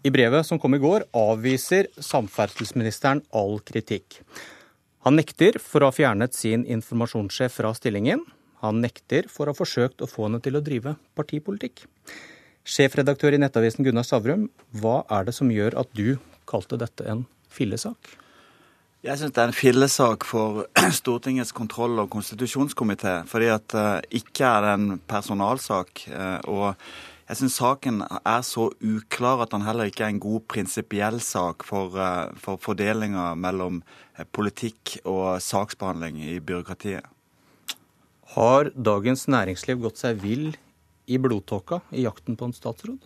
i 0.06 0.14
brevet 0.14 0.48
som 0.48 0.60
kom 0.61 0.77
i 0.77 0.81
går, 0.81 1.10
avviser 1.11 1.91
samferdselsministeren 1.99 3.26
all 3.35 3.60
kritikk. 3.68 4.22
Han 5.07 5.15
nekter 5.15 5.55
for 5.63 5.79
å 5.79 5.88
ha 5.88 5.95
fjernet 5.95 6.35
sin 6.35 6.65
informasjonssjef 6.67 7.53
fra 7.61 7.69
stillingen. 7.77 8.25
Han 8.59 8.81
nekter 8.84 9.29
for 9.31 9.47
å 9.47 9.53
ha 9.53 9.55
forsøkt 9.55 10.03
å 10.03 10.09
få 10.11 10.25
henne 10.25 10.41
til 10.43 10.57
å 10.59 10.61
drive 10.65 10.97
partipolitikk. 11.15 11.85
Sjefredaktør 12.67 13.38
i 13.38 13.39
Nettavisen 13.39 13.88
Gunnar 13.88 14.03
Stavrum, 14.03 14.49
hva 14.75 14.97
er 15.15 15.29
det 15.29 15.38
som 15.38 15.53
gjør 15.53 15.77
at 15.79 15.93
du 15.95 16.17
kalte 16.51 16.75
dette 16.81 17.07
en 17.07 17.23
fillesak? 17.47 18.17
Jeg 19.07 19.21
syns 19.21 19.31
det 19.31 19.45
er 19.45 19.53
en 19.53 19.55
fillesak 19.55 20.27
for 20.27 20.67
Stortingets 20.99 21.55
kontroll- 21.55 22.03
og 22.03 22.11
konstitusjonskomité. 22.11 23.21
Fordi 23.31 23.47
at 23.53 23.69
det 23.71 23.88
uh, 23.88 24.09
ikke 24.19 24.51
er 24.57 24.71
en 24.73 24.97
personalsak. 25.07 26.03
Og 26.51 26.73
jeg 27.28 27.40
syns 27.41 27.58
saken 27.60 28.04
er 28.08 28.44
så 28.48 28.70
uklar 28.80 29.44
at 29.44 29.52
den 29.52 29.66
heller 29.68 29.90
ikke 29.90 30.06
er 30.06 30.14
en 30.14 30.24
god 30.24 30.45
prinsipiell 30.48 31.20
sak 31.24 31.66
for, 31.68 31.98
uh, 31.99 32.32
for 32.40 32.62
fordelinga 32.64 33.34
mellom 33.36 33.82
Eh, 34.18 34.26
politikk 34.34 34.98
og 35.06 35.38
saksbehandling 35.44 36.18
i 36.26 36.38
byråkratiet. 36.41 37.06
Har 38.34 38.72
Dagens 38.74 39.28
Næringsliv 39.30 39.84
gått 39.84 40.02
seg 40.02 40.18
vill 40.22 40.49
i 41.08 41.20
blodtåka 41.22 41.80
i 41.94 42.04
jakten 42.04 42.36
på 42.36 42.49
en 42.49 42.56
statsråd? 42.56 43.06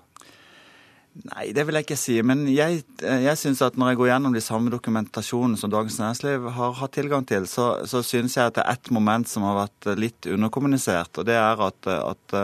Nei, 1.27 1.49
det 1.51 1.65
vil 1.67 1.75
jeg 1.75 1.83
ikke 1.83 1.99
si. 1.99 2.15
Men 2.23 2.45
jeg, 2.47 2.85
eh, 3.03 3.25
jeg 3.27 3.37
syns 3.37 3.61
at 3.61 3.75
når 3.75 3.91
jeg 3.91 3.97
går 3.99 4.07
gjennom 4.13 4.33
de 4.33 4.41
samme 4.41 4.71
dokumentasjonene 4.71 5.59
som 5.59 5.69
Dagens 5.69 5.99
Næringsliv 5.99 6.47
har 6.55 6.71
hatt 6.79 6.93
tilgang 6.95 7.27
til, 7.27 7.45
så, 7.45 7.83
så 7.85 7.99
syns 8.01 8.37
jeg 8.37 8.47
at 8.47 8.55
det 8.55 8.63
er 8.63 8.71
ett 8.71 8.89
moment 8.89 9.27
som 9.27 9.43
har 9.43 9.67
vært 9.67 9.99
litt 9.99 10.25
underkommunisert. 10.25 11.19
Og 11.19 11.27
det 11.27 11.35
er 11.35 11.59
at, 11.67 11.87
at 11.87 12.37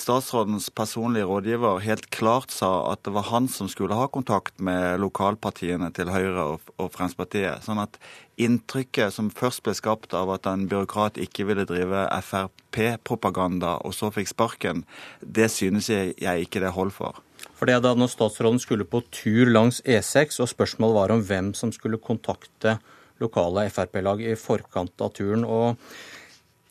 statsrådens 0.00 0.70
personlige 0.72 1.26
rådgiver 1.28 1.82
helt 1.84 2.06
klart 2.10 2.50
sa 2.54 2.70
at 2.92 3.02
det 3.04 3.12
var 3.12 3.28
han 3.28 3.48
som 3.52 3.68
skulle 3.68 3.96
ha 3.98 4.06
kontakt 4.08 4.56
med 4.60 5.00
lokalpartiene 5.02 5.90
til 5.96 6.10
Høyre 6.12 6.44
og, 6.54 6.70
og 6.80 6.90
Fremskrittspartiet. 6.94 7.64
Sånn 7.66 7.82
at 7.82 7.98
inntrykket 8.40 9.12
som 9.14 9.28
først 9.30 9.62
ble 9.66 9.74
skapt 9.76 10.14
av 10.16 10.32
at 10.32 10.48
en 10.48 10.64
byråkrat 10.70 11.20
ikke 11.20 11.44
ville 11.50 11.66
drive 11.68 12.06
Frp-propaganda, 12.24 13.76
og 13.84 13.96
så 13.96 14.12
fikk 14.14 14.30
sparken, 14.32 14.84
det 15.20 15.50
synes 15.52 15.90
jeg, 15.92 16.14
jeg 16.20 16.46
ikke 16.46 16.62
det 16.64 16.72
holder 16.76 16.96
for. 16.96 17.20
For 17.58 17.68
det 17.68 17.82
da 17.84 17.92
når 17.96 18.12
statsråden 18.14 18.60
skulle 18.62 18.88
på 18.88 19.02
tur 19.12 19.50
langs 19.52 19.82
E6, 19.84 20.40
og 20.40 20.48
spørsmålet 20.48 20.96
var 20.96 21.12
om 21.12 21.26
hvem 21.28 21.52
som 21.56 21.72
skulle 21.76 22.00
kontakte 22.00 22.78
lokale 23.20 23.66
Frp-lag 23.68 24.22
i 24.24 24.38
forkant 24.38 25.04
av 25.04 25.12
turen. 25.16 25.44
og 25.44 25.76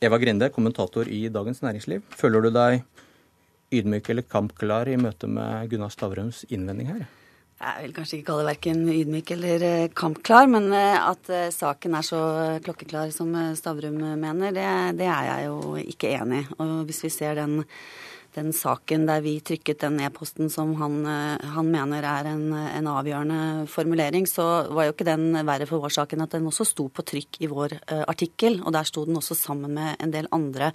Eva 0.02 0.18
Grinde, 0.18 0.48
kommentator 0.50 1.10
i 1.12 1.28
Dagens 1.28 1.62
Næringsliv. 1.62 2.02
Føler 2.16 2.42
du 2.48 2.54
deg 2.56 2.82
ydmyk 3.72 4.10
eller 4.10 4.26
kampklar 4.26 4.90
i 4.90 4.98
møte 5.00 5.30
med 5.30 5.70
Gunnar 5.72 5.94
Stavrums 5.94 6.44
innvending 6.50 6.90
her? 6.92 7.08
Jeg 7.60 7.84
vil 7.84 7.94
kanskje 7.98 8.18
ikke 8.18 8.30
kalle 8.30 8.44
det 8.46 8.52
verken 8.54 8.84
ydmyk 8.88 9.32
eller 9.36 9.64
eh, 9.68 9.90
kampklar, 9.92 10.46
men 10.48 10.70
eh, 10.72 10.96
at 10.96 11.28
eh, 11.28 11.50
saken 11.52 11.98
er 11.98 12.06
så 12.08 12.20
klokkeklar 12.64 13.12
som 13.12 13.34
Stavrum 13.60 13.98
mener, 14.00 14.54
det, 14.56 14.68
det 15.02 15.10
er 15.12 15.26
jeg 15.28 15.50
jo 15.50 15.74
ikke 15.82 16.14
enig 16.16 16.46
i. 16.46 16.48
Og 16.64 16.86
hvis 16.88 17.04
vi 17.04 17.12
ser 17.12 17.36
den 17.42 17.58
den 18.40 18.54
saken 18.56 19.06
der 19.08 19.22
vi 19.24 19.36
trykket 19.46 19.84
den 19.84 20.00
e-posten 20.04 20.50
som 20.52 20.72
han, 20.80 21.00
eh, 21.06 21.50
han, 21.56 21.72
mener 21.72 22.06
er 22.08 22.30
en, 22.32 22.46
en, 22.54 22.90
avgjørende 22.90 23.68
formulering, 23.72 24.28
så 24.30 24.46
var 24.74 24.88
jo 24.88 24.96
ikke 24.96 25.08
den 25.08 25.34
verre 25.48 25.68
for 25.70 25.84
vår 25.84 25.96
sak 26.00 26.16
enn 26.16 26.24
at 26.26 26.36
den 26.36 26.48
også 26.50 26.68
sto 26.68 26.88
på 26.90 27.06
trykk 27.06 27.42
i 27.44 27.50
vår 27.52 27.76
uh, 27.80 28.06
artikkel. 28.10 28.60
Og 28.64 28.74
der 28.76 28.88
sto 28.88 29.06
den 29.08 29.20
også 29.20 29.38
sammen 29.38 29.76
med 29.78 30.00
en 30.02 30.14
del 30.14 30.30
andre 30.36 30.72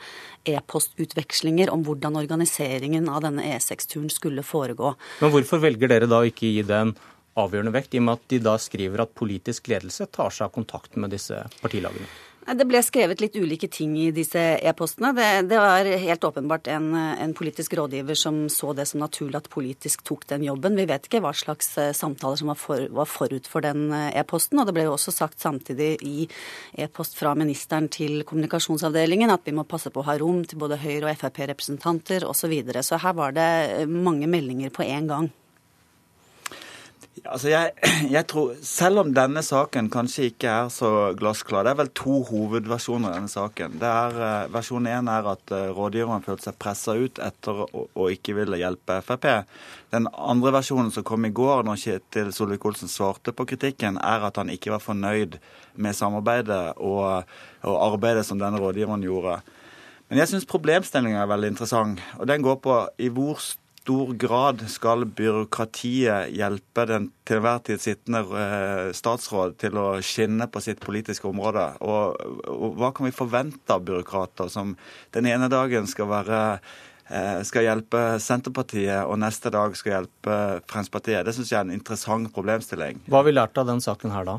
e-postutvekslinger 0.49 1.73
om 1.73 1.85
hvordan 1.87 2.21
organiseringen 2.21 3.09
av 3.11 3.25
denne 3.25 3.47
E6-turen 3.57 4.13
skulle 4.13 4.45
foregå. 4.47 4.95
Men 5.23 5.35
hvorfor 5.35 5.63
velger 5.65 5.91
dere 5.91 6.11
da 6.11 6.23
ikke 6.27 6.53
gi 6.53 6.63
den 6.69 6.95
avgjørende 7.41 7.75
vekt, 7.75 7.95
i 7.95 8.03
og 8.03 8.07
med 8.07 8.21
at 8.21 8.29
de 8.31 8.41
da 8.45 8.55
skriver 8.63 9.03
at 9.05 9.17
politisk 9.19 9.73
ledelse 9.73 10.07
tar 10.15 10.31
seg 10.35 10.47
av 10.49 10.55
kontakt 10.55 10.99
med 11.01 11.15
disse 11.15 11.41
partilagene? 11.63 12.07
Det 12.45 12.67
ble 12.69 12.81
skrevet 12.85 13.23
litt 13.23 13.37
ulike 13.41 13.71
ting 13.73 13.95
i 13.97 14.11
disse 14.13 14.41
e-postene. 14.61 15.15
Det, 15.17 15.27
det, 15.49 15.57
var 15.57 15.89
helt 15.89 16.25
åpenbart 16.29 16.69
en, 16.69 16.91
en, 16.95 17.33
politisk 17.35 17.73
rådgiver 17.79 18.19
som 18.21 18.43
så 18.53 18.75
det 18.77 18.85
som 18.91 19.01
naturlig 19.01 19.39
at 19.39 19.49
politisk 19.49 20.03
tok 20.05 20.27
den 20.29 20.45
jobben. 20.45 20.77
Vi 20.77 20.85
vet 20.91 21.09
ikke 21.09 21.23
hva 21.25 21.33
slags 21.33 21.73
eh, 21.81 21.95
samtaler 21.97 22.37
som 22.37 22.51
var, 22.53 22.59
for, 22.61 22.85
var 22.93 23.09
forut 23.09 23.49
for 23.49 23.65
den 23.65 23.87
eh, 23.97 24.11
e-posten. 24.21 24.61
Og 24.61 24.69
det 24.69 24.75
ble 24.77 24.85
jo 24.85 24.93
også 24.99 25.15
sagt 25.15 25.41
samtidig 25.41 25.95
i 26.05 26.27
e-post 26.85 27.17
fra 27.17 27.33
ministeren 27.39 27.89
til 27.89 28.21
kommunikasjonsavdelingen 28.29 29.33
at 29.33 29.49
vi 29.49 29.57
må 29.57 29.65
passe 29.65 29.89
på 29.95 30.05
å 30.05 30.09
ha 30.11 30.19
rom 30.21 30.43
til 30.45 30.61
både 30.61 30.83
Høyre- 30.85 31.09
og 31.09 31.25
Frp-representanter 31.25 32.29
osv. 32.29 32.45
Så, 32.45 32.51
videre. 32.53 32.83
så 32.85 32.99
her 33.01 33.15
var 33.17 33.33
det 33.33 33.87
mange 33.89 34.29
meldinger 34.29 34.69
på 34.69 34.85
én 34.85 35.09
gang. 35.09 35.31
Altså 37.23 37.49
jeg, 37.49 37.71
jeg, 38.17 38.27
tror, 38.31 38.55
Selv 38.67 39.05
om 39.05 39.13
denne 39.15 39.43
saken 39.47 39.87
kanskje 39.93 40.29
ikke 40.33 40.51
er 40.51 40.71
så 40.73 40.91
glassklar 41.19 41.65
Det 41.65 41.73
er 41.75 41.79
vel 41.79 41.91
to 41.95 42.19
hovedversjoner 42.27 43.13
av 43.13 43.19
denne 43.21 43.31
saken. 43.31 43.79
Er, 43.79 44.19
uh, 44.19 44.53
Versjon 44.55 44.89
én 44.91 45.11
er 45.11 45.31
at 45.31 45.55
uh, 45.55 45.71
rådgiveren 45.77 46.25
følte 46.27 46.49
seg 46.49 46.59
pressa 46.61 46.97
ut 46.99 47.23
etter 47.23 47.65
å, 47.65 47.87
å, 47.87 48.09
ikke 48.11 48.35
ville 48.41 48.59
hjelpe 48.59 48.99
Frp. 49.07 49.29
Den 49.95 50.11
andre 50.11 50.57
versjonen 50.59 50.91
som 50.95 51.07
kom 51.07 51.27
i 51.29 51.33
går, 51.35 51.63
når 51.67 51.81
Kjetil 51.85 52.33
Solvik-Olsen 52.35 52.91
svarte 52.91 53.35
på 53.37 53.47
kritikken, 53.55 54.01
er 54.03 54.27
at 54.27 54.41
han 54.41 54.51
ikke 54.51 54.75
var 54.75 54.83
fornøyd 54.83 55.39
med 55.79 55.95
samarbeidet 55.95 56.75
og, 56.83 57.31
og 57.63 57.77
arbeidet 57.93 58.27
som 58.27 58.41
denne 58.43 58.59
rådgiveren 58.63 59.07
gjorde. 59.07 59.39
Men 60.11 60.21
jeg 60.21 60.33
syns 60.33 60.51
problemstillinga 60.51 61.23
er 61.23 61.31
veldig 61.31 61.55
interessant. 61.55 62.03
og 62.19 62.27
Den 62.29 62.43
går 62.45 62.59
på 62.63 62.81
i 62.99 63.09
hvor 63.15 63.39
stor 63.39 63.64
grad 63.93 64.65
skal 64.69 65.05
byråkratiet 65.05 66.33
hjelpe 66.33 66.87
den 66.89 67.11
til 67.25 67.37
enhver 67.37 67.61
tid 67.67 67.81
sittende 67.81 68.23
eh, 68.41 68.93
statsråd 68.97 69.59
til 69.61 69.77
å 69.77 70.01
skinne 70.01 70.47
på 70.49 70.61
sitt 70.65 70.81
politiske 70.81 71.29
område? 71.29 71.67
Og, 71.85 72.17
og 72.49 72.81
hva 72.81 72.93
kan 72.97 73.07
vi 73.07 73.13
forvente 73.13 73.75
av 73.75 73.85
byråkrater 73.85 74.49
som 74.49 74.77
den 75.13 75.27
ene 75.27 75.51
dagen 75.53 75.87
skal 75.87 76.09
være 76.09 76.41
eh, 77.11 77.43
skal 77.45 77.69
hjelpe 77.69 78.05
Senterpartiet, 78.25 79.05
og 79.05 79.21
neste 79.21 79.53
dag 79.53 79.77
skal 79.77 79.99
hjelpe 79.99 80.39
Fremskrittspartiet. 80.65 81.25
Det 81.27 81.37
syns 81.37 81.53
jeg 81.53 81.61
er 81.61 81.69
en 81.69 81.77
interessant 81.77 82.33
problemstilling. 82.33 83.05
Hva 83.09 83.21
har 83.21 83.29
vi 83.29 83.37
lært 83.37 83.61
av 83.61 83.69
den 83.69 83.85
saken 83.85 84.17
her 84.17 84.25
da? 84.29 84.39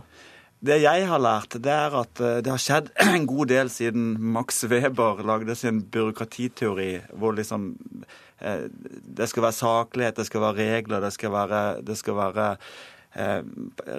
Det 0.66 0.80
jeg 0.82 1.06
har 1.06 1.20
lært, 1.22 1.58
det 1.62 1.72
er 1.72 1.96
at 2.02 2.22
eh, 2.24 2.40
det 2.42 2.50
har 2.50 2.62
skjedd 2.62 2.94
en 3.06 3.30
god 3.30 3.52
del 3.54 3.70
siden 3.70 4.16
Max 4.34 4.64
Weber 4.72 5.22
lagde 5.22 5.54
sin 5.60 5.84
byråkratiteori, 5.94 6.94
hvor 7.14 7.38
liksom 7.38 7.76
det 8.40 9.30
skal 9.30 9.45
være 9.45 9.56
saklighet, 9.56 10.18
det 10.18 10.26
skal 10.28 10.41
være 10.41 10.60
regler, 10.60 10.99
det 10.99 11.14
skal 11.14 11.32
være, 11.32 11.62
det 11.88 11.98
skal 11.98 12.18
være 12.18 12.48
eh, 13.16 13.41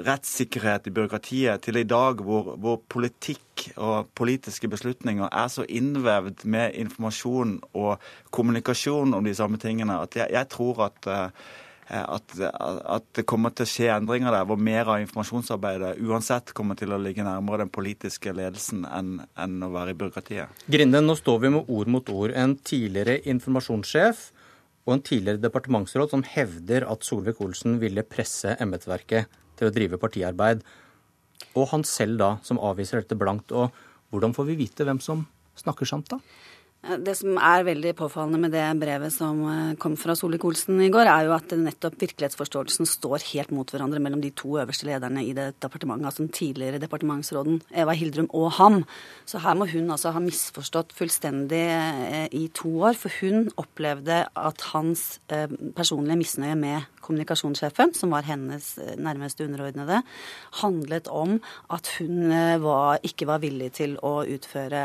rettssikkerhet 0.07 0.87
i 0.87 0.95
byråkratiet, 0.99 1.63
til 1.65 1.81
i 1.81 1.87
dag 1.89 2.21
hvor, 2.21 2.55
hvor, 2.57 2.83
politikk 2.89 3.69
og 3.77 4.11
politiske 4.15 4.69
beslutninger 4.69 5.29
er 5.33 5.49
så 5.49 5.65
innvevd 5.69 6.45
med 6.45 6.75
informasjon 6.75 7.61
og 7.75 7.97
kommunikasjon 8.31 9.15
om 9.15 9.25
de 9.25 9.35
samme 9.35 9.57
tingene, 9.57 10.03
at 10.05 10.17
jeg, 10.17 10.29
jeg 10.37 10.49
tror 10.53 10.85
at 10.91 11.09
eh, 11.09 11.31
Eh, 11.37 11.66
at, 11.87 12.33
at, 12.41 13.05
det 13.15 13.23
kommer 13.29 13.53
til 13.55 13.67
å 13.67 13.71
skje 13.71 13.91
endringer 13.95 14.35
der, 14.35 14.47
hvor 14.49 14.59
mer 14.59 14.89
av 14.91 15.03
informasjonsarbeidet 15.05 16.01
uansett 16.03 16.51
kommer 16.57 16.79
til 16.79 16.95
å 16.95 16.99
ligge 16.99 17.23
nærmere 17.27 17.63
den 17.63 17.71
politiske 17.75 18.33
ledelsen 18.35 18.83
enn, 18.91 19.21
enn 19.39 19.61
å 19.63 19.71
være 19.75 19.95
i 19.95 19.99
byråkratiet. 20.01 20.65
Grinde, 20.73 21.03
nå 21.05 21.15
står 21.19 21.45
vi 21.45 21.53
med 21.55 21.71
ord 21.71 21.93
mot 21.95 22.11
ord. 22.11 22.35
En 22.35 22.57
tidligere 22.59 23.21
informasjonssjef 23.31 24.25
og 24.87 24.97
en 24.97 25.05
tidligere 25.07 25.43
departementsråd 25.43 26.13
som 26.15 26.27
hevder 26.27 26.89
at 26.91 27.07
Solvik-Olsen 27.07 27.79
ville 27.83 28.07
presse 28.07 28.57
embetsverket 28.63 29.31
til 29.59 29.71
å 29.71 29.75
drive 29.75 30.03
partiarbeid. 30.03 30.67
Og 31.57 31.71
han 31.71 31.87
selv 31.87 32.19
da, 32.21 32.31
som 32.47 32.61
avviser 32.63 33.03
dette 33.03 33.19
blankt. 33.19 33.55
Og 33.55 33.71
hvordan 34.11 34.35
får 34.37 34.51
vi 34.51 34.61
vite 34.65 34.87
hvem 34.87 35.03
som 35.03 35.27
snakker 35.59 35.89
sant, 35.89 36.11
da? 36.11 36.21
Det 36.87 37.17
som 37.19 37.35
er 37.43 37.65
veldig 37.67 37.93
påfallende 37.99 38.39
med 38.39 38.53
det 38.55 38.65
brevet 38.79 39.11
som 39.11 39.41
eh, 39.51 39.73
kom 39.83 39.97
fra 39.99 40.15
Solvik-Olsen 40.15 40.79
i 40.85 40.91
går, 40.95 41.09
er 41.11 41.27
jo 41.27 41.33
at 41.35 41.51
nettopp 41.59 41.97
virkelighetsforståelsen 41.99 42.87
står 42.87 43.25
helt 43.33 43.51
mot 43.55 43.71
hverandre 43.73 43.99
mellom 44.03 44.23
de 44.23 44.31
to 44.37 44.55
øverste 44.61 44.87
lederne 44.87 45.25
i 45.27 45.33
det 45.35 45.49
departementet, 45.65 46.07
altså 46.07 46.23
den 46.23 46.35
tidligere 46.37 46.79
departementsråden 46.83 47.59
Eva 47.75 47.97
Hildrum 47.99 48.29
og 48.31 48.53
ham. 48.61 48.79
Så 49.27 49.43
her 49.43 49.57
må 49.59 49.67
hun 49.73 49.91
altså 49.91 50.13
ha 50.15 50.23
misforstått 50.23 50.95
fullstendig 50.95 51.65
eh, 51.75 52.29
i 52.31 52.45
to 52.55 52.71
år, 52.87 52.95
for 53.01 53.11
hun 53.19 53.51
opplevde 53.59 54.23
at 54.31 54.69
hans 54.71 55.19
eh, 55.35 55.51
personlige 55.75 56.21
misnøye 56.23 56.55
med 56.61 56.87
kommunikasjonssjefen, 57.03 57.97
som 57.99 58.15
var 58.15 58.27
hennes 58.27 58.73
nærmeste 58.99 59.47
underordnede, 59.47 60.01
handlet 60.63 61.11
om 61.11 61.37
at 61.71 61.91
hun 62.01 62.33
var, 62.63 62.99
ikke 63.07 63.29
var 63.31 63.39
villig 63.45 63.69
til 63.79 63.95
å 64.03 64.25
utføre 64.27 64.81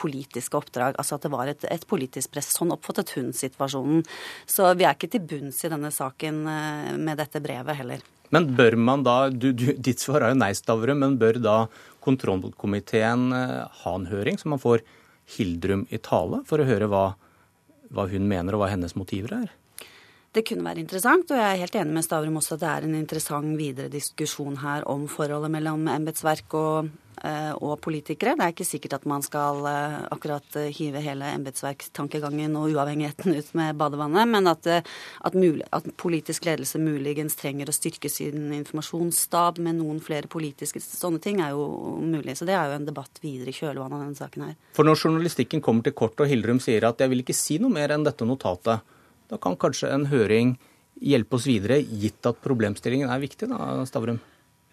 politiske 0.00 0.56
oppdrag 0.56 0.96
altså 0.98 1.16
at 1.16 1.26
det 1.26 1.32
var 1.32 1.50
et, 1.50 1.64
et 1.70 1.86
politisk 1.88 2.34
press. 2.34 2.50
Sånn 2.56 2.74
oppfattet 2.74 3.14
hun 3.16 3.32
situasjonen. 3.36 4.04
Så 4.48 4.68
vi 4.78 4.86
er 4.86 4.96
ikke 4.96 5.10
til 5.12 5.24
bunns 5.30 5.62
i 5.64 5.72
denne 5.72 5.92
saken 5.94 6.40
eh, 6.50 6.94
med 6.98 7.20
dette 7.22 7.42
brevet 7.44 7.78
heller. 7.78 8.04
Men 8.34 8.50
bør 8.58 8.76
man 8.76 9.04
da, 9.06 9.18
du, 9.32 9.50
du, 9.56 9.70
Ditt 9.72 10.02
svar 10.04 10.24
er 10.24 10.34
jo 10.34 10.40
nei, 10.40 10.52
Stavre, 10.56 10.96
men 10.98 11.16
bør 11.20 11.40
da 11.40 11.58
kontrollkomiteen 12.04 13.30
eh, 13.36 13.80
ha 13.84 13.94
en 13.96 14.08
høring, 14.10 14.40
så 14.40 14.52
man 14.52 14.62
får 14.62 14.84
Hildrum 15.36 15.86
i 15.92 16.00
tale, 16.00 16.42
for 16.48 16.60
å 16.60 16.68
høre 16.68 16.88
hva, 16.88 17.06
hva 17.92 18.06
hun 18.08 18.28
mener 18.28 18.56
og 18.56 18.62
hva 18.62 18.70
hennes 18.72 18.96
motiver 18.96 19.34
er? 19.42 19.50
Det 20.32 20.44
kunne 20.46 20.66
være 20.66 20.82
interessant, 20.84 21.30
og 21.32 21.40
jeg 21.40 21.48
er 21.48 21.62
helt 21.62 21.76
enig 21.80 21.96
med 21.96 22.04
Stavrum 22.04 22.36
også 22.40 22.58
at 22.58 22.62
det 22.62 22.70
er 22.70 22.86
en 22.86 22.96
interessant 22.98 23.54
videre 23.58 23.92
diskusjon 23.92 24.58
her 24.60 24.84
om 24.90 25.06
forholdet 25.10 25.50
mellom 25.54 25.88
embetsverk 25.90 26.56
og 26.58 26.90
Eh, 27.24 27.54
og 27.64 27.80
politikere. 27.82 28.36
Det 28.38 28.44
er 28.44 28.52
ikke 28.52 28.66
sikkert 28.66 28.94
at 29.00 29.06
man 29.08 29.24
skal 29.26 29.64
eh, 29.66 29.94
akkurat 30.14 30.56
eh, 30.60 30.68
hive 30.74 31.00
hele 31.02 31.26
embetsverkstankegangen 31.34 32.54
og 32.58 32.68
uavhengigheten 32.70 33.34
ut 33.34 33.48
med 33.58 33.78
badevannet, 33.80 34.28
men 34.30 34.50
at, 34.50 34.68
at, 34.68 35.34
mulig, 35.34 35.64
at, 35.74 35.88
politisk 35.98 36.46
ledelse 36.46 36.78
muligens 36.78 37.34
trenger 37.40 37.70
å 37.70 37.74
styrke 37.74 38.10
sin 38.12 38.52
informasjonsstab 38.54 39.58
med 39.64 39.80
noen 39.80 39.98
flere 40.04 40.30
politiske 40.30 40.82
sånne 40.84 41.22
ting, 41.24 41.42
er 41.42 41.56
jo 41.56 41.96
mulig. 41.98 42.36
Så 42.38 42.46
det 42.46 42.54
er 42.54 42.70
jo 42.70 42.78
en 42.78 42.86
debatt 42.86 43.18
videre 43.24 43.50
i 43.50 43.56
kjølvannet 43.56 43.98
av 43.98 44.04
denne 44.04 44.20
saken 44.20 44.46
her. 44.46 44.54
For 44.78 44.86
når 44.86 45.02
journalistikken 45.02 45.64
kommer 45.64 45.88
til 45.88 45.96
kort 45.98 46.22
og 46.22 46.30
Hildrum 46.30 46.62
sier 46.62 46.86
at 46.86 47.02
jeg 47.02 47.10
vil 47.10 47.24
ikke 47.24 47.36
si 47.36 47.58
noe 47.62 47.74
mer 47.74 47.96
enn 47.96 48.06
dette 48.06 48.28
notatet, 48.28 48.86
da 49.28 49.38
kan 49.40 49.56
kanskje 49.60 49.92
en 49.92 50.08
høring 50.10 50.56
hjelpe 50.98 51.38
oss 51.38 51.46
videre, 51.46 51.78
gitt 51.82 52.26
at 52.26 52.40
problemstillingen 52.42 53.10
er 53.12 53.22
viktig, 53.22 53.50
da, 53.50 53.84
Stavrum? 53.86 54.18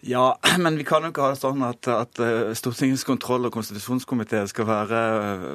Ja, 0.06 0.38
men 0.58 0.76
vi 0.78 0.84
kan 0.86 1.02
jo 1.02 1.10
ikke 1.10 1.24
ha 1.24 1.32
det 1.34 1.40
sånn 1.40 1.62
at, 1.66 1.86
at 1.90 2.20
eh, 2.22 2.52
Stortingets 2.54 3.02
kontroll- 3.06 3.48
og 3.48 3.54
konstitusjonskomité 3.56 4.44
skal 4.46 4.68
være, 4.68 5.00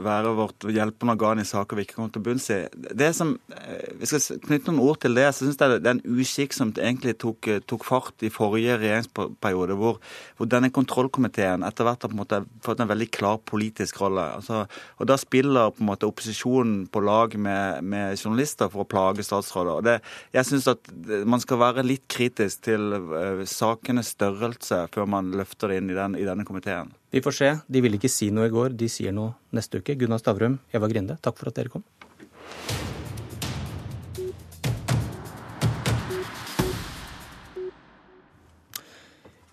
være, 0.03 0.33
vårt 0.35 0.65
hjelpende 0.67 1.15
organ 1.15 1.39
i 1.39 1.47
saker 1.47 1.79
vi 1.79 1.85
ikke 1.85 1.95
kommer 1.95 2.11
til 2.11 2.25
bunns 2.25 2.49
i. 2.51 2.59
Det 2.75 3.11
som, 3.15 3.37
eh, 3.55 3.93
Vi 4.01 4.09
skal 4.09 4.41
knytte 4.43 4.73
noen 4.73 4.83
ord 4.83 4.99
til 5.05 5.15
det. 5.15 5.29
så 5.31 5.45
synes 5.45 5.57
jeg 5.57 5.79
Det 5.79 5.87
er 5.87 5.95
en 5.95 6.19
uskikk 6.19 6.53
som 6.53 6.73
egentlig 6.73 7.17
tok, 7.17 7.47
tok 7.65 7.85
fart 7.85 8.25
i 8.27 8.29
forrige 8.29 8.75
regjeringsperiode, 8.81 9.77
hvor, 9.79 9.99
hvor 10.35 10.49
denne 10.51 10.69
kontrollkomiteen 10.69 11.63
etter 11.63 11.87
hvert 11.87 12.03
har 12.03 12.11
på 12.11 12.17
en 12.17 12.23
måte 12.23 12.45
fått 12.61 12.81
en 12.81 12.91
veldig 12.91 13.09
klar 13.11 13.39
politisk 13.39 14.01
rolle. 14.01 14.35
Altså, 14.35 14.67
og 14.99 15.07
Da 15.07 15.15
spiller 15.15 15.71
på 15.71 15.79
en 15.79 15.91
måte 15.93 16.07
opposisjonen 16.07 16.89
på 16.91 16.99
lag 16.99 17.37
med, 17.39 17.83
med 17.83 18.17
journalister 18.19 18.67
for 18.67 18.83
å 18.83 18.89
plage 18.89 19.23
statsråder. 19.23 19.79
Og 19.79 19.83
det, 19.83 20.01
jeg 20.33 20.45
syns 20.45 20.67
at 20.67 20.91
man 21.25 21.39
skal 21.39 21.57
være 21.57 21.87
litt 21.87 22.07
kritisk 22.07 22.63
til 22.67 22.91
uh, 22.99 23.45
sakenes 23.47 24.11
størrelse 24.11 24.40
størrelse 24.41 24.87
før 24.93 25.07
man 25.09 25.31
løfter 25.37 25.71
det 25.71 25.81
inn 25.81 25.91
i, 25.91 25.97
den, 25.97 26.17
i 26.17 26.25
denne 26.25 26.45
komiteen. 26.47 26.91
Vi 27.13 27.21
får 27.21 27.37
se. 27.37 27.49
De 27.69 27.81
ville 27.83 27.99
ikke 27.99 28.11
si 28.11 28.31
noe 28.33 28.49
i 28.49 28.53
går, 28.53 28.73
de 28.73 28.89
sier 28.89 29.13
noe 29.13 29.35
neste 29.53 29.81
uke. 29.81 29.95
Gunnar 29.99 30.21
Stavrum, 30.21 30.59
Eva 30.73 30.89
Grinde, 30.89 31.19
takk 31.21 31.37
for 31.37 31.51
at 31.51 31.59
dere 31.59 31.69
kom. 31.73 31.85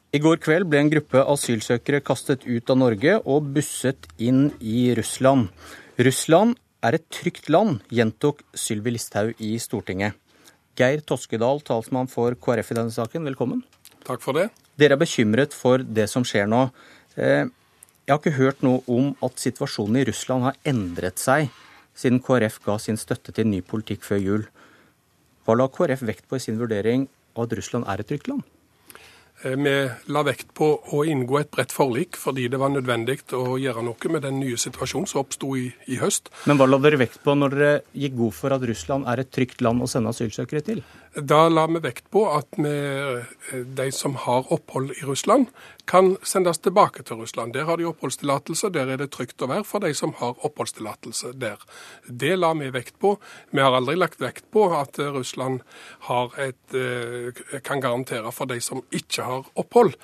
I 0.08 0.22
går 0.24 0.38
kveld 0.40 0.64
ble 0.72 0.80
en 0.80 0.88
gruppe 0.88 1.20
asylsøkere 1.20 2.00
kastet 2.00 2.46
ut 2.48 2.70
av 2.72 2.78
Norge 2.80 3.18
og 3.28 3.50
busset 3.52 4.08
inn 4.16 4.48
i 4.64 4.94
Russland. 4.96 5.50
Russland 6.00 6.56
er 6.80 6.96
et 6.96 7.04
trygt 7.12 7.50
land, 7.52 7.82
gjentok 7.92 8.40
Sylvi 8.56 8.94
Listhaug 8.94 9.36
i 9.44 9.58
Stortinget. 9.60 10.16
Geir 10.78 11.02
Toskedal, 11.04 11.60
talsmann 11.66 12.08
for 12.08 12.38
KrF 12.38 12.72
i 12.72 12.78
denne 12.78 12.94
saken, 12.94 13.28
velkommen. 13.28 13.60
Takk 14.06 14.24
for 14.24 14.38
det. 14.38 14.48
Dere 14.78 14.94
er 14.94 15.00
bekymret 15.00 15.54
for 15.56 15.82
det 15.82 16.06
som 16.10 16.26
skjer 16.26 16.46
nå. 16.50 16.68
Eh, 17.18 17.48
jeg 18.06 18.14
har 18.14 18.20
ikke 18.22 18.38
hørt 18.38 18.62
noe 18.64 18.80
om 18.88 19.10
at 19.26 19.40
situasjonen 19.42 20.00
i 20.00 20.04
Russland 20.08 20.46
har 20.46 20.60
endret 20.68 21.20
seg 21.20 21.50
siden 21.98 22.22
KrF 22.22 22.60
ga 22.64 22.78
sin 22.80 22.96
støtte 22.96 23.34
til 23.34 23.48
ny 23.50 23.58
politikk 23.66 24.06
før 24.06 24.22
jul. 24.22 24.44
Hva 25.44 25.56
la 25.58 25.66
KrF 25.72 26.04
vekt 26.06 26.28
på 26.30 26.38
i 26.38 26.44
sin 26.44 26.60
vurdering 26.60 27.08
av 27.34 27.48
at 27.48 27.58
Russland 27.58 27.88
er 27.90 28.00
et 28.00 28.08
trygt 28.08 28.30
land? 28.30 28.46
Eh, 29.42 29.54
vi 29.54 29.74
la 30.10 30.22
vekt 30.26 30.50
på 30.58 30.66
å 30.94 31.04
inngå 31.06 31.38
et 31.38 31.50
bredt 31.54 31.74
forlik 31.74 32.18
fordi 32.18 32.48
det 32.50 32.58
var 32.58 32.72
nødvendig 32.74 33.20
å 33.38 33.58
gjøre 33.60 33.84
noe 33.86 34.10
med 34.14 34.24
den 34.26 34.40
nye 34.42 34.58
situasjonen 34.58 35.06
som 35.10 35.22
oppsto 35.22 35.52
i, 35.58 35.68
i, 35.86 35.98
høst. 36.00 36.32
Men 36.50 36.58
hva 36.58 36.66
la 36.66 36.80
dere 36.82 36.98
vekt 37.04 37.20
på 37.22 37.36
når 37.38 37.54
dere 37.54 37.74
gikk 37.94 38.16
god 38.18 38.38
for 38.40 38.56
at 38.56 38.66
Russland 38.70 39.06
er 39.10 39.22
et 39.22 39.30
trygt 39.34 39.62
land 39.62 39.84
å 39.84 39.90
sende 39.90 40.10
asylsøkere 40.14 40.64
til? 40.66 40.82
Da 41.18 41.48
la 41.48 41.64
vi 41.66 41.80
vekt 41.82 42.10
på 42.14 42.20
at 42.30 42.54
vi, 42.54 42.70
eh, 42.70 43.56
de 43.64 43.86
som 43.92 44.14
har 44.14 44.52
opphold 44.52 44.92
i 44.92 45.06
Russland, 45.06 45.48
kan 45.84 46.16
sendes 46.22 46.58
tilbake 46.58 47.02
til 47.02 47.16
Russland. 47.16 47.52
Der 47.52 47.64
har 47.64 47.76
de 47.76 47.88
oppholdstillatelse, 47.88 48.70
der 48.70 48.92
er 48.92 48.96
det 48.96 49.10
trygt 49.10 49.42
å 49.42 49.48
være 49.48 49.64
for 49.64 49.80
de 49.80 49.94
som 49.94 50.12
har 50.20 50.36
oppholdstillatelse 50.44 51.32
der. 51.40 51.56
Det 52.06 52.38
la 52.38 52.52
vi 52.52 52.70
vekt 52.70 52.98
på. 53.00 53.18
Vi 53.50 53.60
har 53.60 53.72
aldri 53.72 53.96
lagt 53.96 54.20
vekt 54.20 54.44
på 54.52 54.68
at 54.78 54.98
Russland 54.98 55.60
et, 56.38 56.74
eh, 56.74 57.60
kan 57.64 57.80
garantere 57.80 58.32
for 58.32 58.44
de 58.46 58.60
som 58.60 58.82
ikke 58.92 59.24
har 59.24 59.44
opphold 59.56 59.94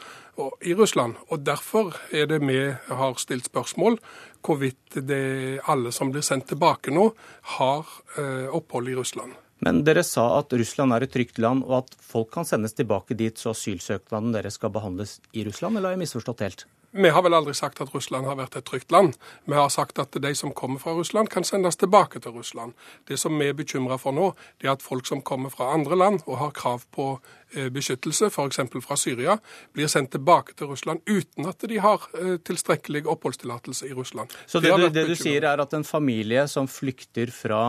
i 0.62 0.74
Russland. 0.74 1.14
Og 1.30 1.44
Derfor 1.44 1.94
er 2.12 2.26
det 2.26 2.40
vi 2.40 2.74
har 2.88 3.14
stilt 3.14 3.44
spørsmål 3.44 3.98
hvorvidt 4.42 5.60
alle 5.68 5.92
som 5.92 6.10
blir 6.10 6.22
sendt 6.22 6.48
tilbake 6.48 6.90
nå, 6.90 7.14
har 7.42 7.86
eh, 8.18 8.48
opphold 8.48 8.88
i 8.88 8.94
Russland. 8.94 9.43
Men 9.62 9.84
dere 9.86 10.02
sa 10.04 10.26
at 10.40 10.52
Russland 10.52 10.92
er 10.96 11.06
et 11.06 11.12
trygt 11.14 11.38
land, 11.38 11.64
og 11.64 11.84
at 11.84 11.98
folk 12.02 12.32
kan 12.34 12.48
sendes 12.48 12.74
tilbake 12.74 13.16
dit, 13.18 13.38
så 13.38 13.54
asylsøknaden 13.54 14.34
deres 14.34 14.58
skal 14.58 14.72
behandles 14.74 15.20
i 15.32 15.44
Russland, 15.46 15.76
eller 15.76 15.92
har 15.92 15.98
jeg 15.98 16.06
misforstått 16.06 16.42
helt? 16.44 16.66
Vi 16.96 17.10
har 17.10 17.22
vel 17.26 17.34
aldri 17.34 17.50
sagt 17.58 17.80
at 17.82 17.90
Russland 17.90 18.26
har 18.28 18.36
vært 18.38 18.54
et 18.54 18.64
trygt 18.68 18.92
land. 18.94 19.16
Vi 19.50 19.56
har 19.58 19.70
sagt 19.72 19.98
at 19.98 20.14
de 20.14 20.30
som 20.38 20.52
kommer 20.54 20.78
fra 20.78 20.92
Russland, 20.94 21.26
kan 21.30 21.42
sendes 21.42 21.74
tilbake 21.76 22.20
til 22.22 22.36
Russland. 22.36 22.76
Det 23.10 23.18
som 23.18 23.34
vi 23.34 23.48
er 23.50 23.56
bekymra 23.58 23.96
for 23.98 24.14
nå, 24.14 24.28
det 24.62 24.68
er 24.68 24.76
at 24.76 24.84
folk 24.84 25.08
som 25.10 25.22
kommer 25.26 25.50
fra 25.50 25.72
andre 25.74 25.98
land 25.98 26.22
og 26.28 26.38
har 26.38 26.52
krav 26.54 26.84
på 26.94 27.08
eh, 27.56 27.66
beskyttelse, 27.74 28.30
f.eks. 28.30 28.62
fra 28.86 28.98
Syria, 29.00 29.34
blir 29.74 29.90
sendt 29.90 30.12
tilbake 30.14 30.54
til 30.54 30.70
Russland 30.70 31.02
uten 31.10 31.50
at 31.50 31.66
de 31.66 31.80
har 31.82 32.06
eh, 32.20 32.36
tilstrekkelig 32.46 33.02
oppholdstillatelse 33.10 33.90
i 33.90 33.92
Russland. 33.98 34.30
Så 34.46 34.62
det, 34.62 34.70
det, 34.78 34.92
det 34.94 35.08
du 35.10 35.16
sier 35.18 35.50
er 35.50 35.64
at 35.66 35.74
en 35.74 35.88
familie 35.88 36.46
som 36.46 36.70
flykter 36.70 37.34
fra 37.34 37.64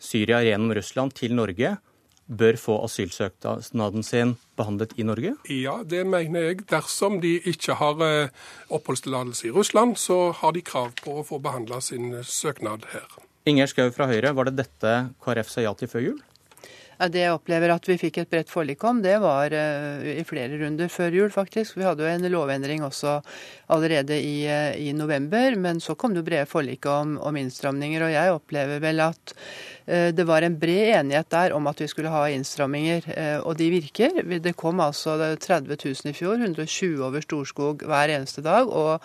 Syria 0.00 0.40
gjennom 0.46 0.74
Russland 0.76 1.14
til 1.18 1.36
Norge, 1.36 1.76
bør 2.30 2.56
få 2.60 2.76
asylsøknaden 2.86 4.04
sin 4.06 4.36
behandlet 4.58 4.94
i 4.96 5.06
Norge? 5.06 5.34
Ja, 5.50 5.80
det 5.82 6.04
mener 6.06 6.50
jeg. 6.50 6.62
Dersom 6.70 7.18
de 7.22 7.36
ikke 7.50 7.74
har 7.80 8.02
eh, 8.06 8.30
oppholdstillatelse 8.70 9.48
i 9.50 9.54
Russland, 9.54 9.98
så 9.98 10.30
har 10.38 10.54
de 10.54 10.62
krav 10.62 10.94
på 11.02 11.20
å 11.20 11.26
få 11.26 11.40
behandla 11.42 11.82
sin 11.84 12.12
søknad 12.22 12.86
her. 12.94 13.08
Ingjerd 13.50 13.72
Schou 13.72 13.90
fra 13.94 14.06
Høyre, 14.10 14.34
var 14.36 14.50
det 14.50 14.58
dette 14.60 14.96
KrF 15.24 15.50
sa 15.50 15.64
ja 15.64 15.74
til 15.74 15.90
før 15.90 16.06
jul? 16.10 16.18
Det 17.08 17.22
jeg 17.22 17.32
opplever 17.32 17.72
at 17.72 17.86
vi 17.88 17.96
fikk 17.96 18.18
et 18.20 18.28
bredt 18.28 18.50
forlik 18.52 18.82
om, 18.84 18.98
det 19.00 19.14
var 19.22 19.54
uh, 19.56 20.04
i 20.04 20.20
flere 20.28 20.58
runder 20.60 20.90
før 20.92 21.14
jul, 21.16 21.30
faktisk. 21.32 21.78
Vi 21.78 21.86
hadde 21.86 22.04
jo 22.04 22.10
en 22.10 22.28
lovendring 22.28 22.84
også 22.84 23.14
allerede 23.72 24.18
i, 24.20 24.44
uh, 24.44 24.76
i 24.76 24.92
november, 24.92 25.56
men 25.56 25.80
så 25.80 25.96
kom 25.96 26.12
det 26.12 26.26
brede 26.26 26.48
forlik 26.50 26.84
om, 26.90 27.16
om 27.24 27.38
innstramninger. 27.40 28.04
Og 28.04 28.12
jeg 28.12 28.34
opplever 28.34 28.82
vel 28.84 29.00
at 29.06 29.32
uh, 29.32 30.10
det 30.12 30.26
var 30.28 30.44
en 30.44 30.58
bred 30.60 30.92
enighet 30.98 31.30
der 31.32 31.54
om 31.56 31.70
at 31.72 31.80
vi 31.80 31.88
skulle 31.88 32.12
ha 32.12 32.26
innstramminger, 32.28 33.08
og 33.48 33.56
de 33.56 33.70
virker. 33.72 34.20
Det 34.44 34.52
kom 34.60 34.82
altså 34.84 35.16
30 35.40 35.72
000 35.80 36.12
i 36.12 36.14
fjor, 36.14 36.36
120 36.36 37.00
over 37.06 37.24
Storskog 37.24 37.86
hver 37.88 38.12
eneste 38.12 38.44
dag. 38.44 38.68
Og 38.68 39.00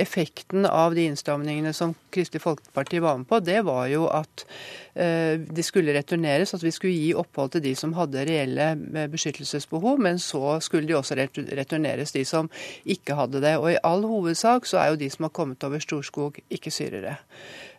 effekten 0.00 0.68
av 0.70 0.94
de 0.94 1.08
innstramningene 1.10 1.74
som 1.76 1.96
Kristelig 2.14 2.44
Folkeparti 2.44 3.02
var 3.02 3.18
med 3.18 3.28
på, 3.30 3.42
det 3.42 3.58
var 3.66 3.90
jo 3.90 4.06
at 4.06 4.46
de 4.90 5.62
skulle 5.62 5.94
returneres, 5.94 6.50
at 6.56 6.64
vi 6.64 6.72
skulle 6.74 6.96
gi 6.96 7.12
opphold 7.16 7.39
opphold 7.40 7.54
til 7.54 7.64
de 7.64 7.74
som 7.76 7.94
hadde 7.96 8.24
reelle 8.28 8.66
eh, 8.74 9.08
beskyttelsesbehov, 9.10 9.98
men 10.00 10.18
så 10.18 10.60
skulle 10.60 10.88
de 10.88 10.96
også 10.96 11.16
returneres, 11.16 12.12
de 12.12 12.24
som 12.24 12.50
ikke 12.84 13.14
hadde 13.14 13.40
det. 13.40 13.56
Og 13.58 13.72
i 13.72 13.80
all 13.82 14.04
hovedsak 14.04 14.66
så 14.66 14.78
er 14.78 14.90
jo 14.90 15.00
de 15.00 15.10
som 15.10 15.24
har 15.24 15.34
kommet 15.34 15.64
over 15.64 15.80
Storskog, 15.80 16.38
ikke 16.50 16.70
syrere. 16.70 17.16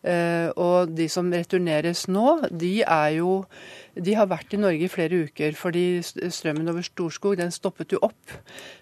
Eh, 0.01 0.49
og 0.57 0.95
de 0.97 1.05
som 1.11 1.29
returneres 1.29 2.07
nå, 2.09 2.41
de 2.49 2.81
er 2.81 3.17
jo 3.19 3.43
de 3.91 4.13
har 4.15 4.29
vært 4.31 4.53
i 4.55 4.59
Norge 4.61 4.85
i 4.87 4.91
flere 4.91 5.25
uker, 5.27 5.51
fordi 5.59 5.99
strømmen 6.01 6.71
over 6.71 6.85
Storskog 6.85 7.35
den 7.35 7.51
stoppet 7.51 7.91
jo 7.91 7.99
opp 8.07 8.31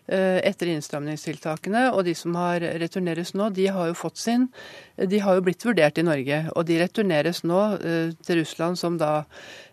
eh, 0.05 0.37
etter 0.45 0.69
innstramningstiltakene. 0.69 1.87
Og 1.95 2.03
de 2.05 2.13
som 2.17 2.37
har 2.37 2.61
returneres 2.81 3.33
nå, 3.33 3.49
de 3.57 3.65
har 3.73 3.89
jo 3.89 3.97
fått 3.97 4.21
sin 4.21 4.45
De 4.99 5.21
har 5.23 5.39
jo 5.39 5.47
blitt 5.47 5.65
vurdert 5.65 5.97
i 5.97 6.05
Norge. 6.05 6.43
Og 6.53 6.67
de 6.69 6.77
returneres 6.83 7.41
nå 7.41 7.63
til 8.21 8.43
Russland, 8.43 8.77
som 8.77 9.01
da 9.01 9.23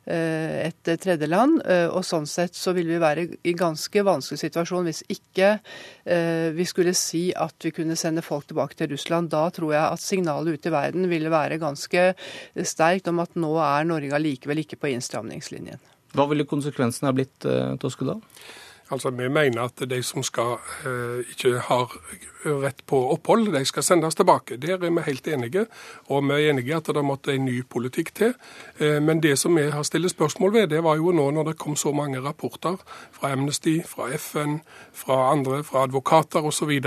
Eh, 0.07 0.69
et 0.69 0.91
tredjeland. 1.03 1.59
Eh, 1.67 1.89
og 1.91 2.05
sånn 2.07 2.29
sett 2.31 2.55
så 2.55 2.71
vil 2.77 2.87
vi 2.87 2.99
være 3.03 3.25
i 3.43 3.55
ganske 3.59 4.05
vanskelig 4.07 4.39
situasjon 4.39 4.87
hvis 4.87 5.01
ikke 5.11 5.49
eh, 6.07 6.55
vi 6.55 6.67
skulle 6.69 6.93
si 6.95 7.33
at 7.35 7.67
vi 7.67 7.73
kunne 7.75 7.99
sende 7.99 8.23
folk 8.23 8.47
tilbake 8.47 8.79
til 8.79 8.93
Russland. 8.93 9.33
Da 9.35 9.49
tror 9.51 9.75
jeg 9.75 9.83
at 9.83 10.05
signalet 10.05 10.61
ute 10.61 10.71
i 10.71 10.75
verden 10.77 11.11
ville 11.11 11.33
være 11.37 11.61
ganske 11.63 12.09
sterkt 12.65 13.13
om 13.13 13.23
at 13.23 13.37
nå 13.39 13.55
er 13.63 13.89
Norge 13.89 14.17
allikevel 14.17 14.65
ikke 14.65 14.81
på 14.83 14.95
innstramningslinjen. 14.97 15.83
Hva 16.17 16.25
ville 16.31 16.49
konsekvensene 16.49 17.11
ha 17.11 17.17
blitt, 17.17 17.45
Toskedal? 17.83 18.23
Altså, 18.91 19.11
Vi 19.11 19.29
mener 19.29 19.63
at 19.63 19.89
de 19.91 20.03
som 20.03 20.23
skal, 20.23 20.59
eh, 20.87 21.25
ikke 21.31 21.59
har 21.59 21.93
rett 22.47 22.87
på 22.87 22.99
opphold, 23.13 23.53
de 23.53 23.65
skal 23.65 23.83
sendes 23.83 24.15
tilbake. 24.15 24.57
Der 24.63 24.77
er 24.77 24.91
vi 24.91 25.03
helt 25.07 25.29
enige. 25.29 25.67
Og 26.09 26.25
vi 26.25 26.35
er 26.35 26.51
enige 26.51 26.77
at 26.77 26.87
det 26.95 27.05
måtte 27.05 27.35
en 27.35 27.45
ny 27.45 27.63
politikk 27.63 28.15
til. 28.15 28.35
Eh, 28.79 29.03
men 29.03 29.23
det 29.23 29.39
som 29.39 29.57
vi 29.57 29.71
har 29.71 29.83
stilt 29.83 30.11
spørsmål 30.11 30.53
ved, 30.53 30.67
det 30.71 30.83
var 30.85 30.97
jo 30.97 31.13
nå 31.13 31.31
når 31.31 31.51
det 31.51 31.59
kom 31.59 31.77
så 31.77 31.93
mange 31.93 32.21
rapporter 32.21 32.77
fra 33.13 33.33
Amnesty, 33.33 33.81
fra 33.87 34.09
FN, 34.17 34.61
fra 34.93 35.33
andre, 35.33 35.65
fra 35.65 35.83
advokater 35.83 36.45
osv. 36.45 36.81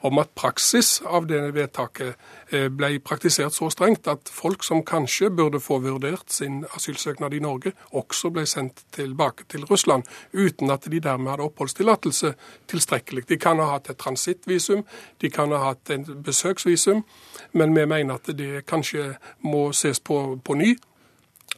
om 0.00 0.18
at 0.18 0.28
praksis 0.34 1.02
av 1.06 1.26
det 1.26 1.54
vedtaket 1.54 2.14
eh, 2.52 2.68
ble 2.68 2.98
praktisert 3.04 3.54
så 3.54 3.70
strengt 3.70 4.08
at 4.08 4.30
folk 4.32 4.64
som 4.64 4.84
kanskje 4.84 5.30
burde 5.30 5.60
få 5.60 5.78
vurdert 5.78 6.32
sin 6.32 6.64
asylsøknad 6.74 7.34
i 7.34 7.42
Norge, 7.42 7.72
også 7.92 8.30
ble 8.30 8.46
sendt 8.46 8.84
tilbake 8.92 9.44
til 9.48 9.64
Russland, 9.64 10.02
uten 10.32 10.70
at 10.70 10.86
de 10.90 11.00
dermed 11.00 11.30
hadde 11.30 11.48
oppholdstillatelse 11.48 12.34
tilstrekkelig. 12.70 13.28
De 13.28 13.38
kan 13.38 13.58
ha 13.58 13.70
hatt 13.74 13.90
et 13.90 13.98
transittvisum, 13.98 14.84
de 15.20 15.30
kan 15.30 15.52
ha 15.52 15.58
hatt 15.64 15.90
en 15.90 16.06
besøksvisum, 16.24 17.04
men 17.52 17.74
vi 17.76 17.86
mener 17.86 18.14
at 18.14 18.30
det 18.38 18.66
kanskje 18.66 19.14
må 19.40 19.72
ses 19.72 20.00
på 20.00 20.40
på 20.44 20.54
ny. 20.54 20.76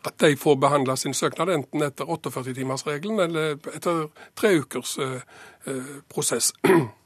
At 0.04 0.18
de 0.20 0.36
får 0.36 0.56
behandla 0.56 0.96
sin 0.96 1.14
søknad 1.14 1.48
enten 1.48 1.82
etter 1.82 2.04
48-timersregelen 2.04 3.20
eller 3.20 3.58
etter 3.74 4.08
tre 4.36 4.56
ukers 4.58 4.98
eh, 4.98 5.20
eh 5.66 6.00
prosess. 6.08 6.52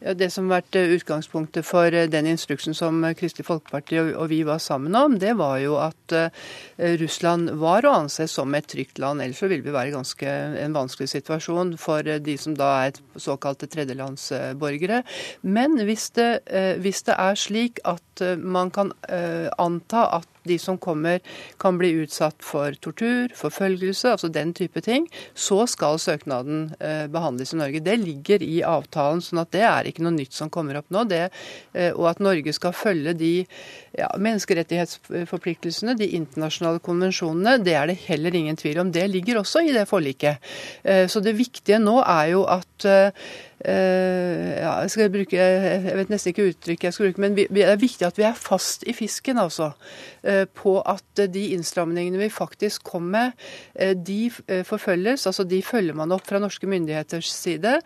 Det 0.00 0.26
som 0.32 0.48
har 0.50 0.58
vært 0.58 0.76
eh, 0.76 0.92
utgangspunktet 0.96 1.64
for 1.64 1.94
eh, 1.94 2.08
den 2.10 2.26
instruksen 2.28 2.74
som 2.76 2.98
eh, 3.06 3.14
Kristelig 3.16 3.46
Folkeparti 3.46 4.00
og 4.02 4.26
vi 4.32 4.42
var 4.44 4.60
sammen 4.60 4.96
om, 4.98 5.14
det 5.20 5.36
var 5.38 5.58
jo 5.62 5.78
at 5.80 6.14
Russland 7.00 7.52
var 7.60 7.86
å 7.86 7.94
anse 8.02 8.26
som 8.30 8.52
et 8.56 8.66
trygt 8.68 8.98
land. 9.02 9.22
Ellers 9.22 9.40
så 9.40 9.48
ville 9.48 9.64
vi 9.64 9.74
være 9.74 9.94
ganske 9.94 10.34
en 10.60 10.76
vanskelig 10.76 11.08
situasjon 11.12 11.74
for 11.80 12.04
de 12.04 12.36
som 12.40 12.56
da 12.58 12.70
er 12.84 13.00
såkalte 13.20 13.68
tredjelandsborgere. 13.70 15.02
Men 15.42 15.78
hvis 15.86 16.10
det, 16.18 16.28
hvis 16.82 17.04
det 17.08 17.16
er 17.16 17.38
slik 17.38 17.80
at 17.88 18.24
man 18.42 18.72
kan 18.74 18.92
anta 19.58 20.06
at 20.20 20.33
de 20.48 20.58
som 20.60 20.78
kommer 20.78 21.20
kan 21.60 21.78
bli 21.80 21.90
utsatt 22.04 22.42
for 22.44 22.74
tortur, 22.84 23.32
forfølgelse, 23.36 24.14
altså 24.14 24.30
den 24.32 24.52
type 24.56 24.82
ting, 24.84 25.06
så 25.34 25.64
skal 25.70 25.98
søknaden 26.02 26.66
eh, 26.80 27.06
behandles 27.12 27.54
i 27.54 27.60
Norge. 27.60 27.82
Det 27.84 27.96
ligger 28.02 28.44
i 28.44 28.60
avtalen, 28.66 29.22
sånn 29.24 29.42
at 29.44 29.52
det 29.54 29.64
er 29.68 29.88
ikke 29.90 30.04
noe 30.04 30.16
nytt 30.16 30.36
som 30.36 30.52
kommer 30.52 30.80
opp 30.80 30.90
nå. 30.94 31.06
Det, 31.10 31.22
eh, 31.72 31.90
og 31.92 32.10
at 32.12 32.22
Norge 32.24 32.54
skal 32.56 32.76
følge 32.76 33.16
de 33.18 33.32
ja, 33.98 34.10
menneskerettighetsforpliktelsene, 34.18 35.96
de 35.98 36.10
internasjonale 36.18 36.82
konvensjonene, 36.84 37.58
det 37.64 37.76
er 37.78 37.90
det 37.90 38.00
heller 38.06 38.36
ingen 38.36 38.58
tvil 38.60 38.82
om. 38.84 38.92
Det 38.94 39.06
ligger 39.10 39.42
også 39.42 39.64
i 39.64 39.74
det 39.74 39.86
forliket. 39.90 40.54
Eh, 40.82 41.06
så 41.10 41.22
det 41.24 41.36
viktige 41.38 41.80
nå 41.82 42.00
er 42.02 42.34
jo 42.34 42.44
at 42.50 42.88
ja, 43.64 44.72
jeg 44.84 45.12
bruke, 45.14 45.38
jeg 45.38 45.96
vet 45.96 46.10
nesten 46.12 46.34
ikke 46.34 46.48
uttrykket 46.50 46.88
jeg 46.88 46.96
skal 46.96 47.06
bruke, 47.08 47.22
men 47.24 47.36
det 47.38 47.64
er 47.64 47.80
viktig 47.80 48.04
at 48.04 48.18
vi 48.20 48.26
er 48.28 48.36
fast 48.36 48.84
i 48.88 48.92
fisken, 48.96 49.40
altså. 49.40 49.70
Uh, 50.24 50.44
på 50.52 50.76
at 50.84 51.24
de 51.32 51.46
innstramningene 51.54 52.20
vi 52.20 52.28
faktisk 52.32 52.84
kom 52.88 53.10
med, 53.14 53.32
de 54.04 54.30
forfølges. 54.66 55.26
Altså 55.28 55.44
de 55.48 55.60
følger 55.64 55.96
man 55.96 56.12
opp 56.14 56.26
fra 56.28 56.40
norske 56.42 56.68
myndigheters 56.68 57.30
side. 57.32 57.78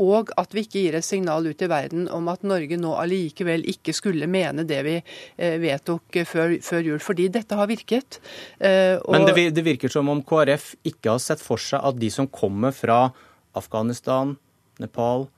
Og 0.00 0.30
at 0.40 0.54
vi 0.54 0.64
ikke 0.64 0.84
gir 0.84 0.96
et 0.96 1.04
signal 1.06 1.46
ut 1.50 1.62
i 1.62 1.68
verden 1.70 2.06
om 2.14 2.28
at 2.32 2.44
Norge 2.46 2.78
nå 2.80 2.94
allikevel 2.98 3.66
ikke 3.68 3.92
skulle 3.96 4.28
mene 4.30 4.64
det 4.68 4.80
vi 4.86 4.96
vedtok 5.36 6.20
før, 6.28 6.54
før 6.64 6.86
jul. 6.86 7.00
Fordi 7.04 7.28
dette 7.32 7.58
har 7.58 7.68
virket. 7.70 8.20
Og... 8.62 9.10
Men 9.12 9.28
det 9.28 9.66
virker 9.66 9.92
som 9.92 10.08
om 10.12 10.22
KrF 10.24 10.72
ikke 10.88 11.12
har 11.12 11.22
sett 11.22 11.42
for 11.44 11.60
seg 11.60 11.82
at 11.84 11.98
de 12.00 12.12
som 12.14 12.30
kommer 12.30 12.72
fra 12.76 13.10
Afghanistan, 13.58 14.36
Nepal, 14.80 15.28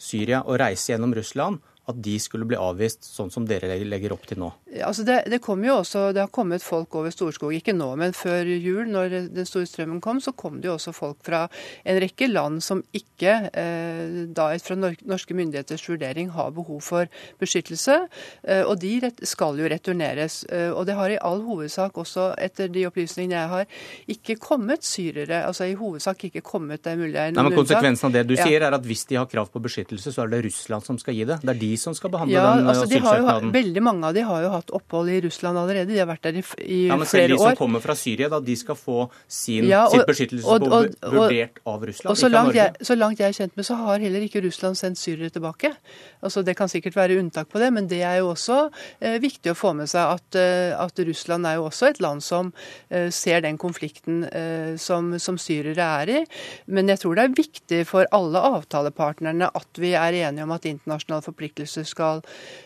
Syria 0.00 0.42
og 0.46 0.60
reise 0.60 0.92
gjennom 0.92 1.14
Russland, 1.16 1.60
at 1.88 1.98
de 2.04 2.16
skulle 2.22 2.46
bli 2.48 2.58
avvist 2.60 3.06
sånn 3.06 3.30
som 3.32 3.46
dere 3.48 3.78
legger 3.88 4.14
opp 4.14 4.26
til 4.28 4.40
nå? 4.42 4.50
Altså 4.84 5.04
det, 5.06 5.22
det, 5.32 5.40
jo 5.40 5.74
også, 5.74 6.10
det, 6.14 6.22
har 6.22 6.32
kommet 6.34 6.62
folk 6.62 6.94
over 6.98 7.12
Storskog, 7.14 7.54
ikke 7.56 7.74
nå, 7.74 7.88
men 7.98 8.14
før 8.16 8.46
jul, 8.46 8.84
når 8.90 9.16
den 9.32 9.48
store 9.48 9.68
strømmen 9.68 10.02
kom, 10.04 10.20
så 10.22 10.32
kom 10.36 10.60
det 10.60 10.70
jo 10.70 10.76
også 10.76 10.94
folk 10.94 11.18
fra 11.26 11.46
en 11.88 12.00
rekke 12.02 12.28
land 12.30 12.60
som 12.64 12.82
ikke, 12.96 13.34
eh, 13.50 14.26
da 14.36 14.50
fra 14.62 14.76
norske 14.78 15.36
myndigheters 15.36 15.86
vurdering, 15.88 16.30
har 16.36 16.52
behov 16.54 16.82
for 16.84 17.10
beskyttelse. 17.40 17.96
Eh, 18.44 18.62
og 18.62 18.78
de 18.82 19.10
skal 19.26 19.58
jo 19.58 19.68
returneres. 19.70 20.42
Eh, 20.52 20.70
og 20.70 20.86
det 20.88 20.96
har 20.98 21.10
i 21.10 21.18
all 21.18 21.42
hovedsak 21.46 21.98
også, 21.98 22.30
etter 22.40 22.70
de 22.70 22.86
opplysningene 22.88 23.40
jeg 23.40 23.52
har, 23.54 23.66
ikke 24.14 24.38
kommet 24.42 24.86
syrere. 24.86 25.42
Altså 25.48 25.66
i 25.70 25.76
hovedsak 25.78 26.28
ikke 26.30 26.44
kommet, 26.46 26.84
det 26.84 26.94
er 26.94 27.00
mulig 27.00 27.16
det 27.16 27.24
er 27.24 27.34
Nei, 27.34 27.46
men 27.48 27.56
Konsekvensen 27.58 28.08
av 28.08 28.14
det 28.14 28.24
du 28.30 28.36
ja. 28.36 28.46
sier, 28.46 28.62
er 28.66 28.76
at 28.76 28.86
hvis 28.86 29.06
de 29.10 29.18
har 29.18 29.28
krav 29.30 29.50
på 29.52 29.62
beskyttelse, 29.62 30.12
så 30.14 30.24
er 30.24 30.34
det 30.34 30.44
Russland 30.46 30.86
som 30.86 30.98
skal 31.00 31.16
gi 31.16 31.26
det? 31.28 31.40
Det 31.42 31.52
er 31.54 31.60
de 31.60 31.69
som 31.76 31.94
skal 31.94 32.10
behandle 32.10 32.34
ja, 32.34 32.56
den 32.56 32.66
altså, 32.70 32.86
de 32.90 32.98
asylsøknaden? 32.98 33.52
Veldig 33.54 33.82
mange 33.82 34.06
av 34.08 34.14
de 34.16 34.24
har 34.26 34.42
jo 34.42 34.50
hatt 34.54 34.70
opphold 34.74 35.10
i 35.10 35.20
Russland 35.26 35.58
allerede. 35.58 35.90
De 35.92 35.98
har 36.00 36.08
vært 36.10 36.22
der 36.26 36.40
i, 36.40 36.44
i 36.66 36.80
ja, 36.88 36.96
men 36.96 37.06
flere 37.06 37.34
år. 37.34 37.36
De 37.36 37.42
som 37.44 37.56
kommer 37.60 37.80
fra 37.84 37.94
Syria, 37.98 38.28
da, 38.32 38.40
de 38.40 38.56
skal 38.56 38.74
få 38.78 39.10
sin, 39.28 39.64
Ja, 39.68 39.84
og- 39.86 39.92
sitt 39.92 40.06
beskyttelsesbehov 40.06 40.88
vurdert 41.14 41.60
av 41.66 41.84
Russland, 41.84 42.10
Og 42.10 42.16
så 42.16 42.26
ikke 42.26 42.30
av 42.30 42.32
langt, 42.38 42.54
Norge? 42.54 42.64
jeg, 42.64 42.86
så 42.90 42.96
langt 42.98 43.18
jeg 43.20 43.28
er 43.28 43.38
kjent 43.38 43.56
med, 43.56 43.66
så 43.66 43.74
har 43.76 43.98
heller 43.98 44.20
ikke 44.20 44.42
Russland 44.44 44.76
sendt 44.76 44.98
syrere 44.98 45.30
tilbake. 45.30 45.74
Altså 46.22 46.42
Det 46.44 46.56
kan 46.56 46.68
sikkert 46.68 46.96
være 46.96 47.18
unntak 47.20 47.48
på 47.48 47.58
det, 47.58 47.72
men 47.72 47.86
det 47.86 48.02
er 48.02 48.18
jo 48.18 48.30
også 48.32 48.70
eh, 49.00 49.18
viktig 49.20 49.52
å 49.52 49.54
få 49.54 49.74
med 49.76 49.88
seg 49.88 50.16
at, 50.16 50.34
eh, 50.36 50.72
at 50.76 50.98
Russland 50.98 51.46
er 51.46 51.54
jo 51.56 51.64
også 51.68 51.88
et 51.90 52.00
land 52.00 52.22
som 52.22 52.52
eh, 52.90 53.10
ser 53.10 53.40
den 53.40 53.58
konflikten 53.58 54.24
eh, 54.24 54.76
som, 54.76 55.18
som 55.18 55.36
syrere 55.38 55.76
er 56.02 56.08
i. 56.08 56.24
Men 56.66 56.88
jeg 56.88 56.98
tror 57.00 57.14
det 57.14 57.24
er 57.24 57.34
viktig 57.36 57.86
for 57.86 58.06
alle 58.12 58.38
avtalepartnerne 58.38 59.50
at 59.54 59.66
vi 59.78 59.92
er 59.92 60.12
enige 60.12 60.42
om 60.42 60.50
at 60.52 60.64
internasjonale 60.64 61.22
forpliktelser 61.22 61.59
skal 61.66 62.22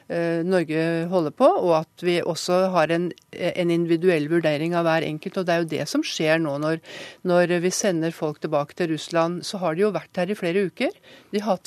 eh, 0.09 0.43
Norge 0.47 1.07
holde 1.11 1.33
på, 1.35 1.49
og 1.49 1.73
at 1.81 2.05
vi 2.05 2.19
også 2.23 2.59
har 2.75 2.93
en, 2.95 3.11
en 3.33 3.71
individuell 3.75 4.29
vurdering 4.31 4.75
av 4.77 4.85
hver 4.87 5.07
enkelt. 5.07 5.39
og 5.41 5.47
Det 5.49 5.55
er 5.55 5.62
jo 5.65 5.71
det 5.73 5.87
som 5.91 6.05
skjer 6.07 6.43
nå 6.43 6.57
når, 6.62 6.81
når 7.25 7.55
vi 7.65 7.73
sender 7.75 8.15
folk 8.15 8.41
tilbake 8.45 8.77
til 8.79 8.93
Russland. 8.93 9.43
Så 9.45 9.59
har 9.62 9.75
de 9.75 9.85
jo 9.87 9.93
vært 9.95 10.21
her 10.21 10.31
i 10.31 10.39
flere 10.39 10.66
uker. 10.69 10.93
De 11.35 11.43
har 11.45 11.59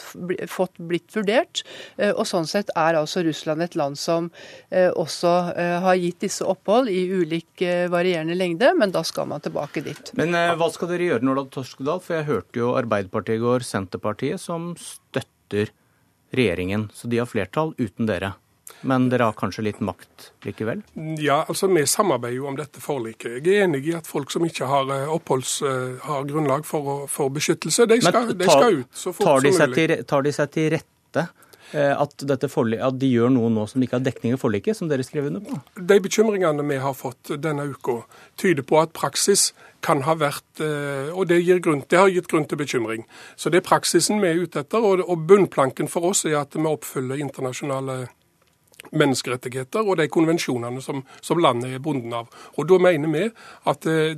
fått 0.48 0.78
blitt 0.80 1.12
vurdert. 1.16 1.64
eh, 1.98 2.14
Og 2.14 2.26
sånn 2.30 2.48
sett 2.48 2.72
er 2.76 3.00
altså 3.00 3.24
Russland 3.26 3.66
et 3.66 3.76
land 3.76 3.98
som 4.00 4.32
eh, 4.70 4.90
også 4.92 5.34
har 5.58 5.96
gitt 6.00 6.22
disse 6.24 6.46
opphold 6.46 6.90
i 6.92 7.08
ulik 7.12 7.62
varierende 7.92 8.36
lengde, 8.38 8.70
men 8.78 8.92
da 8.94 9.02
skal 9.08 9.28
man 9.30 9.42
tilbake 9.44 9.82
dit. 9.86 10.12
Men 10.18 10.36
hva 10.60 10.68
skal 10.74 10.92
dere 10.92 11.08
gjøre, 11.10 11.26
Nordahl 11.26 11.50
Torskedal? 11.54 12.02
For 12.04 12.18
jeg 12.20 12.28
hørte 12.30 12.62
jo 12.62 12.74
Arbeiderpartiet 12.78 13.40
i 13.40 13.44
går, 13.44 13.66
Senterpartiet, 13.66 14.42
som 14.42 14.72
støtter 14.80 15.72
regjeringen. 16.36 16.90
Så 16.94 17.08
de 17.08 17.22
har 17.22 17.30
flertall 17.30 17.74
uten 17.78 18.10
dere. 18.10 18.34
Men 18.82 19.08
dere 19.10 19.30
har 19.30 19.34
kanskje 19.38 19.64
litt 19.66 19.80
makt 19.82 20.32
likevel? 20.46 20.84
Ja, 21.18 21.40
altså 21.48 21.68
Vi 21.72 21.86
samarbeider 21.88 22.36
jo 22.36 22.48
om 22.48 22.58
dette 22.60 22.82
forliket. 22.84 23.40
Jeg 23.40 23.56
er 23.56 23.66
enig 23.66 23.88
i 23.88 23.96
at 23.98 24.08
folk 24.08 24.32
som 24.32 24.46
ikke 24.46 24.68
har 24.70 24.92
eh, 24.94 25.08
oppholds, 25.10 25.62
eh, 25.66 25.96
har 26.04 26.28
grunnlag 26.30 26.66
for, 26.68 27.08
for 27.10 27.34
beskyttelse, 27.34 27.88
de 27.90 28.02
skal, 28.02 28.28
Men 28.28 28.38
de 28.38 28.50
skal 28.52 28.82
ut 28.84 28.92
så 28.94 29.14
fort 29.16 29.48
som 29.48 29.72
mulig. 29.72 30.06
tar 30.08 30.22
de 30.28 30.36
seg 30.36 30.52
til 30.54 30.70
rette 30.76 31.28
at, 31.76 32.14
dette 32.30 32.48
forli- 32.52 32.80
at 32.80 32.96
de 33.00 33.10
gjør 33.12 33.34
noe 33.36 33.52
nå 33.52 33.66
som 33.68 33.84
ikke 33.84 33.98
har 33.98 34.06
dekning 34.06 34.38
i 34.38 34.40
forliket, 34.40 34.78
som 34.78 34.88
dere 34.88 35.04
skrev 35.04 35.28
under 35.28 35.44
på? 35.44 35.60
De 35.76 36.00
bekymringene 36.04 36.64
vi 36.70 36.80
har 36.84 36.96
fått 36.96 37.34
denne 37.44 37.68
uka, 37.68 38.02
tyder 38.40 38.64
på 38.68 38.80
at 38.82 38.96
praksis 38.96 39.52
kan 39.86 40.02
ha 40.08 40.16
vært 40.18 40.62
eh, 40.64 41.14
Og 41.14 41.28
det, 41.30 41.42
grunn, 41.62 41.84
det 41.90 42.00
har 42.00 42.10
gitt 42.10 42.28
grunn 42.32 42.48
til 42.50 42.60
bekymring. 42.60 43.06
Så 43.36 43.52
det 43.54 43.62
er 43.62 43.68
praksisen 43.68 44.22
vi 44.24 44.32
er 44.32 44.42
ute 44.42 44.64
etter. 44.64 44.84
Og 44.84 45.28
bunnplanken 45.30 45.90
for 45.92 46.10
oss 46.10 46.26
er 46.26 46.40
at 46.42 46.58
vi 46.58 46.66
oppfyller 46.66 47.22
internasjonale 47.22 48.08
menneskerettigheter 48.92 49.86
og 49.86 49.98
de 50.00 50.08
konvensjonene 50.12 50.82
som, 50.84 51.04
som 51.22 51.42
landet 51.42 51.76
er 51.76 51.84
bonden 51.84 52.14
av. 52.14 52.32
Og 52.58 52.68
Da 52.68 52.78
mener 52.82 53.12
vi 53.12 53.24
at 53.68 53.86
eh, 53.90 54.18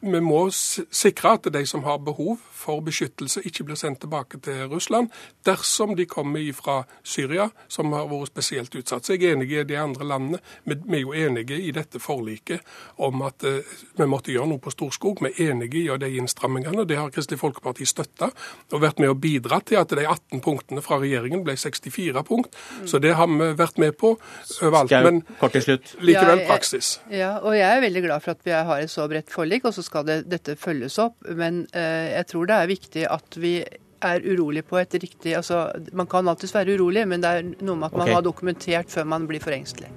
vi 0.00 0.20
må 0.24 0.46
sikre 0.50 1.36
at 1.36 1.48
de 1.52 1.64
som 1.66 1.84
har 1.84 1.98
behov 2.04 2.38
for 2.60 2.82
beskyttelse, 2.84 3.42
ikke 3.46 3.64
blir 3.64 3.78
sendt 3.78 4.02
tilbake 4.04 4.40
til 4.44 4.66
Russland 4.70 5.10
dersom 5.46 5.94
de 5.96 6.06
kommer 6.06 6.42
fra 6.56 6.82
Syria, 7.02 7.48
som 7.68 7.92
har 7.96 8.08
vært 8.10 8.32
spesielt 8.32 8.74
utsatt. 8.76 9.06
Så 9.06 9.16
jeg 9.16 9.30
er 9.30 9.36
enig 9.36 9.50
i 9.52 9.64
de 9.64 9.78
andre 9.80 10.06
landene. 10.06 10.40
Vi, 10.64 10.76
er 10.96 11.02
jo 11.02 11.14
enige 11.16 11.58
i 11.60 11.70
dette 11.74 12.00
forliket 12.02 12.60
om 13.00 13.22
at 13.26 13.44
eh, 13.48 13.64
vi 13.96 14.08
måtte 14.08 14.34
gjøre 14.34 14.50
noe 14.52 14.62
på 14.62 14.72
Storskog. 14.74 15.22
Vi 15.24 15.32
er 15.32 15.54
enige 15.54 15.84
i 15.84 15.98
de 16.00 16.10
innstrammingene. 16.20 16.86
Det 16.88 16.98
har 16.98 17.12
Kristelig 17.14 17.40
Folkeparti 17.40 17.88
støtta 17.88 18.30
og 18.70 18.82
vært 18.82 19.00
med 19.02 19.12
å 19.12 19.18
bidra 19.18 19.60
til 19.64 19.80
at 19.80 19.92
de 19.96 20.04
18 20.06 20.42
punktene 20.44 20.84
fra 20.84 21.00
regjeringen 21.00 21.44
ble 21.46 21.56
64 21.58 22.24
punkt. 22.26 22.56
Så 22.84 23.00
det 23.02 23.14
har 23.18 23.28
vi 23.30 23.50
vært 23.58 23.78
med 23.80 23.96
på 23.99 23.99
overalt. 24.02 24.90
Men 25.04 25.20
kort 25.40 25.52
til 25.52 25.62
slutt. 25.62 25.92
likevel 26.00 26.14
Ja, 26.14 26.36
jeg- 26.36 26.48
praksis. 26.48 26.98
Ja, 27.10 27.30
og 27.38 27.54
jeg 27.54 27.68
er 27.76 27.80
veldig 27.84 28.02
glad 28.06 28.22
for 28.22 28.30
at 28.32 28.42
vi 28.44 28.50
har 28.50 28.80
et 28.80 28.90
så 28.90 29.08
bredt 29.08 29.30
forlik, 29.30 29.64
og 29.64 29.72
så 29.74 29.82
skal 29.84 30.04
det, 30.04 30.28
dette 30.28 30.56
følges 30.56 30.98
opp. 30.98 31.14
Men 31.28 31.66
eh, 31.74 32.16
jeg 32.16 32.26
tror 32.32 32.46
det 32.46 32.56
er 32.56 32.66
viktig 32.66 33.06
at 33.10 33.36
vi 33.36 33.64
er 34.02 34.20
urolig 34.24 34.62
på 34.64 34.78
et 34.80 34.94
riktig 35.02 35.34
altså 35.36 35.70
Man 35.92 36.06
kan 36.06 36.26
alltids 36.26 36.54
være 36.54 36.72
urolig, 36.78 37.06
men 37.06 37.20
det 37.20 37.28
er 37.28 37.42
noe 37.60 37.76
med 37.76 37.90
at 37.92 37.92
man 37.92 38.08
Ok. 38.08 38.14
har 38.14 38.22
dokumentert 38.22 38.88
før 38.88 39.04
man 39.04 39.26
blir 39.28 39.40
for 39.40 39.50
engstelig. 39.52 39.88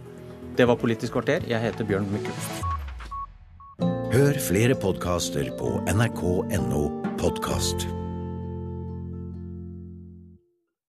Det 0.58 0.68
var 0.68 0.76
Politisk 0.76 1.14
kvarter. 1.14 1.48
Jeg 1.48 1.62
heter 1.62 1.86
Bjørn 1.86 2.06
Myklebust. 2.12 2.62
Hør 4.14 4.34
flere 4.40 4.76
podkaster 4.76 5.50
på 5.58 5.82
nrk.no 5.88 6.84
podkast. 7.18 8.03